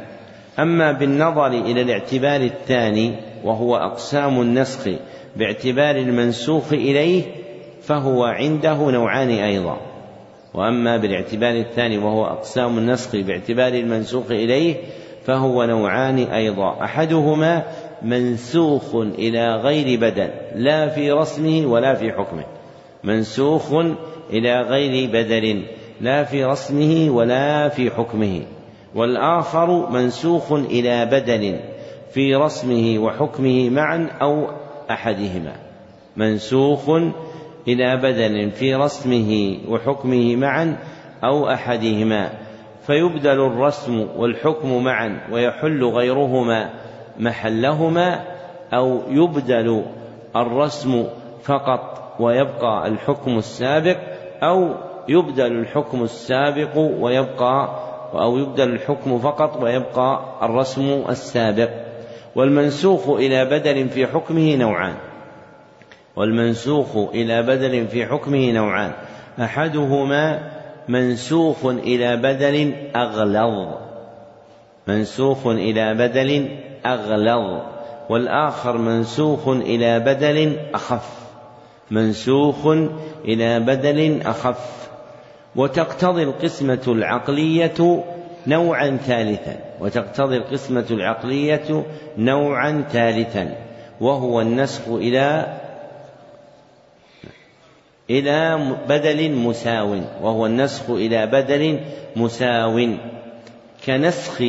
أما 0.59 0.93
بالنظر 0.93 1.47
إلى 1.47 1.83
الاعتبار 1.83 2.41
الثاني 2.41 3.15
وهو 3.45 3.77
أقسام 3.77 4.41
النسخ 4.41 4.89
باعتبار 5.37 5.97
المنسوخ 5.97 6.73
إليه 6.73 7.23
فهو 7.83 8.25
عنده 8.25 8.91
نوعان 8.91 9.31
أيضا. 9.31 9.81
وأما 10.55 10.97
بالاعتبار 10.97 11.55
الثاني 11.55 11.99
وهو 11.99 12.27
أقسام 12.27 12.79
النسخ 12.79 13.17
باعتبار 13.17 13.73
المنسوخ 13.73 14.31
إليه 14.31 14.75
فهو 15.25 15.65
نوعان 15.65 16.19
أيضا. 16.19 16.85
أحدهما 16.85 17.63
منسوخ 18.03 18.95
إلى 18.95 19.55
غير 19.55 20.01
بدل 20.01 20.31
لا 20.55 20.89
في 20.89 21.13
رسمه 21.13 21.67
ولا 21.67 21.95
في 21.95 22.13
حكمه. 22.13 22.45
منسوخ 23.05 23.73
إلى 24.31 24.61
غير 24.61 25.09
بدل 25.09 25.63
لا 26.01 26.25
في 26.25 26.45
رسمه 26.45 27.11
ولا 27.11 27.69
في 27.69 27.91
حكمه. 27.91 28.43
والآخر 28.95 29.91
منسوخ 29.91 30.53
إلى 30.53 31.07
بدل 31.07 31.61
في 32.11 32.35
رسمه 32.35 32.99
وحكمه 32.99 33.71
معا 33.71 34.09
أو 34.23 34.47
أحدهما. 34.91 35.53
منسوخ 36.17 36.91
إلى 37.69 37.97
بدل 37.97 38.51
في 38.51 38.75
رسمه 38.75 39.59
وحكمه 39.69 40.37
معا 40.37 40.77
أو 41.25 41.51
أحدهما. 41.51 42.31
فيبدل 42.87 43.41
الرسم 43.47 44.07
والحكم 44.17 44.85
معا 44.85 45.21
ويحل 45.33 45.85
غيرهما 45.85 46.71
محلهما 47.19 48.25
أو 48.75 49.01
يبدل 49.09 49.85
الرسم 50.37 51.07
فقط 51.43 52.17
ويبقى 52.21 52.89
الحكم 52.89 53.39
السابق 53.39 53.97
أو 54.43 54.75
يبدل 55.09 55.53
الحكم 55.53 56.03
السابق 56.03 56.77
ويبقى 56.77 57.87
أو 58.15 58.39
يبدل 58.39 58.73
الحكم 58.73 59.19
فقط 59.19 59.63
ويبقى 59.63 60.21
الرسم 60.43 61.05
السابق. 61.09 61.71
والمنسوخ 62.35 63.09
إلى 63.09 63.45
بدل 63.45 63.89
في 63.89 64.07
حكمه 64.07 64.57
نوعان. 64.57 64.95
والمنسوخ 66.17 66.97
إلى 66.97 67.43
بدل 67.43 67.87
في 67.87 68.07
حكمه 68.07 68.53
نوعان. 68.53 68.93
أحدهما 69.41 70.51
منسوخ 70.89 71.67
إلى 71.67 72.17
بدل 72.17 72.75
أغلظ. 72.97 73.75
منسوخ 74.87 75.47
إلى 75.47 75.95
بدل 75.95 76.49
أغلظ. 76.87 77.63
والآخر 78.09 78.79
منسوخ 78.79 79.49
إلى 79.49 80.01
بدل 80.01 80.57
أخف. 80.75 81.27
منسوخ 81.91 82.67
إلى 83.25 83.61
بدل 83.61 84.23
أخف. 84.27 84.86
وتقتضي 85.57 86.23
القسمة 86.23 86.83
العقلية 86.89 88.05
نوعا 88.47 88.99
ثالثا. 89.07 89.57
وتقتضي 89.81 90.37
القسمة 90.37 90.87
العقلية 90.91 91.85
نوعا 92.19 92.85
ثالثا. 92.93 93.55
وهو 94.01 94.41
النسخ 94.41 94.89
إلى 94.89 95.57
إلى 98.11 98.59
بدل 98.89 99.31
مساو. 99.31 100.01
وهو 100.23 100.47
النسخ 100.47 100.91
إلى 100.91 101.27
بدل 101.27 101.81
مساو. 102.17 102.89
كنسخ 103.87 104.43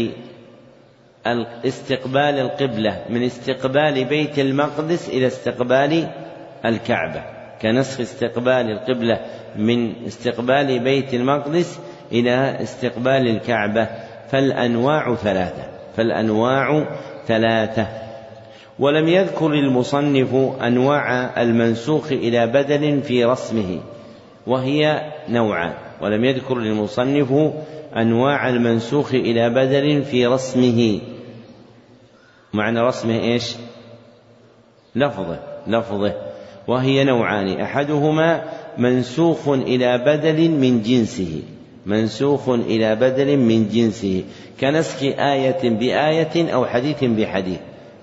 استقبال 1.65 2.39
القبلة 2.39 3.05
من 3.09 3.23
استقبال 3.23 4.05
بيت 4.05 4.39
المقدس 4.39 5.09
إلى 5.09 5.27
استقبال 5.27 6.07
الكعبة. 6.65 7.36
كنسخ 7.61 7.99
استقبال 7.99 8.71
القبلة 8.71 9.19
من 9.55 10.05
استقبال 10.05 10.79
بيت 10.79 11.13
المقدس 11.13 11.79
إلى 12.11 12.57
استقبال 12.61 13.27
الكعبة. 13.27 13.87
فالأنواع 14.31 15.15
ثلاثة 15.15 15.63
فالأنواع 15.95 16.85
ثلاثة. 17.27 17.87
ولم 18.79 19.07
يذكر 19.07 19.53
المصنف 19.53 20.33
أنواع 20.61 21.41
المنسوخ 21.41 22.11
إلى 22.11 22.47
بدل 22.47 23.01
في 23.01 23.25
رسمه 23.25 23.79
وهي 24.47 25.11
نوعان. 25.29 25.73
ولم 26.01 26.25
يذكر 26.25 26.57
المصنف 26.57 27.53
أنواع 27.97 28.49
المنسوخ 28.49 29.13
إلى 29.13 29.49
بدل 29.49 30.03
في 30.03 30.25
رسمه. 30.25 30.99
معنى 32.53 32.79
رسمه 32.81 33.19
إيش؟ 33.19 33.55
لفظه 34.95 35.39
لفظه. 35.67 36.26
وهي 36.67 37.03
نوعان. 37.03 37.61
أحدهما 37.61 38.43
منسوخ 38.77 39.47
إلى 39.49 39.97
بدل 39.97 40.49
من 40.49 40.81
جنسه. 40.81 41.41
منسوخ 41.85 42.49
إلى 42.49 42.95
بدل 42.95 43.37
من 43.37 43.69
جنسه. 43.69 44.23
كنسخ 44.61 45.03
آية 45.03 45.69
بآية 45.69 46.53
أو 46.53 46.65
حديث 46.65 47.03
بحديث. 47.03 47.59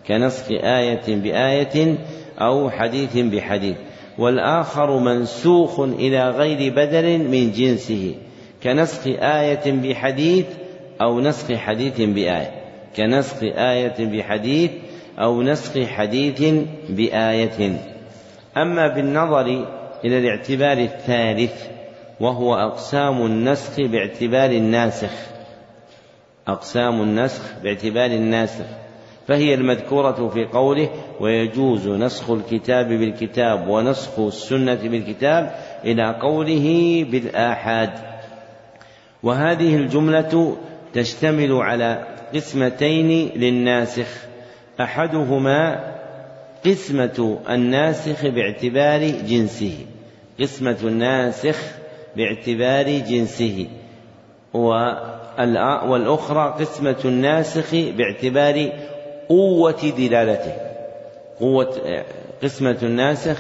كنسخ 0.09 0.45
آية 0.51 1.03
بآية 1.09 1.99
أو 2.39 2.71
حديث 2.71 3.17
بحديث. 3.17 3.77
والآخر 4.19 4.99
منسوخ 4.99 5.81
إلى 5.81 6.31
غير 6.31 6.73
بدل 6.73 7.19
من 7.19 7.53
جنسه. 7.53 8.15
كنسخ 8.63 9.07
آية 9.07 9.73
بحديث 9.73 10.47
أو 11.03 11.21
نسخ 11.21 11.53
حديث 11.53 12.01
بآية. 12.01 12.51
كنسخ 12.97 13.43
آية 13.43 13.95
بحديث 13.99 14.71
أو 15.19 15.43
نسخ 15.43 15.87
حديث 15.87 16.43
بآية. 16.89 17.94
أما 18.57 18.89
بالنظر 18.89 19.67
إلى 20.05 20.19
الاعتبار 20.19 20.79
الثالث 20.79 21.67
وهو 22.21 22.55
أقسام 22.55 23.27
النسخ 23.27 23.81
باعتبار 23.81 24.51
الناسخ. 24.51 25.13
أقسام 26.49 27.03
النسخ 27.03 27.43
باعتبار 27.63 28.07
الناسخ. 28.11 28.65
فهي 29.29 29.55
المذكورة 29.55 30.29
في 30.29 30.45
قوله 30.45 30.89
ويجوز 31.21 31.89
نسخ 31.89 32.31
الكتاب 32.31 32.89
بالكتاب 32.89 33.69
ونسخ 33.69 34.19
السنة 34.19 34.75
بالكتاب 34.75 35.55
إلى 35.85 36.19
قوله 36.23 37.07
بالآحاد. 37.11 37.91
وهذه 39.23 39.77
الجملة 39.77 40.57
تشتمل 40.93 41.53
على 41.53 42.07
قسمتين 42.35 43.31
للناسخ. 43.37 44.09
أحدهما 44.81 45.94
قسمة 46.67 47.39
الناسخ 47.49 48.27
باعتبار 48.27 49.01
جنسه. 49.09 49.87
قسمة 50.41 50.77
الناسخ 50.83 51.59
باعتبار 52.17 52.99
جنسه. 52.99 53.67
والأخرى 55.89 56.55
قسمة 56.61 56.97
الناسخ 57.05 57.75
باعتبار 57.75 58.73
قوة 59.29 59.93
دلالته. 59.99 60.53
قوة 61.41 62.03
قسمة 62.43 62.79
الناسخ 62.83 63.39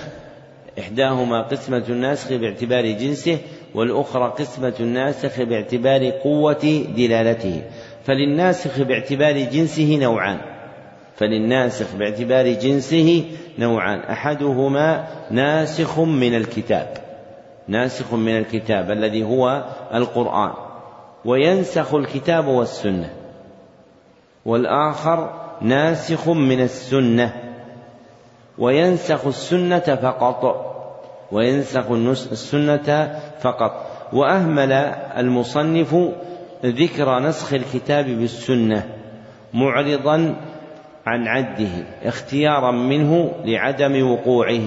إحداهما 0.79 1.43
قسمة 1.43 1.85
الناسخ 1.89 2.33
باعتبار 2.33 2.87
جنسه 2.87 3.39
والأخرى 3.75 4.35
قسمة 4.39 4.75
الناسخ 4.81 5.41
باعتبار 5.43 6.11
قوة 6.11 6.85
دلالته. 6.97 7.63
فللناسخ 8.05 8.81
باعتبار 8.81 9.39
جنسه 9.39 9.97
نوعان. 9.97 10.54
فللناسخ 11.17 11.95
باعتبار 11.95 12.49
جنسه 12.53 13.25
نوعان. 13.59 13.99
أحدهما 13.99 15.07
ناسخ 15.31 15.99
من 15.99 16.35
الكتاب 16.35 16.89
ناسخ 17.69 18.15
من 18.15 18.39
الكتاب 18.39 18.91
الذي 18.91 19.25
هو 19.25 19.65
القرآن 19.95 20.53
وينسخ 21.25 21.95
الكتاب 21.95 22.47
والسنة 22.47 23.11
والآخر 24.45 25.31
ناسخ 25.63 26.29
من 26.29 26.61
السنة 26.61 27.33
وينسخ 28.59 29.27
السنة 29.27 29.79
فقط 29.79 30.71
وينسخ 31.33 31.91
السنة 32.33 33.21
فقط. 33.41 33.87
وأهمل 34.13 34.73
المصنف 35.17 35.97
ذكر 36.65 37.19
نسخ 37.19 37.55
الكتاب 37.55 38.05
بالسنة 38.05 38.89
معرضا 39.55 40.37
عن 41.07 41.29
عده 41.29 41.85
اختيارا 42.05 42.71
منه 42.71 43.33
لعدم 43.45 44.11
وقوعه 44.11 44.67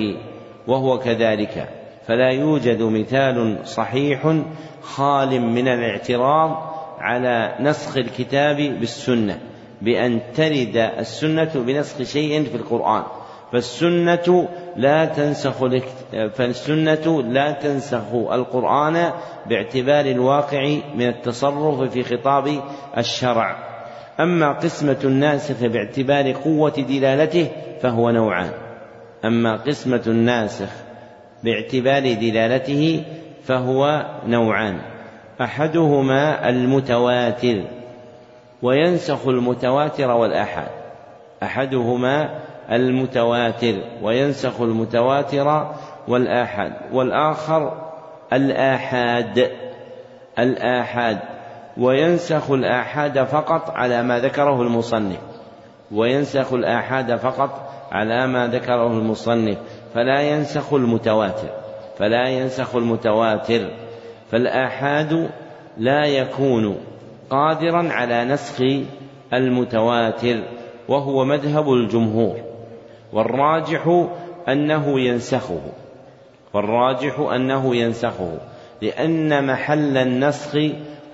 وهو 0.68 1.00
كذلك. 1.00 1.70
فلا 2.08 2.30
يوجد 2.32 2.82
مثال 2.82 3.58
صحيح 3.64 4.36
خال 4.82 5.42
من 5.42 5.68
الاعتراض 5.68 6.74
على 7.00 7.56
نسخ 7.60 7.98
الكتاب 7.98 8.56
بالسنة 8.56 9.40
بأن 9.82 10.22
ترد 10.36 10.78
السنة 10.78 11.52
بنسخ 11.56 12.04
شيء 12.04 12.44
في 12.44 12.56
القرآن. 12.56 13.04
فالسنة 13.52 14.48
لا 14.76 15.06
تنسخ 15.06 15.68
فالسنة 16.34 17.22
لا 17.22 17.52
تنسخ 17.52 18.14
القرآن 18.14 19.12
باعتبار 19.46 20.06
الواقع 20.06 20.78
من 20.96 21.08
التصرف 21.08 21.82
في 21.92 22.04
خطاب 22.04 22.62
الشرع. 22.98 23.77
أما 24.20 24.52
قسمة 24.52 24.98
الناسخ 25.04 25.64
باعتبار 25.64 26.32
قوة 26.32 26.74
دلالته 26.90 27.48
فهو 27.82 28.10
نوعان. 28.10 28.52
أما 29.26 29.56
قسمة 29.56 30.02
الناسخ 30.08 30.70
باعتبار 31.44 32.14
دلالته 32.14 33.04
فهو 33.44 34.06
نوعان. 34.28 34.80
أحدهما 35.42 36.50
المتواتر 36.50 37.64
وينسخ 38.62 39.28
المتواتر 39.28 40.12
والآحاد. 40.12 40.70
أحدهما 41.44 42.30
المتواتر 42.72 43.76
وينسخ 44.02 44.62
المتواتر 44.62 45.72
والآحاد. 46.08 46.74
والآخر 46.94 47.88
الآحاد. 48.34 49.52
الآحاد. 50.40 51.37
وينسخ 51.80 52.52
الآحاد 52.52 53.24
فقط 53.24 53.70
على 53.70 54.04
ما 54.04 54.20
ذكره 54.20 54.62
المصنف. 54.62 55.20
وينسخ 55.92 56.54
الآحاد 56.54 57.16
فقط 57.16 57.70
على 57.92 58.28
ما 58.28 58.48
ذكره 58.48 58.88
المصنف. 58.88 59.58
فلا 59.94 60.22
ينسخ 60.22 60.74
المتواتر. 60.74 61.50
فلا 61.98 62.30
ينسخ 62.30 62.76
المتواتر. 62.76 63.72
فالآحاد 64.32 65.30
لا 65.78 66.06
يكون 66.06 66.78
قادرا 67.30 67.90
على 67.92 68.26
نسخ 68.26 68.64
المتواتر 69.34 70.44
وهو 70.88 71.26
مذهب 71.26 71.74
الجمهور. 71.74 72.36
والراجح 73.14 74.08
أنه 74.50 75.00
ينسخه. 75.00 75.62
والراجح 76.54 77.20
أنه 77.20 77.76
ينسخه. 77.76 78.38
لأن 78.82 79.48
محل 79.48 79.98
النسخ 79.98 80.58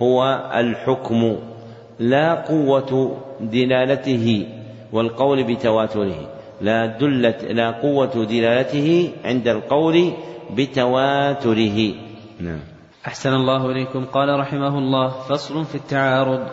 هو 0.02 0.50
الحكم 0.56 1.36
لا 2.00 2.34
قوة 2.34 3.18
دلالته 3.42 4.48
والقول 4.94 5.44
بتواتره. 5.44 6.30
لا 6.62 6.86
دلت 6.86 7.44
لا 7.44 7.72
قوة 7.72 8.26
دلالته 8.26 9.12
عند 9.26 9.48
القول 9.48 10.12
بتواتره. 10.58 11.94
نعم. 12.40 12.60
أحسن 13.08 13.34
الله 13.34 13.72
إليكم. 13.72 14.06
قال 14.06 14.40
رحمه 14.40 14.78
الله 14.78 15.10
فصل 15.10 15.66
في 15.66 15.76
التعارض. 15.76 16.48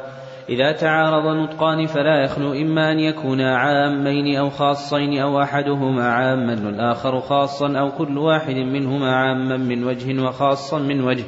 إذا 0.48 0.72
تعارض 0.72 1.36
نطقان 1.36 1.86
فلا 1.86 2.24
يخلو 2.24 2.52
إما 2.52 2.92
أن 2.92 2.98
يكونا 2.98 3.56
عامين 3.56 4.36
أو 4.36 4.50
خاصين 4.50 5.18
أو 5.18 5.42
أحدهما 5.42 6.04
عاما 6.04 6.66
والآخر 6.66 7.20
خاصا 7.20 7.78
أو 7.78 7.90
كل 7.90 8.18
واحد 8.18 8.54
منهما 8.54 9.12
عاما 9.12 9.56
من 9.56 9.84
وجه 9.84 10.22
وخاصا 10.22 10.78
من 10.78 11.04
وجه. 11.04 11.24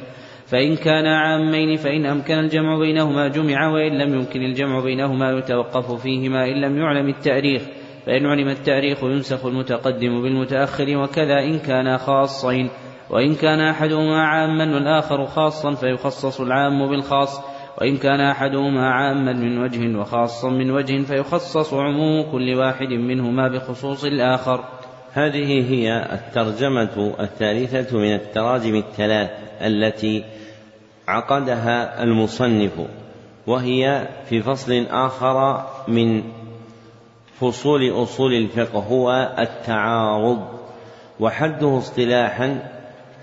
فإن 0.53 0.77
كانا 0.77 1.19
عامين 1.19 1.77
فإن 1.77 2.07
أمكن 2.07 2.35
الجمع 2.35 2.79
بينهما 2.79 3.29
جمع 3.29 3.69
وإن 3.69 3.99
لم 3.99 4.15
يمكن 4.15 4.43
الجمع 4.43 4.81
بينهما 4.81 5.31
يتوقف 5.31 6.03
فيهما 6.03 6.45
إن 6.45 6.61
لم 6.61 6.79
يعلم 6.79 7.09
التاريخ 7.09 7.63
فإن 8.07 8.27
علم 8.27 8.49
التاريخ 8.49 9.05
ينسخ 9.05 9.47
المتقدم 9.47 10.23
بالمتأخر 10.23 10.97
وكذا 10.97 11.39
إن 11.39 11.59
كانا 11.59 11.97
خاصين 11.97 12.71
وإن 13.11 13.35
كان 13.35 13.61
أحدهما 13.61 14.23
عاما 14.23 14.75
والآخر 14.75 15.27
خاصا 15.27 15.75
فيخصص 15.75 16.41
العام 16.41 16.91
بالخاص 16.91 17.41
وإن 17.81 17.97
كان 17.97 18.21
أحدهما 18.21 18.89
عاما 18.89 19.33
من 19.33 19.59
وجه 19.59 19.99
وخاصا 19.99 20.51
من 20.51 20.71
وجه 20.71 21.03
فيخصص 21.03 21.75
عموم 21.75 22.33
كل 22.33 22.55
واحد 22.55 22.89
منهما 22.89 23.49
بخصوص 23.49 24.05
الآخر. 24.05 24.65
هذه 25.13 25.71
هي 25.71 26.13
الترجمة 26.13 27.15
الثالثة 27.21 27.99
من 27.99 28.15
التراجم 28.15 28.75
الثلاث 28.75 29.31
التي 29.63 30.25
عقدها 31.13 32.03
المصنف 32.03 32.73
وهي 33.47 34.09
في 34.29 34.43
فصل 34.43 34.87
آخر 34.91 35.65
من 35.89 36.23
فصول 37.41 38.03
أصول 38.03 38.33
الفقه 38.33 38.79
هو 38.79 39.35
التعارض 39.39 40.43
وحده 41.21 41.79
اصطلاحا 41.79 42.59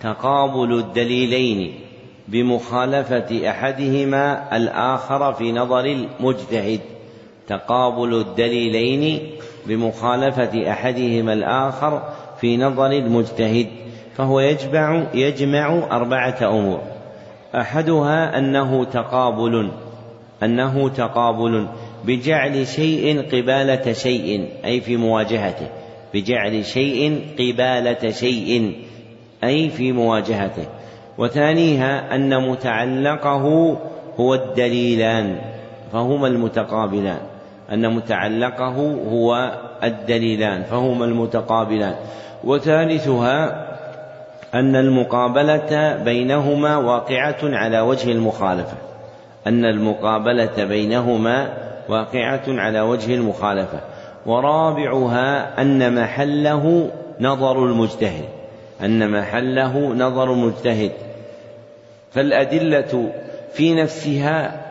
تقابل 0.03 0.73
الدليلين 0.73 1.79
بمخالفة 2.27 3.49
أحدهما 3.49 4.57
الآخر 4.57 5.33
في 5.33 5.51
نظر 5.51 5.85
المجتهد 5.85 6.79
تقابل 7.47 8.13
الدليلين 8.13 9.29
بمخالفة 9.65 10.71
أحدهما 10.71 11.33
الآخر 11.33 12.01
في 12.41 12.57
نظر 12.57 12.91
المجتهد 12.91 13.67
فهو 14.17 14.39
يجمع 14.39 15.03
يجمع 15.13 15.87
أربعة 15.91 16.37
أمور. 16.41 16.98
أحدها 17.55 18.37
أنه 18.37 18.83
تقابل 18.83 19.69
أنه 20.43 20.89
تقابل 20.89 21.67
بجعل 22.05 22.67
شيء 22.67 23.21
قبالة 23.21 23.93
شيء 23.93 24.49
أي 24.65 24.81
في 24.81 24.97
مواجهته 24.97 25.67
بجعل 26.13 26.65
شيء 26.65 27.21
قبالة 27.39 28.11
شيء 28.11 28.73
أي 29.43 29.69
في 29.69 29.91
مواجهته. 29.91 30.65
وثانيها 31.17 32.15
أن 32.15 32.49
متعلقه 32.49 33.77
هو 34.19 34.33
الدليلان 34.33 35.37
فهما 35.93 36.27
المتقابلان. 36.27 37.19
أن 37.71 37.95
متعلقه 37.95 38.75
هو 39.11 39.51
الدليلان 39.83 40.63
فهما 40.63 41.05
المتقابلان. 41.05 41.95
وثالثها 42.43 43.68
أن 44.53 44.75
المقابلة 44.75 45.95
بينهما 46.03 46.77
واقعة 46.77 47.37
على 47.43 47.79
وجه 47.79 48.11
المخالفة. 48.11 48.77
أن 49.47 49.65
المقابلة 49.65 50.63
بينهما 50.63 51.53
واقعة 51.89 52.41
على 52.47 52.81
وجه 52.81 53.15
المخالفة. 53.15 53.79
ورابعها 54.25 55.61
أن 55.61 55.95
محله 55.95 56.91
نظر 57.19 57.65
المجتهد. 57.65 58.25
أن 58.83 59.11
محله 59.11 59.79
نظر 59.79 60.33
المجتهد. 60.33 60.91
فالأدلة 62.11 63.11
في 63.53 63.75
نفسها 63.75 64.61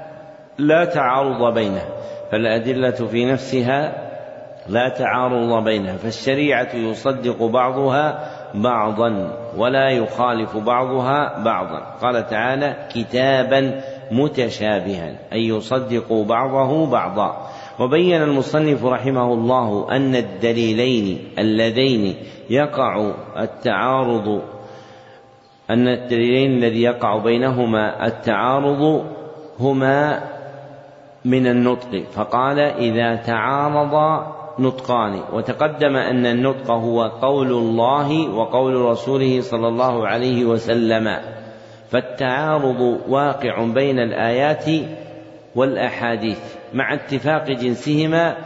لا 0.59 0.85
تعارض 0.85 1.55
بينها. 1.55 1.89
فالأدلة 2.31 2.91
في 2.91 3.25
نفسها 3.25 4.09
لا 4.69 4.89
تعارض 4.89 5.65
بينها. 5.65 5.97
فالشريعة 5.97 6.75
يصدق 6.75 7.43
بعضها 7.43 8.38
بعضا 8.55 9.39
ولا 9.57 9.91
يخالف 9.91 10.57
بعضها 10.57 11.43
بعضا. 11.45 11.79
قال 12.03 12.27
تعالى 12.27 12.77
كتابا 12.95 13.81
متشابها 14.13 15.17
أي 15.33 15.49
يصدق 15.49 16.13
بعضه 16.13 16.87
بعضا. 16.87 17.49
وبين 17.81 18.23
المصنف 18.23 18.85
رحمه 18.85 19.33
الله 19.33 19.87
أن 19.91 20.15
الدليلين 20.15 21.29
اللذين 21.39 22.15
يقع 22.51 23.13
التعارض 23.39 24.43
أن 25.71 25.89
الدليلين 25.89 26.59
الذي 26.59 26.83
يقع 26.83 27.19
بينهما 27.19 28.07
التعارض 28.07 29.05
هما 29.61 30.21
من 31.25 31.47
النطق. 31.47 32.05
فقال 32.13 32.59
إذا 32.59 33.17
تعارض 33.17 34.23
نطقان. 34.59 35.23
وتقدم 35.33 35.97
أن 35.97 36.27
النطق 36.27 36.71
هو 36.71 37.03
قول 37.03 37.53
الله 37.53 38.31
وقول 38.31 38.75
رسوله 38.75 39.41
صلى 39.41 39.69
الله 39.69 40.07
عليه 40.09 40.45
وسلم. 40.45 41.17
فالتعارض 41.91 43.01
واقع 43.09 43.65
بين 43.65 43.99
الآيات 43.99 44.65
والأحاديث 45.55 46.41
مع 46.75 46.95
اتفاق 46.95 47.45
جنسهما 47.51 48.37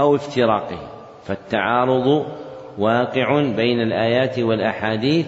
أو 0.00 0.14
افتراقه. 0.14 0.78
فالتعارض 1.24 2.26
واقع 2.78 3.42
بين 3.42 3.80
الآيات 3.80 4.38
والأحاديث 4.38 5.26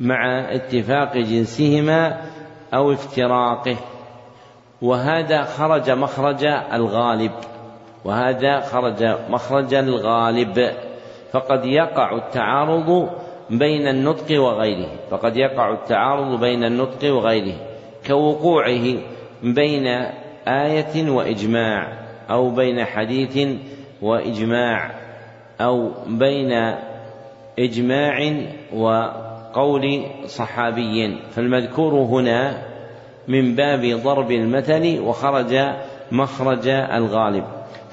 مع 0.00 0.40
اتفاق 0.54 1.16
جنسهما 1.16 2.20
أو 2.74 2.92
افتراقه. 2.92 3.76
وهذا 4.82 5.42
خرج 5.42 5.90
مخرج 5.90 6.44
الغالب. 6.72 7.30
وهذا 8.06 8.60
خرج 8.60 9.04
مخرج 9.30 9.74
الغالب. 9.74 10.70
فقد 11.32 11.64
يقع 11.64 12.16
التعارض 12.16 13.08
بين 13.50 13.88
النطق 13.88 14.40
وغيره. 14.42 14.88
فقد 15.10 15.36
يقع 15.36 15.72
التعارض 15.72 16.40
بين 16.40 16.64
النطق 16.64 17.14
وغيره 17.14 17.54
كوقوعه 18.06 18.86
بين 19.42 19.86
آية 20.48 21.10
وإجماع 21.10 21.92
أو 22.30 22.50
بين 22.50 22.84
حديث 22.84 23.48
وإجماع 24.02 24.90
أو 25.60 25.90
بين 26.06 26.74
إجماع 27.58 28.40
وقول 28.74 30.02
صحابي. 30.26 31.18
فالمذكور 31.30 31.94
هنا 31.94 32.62
من 33.28 33.54
باب 33.54 34.00
ضرب 34.04 34.30
المثل 34.30 35.00
وخرج 35.00 35.58
مخرج 36.12 36.68
الغالب. 36.68 37.44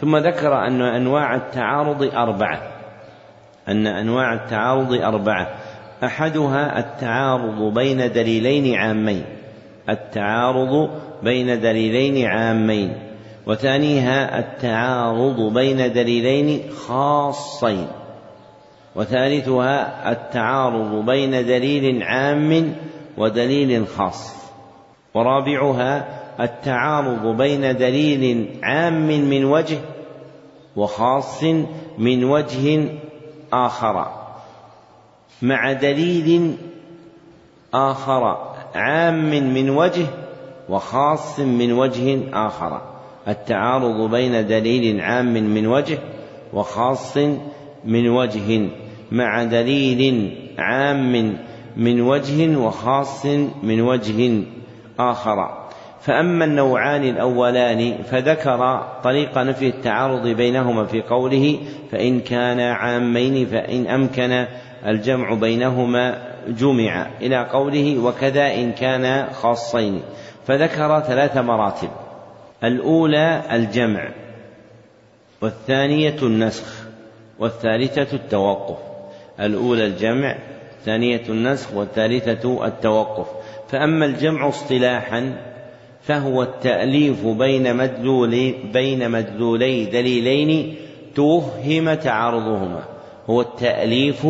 ثم 0.02 0.18
ذكر 0.18 0.68
أن 0.68 0.82
أنواع 0.82 1.36
التعارض 1.36 2.04
أربعة. 2.04 2.62
أن 3.68 3.88
أنواع 3.88 4.34
التعارض 4.34 4.94
أربعة. 4.94 5.48
أحدها 6.04 6.80
التعارض 6.80 7.74
بين 7.74 8.12
دليلين 8.12 8.76
عامين. 8.76 9.26
التعارض 9.90 10.90
بين 11.24 11.62
دليلين 11.62 12.28
عامين. 12.28 12.94
وثانيها 13.48 14.40
التعارض 14.40 15.54
بين 15.54 15.94
دليلين 15.94 16.70
خاصين. 16.88 17.88
وثالثها 18.96 20.12
التعارض 20.12 21.06
بين 21.06 21.32
دليل 21.32 22.04
عام 22.04 22.76
ودليل 23.18 23.88
خاص. 23.88 24.52
ورابعها 25.14 26.23
التعارض 26.40 27.38
بين 27.38 27.78
دليل 27.78 28.48
عام 28.64 29.08
من 29.08 29.46
وجه 29.46 29.78
وخاص 30.76 31.44
من 31.98 32.24
وجه 32.24 32.90
آخر. 33.54 34.08
مع 35.42 35.74
دليل 35.74 36.56
آخر 37.74 38.38
عام 38.76 39.30
من 39.54 39.70
وجه 39.70 40.06
وخاص 40.70 41.40
من 41.40 41.72
وجه 41.72 42.20
آخر. 42.34 42.82
التعارض 43.28 44.12
بين 44.12 44.48
دليل 44.48 45.02
عام 45.02 45.34
من 45.34 45.68
وجه 45.68 46.00
وخاص 46.54 47.18
من 47.86 48.10
وجه. 48.10 48.70
مع 49.12 49.44
دليل 49.44 50.34
عام 50.58 51.36
من 51.78 52.02
وجه 52.02 52.58
وخاص 52.58 53.26
من 53.64 53.82
وجه 53.82 54.44
آخر. 55.00 55.63
فأما 56.04 56.46
النوعان 56.46 57.04
الأولان 57.04 58.04
فذكر 58.04 58.88
طريق 59.04 59.38
نفي 59.38 59.68
التعارض 59.68 60.28
بينهما 60.28 60.86
في 60.86 61.02
قوله 61.02 61.60
فإن 61.92 62.20
كان 62.20 62.60
عامين 62.60 63.46
فإن 63.46 63.88
أمكن 63.88 64.46
الجمع 64.86 65.34
بينهما 65.34 66.18
جمع 66.48 67.08
إلى 67.22 67.46
قوله 67.52 68.00
وكذا 68.00 68.54
إن 68.56 68.72
كان 68.72 69.34
خاصين 69.34 70.02
فذكر 70.48 71.00
ثلاث 71.00 71.38
مراتب 71.38 71.90
الأولى 72.64 73.42
الجمع 73.52 74.10
والثانية 75.42 76.18
النسخ 76.24 76.84
والثالثة 77.40 78.16
التوقف 78.16 78.78
الأولى 79.40 79.86
الجمع 79.86 80.36
الثانية 80.80 81.24
النسخ 81.30 81.74
والثالثة 81.74 82.66
التوقف 82.66 83.28
فأما 83.70 84.06
الجمع 84.06 84.50
اصطلاحا 84.50 85.53
فهو 86.04 86.44
التأليف 86.44 87.26
بين 87.26 87.76
مدلول 87.76 88.54
بين 88.74 89.12
مدلولي 89.12 89.86
دليلين 89.86 90.76
توهم 91.16 91.94
تعارضهما 91.94 92.84
هو 93.30 93.42
التأليف 93.42 94.28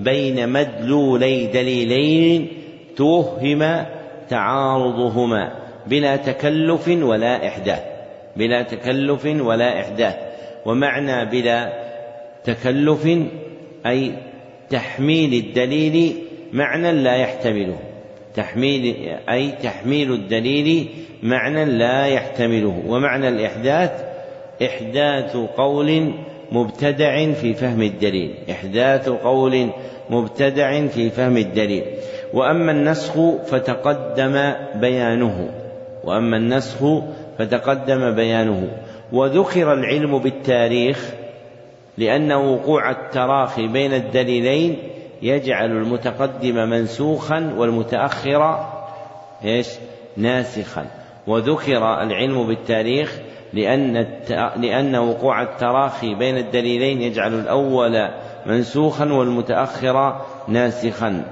بين 0.00 0.48
مدلولي 0.48 1.46
دليلين 1.46 2.48
توهم 2.96 3.84
تعارضهما 4.28 5.52
بلا 5.86 6.16
تكلف 6.16 6.88
ولا 6.88 7.48
إحداث. 7.48 7.82
بلا 8.36 8.62
تكلف 8.62 9.24
ولا 9.26 9.80
إحداث. 9.80 10.16
ومعنى 10.66 11.24
بلا 11.24 11.72
تكلف 12.44 13.08
أي 13.86 14.12
تحميل 14.70 15.34
الدليل 15.34 16.14
معنى 16.52 16.92
لا 16.92 17.16
يحتمله. 17.16 17.78
تحميل 18.34 19.08
أي 19.30 19.50
تحميل 19.62 20.12
الدليل 20.12 20.88
معنى 21.22 21.64
لا 21.64 22.06
يحتمله 22.06 22.82
ومعنى 22.86 23.28
الإحداث 23.28 24.04
إحداث 24.62 25.36
قول 25.36 26.12
مبتدع 26.52 27.32
في 27.32 27.54
فهم 27.54 27.82
الدليل 27.82 28.34
إحداث 28.50 29.08
قول 29.08 29.70
مبتدع 30.10 30.86
في 30.86 31.10
فهم 31.10 31.36
الدليل. 31.36 31.84
وأما 32.34 32.72
النسخ 32.72 33.12
فتقدم 33.46 34.52
بيانه 34.74 35.50
وأما 36.04 36.36
النسخ 36.36 36.78
فتقدم 37.38 38.14
بيانه. 38.14 38.68
وذكر 39.12 39.72
العلم 39.72 40.18
بالتاريخ 40.18 41.10
لأن 41.98 42.32
وقوع 42.32 42.90
التراخي 42.90 43.68
بين 43.68 43.94
الدليلين 43.94 44.76
يجعل 45.22 45.70
المتقدم 45.70 46.54
منسوخا 46.54 47.54
والمتأخر 47.56 48.66
إيش؟ 49.44 49.68
ناسخا. 50.16 50.86
وذكر 51.26 52.02
العلم 52.02 52.46
بالتاريخ 52.46 53.18
لأن 53.52 54.06
لأن 54.56 54.96
وقوع 54.96 55.42
التراخي 55.42 56.14
بين 56.14 56.36
الدليلين 56.36 57.02
يجعل 57.02 57.34
الأول 57.34 58.08
منسوخا 58.46 59.12
والمتأخر 59.12 60.20
ناسخا. 60.48 61.24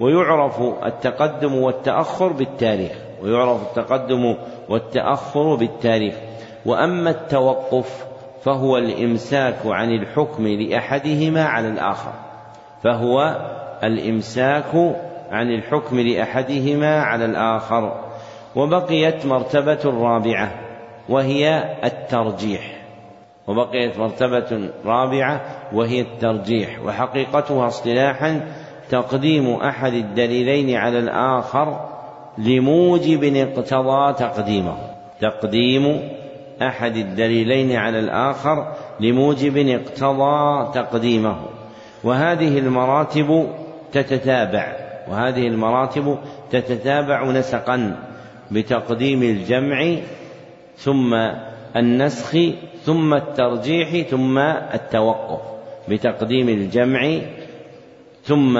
ويعرف 0.00 0.60
التقدم 0.86 1.54
والتأخر 1.54 2.32
بالتاريخ. 2.32 2.92
ويعرف 3.22 3.62
التقدم 3.62 4.36
والتأخر 4.68 5.54
بالتاريخ. 5.54 6.14
وأما 6.66 7.10
التوقف 7.10 8.06
فهو 8.42 8.76
الإمساك 8.76 9.58
عن 9.64 9.90
الحكم 9.90 10.46
لأحدهما 10.46 11.44
على 11.44 11.68
الآخر. 11.68 12.25
فهو 12.86 13.36
الإمساك 13.84 14.94
عن 15.30 15.50
الحكم 15.50 16.00
لأحدهما 16.00 17.00
على 17.00 17.24
الآخر 17.24 17.92
وبقيت 18.56 19.26
مرتبة 19.26 19.80
رابعة 19.84 20.50
وهي 21.08 21.64
الترجيح. 21.84 22.76
وبقيت 23.46 23.98
مرتبة 23.98 24.70
رابعة 24.84 25.40
وهي 25.72 26.00
الترجيح. 26.00 26.84
وحقيقتها 26.84 27.66
اصطلاحا 27.66 28.40
تقديم 28.90 29.54
أحد 29.54 29.92
الدليلين 29.92 30.76
على 30.76 30.98
الآخر 30.98 31.88
لموجب 32.38 33.24
اقتضى 33.24 34.12
تقديمه. 34.12 34.76
تقديم 35.20 36.00
أحد 36.62 36.96
الدليلين 36.96 37.76
على 37.76 37.98
الآخر 37.98 38.72
لموجب 39.00 39.56
اقتضى 39.56 40.72
تقديمه. 40.74 41.55
وهذه 42.06 42.58
المراتب 42.58 43.48
تتتابع 43.92 44.76
وهذه 45.08 45.46
المراتب 45.46 46.18
تتتابع 46.50 47.30
نسقا 47.30 47.96
بتقديم 48.50 49.22
الجمع 49.22 49.96
ثم 50.76 51.14
النسخ 51.76 52.38
ثم 52.84 53.14
الترجيح 53.14 54.08
ثم 54.08 54.38
التوقف 54.38 55.40
بتقديم 55.88 56.48
الجمع 56.48 57.18
ثم 58.24 58.58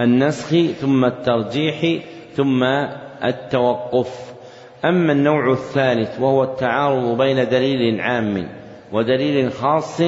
النسخ 0.00 0.56
ثم 0.80 1.04
الترجيح 1.04 2.02
ثم 2.36 2.64
التوقف. 3.24 4.32
أما 4.84 5.12
النوع 5.12 5.52
الثالث 5.52 6.20
وهو 6.20 6.42
التعارض 6.42 7.18
بين 7.18 7.48
دليل 7.48 8.00
عام 8.00 8.48
ودليل 8.92 9.52
خاص 9.52 10.02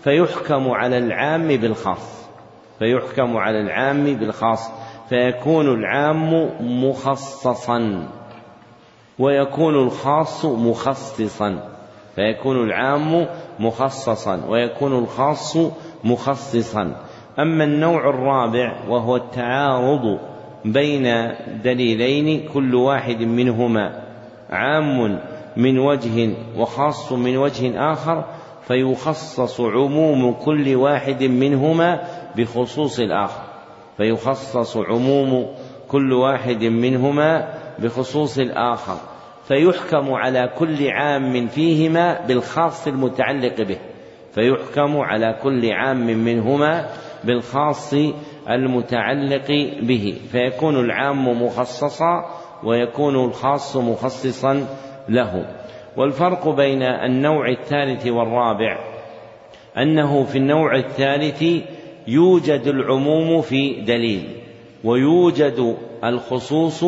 فيحكم 0.00 0.70
على 0.70 0.98
العام 0.98 1.48
بالخاص. 1.48 2.28
فيحكم 2.78 3.36
على 3.36 3.60
العام 3.60 4.04
بالخاص. 4.04 4.70
فيكون 5.08 5.68
العام 5.68 6.50
مخصصا. 6.60 8.08
ويكون 9.18 9.74
الخاص 9.74 10.44
مخصصا. 10.44 11.68
فيكون 12.16 12.56
العام 12.56 13.26
مخصصا. 13.58 14.40
ويكون 14.48 14.98
الخاص 14.98 15.56
مخصصا. 16.04 16.96
أما 17.38 17.64
النوع 17.64 18.10
الرابع 18.10 18.72
وهو 18.88 19.16
التعارض 19.16 20.18
بين 20.64 21.34
دليلين 21.64 22.48
كل 22.54 22.74
واحد 22.74 23.20
منهما 23.22 24.02
عام 24.50 25.20
من 25.56 25.78
وجه 25.78 26.34
وخاص 26.56 27.12
من 27.12 27.36
وجه 27.36 27.92
آخر 27.92 28.24
فيخصص 28.68 29.60
عموم 29.60 30.32
كل 30.32 30.76
واحد 30.76 31.22
منهما 31.22 32.00
بخصوص 32.36 33.00
الآخر. 33.00 33.42
فيخصص 33.96 34.76
عموم 34.76 35.46
كل 35.88 36.12
واحد 36.12 36.64
منهما 36.64 37.54
بخصوص 37.78 38.38
الآخر. 38.38 38.96
فيحكم 39.44 40.12
على 40.12 40.50
كل 40.58 40.88
عام 40.88 41.46
فيهما 41.46 42.26
بالخاص 42.26 42.86
المتعلق 42.86 43.62
به. 43.62 43.78
فيحكم 44.32 44.96
على 44.96 45.38
كل 45.42 45.72
عام 45.72 46.06
منهما 46.06 46.86
بالخاص 47.24 47.94
المتعلق 48.50 49.48
به. 49.82 50.20
فيكون 50.32 50.80
العام 50.80 51.42
مخصصا 51.42 52.24
ويكون 52.64 53.24
الخاص 53.24 53.76
مخصصا 53.76 54.66
له. 55.08 55.57
والفرق 55.96 56.48
بين 56.48 56.82
النوع 56.82 57.48
الثالث 57.48 58.06
والرابع 58.06 58.78
أنه 59.78 60.24
في 60.24 60.38
النوع 60.38 60.76
الثالث 60.76 61.44
يوجد 62.06 62.62
العموم 62.66 63.42
في 63.42 63.80
دليل 63.80 64.28
ويوجد 64.84 65.76
الخصوص 66.04 66.84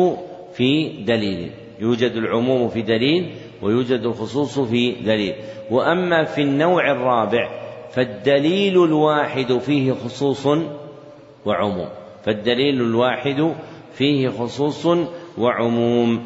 في 0.53 0.87
دليل 1.03 1.51
يوجد 1.79 2.11
العموم 2.11 2.69
في 2.69 2.81
دليل 2.81 3.31
ويوجد 3.61 3.99
الخصوص 3.99 4.59
في 4.59 4.91
دليل. 4.91 5.33
وأما 5.71 6.23
في 6.23 6.41
النوع 6.41 6.91
الرابع 6.91 7.49
فالدليل 7.91 8.83
الواحد 8.83 9.57
فيه 9.57 9.93
خصوص 9.93 10.47
وعموم 11.45 11.89
فالدليل 12.23 12.81
الواحد 12.81 13.53
فيه 13.93 14.29
خصوص 14.29 14.87
وعموم. 15.37 16.23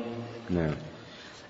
نعم. 0.49 0.84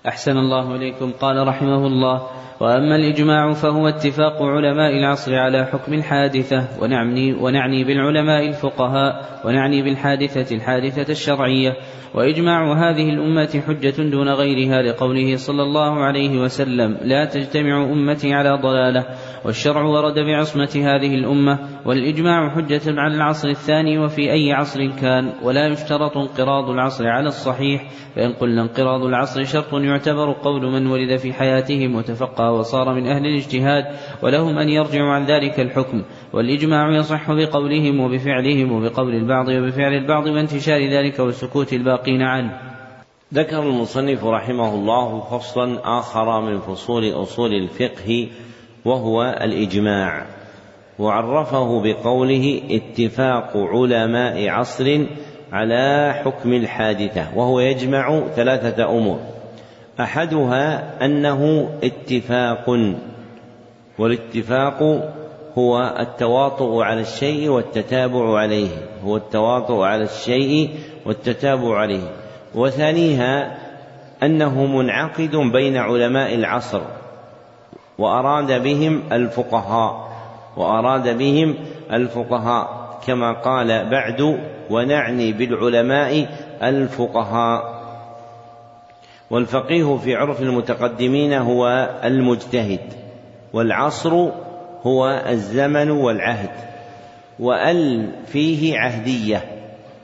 أحسن 0.08 0.38
الله 0.38 0.76
إليكم. 0.76 1.12
قال 1.20 1.48
رحمه 1.48 1.86
الله 1.86 2.22
وأما 2.60 2.96
الإجماع 2.96 3.52
فهو 3.52 3.88
اتفاق 3.88 4.42
علماء 4.42 4.98
العصر 4.98 5.34
على 5.34 5.64
حكم 5.64 5.94
الحادثة 5.94 6.68
ونعني, 6.82 7.34
ونعني 7.34 7.84
بالعلماء 7.84 8.48
الفقهاء 8.48 9.40
ونعني 9.44 9.82
بالحادثة 9.82 10.56
الحادثة 10.56 11.12
الشرعية. 11.12 11.76
وإجماع 12.14 12.72
هذه 12.72 13.10
الأمة 13.10 13.62
حجة 13.66 14.02
دون 14.10 14.28
غيرها 14.28 14.82
لقوله 14.82 15.36
صلى 15.36 15.62
الله 15.62 16.04
عليه 16.04 16.38
وسلم 16.38 16.98
لا 17.02 17.24
تجتمع 17.24 17.84
أمتي 17.84 18.34
على 18.34 18.58
ضلالة. 18.62 19.04
والشرع 19.44 19.82
ورد 19.82 20.18
بعصمة 20.18 20.72
هذه 20.76 21.14
الأمة. 21.14 21.58
والإجماع 21.86 22.48
حجة 22.48 23.00
على 23.00 23.14
العصر 23.14 23.48
الثاني 23.48 23.98
وفي 23.98 24.32
أي 24.32 24.52
عصر 24.52 24.90
كان 24.90 25.32
ولا 25.42 25.66
يشترط 25.66 26.16
انقراض 26.16 26.70
العصر 26.70 27.08
على 27.08 27.28
الصحيح 27.28 27.84
فإن 28.16 28.32
قلنا 28.32 28.62
انقراض 28.62 29.02
العصر 29.02 29.44
شرط 29.44 29.74
يعتبر 29.74 30.32
قول 30.32 30.72
من 30.72 30.86
ولد 30.86 31.16
في 31.16 31.32
حياتهم 31.32 31.94
وتفقه 31.94 32.52
وصار 32.52 32.94
من 32.94 33.06
أهل 33.06 33.26
الاجتهاد 33.26 33.84
ولهم 34.22 34.58
أن 34.58 34.68
يرجعوا 34.68 35.12
عن 35.12 35.24
ذلك 35.24 35.60
الحكم. 35.60 36.02
والإجماع 36.32 36.90
يصح 36.90 37.32
بقولهم 37.32 38.00
وبفعلهم 38.00 38.72
وبقول 38.72 39.14
البعض 39.14 39.48
وبفعل 39.48 39.94
البعض 39.94 40.26
وانتشار 40.26 40.80
ذلك 40.90 41.18
وسكوت 41.18 41.72
الباقين 41.72 42.22
عنه. 42.22 42.60
ذكر 43.34 43.62
المصنف 43.62 44.24
رحمه 44.24 44.74
الله 44.74 45.20
فصلا 45.20 45.98
آخر 45.98 46.40
من 46.40 46.58
فصول 46.58 47.12
أصول 47.22 47.54
الفقه 47.54 48.28
وهو 48.84 49.38
الإجماع. 49.42 50.35
وعرفه 50.98 51.82
بقوله 51.82 52.62
اتفاق 52.70 53.50
علماء 53.56 54.48
عصر 54.48 55.06
على 55.52 56.14
حكم 56.24 56.52
الحادثة 56.52 57.26
وهو 57.36 57.60
يجمع 57.60 58.20
ثلاثة 58.36 58.90
أمور. 58.90 59.18
أحدها 60.00 60.94
أنه 61.04 61.70
اتفاق 61.82 62.94
والاتفاق 63.98 64.82
هو 65.58 65.96
التواطؤ 66.00 66.80
على 66.80 67.00
الشيء 67.00 67.48
والتتابع 67.48 68.38
عليه 68.38 68.68
هو 69.04 69.16
التواطؤ 69.16 69.80
على 69.82 70.02
الشيء 70.04 70.70
والتتابع 71.06 71.78
عليه. 71.78 72.12
وثانيها 72.54 73.56
أنه 74.22 74.66
منعقد 74.66 75.36
بين 75.36 75.76
علماء 75.76 76.34
العصر 76.34 76.80
وأراد 77.98 78.62
بهم 78.62 79.02
الفقهاء. 79.12 80.05
وأراد 80.56 81.18
بهم 81.18 81.54
الفقهاء 81.92 82.98
كما 83.06 83.32
قال 83.32 83.88
بعد 83.90 84.38
ونعني 84.70 85.32
بالعلماء 85.32 86.26
الفقهاء 86.62 87.76
والفقيه 89.30 89.96
في 89.96 90.14
عرف 90.14 90.42
المتقدمين 90.42 91.32
هو 91.32 91.90
المجتهد 92.04 92.80
والعصر 93.52 94.28
هو 94.86 95.22
الزمن 95.28 95.90
والعهد 95.90 96.50
وأل 97.38 98.10
فيه 98.26 98.78
عهدية 98.78 99.44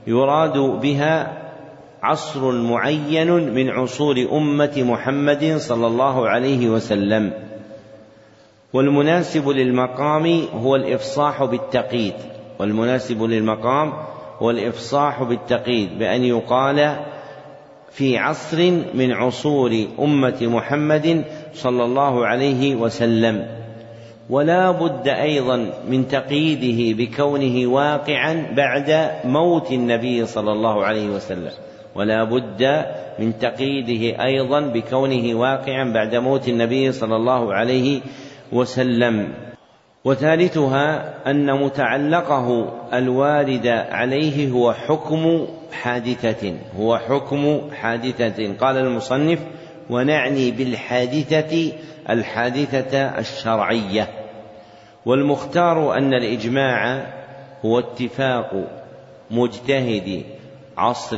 يراد 0.07 0.59
بها 0.59 1.43
عصر 2.03 2.53
معين 2.53 3.55
من 3.55 3.71
عصور 3.71 4.27
أمة 4.33 4.73
محمد 4.77 5.57
صلى 5.57 5.87
الله 5.87 6.29
عليه 6.29 6.69
وسلم. 6.69 7.33
والمناسب 8.73 9.49
للمقام 9.49 10.43
هو 10.55 10.77
الإفصاح 10.77 11.45
بالتقييد. 11.45 12.15
والمناسب 12.59 13.23
للمقام 13.23 13.93
هو 14.39 14.51
الإفصاح 14.51 15.23
بالتقييد 15.23 15.99
بأن 15.99 16.25
يقال 16.25 16.97
في 17.91 18.19
عصر 18.19 18.71
من 18.95 19.13
عصور 19.13 19.85
أمة 19.99 20.39
محمد 20.43 21.25
صلى 21.55 21.85
الله 21.85 22.27
عليه 22.27 22.75
وسلم. 22.75 23.47
ولا 24.31 24.71
بد 24.71 25.09
أيضا 25.09 25.73
من 25.89 26.09
تقييده 26.09 27.05
بكونه 27.05 27.67
واقعا 27.67 28.47
بعد 28.57 29.11
موت 29.25 29.73
النبي 29.73 30.27
صلى 30.27 30.53
الله 30.53 30.85
عليه 30.85 31.09
وسلم. 31.09 31.53
ولا 31.95 32.25
بد 32.25 32.87
من 33.19 33.39
تقييده 33.39 34.25
أيضا 34.25 34.61
بكونه 34.61 35.35
واقعا 35.35 35.93
بعد 35.93 36.15
موت 36.15 36.49
النبي 36.49 36.93
صلى 36.93 37.17
الله 37.17 37.55
عليه 37.55 37.97
وسلم 37.97 38.22
وثالثها 40.05 41.15
أن 41.31 41.65
متعلقه 41.65 42.73
الوارد 42.93 43.67
عليه 43.67 44.51
هو 44.51 44.73
حكم 44.73 45.47
حادثة 45.73 46.55
هو 46.79 46.99
حكم 46.99 47.61
حادثة. 47.75 48.55
قال 48.61 48.77
المصنف 48.77 49.39
ونعني 49.91 50.51
بالحادثة 50.51 51.73
الحادثة 52.11 52.99
الشرعية 53.19 54.09
والمختار 55.07 55.99
أن 55.99 56.15
الإجماع 56.15 57.07
هو 57.65 57.79
اتفاق 57.79 58.69
مجتهد 59.31 60.23
عصر 60.79 61.17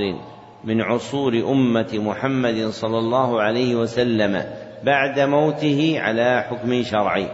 من 0.65 0.81
عصور 0.81 1.32
أمة 1.35 1.90
محمد 1.94 2.69
صلى 2.70 2.98
الله 2.98 3.43
عليه 3.43 3.74
وسلم. 3.74 4.44
بعد 4.85 5.20
موته 5.20 5.97
على 5.98 6.44
حكم 6.51 6.82
شرعي. 6.82 7.27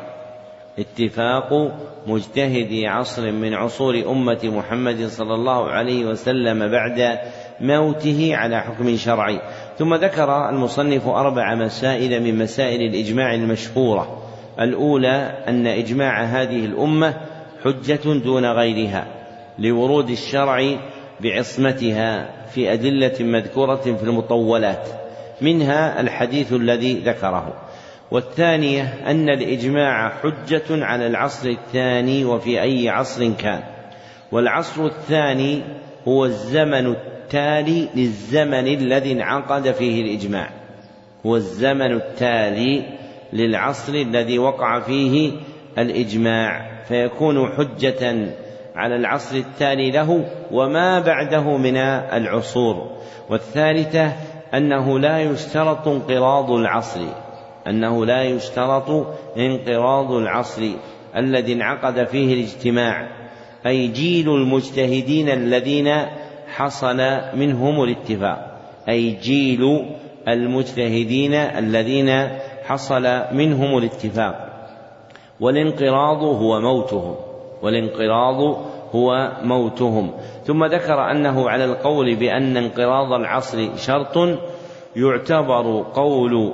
اتفاق 0.78 1.72
مجتهد 2.06 2.82
عصر 2.84 3.32
من 3.32 3.54
عصور 3.54 3.94
أمة 4.10 4.38
محمد 4.44 5.06
صلى 5.06 5.34
الله 5.34 5.70
عليه 5.70 6.04
وسلم 6.04 6.68
بعد 6.70 7.18
موته 7.60 8.30
على 8.34 8.60
حكم 8.60 8.96
شرعي. 8.96 9.40
ثم 9.78 9.94
ذكر 9.94 10.48
المصنف 10.48 11.08
أربع 11.08 11.54
مسائل 11.54 12.22
من 12.22 12.38
مسائل 12.38 12.80
الإجماع 12.80 13.34
المشهورة. 13.34 14.22
الأولى 14.60 15.44
أن 15.48 15.66
إجماع 15.66 16.22
هذه 16.22 16.64
الأمة 16.64 17.14
حجة 17.64 18.18
دون 18.24 18.46
غيرها 18.46 19.06
لورود 19.58 20.10
الشرع 20.10 20.76
بعصمتها 21.20 22.30
في 22.46 22.72
أدلة 22.72 23.16
مذكورة 23.20 23.76
في 23.76 24.02
المطولات. 24.02 24.99
منها 25.42 26.00
الحديث 26.00 26.52
الذي 26.52 26.94
ذكره. 26.94 27.54
والثانية 28.10 28.94
أن 29.06 29.28
الإجماع 29.28 30.08
حجة 30.08 30.84
على 30.84 31.06
العصر 31.06 31.48
الثاني 31.48 32.24
وفي 32.24 32.62
أي 32.62 32.88
عصر 32.88 33.32
كان. 33.32 33.62
والعصر 34.32 34.86
الثاني 34.86 35.62
هو 36.08 36.24
الزمن 36.24 36.86
التالي 36.86 37.88
للزمن 37.94 38.66
الذي 38.66 39.12
انعقد 39.12 39.70
فيه 39.70 40.02
الإجماع. 40.02 40.50
هو 41.26 41.36
الزمن 41.36 41.92
التالي 41.92 42.84
للعصر 43.32 43.94
الذي 43.94 44.38
وقع 44.38 44.80
فيه 44.80 45.32
الإجماع. 45.78 46.70
فيكون 46.88 47.48
حجة 47.48 48.28
على 48.76 48.96
العصر 48.96 49.36
التالي 49.36 49.90
له 49.90 50.24
وما 50.50 51.00
بعده 51.00 51.56
من 51.56 51.76
العصور. 51.76 52.90
والثالثة 53.30 54.12
أنه 54.54 54.98
لا 54.98 55.20
يشترط 55.20 55.88
انقراض 55.88 56.50
العصر 56.50 57.00
أنه 57.66 58.06
لا 58.06 58.24
يشترط 58.24 59.06
انقراض 59.36 60.12
العصر 60.12 60.62
الذي 61.16 61.52
انعقد 61.52 62.04
فيه 62.04 62.34
الاجتماع 62.34 63.08
أي 63.66 63.86
جيل 63.86 64.28
المجتهدين 64.28 65.28
الذين 65.28 65.92
حصل 66.48 67.20
منهم 67.34 67.82
الاتفاق 67.82 68.50
أي 68.88 69.10
جيل 69.10 69.86
المجتهدين 70.28 71.34
الذين 71.34 72.28
حصل 72.64 73.22
منهم 73.32 73.78
الاتفاق. 73.78 74.50
والانقراض 75.40 76.22
هو 76.22 76.60
موتهم 76.60 77.14
والانقراض 77.62 78.56
هو 78.94 79.32
موتهم. 79.42 80.10
ثم 80.44 80.64
ذكر 80.64 81.10
أنه 81.10 81.50
على 81.50 81.64
القول 81.64 82.16
بأن 82.16 82.56
انقراض 82.56 83.12
العصر 83.12 83.76
شرط 83.76 84.38
يعتبر 84.96 85.86
قول 85.94 86.52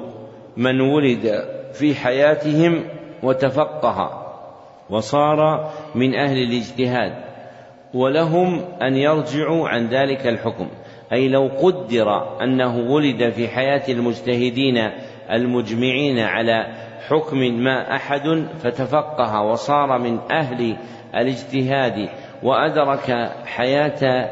من 0.56 0.80
ولد 0.80 1.44
في 1.72 1.94
حياتهم 1.94 2.84
وتفقه 3.22 4.22
وصار 4.90 5.70
من 5.94 6.14
أهل 6.14 6.38
الاجتهاد 6.38 7.12
ولهم 7.94 8.60
أن 8.82 8.96
يرجعوا 8.96 9.68
عن 9.68 9.86
ذلك 9.86 10.26
الحكم. 10.26 10.68
أي 11.12 11.28
لو 11.28 11.50
قدر 11.62 12.42
أنه 12.42 12.76
ولد 12.92 13.30
في 13.30 13.48
حياة 13.48 13.82
المجتهدين 13.88 14.90
المجمعين 15.30 16.18
على 16.18 16.66
حكم 17.08 17.38
ما 17.38 17.96
أحد 17.96 18.46
فتفقه 18.62 19.42
وصار 19.42 19.98
من 19.98 20.18
أهل 20.30 20.76
الاجتهاد 21.14 22.08
وأدرك 22.46 23.32
حياة 23.46 24.30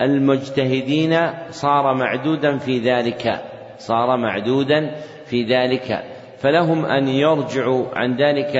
المجتهدين 0.00 1.16
صار 1.50 1.94
معدودا 1.94 2.58
في 2.58 2.78
ذلك 2.78 3.40
صار 3.78 4.16
معدودا 4.16 4.94
في 5.26 5.42
ذلك. 5.42 6.04
فلهم 6.38 6.84
أن 6.84 7.08
يرجعوا 7.08 7.84
عن 7.94 8.16
ذلك 8.16 8.56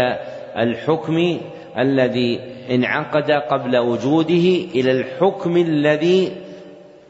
الحكم 0.56 1.40
الذي 1.78 2.40
انعقد 2.70 3.30
قبل 3.30 3.76
وجوده 3.76 4.46
إلى 4.74 4.90
الحكم 4.90 5.56
الذي 5.56 6.32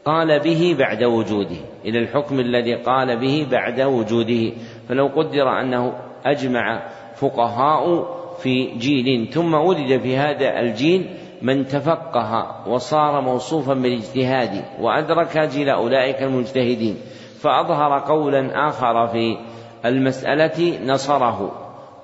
قال 0.05 0.39
به 0.39 0.75
بعد 0.79 1.03
وجوده 1.03 1.57
إلى 1.85 1.99
الحكم 1.99 2.39
الذي 2.39 2.75
قال 2.75 3.17
به 3.17 3.47
بعد 3.51 3.81
وجوده. 3.81 4.51
فلو 4.89 5.07
قدر 5.07 5.61
أنه 5.61 5.93
أجمع 6.25 6.81
فقهاء 7.15 8.05
في 8.43 8.77
جيل 8.77 9.27
ثم 9.33 9.53
ولد 9.53 10.01
في 10.01 10.17
هذا 10.17 10.59
الجيل 10.59 11.09
من 11.41 11.65
تفقه 11.65 12.63
وصار 12.67 13.21
موصوفا 13.21 13.73
بالاجتهاد 13.73 14.65
وأدرك 14.81 15.37
جيل 15.37 15.69
أولئك 15.69 16.23
المجتهدين 16.23 16.97
فأظهر 17.41 17.99
قولا 17.99 18.67
آخر 18.67 19.07
في 19.07 19.37
المسألة 19.85 20.85
نصره 20.85 21.51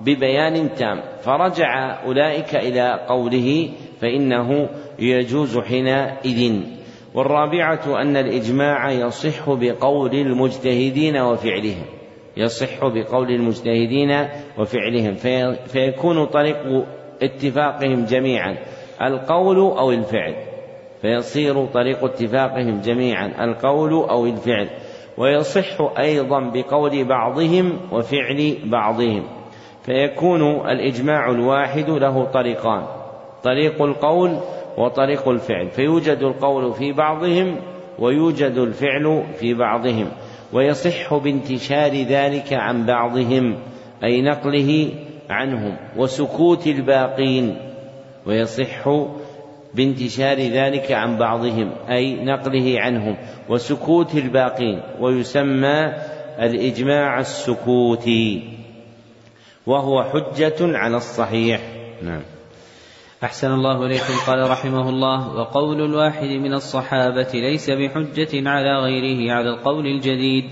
ببيان 0.00 0.74
تام 0.74 1.00
فرجع 1.22 2.02
أولئك 2.04 2.54
إلى 2.54 3.06
قوله 3.08 3.68
فإنه 4.00 4.68
يجوز 4.98 5.58
حينئذ. 5.58 6.62
والرابعة 7.14 8.02
أن 8.02 8.16
الإجماع 8.16 8.90
يصح 8.90 9.50
بقول 9.50 10.14
المجتهدين 10.14 11.16
وفعلهم 11.16 11.84
يصح 12.36 12.86
بقول 12.86 13.30
المجتهدين 13.30 14.28
وفعلهم 14.58 15.14
في 15.14 15.56
فيكون 15.66 16.26
طريق 16.26 16.86
اتفاقهم 17.22 18.04
جميعا. 18.04 18.56
القول 19.02 19.58
أو 19.58 19.90
الفعل 19.90 20.34
فيصير 21.02 21.66
طريق 21.66 22.04
اتفاقهم 22.04 22.80
جميعا 22.80 23.44
القول 23.44 23.92
أو 23.92 24.26
الفعل 24.26 24.68
ويصح 25.18 25.98
أيضا 25.98 26.40
بقول 26.40 27.04
بعضهم 27.04 27.80
وفعل 27.92 28.56
بعضهم 28.64 29.22
فيكون 29.82 30.70
الإجماع 30.70 31.30
الواحد 31.30 31.90
له 31.90 32.24
طريقان 32.24 32.82
طريق 33.42 33.82
القول 33.82 34.38
وطريق 34.78 35.28
الفعل 35.28 35.68
فيوجد 35.70 36.18
القول 36.22 36.72
في 36.72 36.92
بعضهم 36.92 37.56
ويوجد 37.98 38.58
الفعل 38.58 39.22
في 39.38 39.54
بعضهم 39.54 40.08
ويصح 40.52 41.14
بانتشار 41.14 41.92
ذلك 41.92 42.52
عن 42.52 42.86
بعضهم 42.86 43.56
أي 44.04 44.22
نقله 44.22 44.88
عنهم 45.30 45.76
وسكوت 45.96 46.66
الباقين. 46.66 47.56
ويصح 48.26 48.88
بانتشار 49.74 50.38
ذلك 50.38 50.92
عن 50.92 51.18
بعضهم 51.18 51.72
أي 51.88 52.24
نقله 52.24 52.80
عنهم 52.80 53.16
وسكوت 53.48 54.14
الباقين 54.14 54.82
ويسمى 55.00 55.92
الإجماع 56.38 57.20
السكوتي 57.20 58.42
وهو 59.66 60.04
حجة 60.04 60.56
على 60.60 60.96
الصحيح. 60.96 61.60
نعم. 62.02 62.22
أحسن 63.24 63.52
الله 63.52 63.86
إليكم 63.86 64.14
قال 64.26 64.50
رحمه 64.50 64.88
الله 64.88 65.34
وقول 65.34 65.80
الواحد 65.84 66.28
من 66.28 66.54
الصحابة 66.54 67.28
ليس 67.34 67.70
بحجة 67.70 68.48
على 68.48 68.78
غيره 68.78 69.32
على 69.32 69.50
القول 69.50 69.86
الجديد 69.86 70.44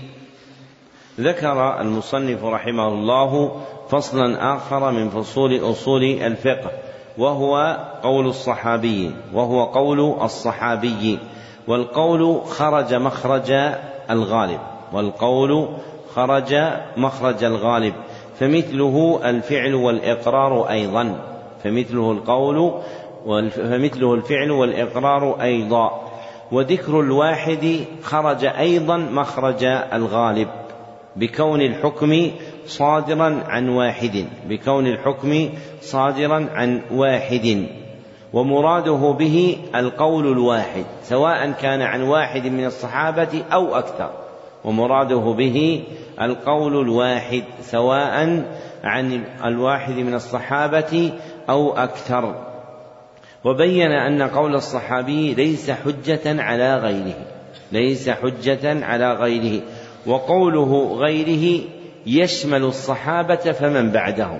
ذكر 1.19 1.81
المصنف 1.81 2.43
رحمه 2.43 2.87
الله 2.87 3.61
فصلا 3.89 4.55
آخر 4.55 4.91
من 4.91 5.09
فصول 5.09 5.59
أصول 5.71 6.03
الفقه 6.03 6.71
وهو 7.17 7.77
قول 8.03 8.27
الصحابي 8.27 9.11
وهو 9.33 9.63
قول 9.63 9.99
الصحابي. 10.21 11.19
والقول 11.67 12.41
خرج 12.45 12.93
مخرج 12.93 13.51
الغالب. 14.09 14.59
والقول 14.93 15.67
خرج 16.15 16.55
مخرج 16.97 17.43
الغالب. 17.43 17.93
فمثله 18.39 19.19
الفعل 19.25 19.75
والإقرار 19.75 20.69
أيضا. 20.69 21.15
فمثله 21.63 22.11
القول 22.11 22.73
فمثله 23.51 24.13
الفعل 24.13 24.51
والإقرار 24.51 25.41
أيضا. 25.41 26.01
وذكر 26.51 26.99
الواحد 26.99 27.85
خرج 28.03 28.45
أيضا 28.45 28.97
مخرج 28.97 29.63
الغالب. 29.93 30.47
بكون 31.15 31.61
الحكم 31.61 32.31
صادرا 32.65 33.43
عن 33.47 33.69
واحد 33.69 34.25
بكون 34.49 34.87
الحكم 34.87 35.49
صادرا 35.81 36.49
عن 36.53 36.81
واحد 36.91 37.67
ومراده 38.33 39.15
به 39.19 39.57
القول 39.75 40.31
الواحد 40.31 40.85
سواء 41.03 41.51
كان 41.51 41.81
عن 41.81 42.01
واحد 42.01 42.47
من 42.47 42.65
الصحابة 42.65 43.43
أو 43.53 43.75
أكثر 43.75 44.09
ومراده 44.63 45.33
به 45.37 45.83
القول 46.21 46.81
الواحد 46.81 47.43
سواء 47.61 48.43
عن 48.83 49.23
الواحد 49.45 49.95
من 49.95 50.13
الصحابة 50.13 51.11
أو 51.49 51.73
أكثر. 51.73 52.35
وبين 53.45 53.91
أن 53.91 54.21
قول 54.21 54.55
الصحابي 54.55 55.33
ليس 55.33 55.71
حجة 55.71 56.41
على 56.41 56.77
غيره 56.77 57.15
ليس 57.71 58.09
حجة 58.09 58.85
على 58.85 59.13
غيره 59.13 59.61
وقوله 60.07 60.95
غيره 60.99 61.61
يشمل 62.05 62.63
الصحابة 62.63 63.35
فمن 63.35 63.91
بعدهم. 63.91 64.39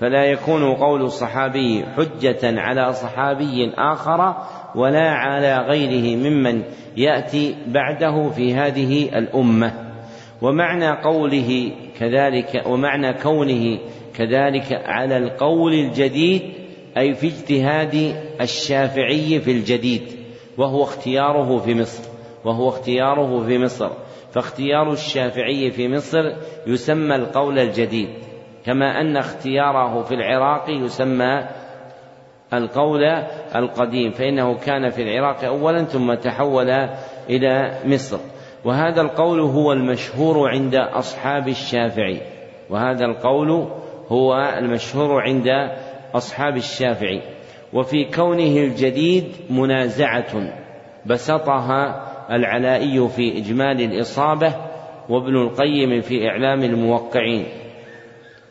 فلا 0.00 0.24
يكون 0.24 0.74
قول 0.74 1.02
الصحابي 1.02 1.84
حجة 1.96 2.60
على 2.60 2.92
صحابي 2.92 3.72
آخر 3.78 4.36
ولا 4.74 5.10
على 5.10 5.56
غيره 5.56 6.16
ممن 6.16 6.62
يأتي 6.96 7.56
بعده 7.66 8.28
في 8.30 8.54
هذه 8.54 9.18
الأمة. 9.18 9.72
ومعنى 10.42 10.90
قوله 10.90 11.72
كذلك 11.98 12.62
ومعنى 12.66 13.12
كونه 13.12 13.78
كذلك 14.14 14.82
على 14.86 15.16
القول 15.16 15.74
الجديد 15.74 16.42
أي 16.98 17.14
في 17.14 17.26
اجتهاد 17.26 18.16
الشافعي 18.40 19.40
في 19.40 19.50
الجديد 19.52 20.02
وهو 20.58 20.82
اختياره 20.82 21.58
في 21.58 21.74
مصر 21.74 22.02
وهو 22.44 22.68
اختياره 22.68 23.46
في 23.46 23.58
مصر. 23.58 23.90
فاختيار 24.38 24.92
الشافعي 24.92 25.70
في 25.70 25.88
مصر 25.88 26.32
يسمى 26.66 27.16
القول 27.16 27.58
الجديد 27.58 28.08
كما 28.66 29.00
أن 29.00 29.16
اختياره 29.16 30.02
في 30.02 30.14
العراق 30.14 30.70
يسمى 30.70 31.48
القول 32.52 33.04
القديم 33.56 34.10
فإنه 34.10 34.54
كان 34.54 34.90
في 34.90 35.02
العراق 35.02 35.44
أولا 35.44 35.84
ثم 35.84 36.14
تحول 36.14 36.70
إلى 37.30 37.78
مصر. 37.84 38.18
وهذا 38.64 39.00
القول 39.00 39.40
هو 39.40 39.72
المشهور 39.72 40.48
عند 40.48 40.74
أصحاب 40.74 41.48
الشافعي 41.48 42.20
وهذا 42.70 43.04
القول 43.04 43.68
هو 44.08 44.34
المشهور 44.58 45.20
عند 45.22 45.48
أصحاب 46.14 46.56
الشافعي. 46.56 47.22
وفي 47.72 48.04
كونه 48.04 48.56
الجديد 48.56 49.24
منازعة 49.50 50.52
بسطها 51.06 52.07
العلائي 52.30 53.08
في 53.08 53.38
إجمال 53.38 53.80
الإصابة 53.80 54.54
وابن 55.08 55.36
القيم 55.36 56.00
في 56.00 56.28
إعلام 56.28 56.62
الموقعين. 56.62 57.44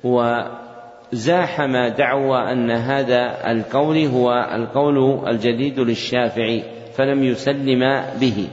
وزاحم 0.04 1.88
دعوى 1.88 2.52
أن 2.52 2.72
هذا 2.72 3.52
القول 3.52 3.98
هو 3.98 4.49
القول 4.56 5.28
الجديد 5.28 5.80
للشافعي 5.80 6.64
فلم 6.94 7.24
يسلم 7.24 8.04
به. 8.22 8.48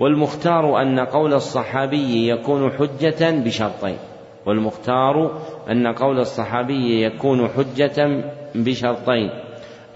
والمختار 0.00 0.82
أن 0.82 1.00
قول 1.00 1.34
الصحابي 1.34 2.28
يكون 2.28 2.70
حجة 2.70 3.30
بشرطين. 3.30 3.96
والمختار 4.46 5.40
أن 5.70 5.86
قول 5.86 6.18
الصحابي 6.18 7.02
يكون 7.02 7.48
حجة 7.48 8.24
بشرطين. 8.54 9.30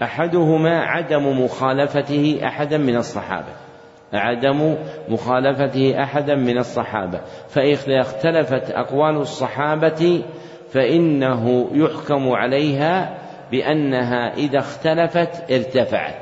أحدهما 0.01 0.79
عدم 0.79 1.43
مخالفته 1.43 2.39
أحدا 2.43 2.77
من 2.77 2.95
الصحابة. 2.95 3.66
عدم 4.13 4.75
مخالفته 5.09 6.03
أحدا 6.03 6.35
من 6.35 6.57
الصحابة. 6.57 7.21
فإذا 7.47 8.01
اختلفت 8.01 8.71
أقوال 8.71 9.15
الصحابة 9.15 10.23
فإنه 10.69 11.69
يحكم 11.73 12.29
عليها 12.29 13.17
بأنها 13.51 14.33
إذا 14.33 14.59
اختلفت 14.59 15.51
ارتفعت. 15.51 16.15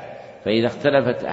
فإذا 0.44 0.66
اختلفت 0.66 1.24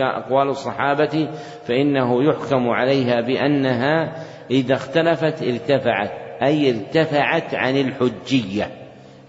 أقوال 0.00 0.48
الصحابة 0.48 1.28
فإنه 1.66 2.24
يحكم 2.24 2.68
عليها 2.70 3.20
بأنها 3.20 4.12
إذا 4.50 4.74
اختلفت 4.74 5.42
ارتفعت. 5.42 6.10
أي 6.42 6.70
ارتفعت 6.70 7.54
عن 7.54 7.76
الحجية. 7.76 8.68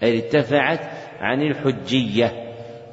أي 0.02 0.16
ارتفعت 0.16 0.80
عن 1.20 1.42
الحجية. 1.42 2.32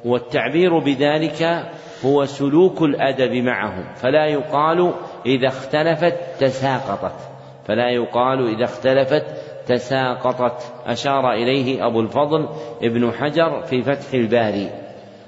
والتعبير 0.04 0.78
بذلك 0.78 1.70
هو 2.04 2.24
سلوك 2.24 2.82
الأدب 2.82 3.32
معهم 3.32 3.84
فلا 3.94 4.26
يقال 4.26 4.92
إذا 5.26 5.48
اختلفت 5.48 6.14
تساقطت 6.40 7.32
فلا 7.64 7.90
يقال 7.90 8.54
إذا 8.54 8.64
اختلفت 8.64 9.24
تساقطت. 9.66 10.72
أشار 10.86 11.32
إليه 11.32 11.86
أبو 11.86 12.00
الفضل 12.00 12.48
ابن 12.82 13.12
حجر 13.12 13.62
في 13.62 13.82
فتح 13.82 14.14
الباري. 14.14 14.70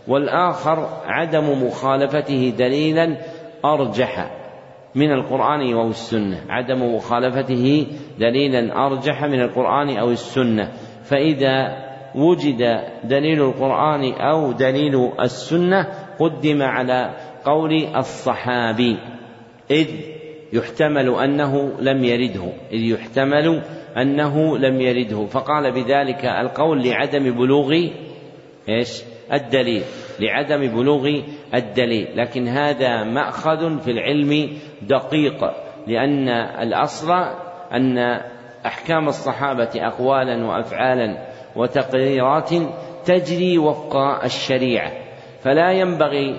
والآخر 0.08 0.88
عدم 1.06 1.66
مخالفته 1.66 2.54
دليلا 2.58 3.16
أرجح 3.64 4.30
من 4.94 5.12
القرآن 5.12 5.72
أو 5.72 5.88
السنة. 5.88 6.40
عدم 6.48 6.94
مخالفته 6.94 7.86
دليلا 8.18 8.86
أرجح 8.86 9.24
من 9.24 9.40
القرآن 9.40 9.96
أو 9.98 10.10
السنة. 10.10 10.72
فإذا 11.04 11.84
وجد 12.14 12.80
دليل 13.04 13.42
القرآن 13.42 14.12
أو 14.12 14.52
دليل 14.52 15.10
السنة 15.20 15.86
قدم 16.18 16.62
على 16.62 17.10
قول 17.44 17.96
الصحابي 17.96 18.98
إذ 19.70 19.88
يحتمل 20.52 21.14
أنه 21.14 21.72
لم 21.80 22.04
يرده 22.04 22.52
إذ 22.72 22.80
يحتمل 22.80 23.62
أنه 23.96 24.58
لم 24.58 24.80
يرده. 24.80 25.26
فقال 25.26 25.72
بذلك 25.72 26.24
القول 26.24 26.88
لعدم 26.88 27.30
بلوغ 27.30 27.72
إيش؟ 28.68 29.02
الدليل 29.32 29.82
لعدم 30.20 30.66
بلوغ 30.66 31.22
الدليل. 31.54 32.08
لكن 32.14 32.48
هذا 32.48 33.04
مأخذ 33.04 33.80
في 33.80 33.90
العلم 33.90 34.48
دقيق 34.82 35.44
لأن 35.86 36.28
الأصل 36.62 37.12
أن 37.72 37.98
أحكام 38.66 39.08
الصحابة 39.08 39.70
أقوالا 39.76 40.46
وأفعالا 40.46 41.26
وتقريرات 41.56 42.50
تجري 43.04 43.58
وفق 43.58 43.96
الشريعة. 44.24 45.03
فلا 45.44 45.72
ينبغي 45.72 46.36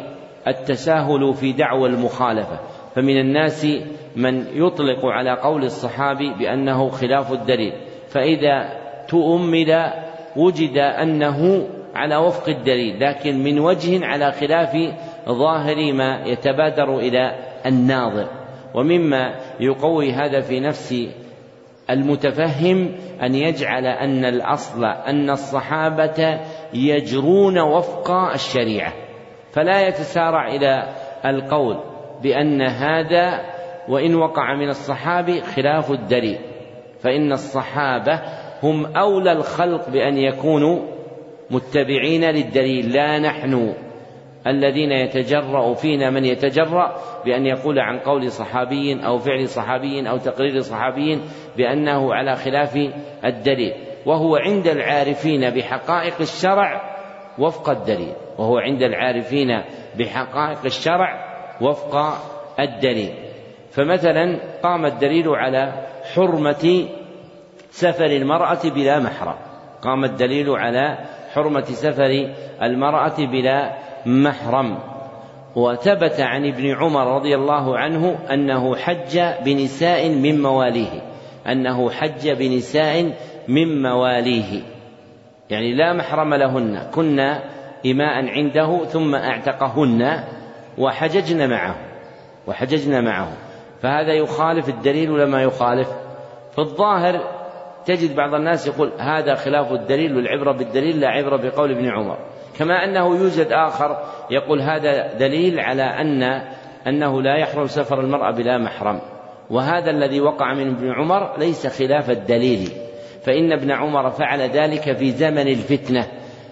التساهل 0.48 1.34
في 1.34 1.52
دعوى 1.52 1.90
المخالفة. 1.90 2.60
فمن 2.95 3.19
الناس 3.19 3.68
من 4.15 4.45
يطلق 4.53 5.06
على 5.06 5.32
قول 5.32 5.64
الصحابي 5.64 6.34
بأنه 6.40 6.90
خلاف 6.90 7.32
الدليل. 7.32 7.73
فإذا 8.10 8.69
تؤمل 9.07 9.91
وجد 10.36 10.77
أنه 10.77 11.68
على 11.95 12.15
وفق 12.15 12.49
الدليل 12.49 12.99
لكن 12.99 13.44
من 13.44 13.60
وجه 13.60 14.06
على 14.06 14.32
خلاف 14.32 14.77
ظاهر 15.30 15.94
ما 15.94 16.23
يتبادر 16.26 16.98
إلى 16.98 17.36
الناظر. 17.65 18.27
ومما 18.73 19.36
يقوي 19.60 20.11
هذا 20.11 20.40
في 20.40 20.60
نفس 20.60 21.07
المتفهم 21.90 22.91
أن 23.22 23.36
يجعل 23.36 23.86
أن 23.86 24.26
الأصل 24.26 24.86
أن 24.86 25.30
الصحابة 25.30 26.40
يجرون 26.76 27.60
وفق 27.60 28.12
الشريعة. 28.12 28.94
فلا 29.52 29.88
يتسارع 29.88 30.48
إلى 30.48 30.96
القول 31.26 31.80
بأن 32.24 32.62
هذا 32.62 33.42
وإن 33.90 34.16
وقع 34.16 34.56
من 34.56 34.70
الصحابي 34.70 35.42
خلاف 35.42 35.92
الدليل. 35.92 36.40
فإن 37.00 37.32
الصحابة 37.32 38.22
هم 38.64 38.86
أولى 38.86 39.32
الخلق 39.32 39.90
بأن 39.90 40.18
يكونوا 40.18 40.80
متبعين 41.52 42.24
للدليل. 42.24 42.92
لا 42.92 43.20
نحن 43.20 43.74
الذين 44.48 44.92
يتجرأ 44.92 45.74
فينا 45.74 46.10
من 46.10 46.26
يتجرأ 46.26 46.96
بأن 47.26 47.46
يقول 47.46 47.80
عن 47.80 48.00
قول 48.00 48.32
صحابي 48.32 49.06
أو 49.06 49.18
فعل 49.18 49.48
صحابي 49.48 50.10
أو 50.10 50.18
تقرير 50.18 50.60
صحابي 50.62 51.20
بأنه 51.58 52.14
على 52.14 52.36
خلاف 52.36 52.78
الدليل. 53.26 53.74
وهو 54.06 54.36
عند 54.36 54.68
العارفين 54.68 55.49
بحقائق 55.49 56.14
الشرع 56.22 56.95
وفق 57.40 57.69
الدليل. 57.69 58.14
وهو 58.38 58.57
عند 58.57 58.84
العارفين 58.84 59.61
بحقائق 59.99 60.65
الشرع 60.65 61.26
وفق 61.61 62.18
الدليل. 62.60 63.14
فمثلا 63.72 64.40
قام 64.64 64.86
الدليل 64.86 65.30
على 65.30 65.88
حرمة 66.15 66.88
سفر 67.69 68.06
المرأة 68.06 68.69
بلا 68.76 68.99
محرم. 68.99 69.36
قام 69.82 70.03
الدليل 70.03 70.49
على 70.49 70.98
حرمة 71.34 71.65
سفر 71.65 72.34
المرأة 72.61 73.15
بلا 73.18 73.76
محرم. 74.06 74.77
وثبت 75.56 76.19
عن 76.19 76.45
ابن 76.45 76.76
عمر 76.76 77.15
رضي 77.15 77.36
الله 77.36 77.77
عنه 77.77 78.18
أنه 78.34 78.76
حج 78.76 79.19
بنساء 79.45 80.10
من 80.10 80.41
مواليه. 80.41 81.02
أنه 81.48 81.91
حج 81.91 82.30
بنساء 82.30 83.14
من 83.48 83.82
مواليه. 83.82 84.62
يعني 85.50 85.74
لا 85.74 85.94
محرم 85.94 86.34
لهن. 86.34 86.92
كنا 86.94 87.44
إماء 87.86 88.30
عنده 88.30 88.86
ثم 88.86 89.16
أعتقهن 89.16 90.24
وحججن 90.78 91.50
معه. 91.50 91.76
وحججن 92.48 93.04
معه. 93.04 93.32
فهذا 93.82 94.14
يخالف 94.14 94.70
الدليل 94.70 95.12
ولا 95.12 95.26
ما 95.26 95.42
يخالف؟ 95.42 95.90
في 96.52 96.60
الظاهر 96.60 97.22
تجد 97.86 98.16
بعض 98.16 98.34
الناس 98.34 98.68
يقول 98.68 98.92
هذا 99.00 99.36
خلاف 99.36 99.72
الدليل 99.72 100.16
والعبرة 100.16 100.52
بالدليل 100.52 101.00
لا 101.00 101.08
عبرة 101.08 101.38
بقول 101.38 101.72
ابن 101.72 101.90
عمر. 101.90 102.18
كما 102.60 102.84
أنه 102.84 103.16
يوجد 103.16 103.48
آخر 103.52 103.98
يقول 104.32 104.62
هذا 104.62 105.14
دليل 105.14 105.60
على 105.60 105.84
أن 105.84 106.24
أنه 106.88 107.22
لا 107.22 107.38
يحرم 107.38 107.68
سفر 107.68 108.00
المرأة 108.00 108.32
بلا 108.32 108.58
محرم. 108.58 109.00
وهذا 109.50 109.92
الذي 109.92 110.22
وقع 110.22 110.54
من 110.54 110.68
ابن 110.68 110.92
عمر 110.92 111.38
ليس 111.38 111.68
خلاف 111.68 112.10
الدليل. 112.10 112.70
فإن 113.26 113.52
ابن 113.52 113.72
عمر 113.72 114.10
فعل 114.10 114.42
ذلك 114.42 114.98
في 114.98 115.12
زمن 115.12 115.48
الفتنة 115.48 116.08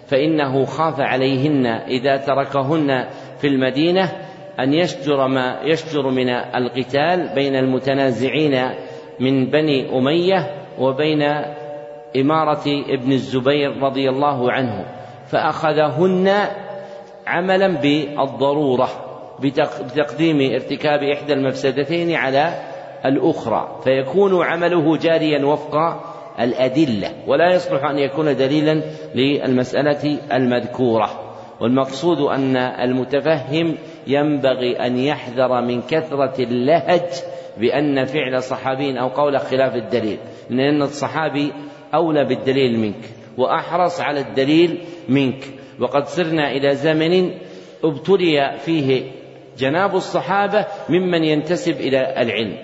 فإنه 0.06 0.64
خاف 0.64 1.00
عليهن 1.00 1.66
إذا 1.66 2.16
تركهن 2.16 3.08
في 3.38 3.46
المدينة 3.46 4.12
أن 4.60 4.72
يشجر 4.72 5.26
ما 5.28 5.60
يشجر 5.64 6.10
من 6.10 6.28
القتال 6.28 7.34
بين 7.34 7.56
المتنازعين 7.56 8.70
من 9.20 9.50
بني 9.50 9.98
أمية 9.98 10.50
وبين 10.78 11.22
إمارة 12.16 12.64
ابن 12.88 13.12
الزبير 13.12 13.82
رضي 13.82 14.08
الله 14.08 14.52
عنه 14.52 14.84
فأخذهن 15.26 16.32
عملا 17.26 17.68
بالضرورة 17.68 18.88
بتقديم 19.40 20.52
ارتكاب 20.52 21.02
إحدى 21.02 21.32
المفسدتين 21.32 22.14
على 22.14 22.54
الأخرى 23.04 23.80
فيكون 23.84 24.44
عمله 24.44 24.96
جاريا 24.96 25.46
وفق 25.46 25.76
الأدلة 26.40 27.10
ولا 27.26 27.54
يصلح 27.54 27.84
أن 27.84 27.98
يكون 27.98 28.36
دليلا 28.36 28.82
للمسألة 29.14 30.18
المذكورة. 30.32 31.20
والمقصود 31.60 32.20
أن 32.20 32.56
المتفهم 32.56 33.76
ينبغي 34.06 34.76
أن 34.86 34.98
يحذر 34.98 35.60
من 35.60 35.82
كثرة 35.82 36.42
اللهج 36.42 37.10
بأن 37.58 38.04
فعل 38.04 38.42
صحابي 38.42 39.00
أو 39.00 39.08
قول 39.08 39.40
خلاف 39.40 39.74
الدليل 39.74 40.18
لأن 40.50 40.82
الصحابي 40.82 41.52
أولى 41.94 42.24
بالدليل 42.24 42.78
منك 42.78 43.10
وأحرص 43.38 44.00
على 44.00 44.20
الدليل 44.20 44.78
منك. 45.08 45.44
وقد 45.80 46.06
سرنا 46.06 46.50
إلى 46.50 46.74
زمن 46.74 47.30
ابتلي 47.84 48.58
فيه 48.58 49.02
جناب 49.58 49.94
الصحابة 49.94 50.66
ممن 50.88 51.24
ينتسب 51.24 51.80
إلى 51.80 52.22
العلم 52.22 52.56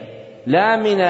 لا 0.47 0.77
من 0.77 1.01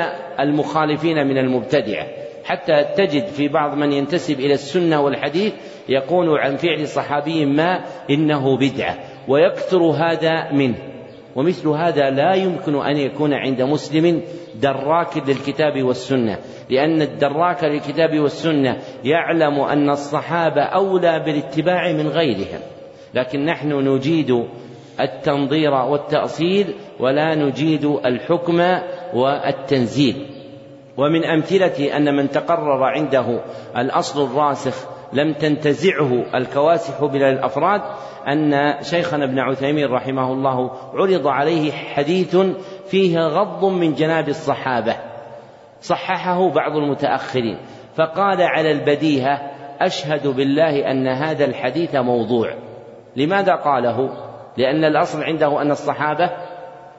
المخالفين 0.41 1.27
من 1.27 1.39
المبتدعة. 1.39 2.07
حتى 2.51 2.85
تجد 2.97 3.27
في 3.27 3.49
بعض 3.49 3.75
من 3.75 3.93
ينتسب 3.93 4.41
إلى 4.41 4.55
السنة 4.55 5.01
والحديث 5.01 5.53
يقول 5.89 6.39
عن 6.39 6.57
فعل 6.57 6.89
صحابي 6.89 7.47
ما 7.47 7.85
إنه 8.11 8.57
بدعة 8.57 8.99
ويكثر 9.29 9.83
هذا 9.83 10.53
منه. 10.53 10.75
ومثل 11.37 11.69
هذا 11.69 12.11
لا 12.11 12.35
يمكن 12.35 12.75
أن 12.75 12.97
يكون 12.97 13.35
عند 13.35 13.63
مسلم 13.63 14.23
دراك 14.55 15.17
للكتاب 15.29 15.83
والسنة 15.83 16.39
لأن 16.71 17.03
الدراك 17.03 17.65
للكتاب 17.65 18.19
والسنة 18.19 18.77
يعلم 19.05 19.61
أن 19.61 19.91
الصحابة 19.91 20.63
أولى 20.63 21.23
بالاتباع 21.27 21.93
من 21.93 22.09
غيرهم. 22.09 22.61
لكن 23.15 23.45
نحن 23.45 23.73
نجيد 23.73 24.45
التنظير 25.01 25.73
والتأصيل 25.73 26.75
ولا 27.01 27.35
نجيد 27.35 27.85
الحكم 27.85 28.61
والتنزيل. 29.15 30.30
ومن 31.01 31.25
أمثلة 31.25 31.97
أن 31.97 32.17
من 32.17 32.31
تقرر 32.31 32.85
عنده 32.85 33.41
الأصل 33.77 34.25
الراسخ 34.25 34.89
لم 35.13 35.33
تنتزعه 35.33 36.25
الكواسح 36.35 37.03
من 37.03 37.23
الأفراد 37.23 37.83
أن 38.29 38.75
شيخنا 38.83 39.25
ابن 39.25 39.39
عثيمين 39.39 39.89
رحمه 39.91 40.33
الله 40.33 40.71
عرض 40.95 41.27
عليه 41.27 41.73
حديث 41.73 42.37
فيه 42.87 43.19
غض 43.19 43.65
من 43.65 43.95
جناب 43.95 44.29
الصحابة. 44.29 44.97
صححه 45.81 46.51
بعض 46.51 46.77
المتأخرين 46.77 47.59
فقال 47.97 48.43
على 48.43 48.73
البديهة 48.73 49.51
أشهد 49.81 50.29
بالله 50.29 50.91
أن 50.91 51.07
هذا 51.07 51.45
الحديث 51.45 51.97
موضوع. 51.97 52.55
لماذا 53.17 53.55
قاله؟ 53.55 54.11
لأن 54.57 54.85
الأصل 54.85 55.23
عنده 55.23 55.63
أن 55.63 55.71
الصحابة 55.71 56.31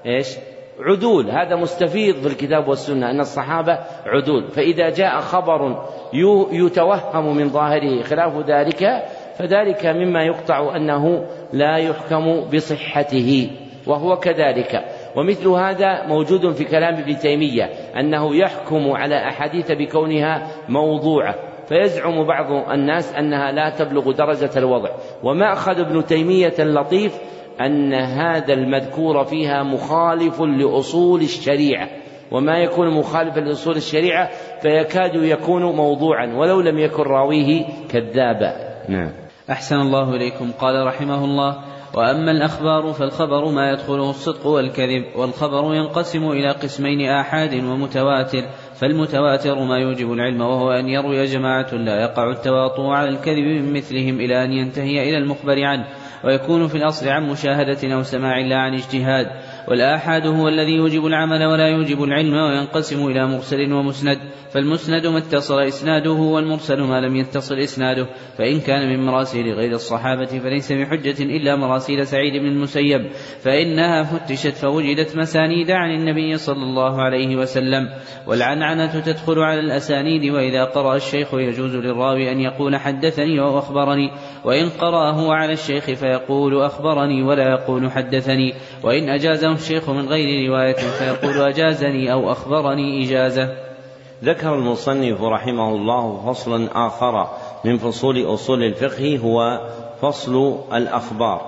إيش؟ 0.05 0.37
عدول 0.81 1.29
هذا 1.29 1.55
مستفيض 1.55 2.15
في 2.15 2.27
الكتاب 2.27 2.67
والسنة 2.67 3.11
أن 3.11 3.19
الصحابة 3.19 3.79
عدول. 4.05 4.47
فإذا 4.47 4.89
جاء 4.89 5.19
خبر 5.19 5.85
يتوهم 6.51 7.37
من 7.37 7.49
ظاهره 7.49 8.01
خلاف 8.01 8.37
ذلك 8.37 9.03
فذلك 9.37 9.85
مما 9.85 10.23
يقطع 10.23 10.75
أنه 10.75 11.25
لا 11.53 11.77
يحكم 11.77 12.41
بصحته 12.53 13.49
وهو 13.87 14.15
كذلك. 14.15 14.85
ومثل 15.15 15.47
هذا 15.47 16.07
موجود 16.07 16.51
في 16.51 16.63
كلام 16.63 16.93
ابن 16.93 17.17
تيمية 17.17 17.63
أنه 17.99 18.35
يحكم 18.35 18.91
على 18.91 19.15
أحاديث 19.27 19.71
بكونها 19.71 20.47
موضوعة. 20.69 21.35
فيزعم 21.67 22.27
بعض 22.27 22.69
الناس 22.71 23.13
أنها 23.15 23.51
لا 23.51 23.69
تبلغ 23.69 24.11
درجة 24.11 24.49
الوضع. 24.57 24.89
ومأخذ 25.23 25.79
ابن 25.79 26.05
تيمية 26.05 26.53
اللطيف 26.59 27.17
أن 27.65 27.93
هذا 27.93 28.53
المذكور 28.53 29.23
فيها 29.23 29.63
مخالف 29.63 30.41
لأصول 30.41 31.21
الشريعة. 31.21 31.89
وما 32.31 32.57
يكون 32.57 32.89
مخالفا 32.89 33.39
لأصول 33.39 33.75
الشريعة 33.75 34.29
فيكاد 34.61 35.15
يكون 35.15 35.63
موضوعا 35.63 36.33
ولو 36.35 36.61
لم 36.61 36.79
يكن 36.79 37.03
راويه 37.03 37.65
كذابا. 37.89 38.53
نعم. 38.89 39.11
أحسن 39.49 39.75
الله 39.75 40.15
إليكم. 40.15 40.51
قال 40.59 40.87
رحمه 40.87 41.25
الله 41.25 41.57
وأما 41.93 42.31
الأخبار 42.31 42.93
فالخبر 42.93 43.45
ما 43.45 43.71
يدخله 43.71 44.09
الصدق 44.09 44.47
والكذب 44.47 45.05
والخبر 45.15 45.75
ينقسم 45.75 46.31
إلى 46.31 46.51
قسمين 46.51 47.09
آحاد 47.09 47.53
ومتواتر. 47.53 48.43
فالمتواتر 48.81 49.59
ما 49.63 49.77
يوجب 49.77 50.13
العلم 50.13 50.41
وهو 50.41 50.71
أن 50.71 50.89
يروي 50.89 51.25
جماعة 51.25 51.73
لا 51.73 52.01
يقع 52.01 52.29
التواطؤ 52.29 52.85
على 52.85 53.09
الكذب 53.09 53.45
من 53.45 53.73
مثلهم 53.73 54.19
إلى 54.19 54.43
أن 54.43 54.51
ينتهي 54.51 55.09
إلى 55.09 55.17
المخبر 55.17 55.63
عنه 55.63 55.85
ويكون 56.23 56.67
في 56.67 56.77
الأصل 56.77 57.07
عن 57.07 57.29
مشاهدة 57.29 57.93
أو 57.93 58.03
سماع 58.03 58.37
لا 58.39 58.57
عن 58.57 58.73
اجتهاد. 58.73 59.27
والآحاد 59.67 60.27
هو 60.27 60.47
الذي 60.47 60.71
يوجب 60.71 61.05
العمل 61.05 61.45
ولا 61.45 61.67
يوجب 61.67 62.03
العلم 62.03 62.33
وينقسم 62.33 63.07
إلى 63.07 63.27
مرسل 63.27 63.73
ومسند. 63.73 64.17
فالمسند 64.53 65.07
ما 65.07 65.17
اتصل 65.17 65.59
إسناده 65.59 66.11
والمرسل 66.11 66.81
ما 66.81 67.01
لم 67.01 67.15
يتصل 67.15 67.55
إسناده. 67.55 68.07
فإن 68.37 68.59
كان 68.59 68.89
من 68.89 69.05
مراسيل 69.05 69.53
غير 69.53 69.71
الصحابة 69.71 70.25
فليس 70.25 70.71
بحجة 70.71 71.23
إلا 71.23 71.55
مراسيل 71.55 72.07
سعيد 72.07 72.41
بن 72.41 72.47
المسيب. 72.47 73.07
فإنها 73.43 74.03
فتشت 74.03 74.55
فوجدت 74.55 75.17
مسانيد 75.17 75.71
عن 75.71 75.91
النبي 75.91 76.37
صلى 76.37 76.63
الله 76.63 77.01
عليه 77.01 77.35
وسلم. 77.35 77.89
والعنعنة 78.27 78.99
تدخل 78.99 79.39
على 79.39 79.59
الأسانيد 79.59 80.31
وإذا 80.31 80.63
قرأ 80.63 80.95
الشيخ 80.95 81.33
يجوز 81.33 81.75
للراوي 81.75 82.31
أن 82.31 82.39
يقول 82.39 82.75
حدثني 82.75 83.39
أو 83.39 83.59
أخبرني. 83.59 84.11
وإن 84.45 84.69
قرأه 84.69 85.33
على 85.33 85.53
الشيخ 85.53 85.85
فيقول 85.85 86.61
أخبرني 86.61 87.23
ولا 87.23 87.49
يقول 87.49 87.91
حدثني. 87.91 88.53
وإن 88.83 89.09
أجازه 89.09 89.55
الشيخ 89.61 89.89
من 89.89 90.07
غير 90.07 90.49
رواية 90.49 90.75
فيقول 90.75 91.41
أجازني 91.41 92.13
أو 92.13 92.31
أخبرني 92.31 93.05
إجازة. 93.05 93.57
ذكر 94.23 94.55
المصنف 94.55 95.21
رحمه 95.21 95.69
الله 95.75 96.23
فصلا 96.25 96.87
آخر 96.87 97.27
من 97.65 97.77
فصول 97.77 98.33
أصول 98.33 98.63
الفقه 98.63 99.17
هو 99.17 99.61
فصل 100.01 100.55
الأخبار 100.73 101.41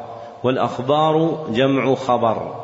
والأخبار 0.43 1.45
جمع 1.49 1.95
خبر. 1.95 2.55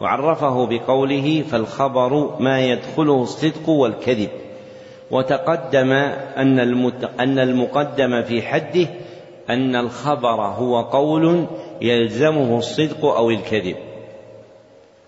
وعرفه 0.00 0.66
بقوله 0.66 1.44
فالخبر 1.50 2.40
ما 2.40 2.60
يدخله 2.60 3.22
الصدق 3.22 3.68
والكذب. 3.68 4.30
وتقدم 5.10 5.92
أن 6.36 6.58
أن 7.20 7.38
المقدم 7.38 8.22
في 8.22 8.42
حده 8.42 8.88
أن 9.50 9.76
الخبر 9.76 10.40
هو 10.42 10.82
قول 10.82 11.46
يلزمه 11.80 12.58
الصدق 12.58 13.04
أو 13.04 13.30
الكذب. 13.30 13.76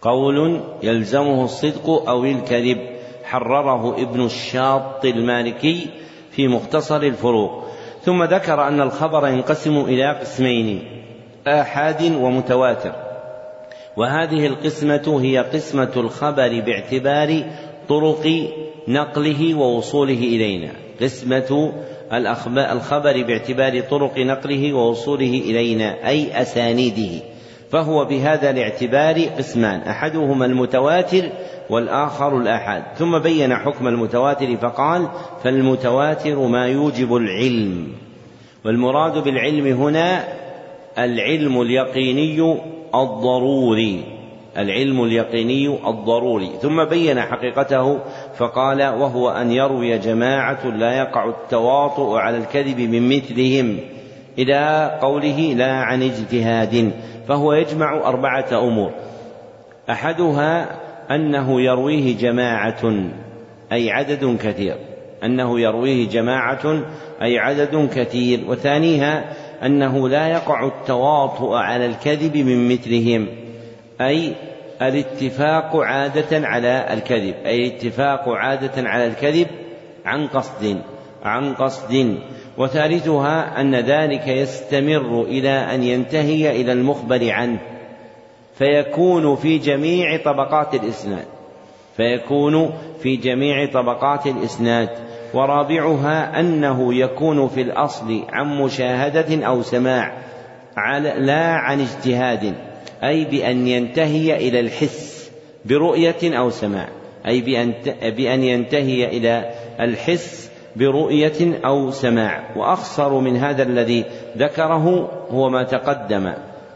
قول 0.02 0.60
يلزمه 0.82 1.44
الصدق 1.44 1.90
أو 2.08 2.24
الكذب 2.24 2.78
حرره 3.24 4.02
ابن 4.02 4.24
الشاط 4.24 5.04
المالكي 5.04 5.86
في 6.30 6.48
مختصر 6.48 7.02
الفروق. 7.02 7.64
ثم 8.02 8.24
ذكر 8.24 8.68
أن 8.68 8.80
الخبر 8.80 9.28
ينقسم 9.28 9.80
إلى 9.80 10.18
قسمين 10.20 10.82
آحاد 11.46 12.02
ومتواتر. 12.02 12.92
وهذه 13.96 14.46
القسمة 14.46 15.20
هي 15.22 15.38
قسمة 15.38 15.92
الخبر 15.96 16.60
باعتبار 16.60 17.44
طرق 17.88 18.50
نقله 18.88 19.54
ووصوله 19.54 20.18
إلينا. 20.18 20.72
قسمة 21.00 21.72
الخبر 22.72 23.22
باعتبار 23.22 23.80
طرق 23.80 24.18
نقله 24.18 24.72
ووصوله 24.72 25.42
إلينا 25.44 26.08
أي 26.08 26.42
أسانيده. 26.42 27.37
فهو 27.70 28.04
بهذا 28.04 28.50
الاعتبار 28.50 29.20
قسمان 29.38 29.80
أحدهما 29.80 30.46
المتواتر 30.46 31.30
والآخر 31.70 32.38
الآحاد 32.38 32.82
ثم 32.96 33.18
بين 33.18 33.54
حكم 33.56 33.88
المتواتر 33.88 34.56
فقال 34.56 35.08
فالمتواتر 35.44 36.38
ما 36.46 36.66
يوجب 36.66 37.16
العلم. 37.16 37.88
والمراد 38.64 39.24
بالعلم 39.24 39.66
هنا 39.66 40.24
العلم 40.98 41.62
اليقيني 41.62 42.58
الضروري. 42.94 44.04
العلم 44.58 45.04
اليقيني 45.04 45.88
الضروري. 45.88 46.50
ثم 46.62 46.84
بين 46.84 47.20
حقيقته 47.20 47.98
فقال 48.36 48.82
وهو 48.82 49.30
أن 49.30 49.52
يروي 49.52 49.98
جماعة 49.98 50.66
لا 50.66 50.98
يقع 50.98 51.28
التواطؤ 51.28 52.14
على 52.14 52.36
الكذب 52.36 52.80
من 52.80 53.08
مثلهم. 53.08 53.78
إلى 54.38 54.98
قوله 55.02 55.54
لا 55.56 55.72
عن 55.72 56.02
اجتهاد 56.02 56.92
فهو 57.28 57.52
يجمع 57.52 58.08
أربعة 58.08 58.46
أمور. 58.52 58.90
أحدها 59.90 60.68
أنه 61.10 61.60
يرويه 61.60 62.16
جماعة 62.16 62.94
أي 63.72 63.90
عدد 63.90 64.36
كثير. 64.42 64.76
أنه 65.24 65.60
يرويه 65.60 66.08
جماعة 66.08 66.82
أي 67.22 67.38
عدد 67.38 67.88
كثير. 67.94 68.40
وثانيها 68.48 69.24
أنه 69.62 70.08
لا 70.08 70.28
يقع 70.28 70.66
التواطؤ 70.66 71.54
على 71.54 71.86
الكذب 71.86 72.36
من 72.36 72.68
مثلهم 72.68 73.26
أي 74.00 74.34
الاتفاق 74.82 75.76
عادة 75.76 76.46
على 76.46 76.86
الكذب 76.92 77.34
أي 77.46 77.66
الاتفاق 77.66 78.28
عادة 78.28 78.88
على 78.88 79.06
الكذب 79.06 79.46
عن 80.04 80.26
قصد 80.26 80.82
عن 81.22 81.54
قصد. 81.54 82.18
وثالثها 82.58 83.60
أن 83.60 83.74
ذلك 83.74 84.28
يستمر 84.28 85.22
إلى 85.22 85.50
أن 85.50 85.82
ينتهي 85.82 86.60
إلى 86.60 86.72
المخبر 86.72 87.30
عنه 87.30 87.58
فيكون 88.54 89.36
في 89.36 89.58
جميع 89.58 90.16
طبقات 90.24 90.74
الإسناد 90.74 91.24
فيكون 91.96 92.70
في 93.02 93.16
جميع 93.16 93.66
طبقات 93.66 94.26
الإسناد 94.26 94.88
ورابعها 95.34 96.40
أنه 96.40 96.94
يكون 96.94 97.48
في 97.48 97.62
الأصل 97.62 98.22
عن 98.28 98.60
مشاهدة 98.60 99.46
أو 99.46 99.62
سماع 99.62 100.12
لا 100.98 101.44
عن 101.44 101.80
اجتهاد 101.80 102.54
أي 103.04 103.24
بأن 103.24 103.66
ينتهي 103.68 104.36
إلى 104.48 104.60
الحس 104.60 105.30
برؤية 105.64 106.38
أو 106.38 106.50
سماع 106.50 106.88
أي 107.26 107.40
بأن 108.10 108.44
ينتهي 108.44 109.04
إلى 109.04 109.50
الحس 109.80 110.47
برؤية 110.78 111.60
أو 111.64 111.90
سماع. 111.90 112.56
وأخصر 112.56 113.18
من 113.18 113.36
هذا 113.36 113.62
الذي 113.62 114.04
ذكره 114.36 115.10
هو 115.30 115.48
ما 115.48 115.62
تقدم 115.62 116.26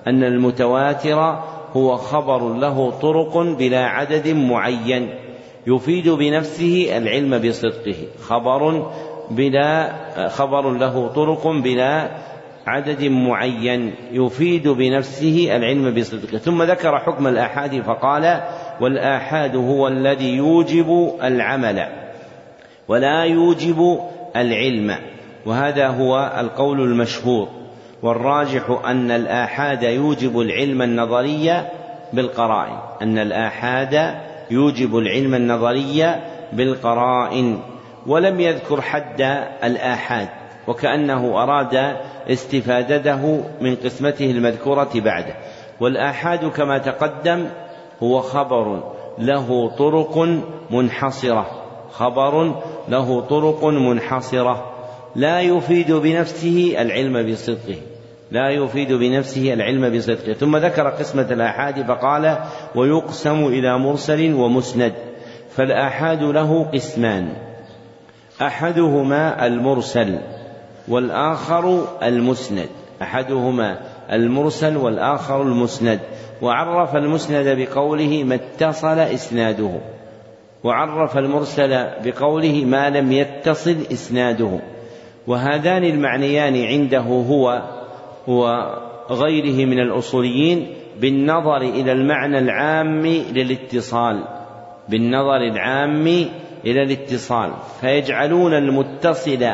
أن 0.06 0.24
المتواتر 0.24 1.39
هو 1.76 1.97
خبر 1.97 2.55
له 2.55 2.90
طرق 2.90 3.39
بلا 3.39 3.86
عدد 3.86 4.28
معين 4.28 5.14
يفيد 5.66 6.08
بنفسه 6.08 6.97
العلم 6.97 7.39
بصدقه. 7.39 7.97
خبر 8.20 8.90
بلا 9.31 9.92
خبر 10.28 10.70
له 10.70 11.08
طرق 11.08 11.47
بلا 11.47 12.10
عدد 12.66 13.05
معين 13.05 13.94
يفيد 14.12 14.68
بنفسه 14.68 15.56
العلم 15.56 15.94
بصدقه. 15.94 16.39
ثم 16.39 16.62
ذكر 16.62 16.98
حكم 16.98 17.26
الآحاد 17.26 17.81
فقال 17.81 18.40
والآحاد 18.81 19.56
هو 19.56 19.89
الذي 19.89 20.36
يوجب 20.36 21.12
العمل. 21.22 22.01
ولا 22.88 23.24
يوجب 23.24 24.00
العلم 24.36 24.96
وهذا 25.46 25.88
هو 25.88 26.32
القول 26.38 26.80
المشهور. 26.80 27.48
والراجح 28.02 28.80
أن 28.84 29.10
الآحاد 29.10 29.82
يوجب 29.82 30.40
العلم 30.40 30.82
النظري 30.82 31.62
بالقرائن. 32.12 32.78
أن 33.02 33.18
الآحاد 33.18 34.14
يوجب 34.50 34.98
العلم 34.98 35.34
النظري 35.34 36.14
بالقرائن. 36.52 37.58
ولم 38.06 38.40
يذكر 38.40 38.80
حد 38.80 39.20
الآحاد 39.64 40.28
وكأنه 40.68 41.42
أراد 41.42 41.96
استفادته 42.28 43.44
من 43.60 43.76
قسمته 43.76 44.30
المذكورة 44.30 44.90
بعده. 44.94 45.34
والآحاد 45.80 46.44
كما 46.44 46.78
تقدم 46.78 47.46
هو 48.02 48.20
خبر 48.20 48.92
له 49.18 49.70
طرق 49.78 50.28
منحصرة. 50.70 51.61
خبر 51.92 52.54
له 52.88 53.20
طرق 53.20 53.64
منحصرة. 53.64 54.72
لا 55.16 55.40
يفيد 55.40 55.92
بنفسه 55.92 56.74
العلم 56.78 57.32
بصدقه. 57.32 57.76
لا 58.30 58.50
يفيد 58.50 58.92
بنفسه 58.92 59.52
العلم 59.54 59.96
بصدقه. 59.96 60.32
ثم 60.32 60.56
ذكر 60.56 60.88
قسمة 60.88 61.26
الآحاد 61.30 61.86
فقال 61.86 62.38
ويقسم 62.74 63.46
إلى 63.46 63.78
مرسل 63.78 64.34
ومسند. 64.34 64.92
فالآحاد 65.56 66.22
له 66.22 66.64
قسمان. 66.74 67.28
أحدهما 68.42 69.46
المرسل 69.46 70.18
والآخر 70.88 71.84
المسند. 72.02 72.68
أحدهما 73.02 73.78
المرسل 74.12 74.76
والآخر 74.76 75.42
المسند. 75.42 76.00
وعرف 76.42 76.96
المسند 76.96 77.58
بقوله 77.58 78.24
ما 78.24 78.34
اتصل 78.34 78.98
إسناده. 78.98 79.80
وعرف 80.65 81.18
المرسل 81.18 81.86
بقوله 82.05 82.65
ما 82.65 82.91
لم 82.91 83.12
يتصل 83.12 83.76
إسناده. 83.92 84.60
وهذان 85.26 85.84
المعنيان 85.84 86.65
عنده 86.65 86.99
هو 86.99 87.62
وغيره 88.26 89.66
من 89.66 89.78
الأصوليين 89.78 90.66
بالنظر 91.00 91.57
إلى 91.57 91.92
المعنى 91.92 92.39
العام 92.39 93.07
للاتصال. 93.07 94.24
بالنظر 94.89 95.36
العام 95.36 96.07
إلى 96.66 96.82
الاتصال 96.82 97.52
فيجعلون 97.81 98.55
المتصل 98.55 99.47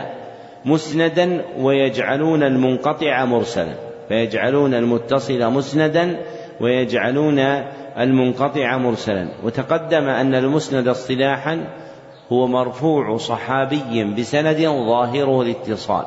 مسندا 0.64 1.44
ويجعلون 1.58 2.42
المنقطع 2.42 3.24
مرسلا. 3.24 3.74
فيجعلون 4.08 4.74
المتصل 4.74 5.52
مسندا 5.52 6.18
ويجعلون 6.60 7.38
المنقطع 7.98 8.76
مرسلا. 8.76 9.28
وتقدم 9.44 10.08
أن 10.08 10.34
المسند 10.34 10.88
اصطلاحا 10.88 11.64
هو 12.32 12.46
مرفوع 12.46 13.16
صحابي 13.16 14.04
بسند 14.04 14.58
ظاهره 14.88 15.42
الاتصال 15.42 16.04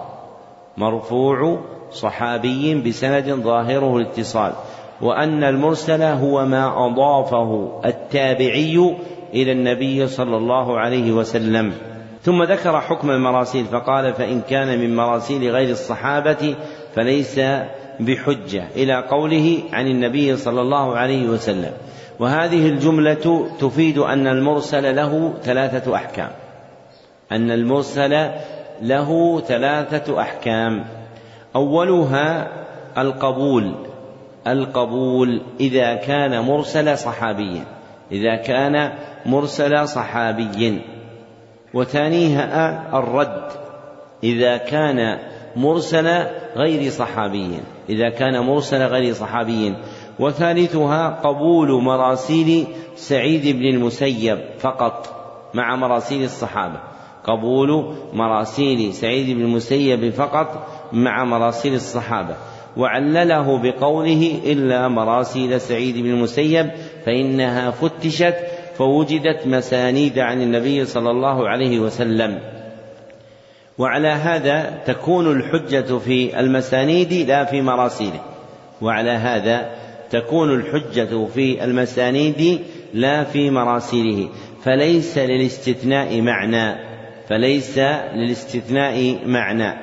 مرفوع 0.78 1.60
صحابي 1.92 2.76
بسند 2.76 3.30
ظاهره 3.30 3.98
الاتصال 3.98 4.54
وأن 5.02 5.44
المرسل 5.44 6.02
هو 6.02 6.46
ما 6.46 6.86
أضافه 6.86 7.82
التابعي 7.86 8.96
إلى 9.34 9.52
النبي 9.52 10.08
صلى 10.08 10.38
الله 10.38 10.80
عليه 10.80 11.12
وسلم. 11.12 11.74
ثم 12.22 12.44
ذكر 12.44 12.82
حكم 12.82 13.12
المراسيل 13.12 13.66
فقال 13.66 14.14
فإن 14.14 14.42
كان 14.50 14.80
من 14.80 14.96
مراسيل 14.96 15.52
غير 15.52 15.70
الصحابة 15.70 16.56
فليس 16.96 17.40
بحجة 18.02 18.64
إلى 18.76 18.96
قوله 18.96 19.60
عن 19.74 19.88
النبي 19.88 20.38
صلى 20.38 20.62
الله 20.62 20.98
عليه 20.98 21.28
وسلم. 21.28 21.72
وهذه 22.20 22.70
الجملة 22.70 23.50
تفيد 23.60 23.98
أن 23.98 24.28
المرسل 24.28 24.96
له 24.96 25.34
ثلاثة 25.44 25.96
أحكام. 25.96 26.30
أن 27.32 27.52
المرسل 27.52 28.30
له 28.82 29.40
ثلاثة 29.40 30.22
أحكام. 30.22 30.86
أولها 31.56 32.48
القبول. 32.98 33.76
القبول 34.48 35.42
إذا 35.60 35.96
كان 35.96 36.40
مرسل 36.40 36.98
صحابيا. 36.98 37.64
إذا 38.12 38.36
كان 38.36 38.92
مرسل 39.26 39.88
صحابي 39.88 40.82
وثانيها 41.74 42.90
الرد. 43.00 43.52
إذا 44.24 44.58
كان 44.58 45.20
مرسل 45.56 46.08
غير 46.56 46.92
صحابي 46.92 47.60
إذا 47.90 48.10
كان 48.10 48.40
مرسل 48.40 48.82
غير 48.82 49.14
صحابي. 49.14 49.74
وثالثها 50.20 51.10
قبول 51.10 51.84
مراسيل 51.84 52.68
سعيد 52.96 53.58
بن 53.58 53.66
المسيب 53.66 54.40
فقط 54.60 55.22
مع 55.54 55.76
مراسيل 55.76 56.24
الصحابة. 56.24 56.80
قبول 57.24 57.96
مراسيل 58.14 58.94
سعيد 58.94 59.38
بن 59.38 59.42
المسيب 59.42 60.10
فقط 60.10 60.68
مع 60.94 61.24
مراسيل 61.24 61.74
الصحابة. 61.74 62.36
وعلله 62.78 63.58
بقوله 63.58 64.40
إلا 64.46 64.88
مراسيل 64.88 65.62
سعيد 65.62 65.98
بن 65.98 66.10
المسيب 66.10 66.72
فإنها 67.06 67.72
فتشت 67.72 68.36
فوجدت 68.78 69.48
مسانيد 69.48 70.20
عن 70.20 70.42
النبي 70.42 70.86
صلى 70.86 71.12
الله 71.12 71.50
عليه 71.50 71.80
وسلم. 71.80 72.61
وعلى 73.82 74.08
هذا 74.08 74.82
تكون 74.86 75.32
الحجة 75.32 75.98
في 75.98 76.40
المسانيد 76.40 77.14
لا 77.14 77.46
في 77.46 77.62
مراسيله 77.62 78.22
وعلى 78.82 79.12
هذا 79.12 79.72
تكون 80.12 80.56
الحجة 80.56 81.26
في 81.26 81.64
المسانيد 81.64 82.62
لا 82.94 83.24
في 83.24 83.50
مراسيله. 83.50 84.30
فليس 84.64 85.18
للاستثناء 85.18 86.22
معنى. 86.22 86.76
فليس 87.30 87.78
للاستثناء 88.14 89.20
معنى. 89.26 89.74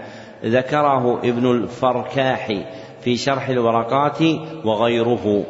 ذكره 0.45 1.19
ابن 1.19 1.51
الفركاح 1.51 2.53
في 3.01 3.17
شرح 3.17 3.49
الورقات 3.49 4.19
وغيره. 4.65 5.45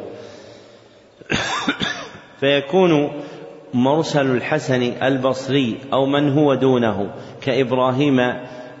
فيكون 2.39 3.11
مرسل 3.73 4.31
الحسن 4.31 4.81
البصري 5.03 5.77
أو 5.93 6.05
من 6.05 6.33
هو 6.33 6.53
دونه. 6.53 7.09
كإبراهيم 7.49 8.33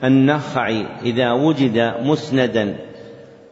النخعي 0.03 0.85
إذا 1.01 1.31
وجد 1.31 1.93
مسندا 2.01 2.75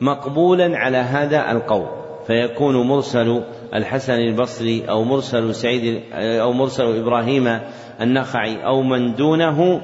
مقبولا 0.01 0.77
على 0.77 0.97
هذا 0.97 1.51
القول 1.51 1.87
فيكون 2.27 2.87
مرسل 2.87 3.43
الحسن 3.75 4.13
البصري 4.13 4.85
أو 4.89 5.03
مرسل 5.03 5.55
سعيد 5.55 6.01
أو 6.13 6.53
مرسل 6.53 6.99
إبراهيم 6.99 7.59
النخعي 8.01 8.65
أو 8.65 8.81
من 8.81 9.15
دونه 9.15 9.81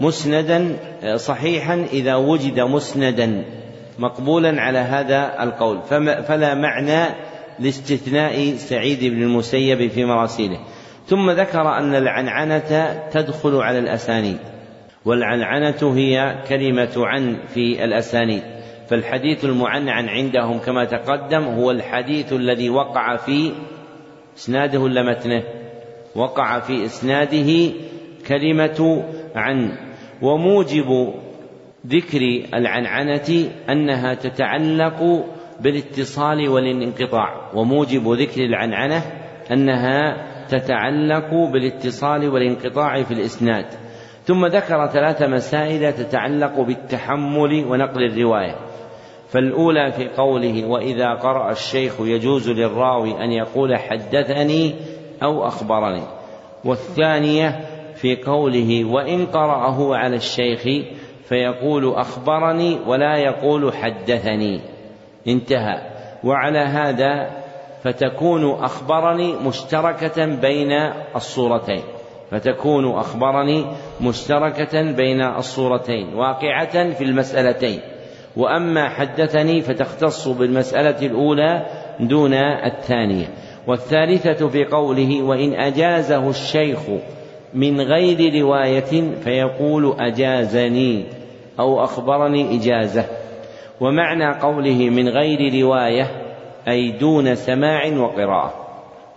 مسندا 0.00 0.76
صحيحا 1.16 1.86
إذا 1.92 2.14
وجد 2.14 2.60
مسندا 2.60 3.44
مقبولا 3.98 4.60
على 4.60 4.78
هذا 4.78 5.42
القول. 5.42 5.82
فلا 6.28 6.54
معنى 6.54 7.14
لاستثناء 7.58 8.54
سعيد 8.56 9.04
بن 9.04 9.22
المسيب 9.22 9.90
في 9.90 10.04
مراسيله. 10.04 10.58
ثم 11.06 11.30
ذكر 11.30 11.78
أن 11.78 11.94
العنعنة 11.94 13.00
تدخل 13.12 13.56
على 13.56 13.78
الأسانيد. 13.78 14.38
والعنعنة 15.04 15.94
هي 15.96 16.42
كلمة 16.48 16.92
عن 16.96 17.36
في 17.54 17.84
الأسانيد 17.84 18.42
فالحديث 18.88 19.44
المعنعن 19.44 20.08
عندهم 20.08 20.58
كما 20.58 20.84
تقدم 20.84 21.42
هو 21.42 21.70
الحديث 21.70 22.32
الذي 22.32 22.70
وقع 22.70 23.16
في 23.16 23.52
إسناده 24.36 24.78
ولا 24.80 25.02
متنه؟ 25.02 25.42
وقع 26.14 26.60
في 26.60 26.84
إسناده 26.84 27.72
كلمة 28.28 29.04
عن 29.34 29.76
وموجب 30.22 31.14
ذكر 31.86 32.20
العنعنة 32.54 33.50
أنها 33.70 34.14
تتعلق 34.14 35.24
بالاتصال 35.60 36.48
والانقطاع 36.48 37.50
وموجب 37.54 38.08
ذكر 38.12 38.44
العنعنة 38.44 39.02
أنها 39.52 40.26
تتعلق 40.48 41.34
بالاتصال 41.52 42.28
والانقطاع 42.28 43.02
في 43.02 43.14
الإسناد. 43.14 43.83
ثم 44.24 44.46
ذكر 44.46 44.86
ثلاث 44.86 45.22
مسائل 45.22 45.92
تتعلق 45.92 46.60
بالتحمل 46.60 47.64
ونقل 47.64 48.04
الرواية. 48.04 48.54
فالأولى 49.28 49.92
في 49.92 50.08
قوله 50.08 50.66
وإذا 50.66 51.14
قرأ 51.14 51.50
الشيخ 51.50 52.00
يجوز 52.00 52.50
للراوي 52.50 53.24
أن 53.24 53.32
يقول 53.32 53.76
حدثني 53.76 54.74
أو 55.22 55.46
أخبرني. 55.46 56.02
والثانية 56.64 57.60
في 57.94 58.16
قوله 58.16 58.84
وإن 58.84 59.26
قرأه 59.26 59.96
على 59.96 60.16
الشيخ 60.16 60.86
فيقول 61.24 61.94
أخبرني 61.94 62.78
ولا 62.86 63.16
يقول 63.16 63.72
حدثني. 63.72 64.60
انتهى. 65.28 65.80
وعلى 66.24 66.58
هذا 66.58 67.30
فتكون 67.82 68.50
أخبرني 68.50 69.36
مشتركة 69.46 70.26
بين 70.26 70.72
الصورتين. 71.16 71.82
فتكون 72.30 72.90
أخبرني 72.90 73.66
مشتركة 74.00 74.82
بين 74.92 75.22
الصورتين 75.22 76.14
واقعة 76.14 76.90
في 76.90 77.04
المسألتين. 77.04 77.80
وأما 78.36 78.88
حدثني 78.88 79.60
فتختص 79.60 80.28
بالمسألة 80.28 81.06
الأولى 81.06 81.66
دون 82.00 82.34
الثانية. 82.34 83.26
والثالثة 83.66 84.48
في 84.48 84.64
قوله 84.64 85.22
وإن 85.22 85.54
أجازه 85.54 86.30
الشيخ 86.30 86.78
من 87.54 87.80
غير 87.80 88.42
رواية 88.42 89.14
فيقول 89.24 89.96
أجازني 90.00 91.04
أو 91.60 91.84
أخبرني 91.84 92.56
إجازة. 92.56 93.04
ومعنى 93.80 94.40
قوله 94.40 94.90
من 94.90 95.08
غير 95.08 95.64
رواية 95.64 96.10
أي 96.68 96.90
دون 96.90 97.34
سماع 97.34 97.86
وقراءة. 97.86 98.54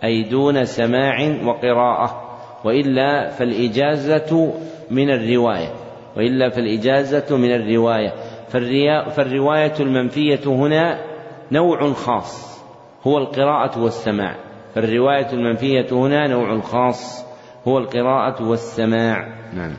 أي 0.04 0.22
دون 0.22 0.64
سماع 0.64 1.36
وقراءة. 1.44 2.27
وإلا 2.64 3.28
فالإجازة 3.30 4.52
من 4.90 5.10
الرواية 5.10 5.72
وإلا 6.16 6.48
فالإجازة 6.50 7.36
من 7.36 7.54
الرواية. 7.54 8.12
فالرواية 9.10 9.74
المنفية 9.80 10.40
هنا 10.46 11.00
نوع 11.52 11.92
خاص 11.92 12.62
هو 13.06 13.18
القراءة 13.18 13.82
والسماع. 13.82 14.36
فالرواية 14.74 15.32
المنفية 15.32 15.86
هنا 15.92 16.26
نوع 16.26 16.60
خاص 16.60 17.24
هو 17.68 17.78
القراءة 17.78 18.48
والسماع. 18.48 19.28
نعم. 19.54 19.74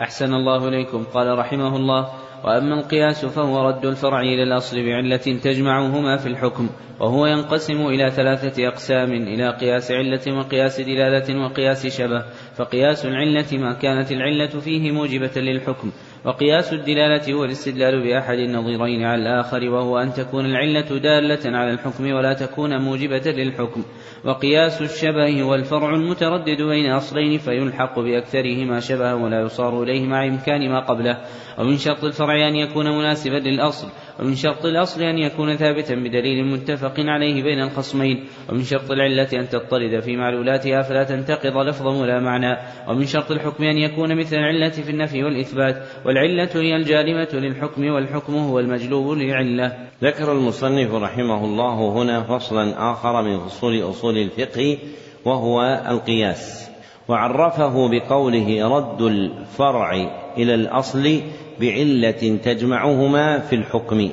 أحسن 0.00 0.34
الله 0.34 0.68
إليكم. 0.68 1.04
قال 1.14 1.38
رحمه 1.38 1.76
الله 1.76 2.08
وأما 2.44 2.80
القياس 2.80 3.24
فهو 3.26 3.68
رد 3.68 3.86
الفرع 3.86 4.20
إلى 4.20 4.42
الأصل 4.42 4.76
بعلة 4.76 5.16
تجمعهما 5.16 6.16
في 6.16 6.26
الحكم 6.26 6.68
وهو 7.00 7.26
ينقسم 7.26 7.86
إلى 7.86 8.10
ثلاثة 8.10 8.68
أقسام 8.68 9.12
إلى 9.12 9.50
قياس 9.50 9.90
علة 9.90 10.38
وقياس 10.38 10.80
دلالة 10.80 11.44
وقياس 11.44 11.86
شبه 11.86 12.24
فقياس 12.56 13.06
العلة 13.06 13.46
ما 13.52 13.72
كانت 13.72 14.12
العلة 14.12 14.60
فيه 14.60 14.92
موجبة 14.92 15.40
للحكم 15.40 15.90
وقياس 16.24 16.72
الدلالة 16.72 17.32
هو 17.32 17.44
الاستدلال 17.44 18.02
بأحد 18.02 18.38
النظيرين 18.38 19.04
على 19.04 19.22
الآخر 19.22 19.68
وهو 19.68 19.98
أن 19.98 20.12
تكون 20.12 20.46
العلة 20.46 20.98
دالة 20.98 21.58
على 21.58 21.70
الحكم 21.70 22.12
ولا 22.12 22.32
تكون 22.32 22.78
موجبة 22.82 23.30
للحكم 23.30 23.82
وقياس 24.24 24.82
الشبه 24.82 25.42
هو 25.42 25.54
الفرع 25.54 25.94
المتردد 25.94 26.62
بين 26.62 26.90
أصلين 26.90 27.38
فيلحق 27.38 28.00
بأكثرهما 28.00 28.80
شبها 28.80 29.14
ولا 29.14 29.40
يصار 29.40 29.82
إليه 29.82 30.06
مع 30.06 30.26
إمكان 30.26 30.70
ما 30.70 30.80
قبله 30.80 31.18
ومن 31.60 31.76
شرط 31.76 32.04
الفرع 32.04 32.48
أن 32.48 32.56
يكون 32.56 32.98
مناسبا 32.98 33.36
للأصل 33.36 33.88
ومن 34.20 34.34
شرط 34.34 34.64
الأصل 34.64 35.02
أن 35.02 35.18
يكون 35.18 35.56
ثابتا 35.56 35.94
بدليل 35.94 36.44
متفق 36.44 36.94
عليه 36.98 37.42
بين 37.42 37.62
الخصمين 37.62 38.24
ومن 38.48 38.62
شرط 38.62 38.90
العلة 38.90 39.28
أن 39.32 39.48
تضطرد 39.48 40.00
في 40.00 40.16
معلولاتها 40.16 40.82
فلا 40.82 41.04
تنتقض 41.04 41.56
لفظا 41.56 41.90
ولا 41.90 42.20
معنى 42.20 42.56
ومن 42.88 43.04
شرط 43.04 43.30
الحكم 43.30 43.64
أن 43.64 43.76
يكون 43.76 44.18
مثل 44.18 44.36
العلة 44.36 44.70
في 44.70 44.90
النفي 44.90 45.24
والإثبات 45.24 45.76
والعلة 46.06 46.50
هي 46.54 46.76
الجالمة 46.76 47.28
للحكم 47.32 47.84
والحكم 47.84 48.36
هو 48.36 48.58
المجلوب 48.58 49.12
للعلة. 49.18 49.72
ذكر 50.02 50.32
المصنف 50.32 50.94
رحمه 50.94 51.44
الله 51.44 51.92
هنا 51.92 52.22
فصلا 52.22 52.92
آخر 52.92 53.22
من 53.22 53.38
فصول 53.38 53.90
أصول 53.90 54.16
الفقه 54.18 54.78
وهو 55.24 55.82
القياس. 55.88 56.70
وعرفه 57.08 57.88
بقوله 57.88 58.68
رد 58.76 59.02
الفرع 59.02 59.92
إلى 60.36 60.54
الأصل 60.54 61.20
بعلة 61.60 62.38
تجمعهما 62.44 63.38
في 63.38 63.56
الحكم 63.56 64.10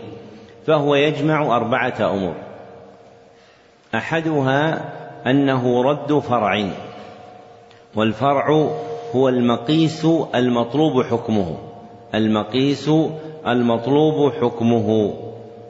فهو 0.68 0.96
يجمع 0.96 1.56
أربعة 1.56 2.14
أمور. 2.14 2.34
أحدها 3.96 4.90
أنه 5.28 5.84
رد 5.84 6.20
فرع 6.20 6.66
والفرع 7.96 8.70
هو 9.16 9.30
المقيس 9.30 10.08
المطلوب 10.36 11.04
حكمه 11.04 11.58
المقيس 12.16 12.90
المطلوب 13.48 14.34
حكمه 14.34 15.14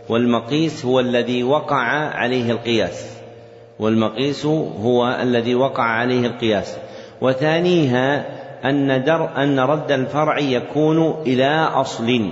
والمقيس 0.10 0.86
هو 0.86 1.00
الذي 1.00 1.44
وقع 1.44 1.84
عليه 2.16 2.52
القياس 2.52 3.18
والمقيس 3.80 4.46
هو 4.46 5.18
الذي 5.22 5.56
وقع 5.56 5.84
عليه 5.84 6.28
القياس. 6.28 6.78
وثانيها 7.22 8.26
أن 8.70 9.04
در 9.04 9.44
أن 9.44 9.60
رد 9.60 9.92
الفرع 9.92 10.40
يكون 10.40 11.12
إلى 11.26 11.68
أصل. 11.74 12.30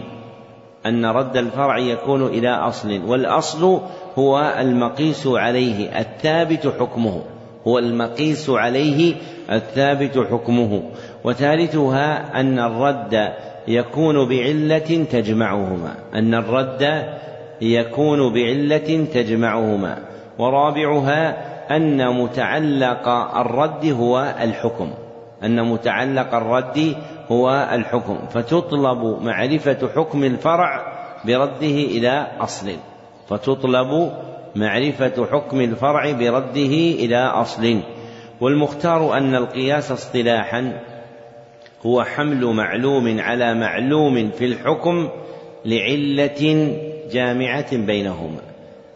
أن 0.86 1.06
رد 1.06 1.38
الفرع 1.38 1.78
يكون 1.78 2.26
إلى 2.26 2.50
أصل. 2.50 3.02
والأصل 3.08 3.80
هو 4.20 4.54
المقيس 4.60 5.28
عليه 5.28 6.00
الثابت 6.00 6.74
حكمه. 6.80 7.22
هو 7.68 7.80
المقيس 7.80 8.50
عليه 8.50 9.16
الثابت 9.52 10.28
حكمه. 10.32 10.84
وثالثها 11.24 12.40
أن 12.40 12.60
الرد 12.60 13.34
يكون 13.68 14.30
بعلة 14.30 15.06
تجمعهما. 15.12 15.96
أن 16.16 16.34
الرد 16.34 17.06
يكون 17.62 18.34
بعلة 18.34 19.06
تجمعهما. 19.14 19.98
ورابعها 20.40 21.38
أن 21.76 22.22
متعلق 22.24 23.08
الرد 23.38 23.86
هو 23.86 24.36
الحكم. 24.42 24.90
أن 25.44 25.64
متعلق 25.64 26.34
الرد 26.36 26.96
هو 27.32 27.70
الحكم 27.74 28.18
فتطلب 28.32 29.24
معرفة 29.24 29.90
حكم 29.96 30.24
الفرع 30.24 30.96
برده 31.26 31.68
إلى 31.68 32.28
أصل 32.40 32.72
فتطلب 33.30 34.12
معرفة 34.56 35.28
حكم 35.32 35.62
الفرع 35.62 36.12
برده 36.12 36.76
إلى 37.00 37.18
أصل. 37.18 37.80
والمختار 38.42 39.18
أن 39.18 39.36
القياس 39.36 39.92
اصطلاحا 39.92 40.82
هو 41.86 42.04
حمل 42.04 42.46
معلوم 42.46 43.20
على 43.20 43.54
معلوم 43.54 44.32
في 44.32 44.46
الحكم 44.46 45.10
لعلة 45.66 46.72
جامعة 47.12 47.78
بينهما. 47.78 48.42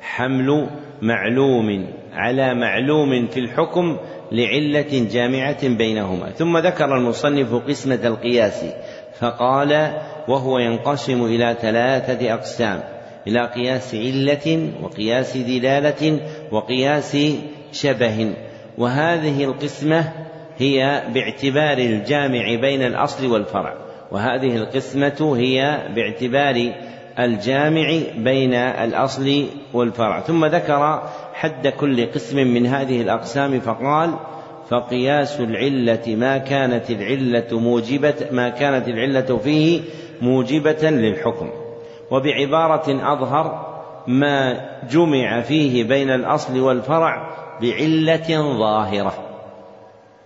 حمل 0.01 0.67
معلوم 1.01 1.85
على 2.13 2.53
معلوم 2.53 3.27
في 3.27 3.39
الحكم 3.39 3.97
لعلة 4.31 5.07
جامعة 5.11 5.67
بينهما. 5.67 6.29
ثم 6.29 6.57
ذكر 6.57 6.95
المصنف 6.95 7.53
قسمة 7.53 7.99
القياس 8.03 8.65
فقال 9.19 9.93
وهو 10.27 10.59
ينقسم 10.59 11.25
إلى 11.25 11.55
ثلاثة 11.61 12.33
أقسام 12.33 12.83
إلى 13.27 13.45
قياس 13.45 13.95
علة 13.95 14.69
وقياس 14.83 15.37
دلالة 15.37 16.19
وقياس 16.51 17.17
شبه. 17.71 18.33
وهذه 18.77 19.43
القسمة 19.43 20.11
هي 20.57 21.03
باعتبار 21.13 21.77
الجامع 21.77 22.55
بين 22.55 22.83
الأصل 22.83 23.27
والفرع 23.27 23.73
وهذه 24.11 24.55
القسمة 24.55 25.35
هي 25.37 25.87
باعتبار 25.95 26.73
الجامع 27.19 27.99
بين 28.17 28.53
الأصل 28.53 29.45
والفرع. 29.73 30.19
ثم 30.19 30.45
ذكر 30.45 31.03
حد 31.33 31.67
كل 31.67 32.05
قسم 32.05 32.37
من 32.37 32.65
هذه 32.65 33.01
الأقسام 33.01 33.59
فقال 33.59 34.13
فقياس 34.69 35.39
العلة 35.39 36.15
ما 36.15 36.37
كانت 36.37 36.89
العلة 36.89 37.59
موجبة 37.59 38.15
ما 38.31 38.49
كانت 38.49 38.87
العلة 38.87 39.37
فيه 39.37 39.81
موجبة 40.21 40.89
للحكم. 40.89 41.49
وبعبارة 42.11 43.13
أظهر 43.13 43.69
ما 44.07 44.65
جمع 44.91 45.41
فيه 45.41 45.83
بين 45.83 46.09
الأصل 46.09 46.59
والفرع 46.59 47.29
بعلة 47.61 48.57
ظاهرة. 48.57 49.13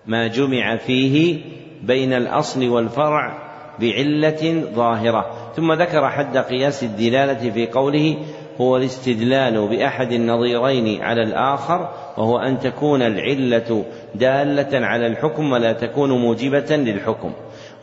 ما 0.05 0.27
جمع 0.27 0.75
فيه 0.75 1.41
بين 1.81 2.13
الأصل 2.13 2.69
والفرع 2.69 3.37
بعلة 3.79 4.63
ظاهرة. 4.75 5.42
ثم 5.55 5.73
ذكر 5.73 6.09
حد 6.09 6.37
قياس 6.37 6.83
الدلالة 6.83 7.51
في 7.51 7.67
قوله 7.67 8.17
هو 8.61 8.77
الاستدلال 8.77 9.67
بأحد 9.67 10.11
النظيرين 10.11 11.01
على 11.01 11.21
الآخر 11.21 11.89
وهو 12.17 12.37
أن 12.37 12.59
تكون 12.59 13.01
العلة 13.01 13.85
دالة 14.15 14.85
على 14.85 15.07
الحكم 15.07 15.51
ولا 15.51 15.73
تكون 15.73 16.11
موجبة 16.11 16.75
للحكم. 16.75 17.33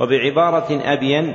وبعبارة 0.00 0.80
أبين 0.84 1.34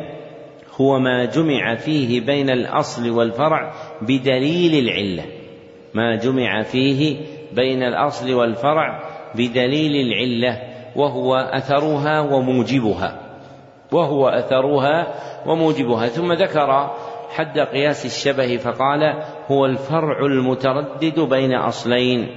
هو 0.81 0.99
ما 0.99 1.25
جمع 1.25 1.75
فيه 1.75 2.22
بين 2.22 2.49
الأصل 2.49 3.09
والفرع 3.09 3.73
بدليل 4.01 4.88
العلة. 4.88 5.23
ما 5.93 6.15
جمع 6.15 6.61
فيه 6.61 7.17
بين 7.53 7.83
الأصل 7.83 8.33
والفرع 8.33 9.03
بدليل 9.35 10.07
العلة 10.07 10.61
وهو 10.95 11.35
أثرها 11.35 12.19
وموجبها. 12.19 13.24
وهو 13.95 14.27
أثرها 14.27 15.07
وموجبها. 15.45 16.07
ثم 16.07 16.33
ذكر 16.33 16.91
حد 17.30 17.59
قياس 17.59 18.06
الشبه 18.06 18.57
فقال 18.57 19.24
هو 19.51 19.65
الفرع 19.65 20.25
المتردد 20.25 21.19
بين 21.19 21.53
أصلين 21.53 22.27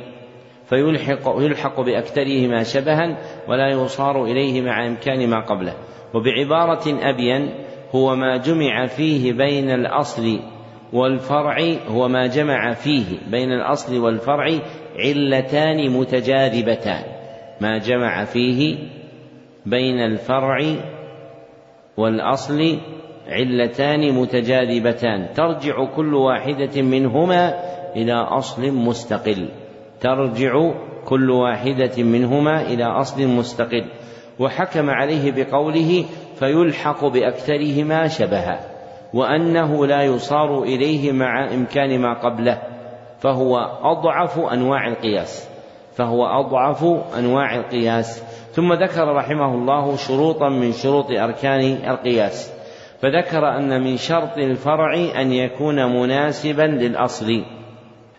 فيلحق 0.64 1.34
يلحق 1.38 1.80
بأكثرهما 1.80 2.62
شبها 2.62 3.18
ولا 3.48 3.68
يصار 3.68 4.24
إليه 4.24 4.62
مع 4.62 4.86
إمكان 4.86 5.30
ما 5.30 5.40
قبله. 5.40 5.74
وبعبارة 6.14 7.10
أبين 7.10 7.54
هو 7.94 8.16
ما 8.16 8.36
جمع 8.36 8.86
فيه 8.86 9.32
بين 9.32 9.70
الأصل 9.70 10.40
والفرع 10.92 11.56
هو 11.88 12.08
ما 12.08 12.26
جمع 12.26 12.72
فيه 12.72 13.04
بين 13.30 13.52
الأصل 13.52 13.98
والفرع 13.98 14.46
علتان 14.98 15.90
متجاذبتان. 15.90 17.02
ما 17.60 17.78
جمع 17.78 18.24
فيه 18.24 18.76
بين 19.66 20.00
الفرع 20.00 20.58
والأصل 21.98 22.78
علتان 23.28 24.12
متجاذبتان. 24.12 25.32
ترجع 25.34 25.84
كل 25.96 26.14
واحدة 26.14 26.82
منهما 26.82 27.54
إلى 27.96 28.12
أصل 28.12 28.72
مستقل. 28.72 29.48
ترجع 30.00 30.52
كل 31.04 31.30
واحدة 31.30 32.02
منهما 32.02 32.62
إلى 32.62 32.84
أصل 32.84 33.26
مستقل. 33.26 33.84
وحكم 34.38 34.90
عليه 34.90 35.32
بقوله 35.32 36.04
فيلحق 36.34 37.04
بأكثرهما 37.04 38.08
شبها 38.08 38.60
وأنه 39.14 39.86
لا 39.86 40.02
يصار 40.02 40.62
إليه 40.62 41.12
مع 41.12 41.54
إمكان 41.54 42.00
ما 42.00 42.12
قبله 42.14 42.62
فهو 43.18 43.56
أضعف 43.82 44.38
أنواع 44.38 44.88
القياس. 44.88 45.48
فهو 45.92 46.26
أضعف 46.26 46.84
أنواع 47.18 47.56
القياس. 47.56 48.27
ثم 48.52 48.72
ذكر 48.72 49.14
رحمه 49.14 49.54
الله 49.54 49.96
شروطا 49.96 50.48
من 50.48 50.72
شروط 50.72 51.10
أركان 51.10 51.78
القياس 51.90 52.52
فذكر 53.02 53.48
أن 53.48 53.84
من 53.84 53.96
شرط 53.96 54.38
الفرع 54.38 54.94
أن 54.94 55.32
يكون 55.32 56.00
مناسبا 56.00 56.62
للأصل 56.62 57.44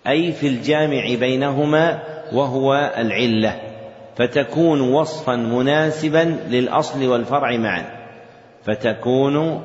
أي 0.08 0.32
في 0.32 0.48
الجامع 0.48 1.16
بينهما 1.20 2.00
وهو 2.34 2.94
العلة 2.98 3.56
فتكون 4.16 4.82
وصفا 4.82 5.36
مناسبا 5.36 6.38
للأصل 6.50 7.08
والفرع 7.08 7.58
معا 7.58 7.86
فتكون 8.64 9.62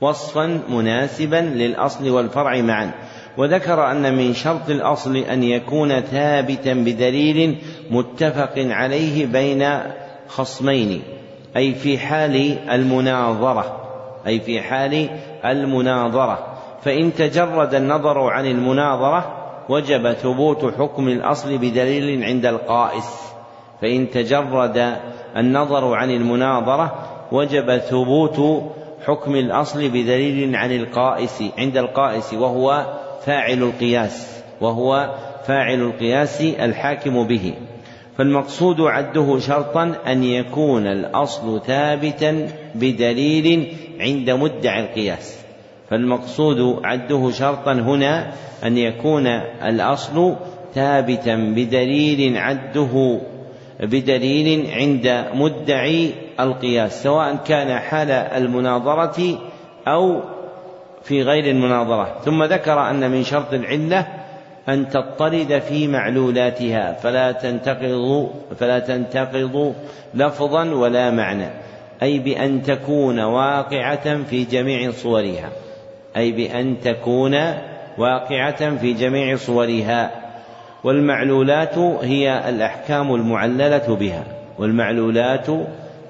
وصفا 0.00 0.60
مناسبا 0.68 1.36
للأصل 1.36 2.10
والفرع 2.10 2.60
معا. 2.60 2.90
وذكر 3.36 3.90
أن 3.90 4.16
من 4.16 4.34
شرط 4.34 4.70
الأصل 4.70 5.16
أن 5.16 5.42
يكون 5.42 6.00
ثابتا 6.00 6.74
بدليل 6.74 7.58
متفق 7.90 8.52
عليه 8.56 9.26
بين 9.26 9.68
خصمين 10.28 11.02
أي 11.56 11.74
في 11.74 11.98
حال 11.98 12.58
المناظرة 12.70 13.78
أي 14.26 14.40
في 14.40 14.60
حال 14.60 15.08
المناظرة. 15.44 16.46
فإن 16.82 17.14
تجرد 17.14 17.74
النظر 17.74 18.18
عن 18.18 18.46
المناظرة 18.46 19.38
وجب 19.68 20.12
ثبوت 20.12 20.74
حكم 20.78 21.08
الأصل 21.08 21.58
بدليل 21.58 22.24
عند 22.24 22.46
القائس. 22.46 23.32
فإن 23.82 24.10
تجرد 24.10 24.96
النظر 25.36 25.94
عن 25.94 26.10
المناظرة 26.10 27.08
وجب 27.32 27.78
ثبوت 27.78 28.62
حكم 29.06 29.36
الأصل 29.36 29.88
بدليل 29.88 30.56
عن 30.56 30.72
القائس 30.72 31.42
عند 31.58 31.76
القائس 31.76 32.34
وهو 32.34 32.86
فاعل 33.26 33.62
القياس 33.62 34.42
وهو 34.60 35.14
فاعل 35.46 35.80
القياس 35.80 36.40
الحاكم 36.40 37.26
به. 37.26 37.54
فالمقصود 38.18 38.80
عده 38.80 39.38
شرطا 39.38 39.94
أن 40.06 40.24
يكون 40.24 40.86
الأصل 40.86 41.60
ثابتا 41.66 42.48
بدليل 42.74 43.72
عند 44.00 44.30
مدعي 44.30 44.80
القياس. 44.80 45.38
فالمقصود 45.90 46.80
عده 46.84 47.30
شرطا 47.30 47.72
هنا 47.72 48.32
أن 48.64 48.78
يكون 48.78 49.26
الأصل 49.26 50.36
ثابتا 50.74 51.34
بدليل 51.34 52.36
عده 52.36 53.20
بدليل 53.80 54.70
عند 54.70 55.24
مدعي 55.34 56.10
القياس 56.40 57.02
سواء 57.02 57.36
كان 57.36 57.78
حال 57.78 58.10
المناظرة 58.10 59.38
أو 59.88 60.20
في 61.04 61.22
غير 61.22 61.50
المناظرة. 61.50 62.16
ثم 62.24 62.44
ذكر 62.44 62.90
أن 62.90 63.10
من 63.10 63.24
شرط 63.24 63.54
العلة 63.54 64.06
أن 64.68 64.88
تضطرد 64.88 65.58
في 65.68 65.88
معلولاتها. 65.88 66.92
فلا 66.92 67.32
تنتقض 67.32 68.30
فلا 68.58 68.78
تنتقض 68.78 69.74
لفظا 70.14 70.64
ولا 70.64 71.10
معنى. 71.10 71.48
أي 72.02 72.18
بأن 72.18 72.62
تكون 72.62 73.20
واقعة 73.20 74.22
في 74.22 74.44
جميع 74.44 74.90
صورها. 74.90 75.50
أي 76.16 76.32
بأن 76.32 76.80
تكون 76.80 77.34
واقعة 77.98 78.76
في 78.76 78.92
جميع 78.92 79.36
صورها. 79.36 80.10
والمعلولات 80.84 81.78
هي 82.02 82.48
الأحكام 82.48 83.14
المعللة 83.14 83.96
بها. 83.96 84.24
والمعلولات 84.58 85.46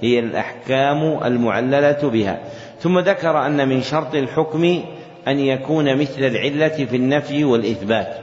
هي 0.01 0.19
الأحكام 0.19 1.19
المعللة 1.25 2.09
بها. 2.09 2.39
ثم 2.83 2.99
ذكر 2.99 3.47
أن 3.47 3.69
من 3.69 3.83
شرط 3.83 4.15
الحكم 4.15 4.83
أن 5.29 5.39
يكون 5.39 5.97
مثل 5.97 6.25
العلة 6.25 6.69
في 6.69 6.97
النفي 6.97 7.45
والإثبات 7.45 8.17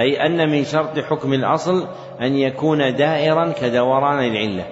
أي 0.00 0.26
أن 0.26 0.50
من 0.50 0.64
شرط 0.64 0.98
حكم 0.98 1.32
الأصل 1.32 1.88
أن 2.20 2.34
يكون 2.36 2.94
دائرا 2.94 3.52
كدوران 3.60 4.24
العلة 4.24 4.64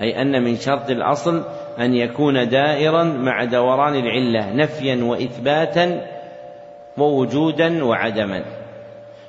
أي 0.00 0.22
أن 0.22 0.44
من 0.44 0.56
شرط 0.56 0.90
الأصل 0.90 1.42
أن 1.78 1.94
يكون 1.94 2.48
دائرا 2.48 3.04
مع 3.04 3.44
دوران 3.44 3.94
العلة 3.94 4.52
نفيا 4.52 5.04
وإثباتا 5.04 6.06
ووجودا 6.98 7.84
وعدما. 7.84 8.44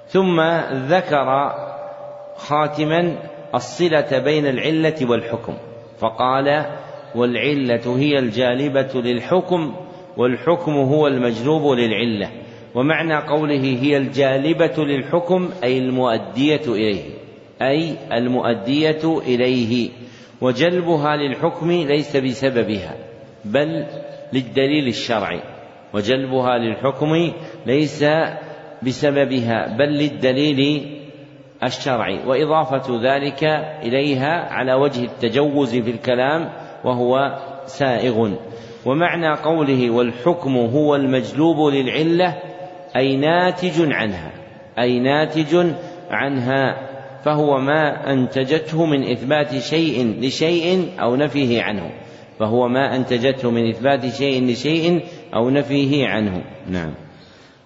ثم 0.07 0.41
ذكر 0.71 1.53
خاتما 2.35 3.15
الصلة 3.55 4.19
بين 4.19 4.47
العلة 4.47 4.95
والحكم 5.01 5.53
فقال 5.99 6.65
والعلة 7.15 7.97
هي 7.97 8.19
الجالبة 8.19 9.01
للحكم 9.01 9.73
والحكم 10.17 10.71
هو 10.71 11.07
المجلوب 11.07 11.77
للعلة. 11.77 12.29
ومعنى 12.75 13.15
قوله 13.15 13.79
هي 13.81 13.97
الجالبة 13.97 14.83
للحكم 14.83 15.49
أي 15.63 15.77
المؤدية 15.77 16.61
إليه 16.67 17.03
أي 17.61 17.95
المؤدية 18.11 19.19
إليه. 19.27 19.89
وجلبها 20.41 21.15
للحكم 21.15 21.71
ليس 21.71 22.17
بسببها 22.17 22.95
بل 23.45 23.85
للدليل 24.33 24.87
الشرعي. 24.87 25.41
وجلبها 25.93 26.57
للحكم 26.57 27.31
ليس 27.65 28.05
بسببها 28.83 29.77
بل 29.77 29.89
للدليل 29.89 30.89
الشرعي. 31.63 32.19
وإضافة 32.27 33.15
ذلك 33.15 33.43
إليها 33.83 34.53
على 34.53 34.73
وجه 34.73 35.03
التجوز 35.03 35.75
في 35.75 35.91
الكلام 35.91 36.62
وهو 36.83 37.39
سائغ. 37.65 38.31
ومعنى 38.85 39.33
قوله 39.33 39.89
والحكم 39.89 40.57
هو 40.57 40.95
المجلوب 40.95 41.73
للعلة 41.73 42.37
أي 42.95 43.15
ناتج 43.15 43.91
عنها 43.91 44.31
أي 44.79 44.99
ناتج 44.99 45.73
عنها 46.09 46.93
فهو 47.25 47.57
ما 47.57 48.13
أنتجته 48.13 48.85
من 48.85 49.11
إثبات 49.11 49.57
شيء 49.57 50.15
لشيء 50.19 50.89
أو 51.01 51.15
نفيه 51.15 51.61
عنه. 51.61 51.91
فهو 52.39 52.67
ما 52.67 52.95
أنتجته 52.95 53.51
من 53.51 53.69
إثبات 53.69 54.05
شيء 54.05 54.43
لشيء 54.51 55.05
أو 55.35 55.49
نفيه 55.49 56.07
عنه. 56.07 56.43
نعم. 56.69 56.93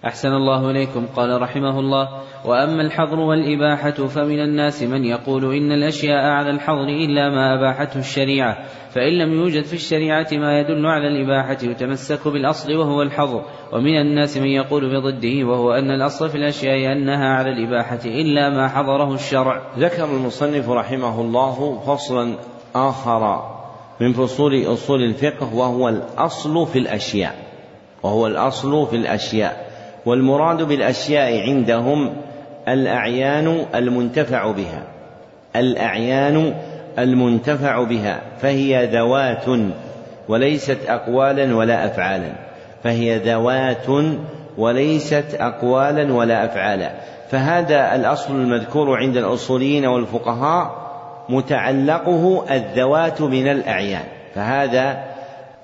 أحسن 0.04 0.28
الله 0.28 0.70
إليكم. 0.70 1.06
قال 1.06 1.42
رحمه 1.42 1.80
الله 1.80 2.08
وأما 2.48 2.82
الحظر 2.82 3.20
والإباحة 3.20 3.90
فمن 3.90 4.40
الناس 4.40 4.82
من 4.82 5.04
يقول 5.04 5.54
إن 5.54 5.72
الأشياء 5.72 6.24
على 6.24 6.50
الحظر 6.50 6.88
إلا 6.88 7.30
ما 7.30 7.54
أباحته 7.54 8.00
الشريعة 8.00 8.56
فإن 8.90 9.18
لم 9.18 9.32
يوجد 9.32 9.64
في 9.64 9.72
الشريعة 9.72 10.26
ما 10.32 10.60
يدل 10.60 10.86
على 10.86 11.08
الإباحة 11.08 11.58
يتمسك 11.62 12.28
بالأصل 12.28 12.72
وهو 12.72 13.02
الحظر 13.02 13.44
ومن 13.72 14.00
الناس 14.00 14.36
من 14.36 14.46
يقول 14.46 15.00
بضده 15.00 15.44
وهو 15.44 15.72
أن 15.72 15.90
الأصل 15.90 16.28
في 16.28 16.34
الأشياء 16.34 16.92
أنها 16.92 17.28
على 17.28 17.50
الإباحة 17.50 18.00
إلا 18.04 18.50
ما 18.50 18.68
حضره 18.68 19.14
الشرع. 19.14 19.62
ذكر 19.78 20.04
المصنف 20.04 20.70
رحمه 20.70 21.20
الله 21.20 21.78
فصلا 21.86 22.34
آخر 22.74 23.42
من 24.00 24.12
فصول 24.12 24.72
أصول 24.72 25.02
الفقه 25.02 25.54
وهو 25.54 25.88
الأصل 25.88 26.66
في 26.66 26.78
الأشياء 26.78 27.34
وهو 28.02 28.26
الأصل 28.26 28.86
في 28.86 28.96
الأشياء 28.96 29.68
والمراد 30.06 30.62
بالأشياء 30.62 31.40
عندهم 31.48 32.16
الأعيان 32.72 33.66
المنتفع 33.74 34.50
بها. 34.50 34.82
الأعيان 35.56 36.54
المنتفع 36.98 37.82
بها. 37.82 38.20
فهي 38.40 38.86
ذوات 38.86 39.44
وليست 40.28 40.78
أقوالا 40.88 41.56
ولا 41.56 41.86
أفعالا. 41.86 42.32
فهي 42.84 43.18
ذوات 43.18 43.86
وليست 44.58 45.36
أقوالا 45.40 46.12
ولا 46.14 46.44
أفعالا. 46.44 46.90
فهذا 47.30 47.94
الأصل 47.94 48.34
المذكور 48.34 48.96
عند 48.96 49.16
الأصوليين 49.16 49.86
والفقهاء 49.86 50.88
متعلقه 51.28 52.44
الذوات 52.50 53.20
من 53.20 53.48
الأعيان. 53.48 54.04
فهذا 54.34 55.04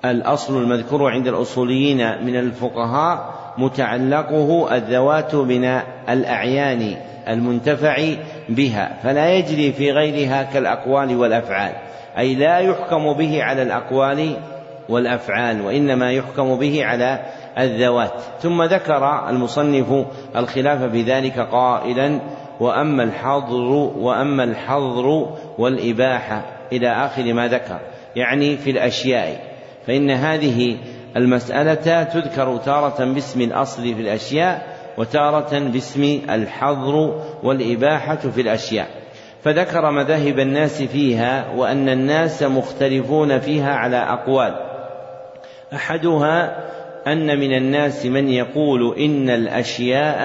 الأصل 0.05 0.61
المذكور 0.61 1.11
عند 1.11 1.27
الأصوليين 1.27 2.25
من 2.25 2.35
الفقهاء 2.35 3.44
متعلقه 3.57 4.75
الذوات 4.75 5.35
من 5.35 5.79
الأعيان 6.09 6.95
المنتفع 7.27 7.95
بها 8.49 8.97
فلا 9.03 9.33
يجري 9.33 9.71
في 9.71 9.91
غيرها 9.91 10.43
كالأقوال 10.43 11.15
والأفعال 11.17 11.71
أي 12.17 12.35
لا 12.35 12.59
يحكم 12.59 13.13
به 13.13 13.43
على 13.43 13.61
الأقوال 13.61 14.37
والأفعال 14.89 15.61
وإنما 15.61 16.11
يحكم 16.11 16.55
به 16.55 16.85
على 16.85 17.19
الذوات. 17.57 18.11
ثم 18.41 18.63
ذكر 18.63 19.29
المصنف 19.29 20.05
الخلاف 20.35 20.83
في 20.83 21.01
ذلك 21.01 21.39
قائلا 21.39 22.19
وأما 22.59 23.03
الحظر 23.03 23.71
وأما 23.97 24.43
الحظر 24.43 25.35
والإباحة 25.57 26.41
إلى 26.71 26.87
آخر 26.87 27.33
ما 27.33 27.47
ذكر 27.47 27.79
يعني 28.15 28.57
في 28.57 28.71
الأشياء 28.71 29.55
فإن 29.87 30.11
هذه 30.11 30.77
المسألة 31.15 32.03
تذكر 32.03 32.57
تارة 32.57 33.05
باسم 33.05 33.41
الأصل 33.41 33.83
في 33.83 34.01
الأشياء 34.01 34.77
وتارة 34.97 35.59
باسم 35.59 36.21
الحظر 36.29 37.21
والإباحة 37.43 38.15
في 38.15 38.41
الأشياء. 38.41 38.87
فذكر 39.43 39.91
مذاهب 39.91 40.39
الناس 40.39 40.81
فيها 40.81 41.51
وأن 41.55 41.89
الناس 41.89 42.43
مختلفون 42.43 43.39
فيها 43.39 43.73
على 43.73 43.97
أقوال. 43.97 44.55
أحدها 45.73 46.57
أن 47.07 47.39
من 47.39 47.57
الناس 47.57 48.05
من 48.05 48.29
يقول 48.29 48.97
إن 48.99 49.29
الأشياء 49.29 50.21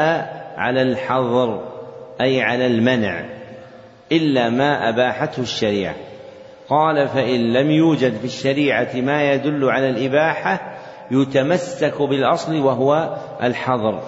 على 0.57 0.83
الحظر 0.83 1.69
أي 2.21 2.43
على 2.43 2.67
المنع 2.67 3.25
إلا 4.13 4.51
ما 4.51 4.89
أباحته 4.89 5.43
الشريعة. 5.43 5.95
قال 6.69 7.09
فإن 7.09 7.53
لم 7.53 7.71
يوجد 7.71 8.17
في 8.17 8.25
الشريعة 8.25 8.89
ما 8.95 9.33
يدل 9.33 9.71
على 9.71 9.91
الإباحة 9.91 10.80
يتمسك 11.11 12.03
بالأصل 12.03 12.61
وهو 12.61 13.17
الحظر. 13.43 14.01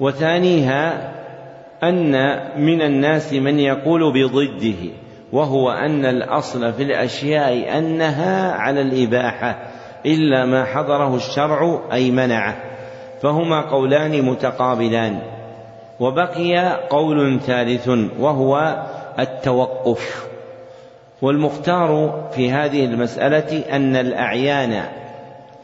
وثانيها 0.00 1.12
أن 1.82 2.12
من 2.60 2.82
الناس 2.82 3.32
من 3.32 3.58
يقول 3.58 4.12
بضده 4.12 4.92
وهو 5.32 5.70
أن 5.70 6.04
الأصل 6.04 6.72
في 6.72 6.82
الأشياء 6.82 7.78
أنها 7.78 8.52
على 8.52 8.80
الإباحة 8.80 9.58
إلا 10.06 10.44
ما 10.44 10.64
حضره 10.64 11.16
الشرع 11.16 11.80
أي 11.92 12.10
منعه. 12.10 12.56
فهما 13.22 13.70
قولان 13.70 14.22
متقابلان. 14.22 15.18
وبقي 16.00 16.76
قول 16.90 17.40
ثالث 17.40 17.88
وهو 18.18 18.82
التوقف. 19.18 20.28
والمختار 21.22 22.24
في 22.32 22.50
هذه 22.50 22.84
المسألة 22.84 23.76
أن 23.76 23.96
الأعيان 23.96 24.82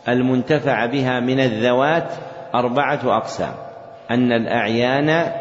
المنتفع 0.09 0.87
بها 0.87 1.21
من 1.21 1.41
الذوات 1.41 2.13
أربعة 2.55 3.01
أقسام 3.05 3.55
أن 4.11 4.33
الأعيان 4.33 5.33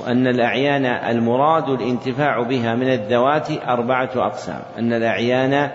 وأن 0.00 0.26
الأعيان 0.26 0.86
المراد 0.86 1.68
الانتفاع 1.68 2.42
بها 2.42 2.74
من 2.74 2.92
الذوات 2.92 3.50
أربعة 3.68 4.10
أقسام 4.16 4.60
أن 4.78 4.92
الأعيان 4.92 5.70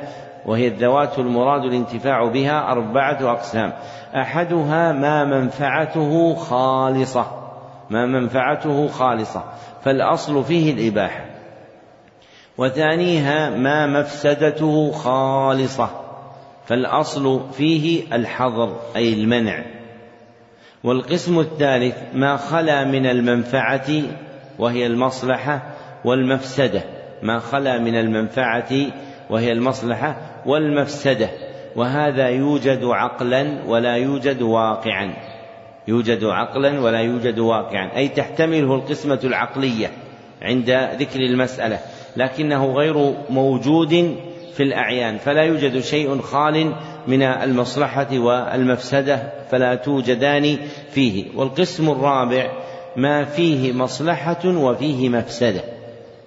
وهي 0.46 0.68
الذوات 0.68 1.20
المراد 1.20 1.64
الانتفاع 1.64 2.26
بها 2.26 2.72
أربعة 2.72 3.32
أقسام. 3.32 3.74
أحدها 4.16 4.92
ما 4.92 5.26
منفعته 5.26 6.36
خالصة 6.36 7.26
ما 7.90 8.06
منفعته 8.06 8.88
خالصة 8.88 9.44
فالأصل 9.84 10.44
فيه 10.44 10.74
الإباحة. 10.74 11.26
وثانيها 12.58 13.50
ما 13.50 13.88
مفسدته 13.88 14.92
خالصة. 14.92 15.90
فالأصل 16.68 17.42
فيه 17.54 18.16
الحظر 18.16 18.80
أي 18.96 19.14
المنع. 19.14 19.66
والقسم 20.84 21.40
الثالث 21.40 21.96
ما 22.14 22.38
خلا 22.38 22.84
من 22.84 23.06
المنفعة 23.06 23.88
وهي 24.60 24.86
المصلحة 24.86 25.62
والمفسدة. 26.06 26.82
ما 27.24 27.40
خلا 27.40 27.80
من 27.80 27.96
المنفعة 27.96 28.70
وهي 29.30 29.52
المصلحة 29.52 30.18
والمفسدة. 30.46 31.30
وهذا 31.76 32.28
يوجد 32.30 32.84
عقلا 32.84 33.64
ولا 33.68 33.96
يوجد 33.96 34.42
واقعا. 34.42 35.14
يوجد 35.88 36.24
عقلا 36.24 36.80
ولا 36.80 37.00
يوجد 37.00 37.40
واقعا. 37.40 37.98
أي 37.98 38.08
تحتمله 38.08 38.76
القسمة 38.76 39.20
العقلية 39.24 39.92
عند 40.42 40.70
ذكر 41.00 41.20
المسألة. 41.20 41.80
لكنه 42.18 42.66
غير 42.66 43.14
موجود 43.30 44.16
في 44.58 44.64
الأعيان. 44.64 45.18
فلا 45.18 45.44
يوجد 45.44 45.80
شيء 45.80 46.22
خال 46.22 46.74
من 47.08 47.22
المصلحة 47.22 48.20
والمفسدة 48.20 49.34
فلا 49.52 49.76
توجدان 49.76 50.58
فيه. 50.92 51.26
والقسم 51.36 51.90
الرابع 51.90 52.52
ما 52.96 53.26
فيه 53.26 53.74
مصلحة 53.74 54.46
وفيه 54.46 55.10
مفسدة. 55.10 55.62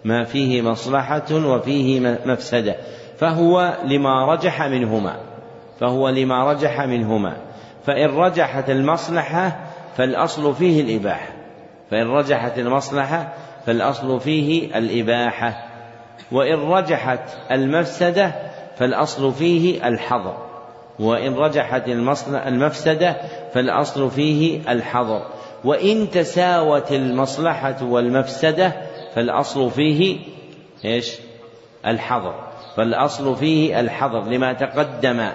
ما 0.05 0.25
فيه 0.25 0.63
مصلحة 0.63 1.35
وفيه 1.35 2.01
مفسدة. 2.27 2.77
فهو 3.19 3.79
لما 3.85 4.33
رجح 4.33 4.63
منهما. 4.63 5.17
فهو 5.81 6.09
لما 6.09 6.53
رجح 6.53 6.81
منهما. 6.81 7.37
فإن 7.87 8.09
رجحت 8.09 8.71
المصلحة 8.71 9.61
فالأصل 9.97 10.55
فيه 10.55 10.81
الإباحة. 10.81 11.33
فإن 11.91 12.07
رجحت 12.07 12.59
المصلحة 12.59 13.33
فالأصل 13.67 14.21
فيه 14.21 14.79
الإباحة. 14.79 15.70
وإن 16.33 16.55
رجحت 16.55 17.21
المفسدة 17.51 18.33
فالأصل 18.77 19.33
فيه 19.33 19.89
الحظر. 19.89 20.37
وإن 20.99 21.35
رجحت 21.35 21.89
المفسدة 22.47 23.17
فالأصل 23.55 24.11
فيه 24.11 24.61
الحظر. 24.73 25.23
وإن 25.65 26.11
تساوت 26.11 26.93
المصلحة 26.93 27.77
والمفسدة 27.83 28.73
فالأصل 29.15 29.71
فيه 29.71 30.19
إيش؟ 30.85 31.19
الحظر. 31.87 32.35
فالأصل 32.77 33.37
فيه 33.37 33.81
الحظر 33.81 34.25
لما 34.25 34.53
تقدم 34.53 35.29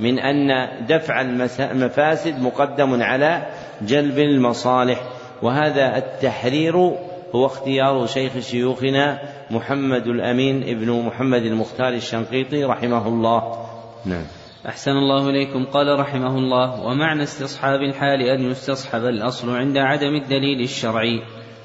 من 0.00 0.18
أن 0.18 0.68
دفع 0.86 1.20
المفاسد 1.60 2.40
مقدم 2.42 3.02
على 3.02 3.42
جلب 3.82 4.18
المصالح. 4.18 5.00
وهذا 5.42 5.96
التحرير 5.96 6.92
هو 7.36 7.46
اختيار 7.46 8.06
شيخ 8.06 8.38
شيوخنا 8.38 9.18
محمد 9.50 10.06
الأمين 10.06 10.62
ابن 10.62 11.02
محمد 11.06 11.42
المختار 11.42 11.92
الشنقيطي 11.92 12.64
رحمه 12.64 13.08
الله. 13.08 13.66
نعم. 14.04 14.24
أحسن 14.68 14.90
الله 14.90 15.28
إليكم. 15.28 15.64
قال 15.64 16.00
رحمه 16.00 16.38
الله 16.38 16.80
ومعنى 16.80 17.22
استصحاب 17.22 17.80
الحال 17.80 18.22
أن 18.22 18.50
يستصحب 18.50 19.04
الأصل 19.04 19.56
عند 19.56 19.76
عدم 19.76 20.14
الدليل 20.14 20.60
الشرعي. 20.60 21.22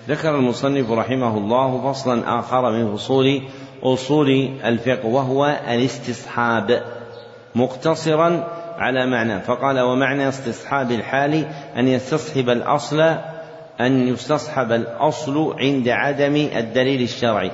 ذكر 0.08 0.36
المصنف 0.36 0.92
رحمه 0.92 1.38
الله 1.38 1.92
فصلا 1.92 2.40
آخر 2.40 2.72
من 2.72 2.96
فصول 2.96 3.42
أصول 3.84 4.30
الفقه 4.66 5.06
وهو 5.06 5.46
الاستصحاب 5.70 6.84
مقتصرا 7.56 8.48
على 8.78 9.06
معنى. 9.08 9.42
فقال 9.42 9.80
ومعنى 9.80 10.28
استصحاب 10.28 10.92
الحال 10.92 11.46
أن 11.78 11.88
يستصحب 11.88 12.50
الأصل 12.50 13.02
أن 13.86 14.08
يستصحب 14.08 14.72
الأصل 14.72 15.56
عند 15.60 15.90
عدم 15.90 16.36
الدليل 16.36 17.02
الشرعي 17.02 17.52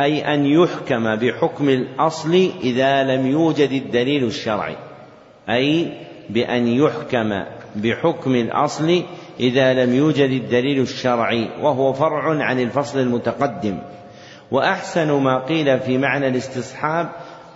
أي 0.00 0.34
أن 0.34 0.46
يحكم 0.46 1.14
بحكم 1.14 1.68
الأصل 1.68 2.50
إذا 2.62 3.02
لم 3.02 3.26
يوجد 3.26 3.72
الدليل 3.72 4.24
الشرعي 4.24 4.76
أي 5.50 5.92
بأن 6.30 6.68
يحكم 6.68 7.42
بحكم 7.76 8.34
الأصل 8.34 9.02
إذا 9.40 9.84
لم 9.84 9.94
يوجد 9.94 10.30
الدليل 10.30 10.80
الشرعي 10.80 11.48
وهو 11.62 11.92
فرع 11.92 12.44
عن 12.44 12.60
الفصل 12.60 12.98
المتقدم. 12.98 13.78
وأحسن 14.50 15.12
ما 15.12 15.38
قيل 15.38 15.80
في 15.80 15.98
معنى 15.98 16.28
الاستصحاب 16.28 17.08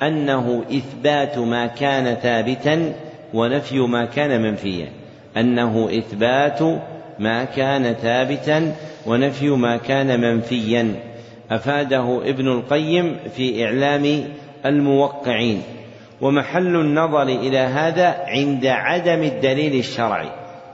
أنه 0.02 0.64
إثبات 0.70 1.38
ما 1.38 1.66
كان 1.66 2.14
ثابتا 2.14 2.94
ونفي 3.34 3.78
ما 3.78 4.04
كان 4.04 4.42
منفيا 4.42 4.88
أنه 5.36 5.98
إثبات 5.98 6.60
ما 7.18 7.44
كان 7.44 7.92
ثابتا 7.92 8.74
ونفي 9.06 9.48
ما 9.48 9.76
كان 9.76 10.20
منفيا. 10.20 10.94
أفاده 11.50 12.22
ابن 12.24 12.48
القيم 12.48 13.16
في 13.36 13.64
إعلام 13.64 14.24
الموقعين. 14.66 15.62
ومحل 16.20 16.76
النظر 16.76 17.22
إلى 17.22 17.58
هذا 17.58 18.16
عند 18.26 18.66
عدم 18.66 19.22
الدليل 19.22 19.78
الشرعي 19.78 20.28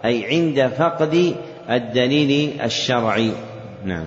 أي 0.05 0.25
عند 0.27 0.67
فقد 0.67 1.35
الدليل 1.71 2.61
الشرعي. 2.65 3.31
نعم. 3.85 4.07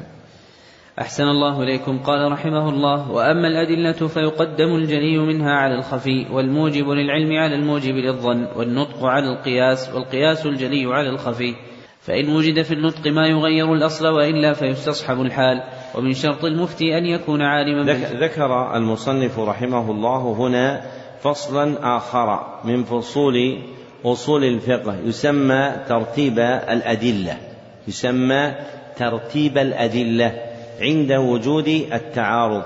أحسن 1.00 1.24
الله 1.24 1.64
إليكم. 1.64 2.00
قال 2.00 2.32
رحمه 2.32 2.70
الله 2.70 3.12
وأما 3.12 3.48
الأدلة 3.48 4.08
فيقدم 4.08 4.76
الجلي 4.76 5.18
منها 5.18 5.52
على 5.52 5.76
الخفي 5.76 6.26
والموجب 6.32 6.90
للعلم 6.90 7.34
على 7.40 7.56
الموجب 7.56 7.96
للظن 7.96 8.48
والنطق 8.56 9.06
على 9.06 9.30
القياس 9.30 9.94
والقياس 9.94 10.46
الجلي 10.46 10.86
على 10.86 11.10
الخفي. 11.10 11.56
فإن 12.02 12.36
وجد 12.36 12.62
في 12.62 12.74
النطق 12.74 13.08
ما 13.08 13.28
يغير 13.28 13.74
الأصل 13.74 14.08
وإلا 14.08 14.54
فيستصحب 14.54 15.22
الحال 15.22 15.64
ومن 15.96 16.14
شرط 16.14 16.46
المفتي 16.46 16.98
أن 16.98 17.06
يكون 17.06 17.42
عالما 17.42 17.94
ذكر 17.94 18.76
المصنف 18.76 19.40
رحمه 19.40 19.92
الله 19.92 20.36
هنا 20.38 20.82
فصلا 21.22 21.98
آخر 21.98 22.60
من 22.64 22.84
فصول 22.84 23.62
أصول 24.06 24.44
الفقه 24.44 24.96
يسمى 25.06 25.72
ترتيب 25.88 26.40
الأدلة 26.40 27.38
يسمى 27.88 28.54
ترتيب 28.98 29.58
الأدلة 29.58 30.42
عند 30.82 31.12
وجود 31.12 31.68
التعارض 31.94 32.64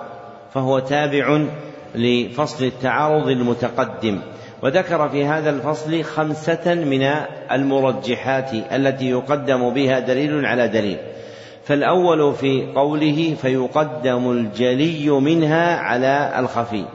فهو 0.53 0.79
تابع 0.79 1.45
لفصل 1.95 2.65
التعارض 2.65 3.27
المتقدم. 3.27 4.21
وذكر 4.65 5.09
في 5.09 5.25
هذا 5.25 5.49
الفصل 5.49 6.03
خمسة 6.03 6.73
من 6.73 7.11
المرجحات 7.51 8.53
التي 8.53 9.09
يقدم 9.09 9.69
بها 9.69 9.99
دليل 9.99 10.45
على 10.45 10.67
دليل. 10.67 10.97
فالأول 11.63 12.33
في 12.33 12.67
قوله 12.75 13.35
فيقدم 13.41 14.31
الجلي 14.31 15.09
منها 15.09 15.75
على 15.75 16.33
الخفي. 16.39 16.85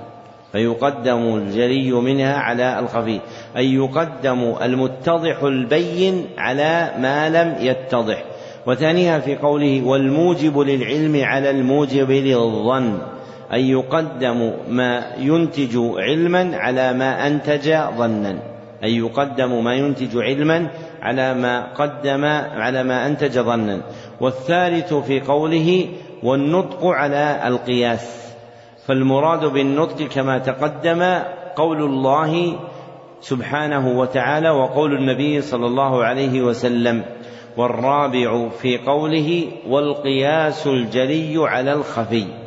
فيقدم 0.53 1.37
الجلي 1.37 1.93
منها 1.93 2.37
على 2.37 2.79
الخفي. 2.79 3.21
أي 3.57 3.75
يقدم 3.75 4.55
المتضح 4.63 5.43
البين 5.43 6.27
على 6.39 6.93
ما 6.99 7.29
لم 7.29 7.57
يتضح. 7.61 8.25
وثانيها 8.67 9.19
في 9.19 9.37
قوله 9.37 9.83
والموجب 9.85 10.59
للعلم 10.59 11.25
على 11.25 11.51
الموجب 11.51 12.11
للظن. 12.11 12.99
أن 13.53 13.61
يقدم 13.61 14.53
ما 14.69 15.07
ينتج 15.19 15.77
علما 15.77 16.57
على 16.57 16.93
ما 16.93 17.27
أنتج 17.27 17.75
ظنا. 17.97 18.31
أن 18.85 18.89
يقدم 18.89 19.65
ما 19.65 19.75
ينتج 19.75 20.17
علما 20.17 20.71
على 21.03 21.35
ما 21.35 21.73
قدم 21.75 22.25
على 22.55 22.83
ما 22.83 23.07
أنتج 23.07 23.39
ظنا. 23.39 23.81
والثالث 24.21 24.95
في 24.95 25.21
قوله 25.21 25.89
والنطق 26.23 26.87
على 26.87 27.41
القياس. 27.47 28.35
فالمراد 28.87 29.45
بالنطق 29.45 30.07
كما 30.07 30.39
تقدم 30.39 31.19
قول 31.57 31.83
الله 31.83 32.61
سبحانه 33.21 33.99
وتعالى 33.99 34.51
وقول 34.51 34.95
النبي 34.95 35.41
صلى 35.41 35.67
الله 35.67 36.05
عليه 36.05 36.43
وسلم. 36.43 37.03
والرابع 37.57 38.49
في 38.49 38.79
قوله 38.79 39.45
والقياس 39.69 40.67
الجلي 40.67 41.35
على 41.39 41.73
الخفي. 41.73 42.40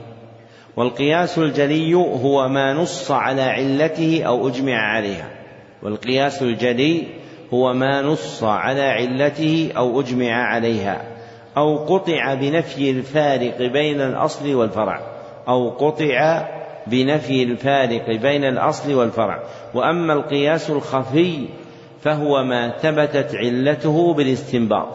والقياس 0.78 1.38
الجلي 1.38 1.94
هو 1.96 2.48
ما 2.48 2.74
نص 2.74 3.12
على 3.12 3.42
علته 3.42 4.24
أو 4.24 4.48
أجمع 4.48 4.78
عليها. 4.78 5.30
والقياس 5.84 6.42
الجلي 6.42 7.04
هو 7.54 7.74
ما 7.74 8.02
نص 8.02 8.44
على 8.44 8.82
علته 8.82 9.72
أو 9.78 10.00
أجمع 10.00 10.34
عليها. 10.34 11.02
أو 11.58 11.78
قطع 11.78 12.34
بنفي 12.34 12.90
الفارق 12.90 13.58
بين 13.58 14.02
الأصل 14.02 14.56
والفرع. 14.56 15.00
أو 15.48 15.70
قطع 15.70 16.48
بنفي 16.88 17.44
الفارق 17.44 18.22
بين 18.22 18.44
الأصل 18.44 18.94
والفرع. 18.94 19.44
وأما 19.74 20.14
القياس 20.14 20.70
الخفي 20.70 21.46
فهو 22.02 22.44
ما 22.44 22.70
ثبتت 22.70 23.36
علته 23.36 24.14
بالاستنباط. 24.14 24.88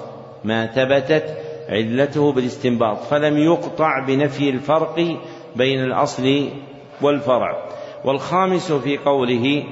ما 0.45 0.67
ثبتت 0.67 1.37
علته 1.69 2.33
بالاستنباط. 2.33 2.99
فلم 2.99 3.39
يقطع 3.39 4.07
بنفي 4.07 4.51
الفرق 4.51 5.19
بين 5.57 5.85
الأصل 5.85 6.49
والفرع. 7.03 7.69
والخامس 8.05 8.73
في 8.73 8.99
قوله 8.99 9.65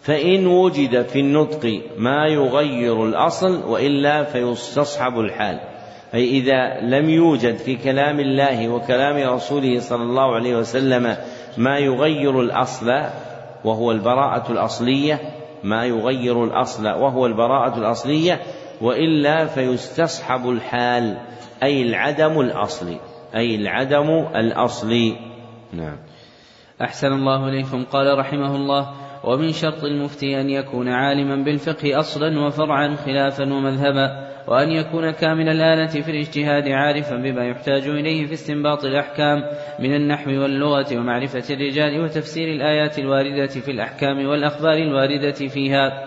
فإن 0.00 0.46
وجد 0.46 1.02
في 1.02 1.20
النطق 1.20 1.82
ما 1.98 2.26
يغير 2.26 3.04
الأصل 3.04 3.64
وإلا 3.64 4.24
فيستصحب 4.24 5.20
الحال. 5.20 5.60
أي 6.14 6.24
إذا 6.24 6.80
لم 6.80 7.10
يوجد 7.10 7.56
في 7.56 7.76
كلام 7.76 8.20
الله 8.20 8.68
وكلام 8.68 9.34
رسوله 9.34 9.80
صلى 9.80 10.02
الله 10.02 10.34
عليه 10.34 10.56
وسلم 10.56 11.16
ما 11.58 11.78
يغير 11.78 12.40
الأصل 12.40 12.90
وهو 13.64 13.90
البراءة 13.90 14.52
الأصلية 14.52 15.20
ما 15.64 15.84
يغير 15.84 16.44
الأصل 16.44 16.86
وهو 16.86 17.26
البراءة 17.26 17.78
الأصلية 17.78 18.40
وإلا 18.80 19.46
فيستصحب 19.46 20.50
الحال 20.50 21.18
أي 21.62 21.82
العدم 21.82 22.40
الأصلي. 22.40 22.96
أي 23.34 23.54
العدم 23.54 24.26
الأصلي. 24.36 25.16
نعم. 25.72 25.96
أحسن 26.82 27.12
الله 27.12 27.48
إليكم. 27.48 27.84
قال 27.84 28.18
رحمه 28.18 28.56
الله 28.56 28.90
ومن 29.24 29.52
شرط 29.52 29.84
المفتي 29.84 30.40
أن 30.40 30.50
يكون 30.50 30.88
عالما 30.88 31.44
بالفقه 31.44 31.98
أصلا 31.98 32.46
وفرعا 32.46 32.94
خلافا 32.94 33.44
ومذهبا 33.44 34.30
وأن 34.48 34.70
يكون 34.70 35.10
كامل 35.10 35.48
الآلة 35.48 36.00
في 36.02 36.10
الاجتهاد 36.10 36.68
عارفا 36.68 37.16
بما 37.16 37.44
يحتاج 37.44 37.88
إليه 37.88 38.26
في 38.26 38.32
استنباط 38.32 38.84
الأحكام 38.84 39.42
من 39.78 39.94
النحو 39.94 40.30
واللغة 40.30 40.96
ومعرفة 40.96 41.54
الرجال 41.54 42.00
وتفسير 42.00 42.48
الآيات 42.48 42.98
الواردة 42.98 43.46
في 43.46 43.70
الأحكام 43.70 44.26
والأخبار 44.26 44.74
الواردة 44.74 45.32
فيها. 45.32 46.04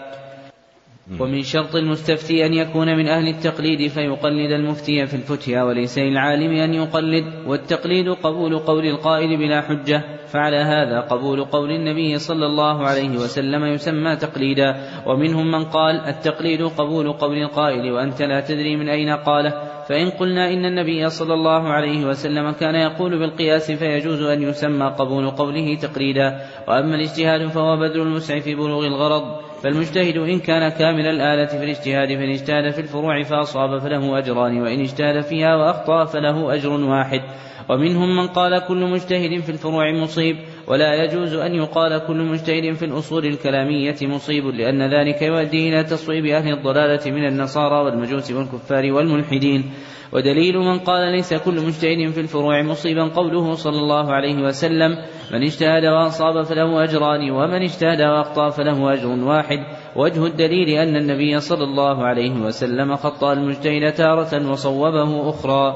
ومن 1.19 1.41
شرط 1.41 1.75
المستفتي 1.75 2.45
أن 2.45 2.53
يكون 2.53 2.95
من 2.95 3.07
أهل 3.07 3.27
التقليد 3.27 3.87
فيقلد 3.87 4.51
المفتي 4.51 5.05
في 5.05 5.13
الفتيا 5.13 5.63
وليس 5.63 5.99
للعالم 5.99 6.51
أن 6.51 6.73
يقلد 6.73 7.25
والتقليد 7.47 8.09
قبول 8.09 8.59
قول 8.59 8.85
القائل 8.85 9.37
بلا 9.37 9.61
حجة 9.61 10.03
فعلى 10.27 10.57
هذا 10.57 10.99
قبول 10.99 11.45
قول 11.45 11.71
النبي 11.71 12.17
صلى 12.17 12.45
الله 12.45 12.87
عليه 12.87 13.09
وسلم 13.09 13.65
يسمى 13.65 14.15
تقليدا. 14.15 14.75
ومنهم 15.05 15.51
من 15.51 15.63
قال 15.63 15.95
التقليد 15.95 16.61
قبول 16.61 17.11
قول 17.11 17.37
القائل 17.37 17.91
وأنت 17.91 18.21
لا 18.21 18.41
تدري 18.41 18.75
من 18.75 18.89
أين 18.89 19.09
قاله. 19.09 19.53
فإن 19.89 20.09
قلنا 20.09 20.53
إن 20.53 20.65
النبي 20.65 21.09
صلى 21.09 21.33
الله 21.33 21.69
عليه 21.69 22.05
وسلم 22.05 22.51
كان 22.51 22.75
يقول 22.75 23.19
بالقياس 23.19 23.71
فيجوز 23.71 24.21
أن 24.21 24.41
يسمى 24.41 24.85
قبول 24.99 25.29
قوله 25.29 25.75
تقليدا. 25.75 26.39
وأما 26.67 26.95
الاجتهاد 26.95 27.47
فهو 27.47 27.77
بذل 27.77 28.01
الوسع 28.01 28.39
في 28.39 28.55
بلوغ 28.55 28.87
الغرض. 28.87 29.52
فالمجتهد 29.63 30.17
إن 30.17 30.39
كان 30.39 30.69
كامل 30.69 31.07
الآلة 31.07 31.45
في 31.45 31.63
الاجتهاد 31.63 32.07
فإن 32.07 32.29
اجتهد 32.29 32.69
في 32.69 32.81
الفروع 32.81 33.23
فأصاب 33.23 33.79
فله 33.79 34.17
أجران 34.17 34.61
وإن 34.61 34.79
اجتهد 34.79 35.21
فيها 35.21 35.55
وأخطأ 35.55 36.05
فله 36.05 36.53
أجر 36.53 36.69
واحد. 36.69 37.21
ومنهم 37.69 38.15
من 38.15 38.27
قال 38.27 38.67
كل 38.67 38.91
مجتهد 38.91 39.39
في 39.41 39.49
الفروع 39.49 39.91
مصيب. 39.91 40.35
ولا 40.67 41.03
يجوز 41.03 41.33
أن 41.33 41.55
يقال 41.55 42.07
كل 42.07 42.17
مجتهد 42.17 42.73
في 42.73 42.85
الأصول 42.85 43.25
الكلامية 43.25 43.95
مصيب 44.01 44.45
لأن 44.45 44.81
ذلك 44.93 45.21
يؤدي 45.21 45.69
إلى 45.69 45.83
تصويب 45.83 46.25
أهل 46.25 46.53
الضلالة 46.53 47.11
من 47.11 47.27
النصارى 47.27 47.85
والمجوس 47.85 48.31
والكفار 48.31 48.91
والملحدين. 48.91 49.71
ودليل 50.13 50.57
من 50.57 50.79
قال 50.79 51.11
ليس 51.11 51.33
كل 51.33 51.53
مجتهد 51.53 52.11
في 52.11 52.19
الفروع 52.19 52.61
مصيبا 52.61 53.03
قوله 53.03 53.53
صلى 53.53 53.77
الله 53.77 54.13
عليه 54.13 54.43
وسلم 54.43 54.97
من 55.31 55.43
اجتهد 55.43 55.85
وأصاب 55.85 56.43
فله 56.43 56.83
أجران 56.83 57.31
ومن 57.31 57.61
اجتهد 57.61 58.01
وأخطأ 58.01 58.49
فله 58.49 58.93
أجر 58.93 59.07
واحد 59.07 59.57
وجه 59.95 60.25
الدليل 60.25 60.69
أن 60.69 60.95
النبي 60.95 61.39
صلى 61.39 61.63
الله 61.63 62.05
عليه 62.05 62.31
وسلم 62.31 62.95
خطأ 62.95 63.33
المجتهد 63.33 63.93
تارة 63.93 64.51
وصوبه 64.51 65.29
أخرى. 65.29 65.75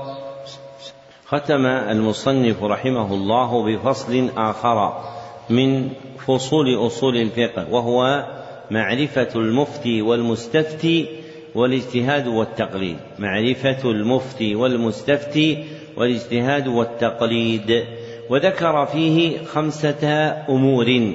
ختم 1.29 1.65
المصنف 1.65 2.63
رحمه 2.63 3.13
الله 3.13 3.63
بفصل 3.63 4.29
آخر 4.37 5.03
من 5.49 5.89
فصول 6.27 6.87
أصول 6.87 7.17
الفقه 7.17 7.67
وهو 7.71 8.25
معرفة 8.71 9.27
المفتي 9.35 10.01
والمستفتي 10.01 11.05
والاجتهاد 11.55 12.27
والتقليد. 12.27 12.97
معرفة 13.19 13.91
المفتي 13.91 14.55
والمستفتي 14.55 15.63
والاجتهاد 15.97 16.67
والتقليد. 16.67 17.85
وذكر 18.29 18.85
فيه 18.85 19.43
خمسة 19.45 20.07
أمور. 20.49 21.13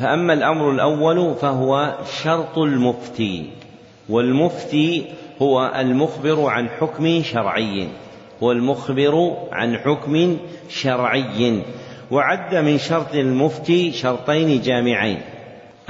فأما 0.00 0.32
الأمر 0.32 0.70
الأول 0.70 1.34
فهو 1.34 1.94
شرط 2.22 2.58
المفتي 2.58 3.50
والمفتي 4.08 5.04
هو 5.42 5.72
المخبر 5.76 6.46
عن 6.46 6.68
حكم 6.68 7.22
شرعي. 7.22 7.88
هو 8.42 8.52
المخبر 8.52 9.36
عن 9.52 9.76
حكم 9.78 10.36
شرعي. 10.68 11.62
وعد 12.10 12.54
من 12.54 12.78
شرط 12.78 13.14
المفتي 13.14 13.92
شرطين 13.92 14.60
جامعين. 14.60 15.20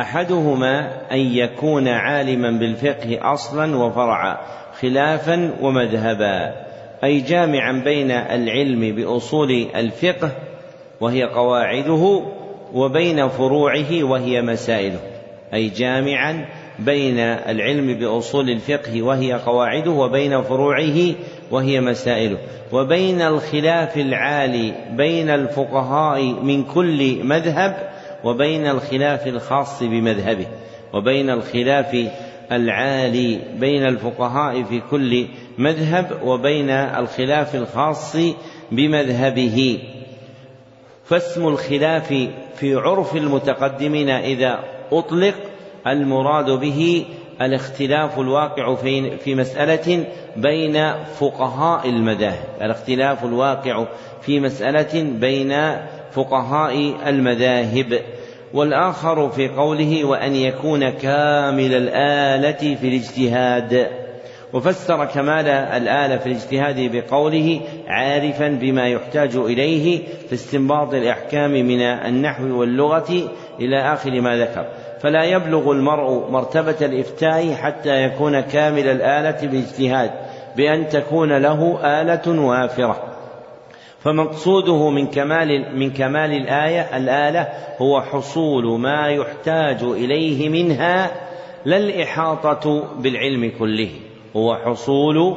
أحدهما 0.01 0.91
أن 1.13 1.19
يكون 1.19 1.89
عالما 1.89 2.51
بالفقه 2.51 3.33
أصلا 3.33 3.77
وفرعا 3.77 4.37
خلافا 4.81 5.51
ومذهبا 5.61 6.55
أي 7.05 7.21
جامعا 7.21 7.73
بين 7.73 8.11
العلم 8.11 8.95
بأصول 8.97 9.67
الفقه 9.77 10.31
وهي 11.01 11.25
قواعده 11.25 12.23
وبين 12.75 13.29
فروعه 13.29 14.03
وهي 14.05 14.43
مسائله 14.43 15.01
أي 15.55 15.69
جامعا 15.69 16.47
بين 16.79 17.19
العلم 17.19 17.95
بأصول 17.95 18.51
الفقه 18.51 19.03
وهي 19.03 19.33
قواعده 19.33 19.91
وبين 19.91 20.43
فروعه 20.43 21.15
وهي 21.51 21.81
مسائله. 21.81 22.39
وبين 22.73 23.23
الخلاف 23.23 23.97
العالي 23.97 24.73
بين 24.91 25.31
الفقهاء 25.31 26.23
من 26.23 26.65
كل 26.65 27.25
مذهب 27.25 27.91
وبين 28.25 28.67
الخلاف 28.67 29.27
الخاص 29.27 29.83
بمذهبه. 29.83 30.47
وبين 30.93 31.31
الخلاف 31.31 31.97
العالي 32.53 33.41
بين 33.61 33.87
الفقهاء 33.87 34.63
في 34.63 34.83
كل 34.91 35.27
مذهب 35.59 36.21
وبين 36.25 36.71
الخلاف 36.71 37.55
الخاص 37.55 38.17
بمذهبه. 38.73 39.79
فاسم 41.05 41.49
الخلاف 41.49 42.15
في 42.57 42.75
عرف 42.75 43.17
المتقدمين 43.17 44.11
إذا 44.11 44.59
أطلق 44.93 45.35
المراد 45.87 46.51
به 46.51 47.05
الاختلاف 47.41 48.19
الواقع 48.19 48.75
في 49.19 49.35
مسألة 49.35 50.05
بين 50.37 50.93
فقهاء 51.19 51.89
المذاهب، 51.89 52.45
الاختلاف 52.63 53.25
الواقع 53.25 53.87
في 54.23 54.41
مسألة 54.41 55.03
بين 55.03 55.77
فقهاء 56.11 56.95
المذاهب، 57.07 58.01
والآخر 58.55 59.29
في 59.29 59.49
قوله 59.49 60.05
وأن 60.05 60.35
يكون 60.37 60.91
كامل 60.91 61.75
الآلة 61.75 62.75
في 62.75 62.89
الاجتهاد، 62.89 63.89
وفسر 64.53 65.05
كمال 65.05 65.49
الآلة 65.49 66.17
في 66.17 66.27
الاجتهاد 66.27 66.91
بقوله 66.93 67.61
عارفا 67.87 68.49
بما 68.49 68.89
يحتاج 68.89 69.37
إليه 69.37 70.03
في 70.29 70.33
استنباط 70.33 70.95
الأحكام 70.95 71.51
من 71.51 71.81
النحو 71.81 72.61
واللغة 72.61 73.31
إلى 73.61 73.93
آخر 73.93 74.21
ما 74.21 74.37
ذكر. 74.37 74.67
فلا 75.01 75.25
يبلغ 75.25 75.73
المرء 75.73 76.31
مرتبة 76.31 76.77
الإفتاء 76.81 77.55
حتى 77.55 78.03
يكون 78.03 78.41
كامل 78.41 78.89
الآلة 78.89 79.49
باجتهاد 79.49 80.11
بأن 80.57 80.89
تكون 80.89 81.33
له 81.33 81.79
آلة 81.85 82.41
وافرة. 82.43 83.03
فمقصوده 84.01 84.91
من 84.91 85.07
كمال 85.07 85.79
من 85.79 85.91
كمال 85.91 86.33
الآية 86.33 86.97
الآلة 86.97 87.49
هو 87.79 88.01
حصول 88.01 88.81
ما 88.81 89.09
يحتاج 89.09 89.83
إليه 89.83 90.49
منها 90.49 91.11
لا 91.65 91.77
الإحاطة 91.77 92.85
بالعلم 92.99 93.53
كله. 93.59 93.91
هو 94.37 94.57
حصول 94.57 95.37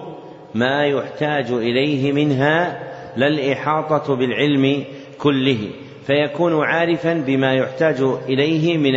ما 0.55 0.85
يحتاج 0.85 1.51
إليه 1.51 2.11
منها 2.11 2.79
لا 3.15 3.27
الإحاطة 3.27 4.15
بالعلم 4.15 4.83
كله. 5.17 5.69
فيكون 6.07 6.63
عارفا 6.63 7.13
بما 7.13 7.53
يحتاج 7.53 8.01
إليه 8.29 8.77
من 8.77 8.95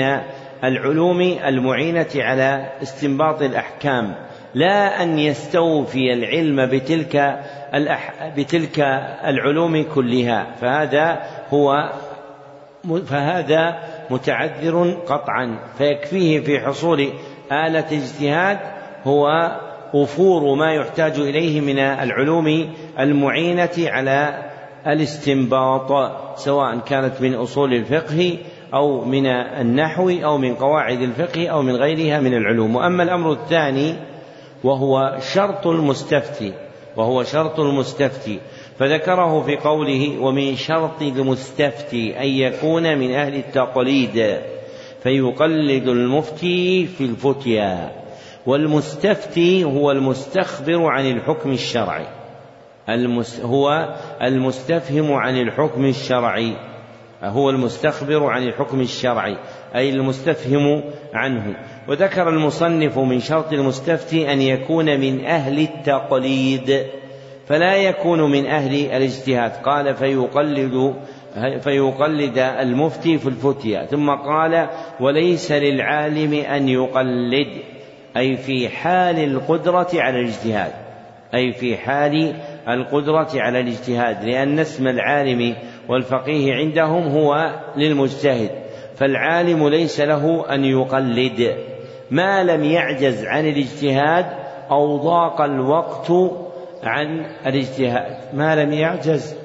العلوم 0.64 1.20
المعينة 1.20 2.06
على 2.16 2.70
استنباط 2.82 3.42
الأحكام 3.42 4.14
لا 4.54 5.02
أن 5.02 5.18
يستوفي 5.18 6.12
العلم 6.12 6.66
بتلك 6.66 7.40
الأح... 7.74 8.32
بتلك 8.36 8.80
العلوم 9.24 9.84
كلها 9.94 10.46
فهذا 10.60 11.22
هو 11.50 11.92
فهذا 13.06 13.78
متعذر 14.10 14.90
قطعا. 15.06 15.58
فيكفيه 15.78 16.40
في 16.40 16.60
حصول 16.60 17.08
آلة 17.52 17.86
اجتهاد 17.92 18.58
هو 19.04 19.52
وفور 19.94 20.54
ما 20.54 20.72
يحتاج 20.74 21.18
إليه 21.18 21.60
من 21.60 21.78
العلوم 21.78 22.72
المعينة 22.98 23.70
على 23.78 24.42
الاستنباط 24.86 26.12
سواء 26.38 26.78
كانت 26.78 27.20
من 27.20 27.34
أصول 27.34 27.74
الفقه 27.74 28.38
أو 28.74 29.04
من 29.04 29.26
النحو 29.26 30.10
أو 30.10 30.38
من 30.38 30.54
قواعد 30.54 31.00
الفقه 31.00 31.48
أو 31.48 31.62
من 31.62 31.76
غيرها 31.76 32.20
من 32.20 32.34
العلوم. 32.34 32.76
وأما 32.76 33.02
الأمر 33.02 33.32
الثاني 33.32 33.94
وهو 34.64 35.18
شرط 35.34 35.66
المستفتي 35.66 36.52
وهو 36.96 37.22
شرط 37.22 37.60
المستفتي. 37.60 38.38
فذكره 38.78 39.40
في 39.40 39.56
قوله 39.56 40.18
ومن 40.20 40.56
شرط 40.56 41.02
المستفتي 41.02 42.20
أن 42.20 42.28
يكون 42.28 42.98
من 42.98 43.14
أهل 43.14 43.34
التقليد 43.34 44.38
فيقلد 45.02 45.88
المفتي 45.88 46.86
في 46.86 47.04
الفتيا. 47.04 47.90
والمستفتي 48.46 49.64
هو 49.64 49.90
المستخبر 49.90 50.86
عن 50.86 51.10
الحكم 51.10 51.52
الشرعي. 51.52 52.06
المس 52.88 53.40
هو 53.40 53.94
المستفهم 54.22 55.12
عن 55.12 55.40
الحكم 55.40 55.84
الشرعي. 55.84 56.71
هو 57.22 57.50
المستخبر 57.50 58.26
عن 58.26 58.42
الحكم 58.42 58.80
الشرعي 58.80 59.36
أي 59.74 59.90
المستفهم 59.90 60.82
عنه. 61.14 61.54
وذكر 61.88 62.28
المصنف 62.28 62.98
من 62.98 63.20
شرط 63.20 63.52
المستفتي 63.52 64.32
أن 64.32 64.42
يكون 64.42 65.00
من 65.00 65.24
أهل 65.24 65.58
التقليد 65.58 66.86
فلا 67.46 67.76
يكون 67.76 68.30
من 68.30 68.46
أهل 68.46 68.74
الاجتهاد. 68.74 69.50
قال 69.50 69.94
فيقلد 69.94 70.94
فيقلد 71.60 72.38
المفتي 72.38 73.18
في 73.18 73.28
الفتيا 73.28 73.86
ثم 73.86 74.10
قال 74.10 74.68
وليس 75.00 75.52
للعالم 75.52 76.34
أن 76.34 76.68
يقلد 76.68 77.48
أي 78.16 78.36
في 78.36 78.68
حال 78.68 79.18
القدرة 79.18 79.88
على 79.94 80.20
الاجتهاد. 80.20 80.72
أي 81.34 81.52
في 81.52 81.76
حال 81.76 82.34
القدرة 82.68 83.28
على 83.34 83.60
الاجتهاد 83.60 84.24
لأن 84.24 84.58
اسم 84.58 84.88
العالم 84.88 85.54
والفقيه 85.88 86.54
عندهم 86.54 87.08
هو 87.08 87.50
للمجتهد 87.76 88.50
فالعالم 88.96 89.68
ليس 89.68 90.00
له 90.00 90.54
أن 90.54 90.64
يقلد. 90.64 91.56
ما 92.10 92.44
لم 92.44 92.64
يعجز 92.64 93.24
عن 93.24 93.46
الاجتهاد 93.46 94.26
أو 94.70 94.96
ضاق 94.96 95.40
الوقت 95.40 96.12
عن 96.82 97.26
الاجتهاد. 97.46 98.16
ما 98.34 98.56
لم 98.56 98.72
يعجز 98.72 99.36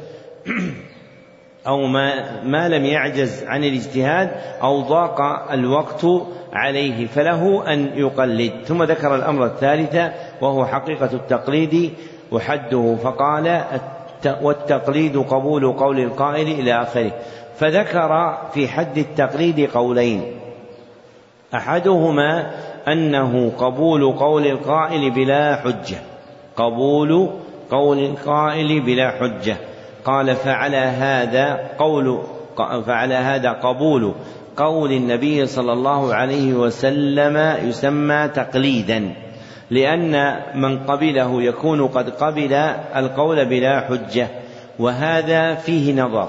أو 1.67 1.85
ما, 1.85 2.41
ما 2.43 2.69
لم 2.69 2.85
يعجز 2.85 3.43
عن 3.43 3.63
الاجتهاد 3.63 4.31
أو 4.61 4.81
ضاق 4.81 5.21
الوقت 5.51 6.05
عليه 6.53 7.07
فله 7.07 7.73
أن 7.73 7.91
يقلد. 7.95 8.51
ثم 8.65 8.83
ذكر 8.83 9.15
الأمر 9.15 9.45
الثالث 9.45 9.97
وهو 10.41 10.65
حقيقة 10.65 11.09
التقليد 11.13 11.93
وحده 12.31 12.95
فقال 13.03 13.63
والتقليد 14.41 15.17
قبول 15.17 15.71
قول 15.71 15.99
القائل 15.99 16.47
إلى 16.47 16.81
آخره. 16.81 17.11
فذكر 17.57 18.37
في 18.53 18.67
حد 18.67 18.97
التقليد 18.97 19.69
قولين. 19.69 20.23
أحدهما 21.53 22.51
أنه 22.87 23.51
قبول 23.57 24.11
قول 24.11 24.47
القائل 24.47 25.11
بلا 25.11 25.55
حجة. 25.55 25.97
قبول 26.55 27.29
قول 27.71 27.99
القائل 27.99 28.81
بلا 28.81 29.11
حجة. 29.11 29.57
قال 30.05 30.35
فعلى 30.35 30.77
هذا 30.77 31.69
قول 31.79 32.19
فعلى 32.85 33.15
هذا 33.15 33.51
قبول 33.51 34.13
قول 34.57 34.91
النبي 34.91 35.45
صلى 35.45 35.73
الله 35.73 36.13
عليه 36.13 36.53
وسلم 36.53 37.57
يسمى 37.69 38.27
تقليدا. 38.27 39.26
لأن 39.71 40.39
من 40.55 40.79
قبله 40.79 41.43
يكون 41.43 41.87
قد 41.87 42.09
قبل 42.09 42.53
القول 42.95 43.45
بلا 43.45 43.79
حجة 43.79 44.27
وهذا 44.79 45.55
فيه 45.55 46.01
نظر 46.01 46.27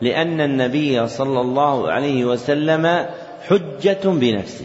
لأن 0.00 0.40
النبي 0.40 1.08
صلى 1.08 1.40
الله 1.40 1.90
عليه 1.90 2.24
وسلم 2.24 3.06
حجة 3.48 4.00
بنفسه 4.04 4.64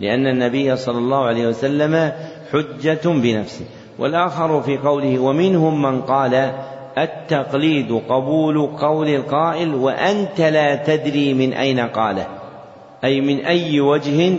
لأن 0.00 0.26
النبي 0.26 0.76
صلى 0.76 0.98
الله 0.98 1.24
عليه 1.24 1.46
وسلم 1.46 2.12
حجة 2.52 3.00
بنفسه. 3.04 3.64
والآخر 3.98 4.62
في 4.62 4.78
قوله 4.78 5.18
ومنهم 5.18 5.82
من 5.82 6.02
قال 6.02 6.52
التقليد 6.98 7.92
قبول 8.08 8.66
قول 8.66 9.08
القائل 9.08 9.74
وأنت 9.74 10.40
لا 10.40 10.76
تدري 10.76 11.34
من 11.34 11.52
أين 11.52 11.80
قاله 11.80 12.26
أي 13.04 13.20
من 13.20 13.44
أي 13.44 13.80
وجه 13.80 14.32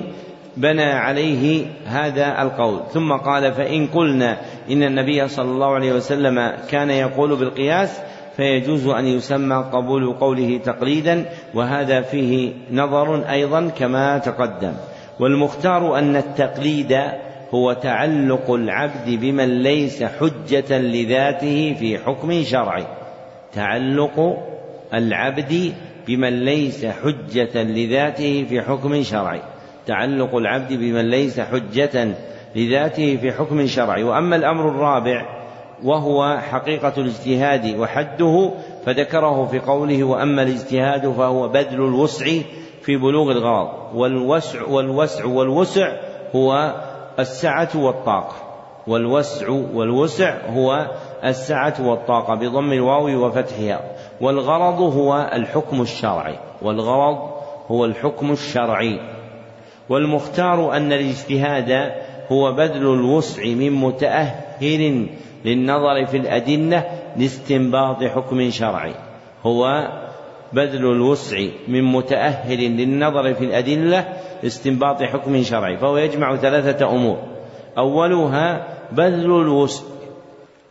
بنى 0.57 0.83
عليه 0.83 1.65
هذا 1.85 2.41
القول. 2.41 2.82
ثم 2.91 3.14
قال 3.14 3.53
فإن 3.53 3.88
قلنا 3.88 4.38
إن 4.72 4.83
النبي 4.83 5.27
صلى 5.27 5.51
الله 5.51 5.73
عليه 5.73 5.93
وسلم 5.93 6.53
كان 6.69 6.90
يقول 6.90 7.35
بالقياس 7.35 7.99
فيجوز 8.38 8.88
أن 8.88 9.07
يسمى 9.07 9.56
قبول 9.73 10.14
قوله 10.14 10.57
تقليدا 10.57 11.25
وهذا 11.53 12.01
فيه 12.01 12.53
نظر 12.72 13.30
أيضا 13.30 13.69
كما 13.69 14.17
تقدم. 14.17 14.73
والمختار 15.19 15.98
أن 15.99 16.15
التقليد 16.15 16.98
هو 17.53 17.73
تعلق 17.73 18.51
العبد 18.51 19.09
بمن 19.09 19.64
ليس 19.64 20.03
حجة 20.03 20.80
لذاته 20.80 21.75
في 21.80 21.98
حكم 21.98 22.43
شرعي. 22.43 22.85
تعلق 23.53 24.43
العبد 24.93 25.73
بمن 26.07 26.45
ليس 26.45 26.85
حجة 26.85 27.64
لذاته 27.64 28.45
في 28.49 28.61
حكم 28.61 29.03
شرعي. 29.03 29.41
تعلق 29.87 30.35
العبد 30.35 30.73
بمن 30.73 31.09
ليس 31.09 31.39
حجة 31.39 32.15
لذاته 32.55 33.17
في 33.17 33.31
حكم 33.31 33.67
شرعي. 33.67 34.03
وأما 34.03 34.35
الأمر 34.35 34.69
الرابع 34.69 35.25
وهو 35.83 36.37
حقيقة 36.51 36.93
الاجتهاد 36.97 37.79
وحده 37.79 38.51
فذكره 38.85 39.45
في 39.45 39.59
قوله 39.59 40.03
وأما 40.03 40.43
الاجتهاد 40.43 41.11
فهو 41.11 41.47
بذل 41.47 41.75
الوسع 41.75 42.25
في 42.81 42.97
بلوغ 42.97 43.31
الغرض. 43.31 43.69
والوسع 43.95 44.63
والوسع 44.67 45.25
والوسع 45.25 45.91
هو 46.35 46.73
السعة 47.19 47.69
والطاقة 47.75 48.35
والوسع 48.87 49.49
والوسع 49.49 50.37
هو 50.49 50.87
السعة 51.25 51.75
والطاقة 51.79 52.35
بضم 52.35 52.73
الواو 52.73 53.25
وفتحها. 53.25 53.81
والغرض 54.21 54.81
هو 54.81 55.29
الحكم 55.33 55.81
الشرعي. 55.81 56.35
والغرض 56.61 57.17
هو 57.71 57.85
الحكم 57.85 58.31
الشرعي. 58.31 58.99
والمختار 59.89 60.77
أن 60.77 60.93
الاجتهاد 60.93 61.91
هو 62.31 62.51
بذل 62.51 62.93
الوسع 62.93 63.43
من 63.45 63.71
متأهل 63.71 65.07
للنظر 65.45 66.05
في 66.05 66.17
الأدلة 66.17 66.83
لاستنباط 67.17 68.03
حكم 68.03 68.49
شرعي. 68.49 68.93
هو 69.45 69.87
بذل 70.53 70.85
الوسع 70.85 71.37
من 71.67 71.83
متأهل 71.83 72.77
للنظر 72.77 73.33
في 73.33 73.45
الأدلة 73.45 74.05
لاستنباط 74.43 75.03
حكم 75.03 75.43
شرعي 75.43 75.77
فهو 75.77 75.97
يجمع 75.97 76.35
ثلاثة 76.35 76.91
أمور. 76.91 77.17
أولها 77.77 78.67
بذل 78.91 79.25
الوسع 79.25 79.83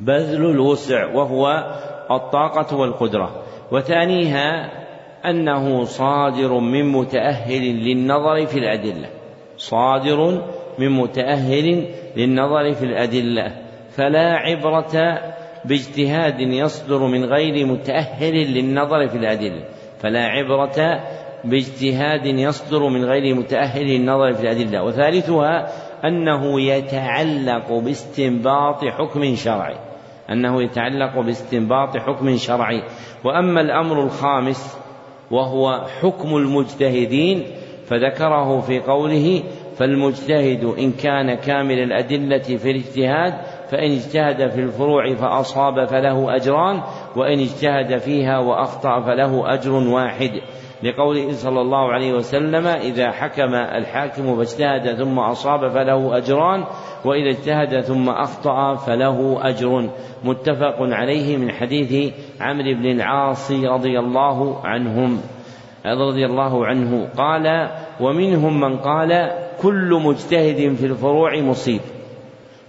بذل 0.01 0.51
الوسع 0.51 1.07
وهو 1.07 1.75
الطاقة 2.11 2.77
والقدرة. 2.77 3.43
وثانيها 3.73 4.82
أنه 5.27 5.85
صادر 5.85 6.59
من 6.59 6.93
متأهل 6.93 7.63
للنظر 7.63 8.47
في 8.47 8.59
الأدلة. 8.59 9.09
صادر 9.57 10.43
من 10.79 10.91
متأهل 10.91 11.89
للنظر 12.17 12.73
في 12.73 12.85
الأدلة. 12.85 13.53
فلا 13.91 14.33
عبرة 14.33 15.21
باجتهاد 15.65 16.41
يصدر 16.41 17.07
من 17.07 17.25
غير 17.25 17.67
متأهل 17.67 18.35
للنظر 18.35 19.09
في 19.09 19.17
الأدلة. 19.17 19.65
فلا 19.99 20.25
عبرة 20.25 21.01
باجتهاد 21.45 22.27
يصدر 22.27 22.89
من 22.89 23.05
غير 23.05 23.35
متأهل 23.35 23.87
للنظر 23.87 24.33
في 24.33 24.43
الأدلة. 24.43 24.83
وثالثها 24.85 25.69
أنه 26.05 26.61
يتعلق 26.61 27.73
باستنباط 27.73 28.85
حكم 28.85 29.35
شرعي. 29.35 29.77
أنه 30.31 30.63
يتعلق 30.63 31.21
باستنباط 31.21 31.97
حكم 31.97 32.37
شرعي. 32.37 32.83
وأما 33.25 33.61
الأمر 33.61 34.05
الخامس 34.05 34.82
وهو 35.33 35.85
حكم 36.01 36.37
المجتهدين 36.37 37.45
فذكره 37.87 38.61
في 38.61 38.81
قوله 38.81 39.43
فالمجتهد 39.77 40.65
إن 40.65 40.93
كان 40.93 41.35
كامل 41.35 41.79
الأدلة 41.79 42.39
في 42.39 42.71
الاجتهاد 42.71 43.35
فإن 43.71 43.91
اجتهد 43.91 44.51
في 44.51 44.61
الفروع 44.61 45.15
فأصاب 45.15 45.85
فله 45.85 46.37
أجران 46.37 46.83
وإن 47.17 47.39
اجتهد 47.39 47.99
فيها 47.99 48.39
وأخطأ 48.39 49.01
فله 49.01 49.55
أجر 49.55 49.73
واحد 49.73 50.31
لقوله 50.83 51.33
صلى 51.33 51.61
الله 51.61 51.93
عليه 51.93 52.13
وسلم 52.13 52.67
إذا 52.67 53.11
حكم 53.11 53.55
الحاكم 53.55 54.37
فاجتهد 54.37 54.95
ثم 54.95 55.19
أصاب 55.19 55.69
فله 55.69 56.17
أجران 56.17 56.65
وإذا 57.05 57.31
اجتهد 57.31 57.81
ثم 57.81 58.09
أخطأ 58.09 58.75
فله 58.75 59.39
أجر 59.49 59.89
متفق 60.25 60.77
عليه 60.81 61.37
من 61.37 61.51
حديث 61.51 62.13
عمرو 62.43 62.75
بن 62.75 62.87
العاص 62.91 63.51
رضي 63.51 63.99
الله 63.99 64.67
عنهم 64.67 65.21
رضي 65.87 66.27
الله 66.27 66.67
عنه 66.67 67.09
قال 67.17 67.71
ومنهم 68.01 68.61
من 68.61 68.77
قال 68.79 69.31
كل 69.63 70.01
مجتهد 70.05 70.75
في 70.75 70.87
الفروع 70.87 71.41
مصيب. 71.41 71.81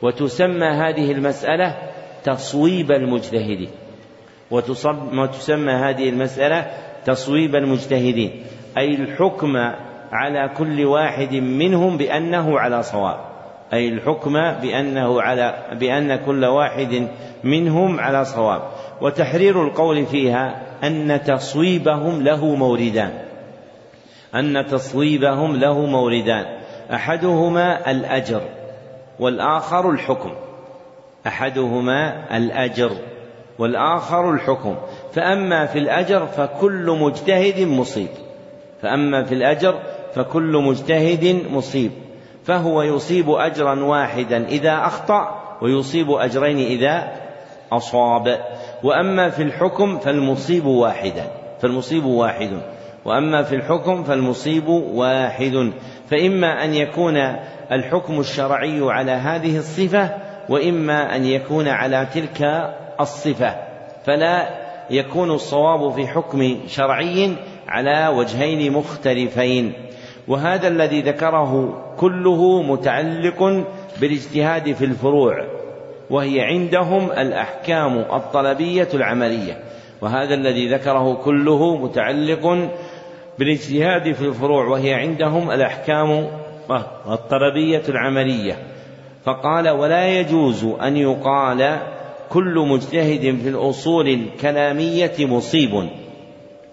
وتسمى 0.02 0.66
هذه 0.66 1.12
المسألة 1.12 1.76
تصويب 2.24 2.92
المجتهدين 2.92 3.70
وتسمى 4.52 5.72
هذه 5.72 6.10
المسألة 6.10 6.68
تصويب 7.06 7.56
المجتهدين 7.56 8.44
أي 8.78 8.96
الحكم 8.96 9.58
على 10.12 10.50
كل 10.58 10.86
واحد 10.86 11.34
منهم 11.34 11.98
بأنه 11.98 12.60
على 12.60 12.84
صواب. 12.84 13.20
أي 13.74 13.90
الحكم 13.90 14.34
بأنه 14.34 15.22
على 15.22 15.54
بأن 15.80 16.16
كل 16.16 16.46
واحد 16.46 17.08
منهم 17.44 18.00
على 18.00 18.26
صواب. 18.26 18.62
وتحرير 19.02 19.64
القول 19.64 20.06
فيها 20.06 20.62
أن 20.84 21.24
تصويبهم 21.24 22.22
له 22.22 22.56
موردان 22.56 23.24
أن 24.36 24.66
تصويبهم 24.66 25.56
له 25.56 25.86
موردان 25.86 26.46
أحدهما 26.94 27.92
الأجر 27.92 28.42
والآخر 29.20 29.90
الحكم. 29.90 30.32
أحدهما 31.28 32.26
الأجر 32.38 32.92
والآخر 33.60 34.32
الحكم. 34.32 34.76
فأما 35.14 35.66
في 35.66 35.80
الأجر 35.80 36.26
فكل 36.26 36.98
مجتهد 37.00 37.68
مصيب. 37.68 38.10
فأما 38.82 39.24
في 39.24 39.36
الأجر 39.36 39.80
فكل 40.16 40.58
مجتهد 40.58 41.42
مصيب. 41.52 41.92
فهو 42.44 42.82
يصيب 42.82 43.30
أجرا 43.30 43.84
واحدا 43.84 44.46
إذا 44.48 44.86
أخطأ 44.86 45.42
ويصيب 45.62 46.12
أجرين 46.12 46.58
إذا 46.58 47.12
أصاب. 47.72 48.40
وأما 48.84 49.30
في 49.30 49.44
الحكم 49.44 50.00
فالمصيب 50.00 50.66
واحدا 50.66 51.24
فالمصيب 51.60 52.06
واحد. 52.06 52.62
وأما 53.06 53.44
في 53.44 53.56
الحكم 53.56 54.04
فالمصيب 54.04 54.68
واحد. 54.68 55.72
فإما 56.08 56.64
أن 56.64 56.74
يكون 56.74 57.18
الحكم 57.72 58.20
الشرعي 58.20 58.80
على 58.82 59.12
هذه 59.12 59.58
الصفة 59.58 60.10
وإما 60.50 61.16
أن 61.16 61.26
يكون 61.26 61.68
على 61.68 62.08
تلك 62.14 62.72
الصفة. 63.00 63.56
فلا 64.06 64.50
يكون 64.90 65.32
الصواب 65.32 65.92
في 65.92 66.08
حكم 66.08 66.58
شرعي 66.68 67.36
على 67.68 68.08
وجهين 68.08 68.74
مختلفين. 68.74 69.74
وهذا 70.28 70.68
الذي 70.68 71.02
ذكره 71.02 71.82
كله 72.00 72.62
متعلق 72.62 73.66
بالاجتهاد 74.02 74.72
في 74.72 74.86
الفروع. 74.86 75.63
وهي 76.14 76.42
عندهم 76.42 77.12
الأحكام 77.12 77.98
الطلبية 77.98 78.88
العملية. 78.94 79.58
وهذا 80.02 80.34
الذي 80.34 80.68
ذكره 80.68 81.14
كله 81.14 81.76
متعلق 81.76 82.70
بالاجتهاد 83.40 84.12
في 84.12 84.22
الفروع 84.22 84.68
وهي 84.68 84.94
عندهم 84.94 85.52
الأحكام 85.52 86.28
الطلبية 87.10 87.82
العملية. 87.90 88.58
فقال 89.26 89.70
ولا 89.70 90.20
يجوز 90.20 90.64
أن 90.64 90.98
يقال 90.98 91.80
كل 92.30 92.66
مجتهد 92.70 93.40
في 93.44 93.50
الأصول 93.50 94.08
الكلامية 94.08 95.14
مصيب 95.20 95.90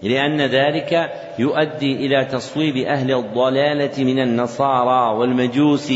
لأن 0.03 0.41
ذلك 0.41 1.11
يؤدي 1.39 1.97
إلى 1.97 2.25
تصويب 2.25 2.77
أهل 2.77 3.15
الضلالة 3.15 4.05
من 4.05 4.19
النصارى 4.19 5.19
والمجوس 5.19 5.93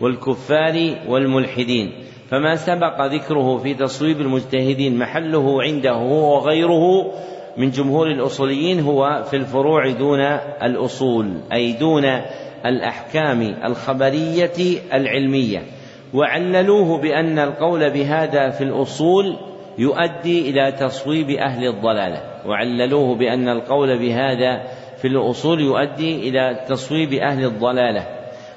والكفار 0.00 0.94
والملحدين. 1.08 2.03
فما 2.30 2.56
سبق 2.56 3.02
ذكره 3.02 3.58
في 3.58 3.74
تصويب 3.74 4.20
المجتهدين 4.20 4.98
محله 4.98 5.62
عنده 5.62 5.92
هو 5.92 6.36
وغيره 6.36 7.12
من 7.56 7.70
جمهور 7.70 8.06
الأصوليين 8.06 8.80
هو 8.80 9.22
في 9.30 9.36
الفروع 9.36 9.90
دون 9.90 10.20
الأصول 10.62 11.40
أي 11.52 11.72
دون 11.72 12.04
الأحكام 12.66 13.54
الخبرية 13.64 14.78
العلمية. 14.92 15.62
وعللوه 16.14 16.98
بأن 16.98 17.38
القول 17.38 17.90
بهذا 17.90 18.50
في 18.50 18.64
الأصول 18.64 19.36
يؤدي 19.78 20.50
إلى 20.50 20.72
تصويب 20.72 21.30
أهل 21.30 21.66
الضلالة. 21.66 22.22
وعللوه 22.46 23.14
بأن 23.14 23.48
القول 23.48 23.98
بهذا 23.98 24.62
في 24.96 25.08
الأصول 25.08 25.60
يؤدي 25.60 26.28
إلى 26.28 26.64
تصويب 26.68 27.12
أهل 27.12 27.44
الضلالة. 27.44 28.06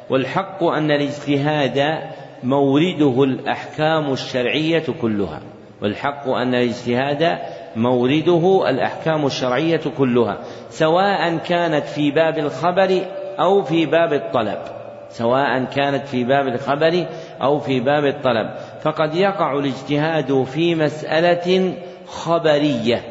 والحق 0.09 0.63
أن 0.63 0.91
الاجتهاد 0.91 1.99
مورده 2.43 3.23
الأحكام 3.23 4.13
الشرعية 4.13 4.83
كلها 5.01 5.41
والحق 5.81 6.29
أن 6.29 6.55
الاجتهاد 6.55 7.37
مورده 7.75 8.69
الأحكام 8.69 9.25
الشرعية 9.25 9.81
كلها 9.97 10.37
سواء 10.69 11.37
كانت 11.37 11.85
في 11.85 12.11
باب 12.11 12.37
الخبر 12.37 13.01
أو 13.39 13.63
في 13.63 13.85
باب 13.85 14.13
الطلب 14.13 14.77
سواء 15.09 15.63
كانت 15.63 16.07
في 16.07 16.23
باب 16.23 16.47
الخبر 16.47 17.05
أو 17.41 17.59
في 17.59 17.79
باب 17.79 18.05
الطلب. 18.05 18.49
فقد 18.81 19.15
يقع 19.15 19.59
الاجتهاد 19.59 20.43
في 20.43 20.75
مسألة 20.75 21.73
خبرية 22.07 23.01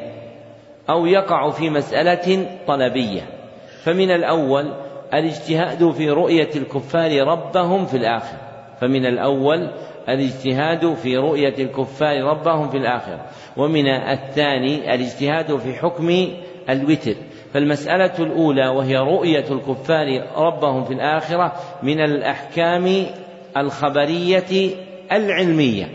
أو 0.91 1.07
يقع 1.07 1.51
في 1.51 1.71
مسألة 1.71 2.47
طلبية. 2.67 3.23
فمن 3.83 4.11
الأول 4.11 4.73
الاجتهاد 5.15 5.91
في 5.91 6.11
رؤية 6.11 6.51
الكفار 6.57 7.27
ربهم 7.27 7.87
في 7.87 7.97
الآخرة 7.97 8.46
فمن 8.81 9.07
الأول 9.07 9.71
الاجتهاد 10.09 10.95
في 10.95 11.17
رؤية 11.17 11.55
الكفار 11.59 12.23
ربهم 12.23 12.69
في 12.69 12.77
الآخرة 12.77 13.21
ومن 13.57 13.89
الثاني 13.89 14.95
الاجتهاد 14.95 15.57
في 15.57 15.75
حكم 15.75 16.29
الوتر. 16.71 17.15
فالمسألة 17.55 18.13
الأولى 18.19 18.69
وهي 18.69 18.97
رؤية 18.97 19.45
الكفار 19.51 20.07
ربهم 20.37 20.85
في 20.85 20.93
الآخرة 20.93 21.53
من 21.83 22.01
الأحكام 22.01 23.07
الخبرية 23.57 24.71
العلمية. 25.13 25.89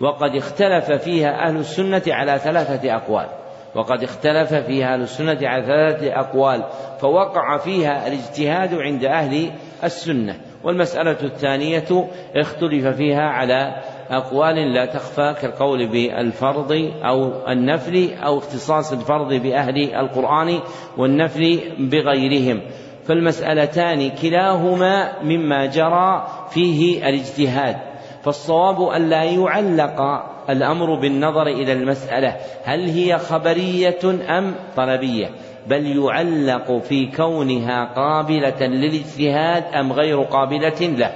وقد 0.00 0.36
اختلف 0.36 0.90
فيها 0.90 1.48
أهل 1.48 1.56
السنة 1.56 2.02
على 2.08 2.38
ثلاثة 2.38 2.94
أقوال. 2.94 3.26
وقد 3.74 4.02
اختلف 4.02 4.54
فيها 4.54 4.94
أهل 4.94 5.00
السنة 5.00 5.38
على 5.42 5.62
ثلاثة 5.62 6.20
أقوال 6.20 6.64
فوقع 7.00 7.56
فيها 7.56 8.06
الاجتهاد 8.06 8.74
عند 8.74 9.04
أهل 9.04 9.50
السنة. 9.84 10.47
والمسألة 10.64 11.16
الثانية 11.22 12.08
اختلف 12.36 12.86
فيها 12.86 13.22
على 13.22 13.82
أقوال 14.10 14.74
لا 14.74 14.86
تخفى 14.86 15.34
كالقول 15.42 15.88
بالفرض 15.88 16.92
أو 17.04 17.48
النفل 17.48 18.10
أو 18.24 18.38
اختصاص 18.38 18.92
الفرض 18.92 19.34
بأهل 19.34 19.94
القرآن 19.94 20.58
والنفل 20.96 21.60
بغيرهم. 21.78 22.60
فالمسألتان 23.04 24.10
كلاهما 24.10 25.22
مما 25.22 25.66
جرى 25.66 26.26
فيه 26.50 27.08
الاجتهاد. 27.08 27.76
فالصواب 28.22 28.82
أن 28.82 29.08
لا 29.08 29.22
يعلق 29.22 30.24
الأمر 30.50 30.94
بالنظر 30.94 31.46
إلى 31.46 31.72
المسألة 31.72 32.36
هل 32.64 32.88
هي 32.88 33.18
خبرية 33.18 33.98
أم 34.38 34.54
طلبية. 34.76 35.30
بل 35.68 35.96
يعلق 35.96 36.78
في 36.78 37.06
كونها 37.06 37.84
قابلة 37.84 38.66
للاجتهاد 38.66 39.64
أم 39.74 39.92
غير 39.92 40.22
قابلة 40.22 40.80
له. 40.80 41.10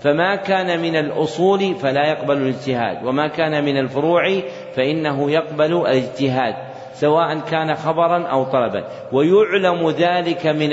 فما 0.00 0.36
كان 0.36 0.80
من 0.80 0.96
الأصول 0.96 1.74
فلا 1.74 2.06
يقبل 2.06 2.36
الاجتهاد 2.36 3.04
وما 3.04 3.26
كان 3.26 3.64
من 3.64 3.78
الفروع 3.78 4.40
فإنه 4.76 5.30
يقبل 5.30 5.72
الاجتهاد 5.72 6.54
سواء 6.94 7.38
كان 7.38 7.74
خبرا 7.74 8.26
أو 8.26 8.44
طلبا. 8.44 8.84
ويعلم 9.12 9.90
ذلك 9.90 10.46
من 10.46 10.72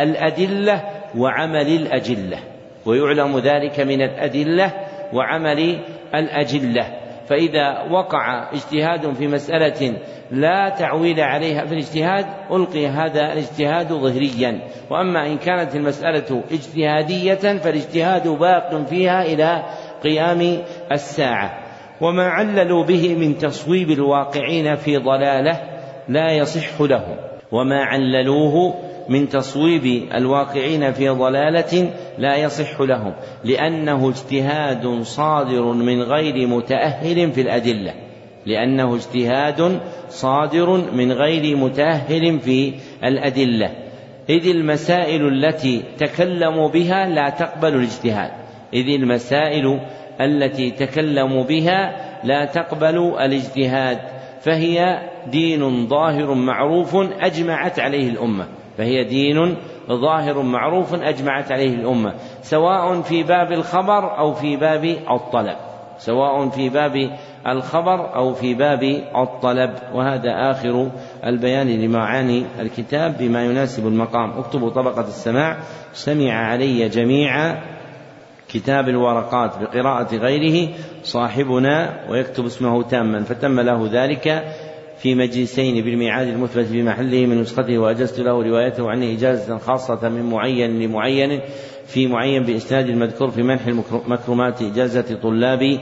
الأدلة 0.00 0.82
وعمل 1.16 1.66
الأجلة. 1.66 2.38
ويعلم 2.86 3.38
ذلك 3.38 3.80
من 3.80 4.02
الأدلة 4.02 4.72
وعمل 5.12 5.78
الأجلة. 6.14 6.99
فإذا 7.30 7.82
وقع 7.90 8.52
اجتهاد 8.52 9.12
في 9.12 9.26
مسألة 9.26 9.98
لا 10.30 10.68
تعويل 10.68 11.20
عليها 11.20 11.64
في 11.64 11.72
الاجتهاد 11.72 12.26
ألقي 12.50 12.86
هذا 12.86 13.32
الاجتهاد 13.32 13.88
ظهريا. 13.92 14.60
وأما 14.90 15.26
إن 15.26 15.38
كانت 15.38 15.76
المسألة 15.76 16.42
اجتهادية 16.52 17.58
فالاجتهاد 17.58 18.28
باق 18.28 18.86
فيها 18.86 19.22
إلى 19.22 19.64
قيام 20.04 20.62
الساعة. 20.92 21.58
وما 22.00 22.28
عللوا 22.28 22.84
به 22.84 23.14
من 23.14 23.38
تصويب 23.38 23.90
الواقعين 23.90 24.74
في 24.76 24.96
ضلالة 24.96 25.60
لا 26.08 26.32
يصح 26.32 26.80
لهم. 26.80 27.29
وما 27.52 27.84
عللوه 27.84 28.74
من 29.08 29.28
تصويب 29.28 30.08
الواقعين 30.14 30.92
في 30.92 31.08
ضلالة 31.08 31.90
لا 32.18 32.36
يصح 32.36 32.80
لهم 32.80 33.12
لأنه 33.44 34.08
اجتهاد 34.08 35.02
صادر 35.02 35.62
من 35.72 36.02
غير 36.02 36.46
متأهل 36.46 37.32
في 37.32 37.40
الأدلة 37.40 37.94
لأنه 38.46 38.94
اجتهاد 38.94 39.80
صادر 40.08 40.92
من 40.92 41.12
غير 41.12 41.56
متأهل 41.56 42.40
في 42.40 42.72
الأدلة. 43.04 43.70
إذ 44.30 44.46
المسائل 44.46 45.28
التي 45.28 45.82
تكلموا 45.98 46.68
بها 46.68 47.08
لا 47.08 47.30
تقبل 47.30 47.74
الاجتهاد 47.74 48.30
إذ 48.74 48.88
المسائل 48.88 49.80
التي 50.20 50.70
تكلموا 50.70 51.44
بها 51.44 51.96
لا 52.24 52.44
تقبل 52.44 53.14
الاجتهاد 53.20 53.98
فهي 54.40 55.09
دين 55.26 55.86
ظاهر 55.88 56.34
معروف 56.34 56.96
أجمعت 57.20 57.80
عليه 57.80 58.08
الأمة. 58.08 58.46
فهي 58.78 59.04
دين 59.04 59.56
ظاهر 59.88 60.42
معروف 60.42 60.94
أجمعت 60.94 61.52
عليه 61.52 61.74
الأمة. 61.74 62.14
سواء 62.42 63.00
في 63.00 63.22
باب 63.22 63.52
الخبر 63.52 64.18
أو 64.18 64.34
في 64.34 64.56
باب 64.56 64.84
الطلب. 64.84 65.56
سواء 65.98 66.48
في 66.48 66.68
باب 66.68 67.10
الخبر 67.46 68.14
أو 68.16 68.34
في 68.34 68.54
باب 68.54 68.82
الطلب. 69.16 69.70
وهذا 69.94 70.50
آخر 70.50 70.90
البيان 71.24 71.68
لمعاني 71.68 72.44
الكتاب 72.60 73.16
بما 73.18 73.44
يناسب 73.44 73.86
المقام. 73.86 74.38
اكتبوا 74.38 74.70
طبقة 74.70 75.08
السماع. 75.08 75.56
سمع 75.92 76.32
علي 76.32 76.88
جميع 76.88 77.54
كتاب 78.48 78.88
الورقات 78.88 79.58
بقراءة 79.58 80.16
غيره 80.16 80.68
صاحبنا 81.02 82.00
ويكتب 82.10 82.44
اسمه 82.44 82.82
تاما 82.82 83.24
فتم 83.24 83.60
له 83.60 83.88
ذلك 83.92 84.44
في 85.02 85.14
مجلسين 85.14 85.84
بالميعاد 85.84 86.28
المثبت 86.28 86.66
في 86.66 86.82
محله 86.82 87.26
من 87.26 87.40
نسخته 87.40 87.78
وأجزت 87.78 88.20
له 88.20 88.42
روايته 88.42 88.90
عنه 88.90 89.12
إجازة 89.12 89.58
خاصة 89.58 90.08
من 90.08 90.22
معين 90.30 90.80
لمعين 90.80 91.40
في 91.86 92.06
معين 92.06 92.42
بإسناد 92.42 92.88
المذكور 92.88 93.30
في 93.30 93.42
منح 93.42 93.66
المكرمات 93.66 94.62
إجازة 94.62 95.18
طلاب 95.22 95.78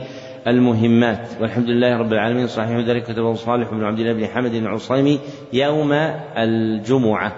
المهمات. 0.46 1.28
والحمد 1.40 1.70
لله 1.70 1.96
رب 1.96 2.12
العالمين 2.12 2.46
صحيح 2.46 2.78
ذلك 2.88 3.02
كتبه 3.02 3.34
صالح 3.34 3.70
بن 3.70 3.84
عبد 3.84 3.98
الله 3.98 4.12
بن 4.12 4.26
حمد 4.26 4.54
العصيمي 4.54 5.20
يوم 5.52 5.92
الجمعة 6.36 7.32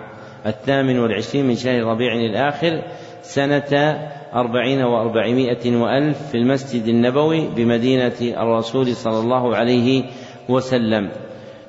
الثامن 0.46 0.98
والعشرين 0.98 1.46
من 1.46 1.56
شهر 1.56 1.82
ربيع 1.84 2.14
الآخر 2.14 2.82
سنة 3.22 3.98
أربعين 4.34 4.82
وأربعمائة 4.82 5.76
وألف 5.76 6.30
في 6.30 6.36
المسجد 6.36 6.88
النبوي 6.88 7.48
بمدينة 7.56 8.12
الرسول 8.20 8.86
صلى 8.86 9.18
الله 9.18 9.56
عليه 9.56 10.04
وسلم. 10.48 11.10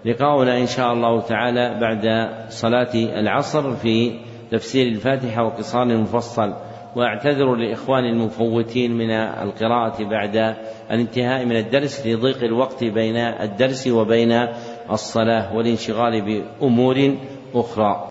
لقاؤنا 0.05 0.57
إن 0.57 0.65
شاء 0.65 0.93
الله 0.93 1.21
تعالى 1.21 1.79
بعد 1.81 2.29
صلاة 2.49 2.93
العصر 2.95 3.75
في 3.75 4.19
تفسير 4.51 4.87
الفاتحة 4.87 5.43
وقصار 5.43 5.97
مفصل. 5.97 6.53
وأعتذر 6.95 7.55
لإخواني 7.55 8.09
المفوتين 8.09 8.91
من 8.91 9.11
القراءة 9.11 10.03
بعد 10.03 10.55
الانتهاء 10.91 11.45
من 11.45 11.55
الدرس 11.55 12.07
لضيق 12.07 12.43
الوقت 12.43 12.83
بين 12.83 13.17
الدرس 13.17 13.87
وبين 13.87 14.47
الصلاة 14.91 15.55
والانشغال 15.55 16.21
بأمور 16.21 17.17
أخرى. 17.55 18.10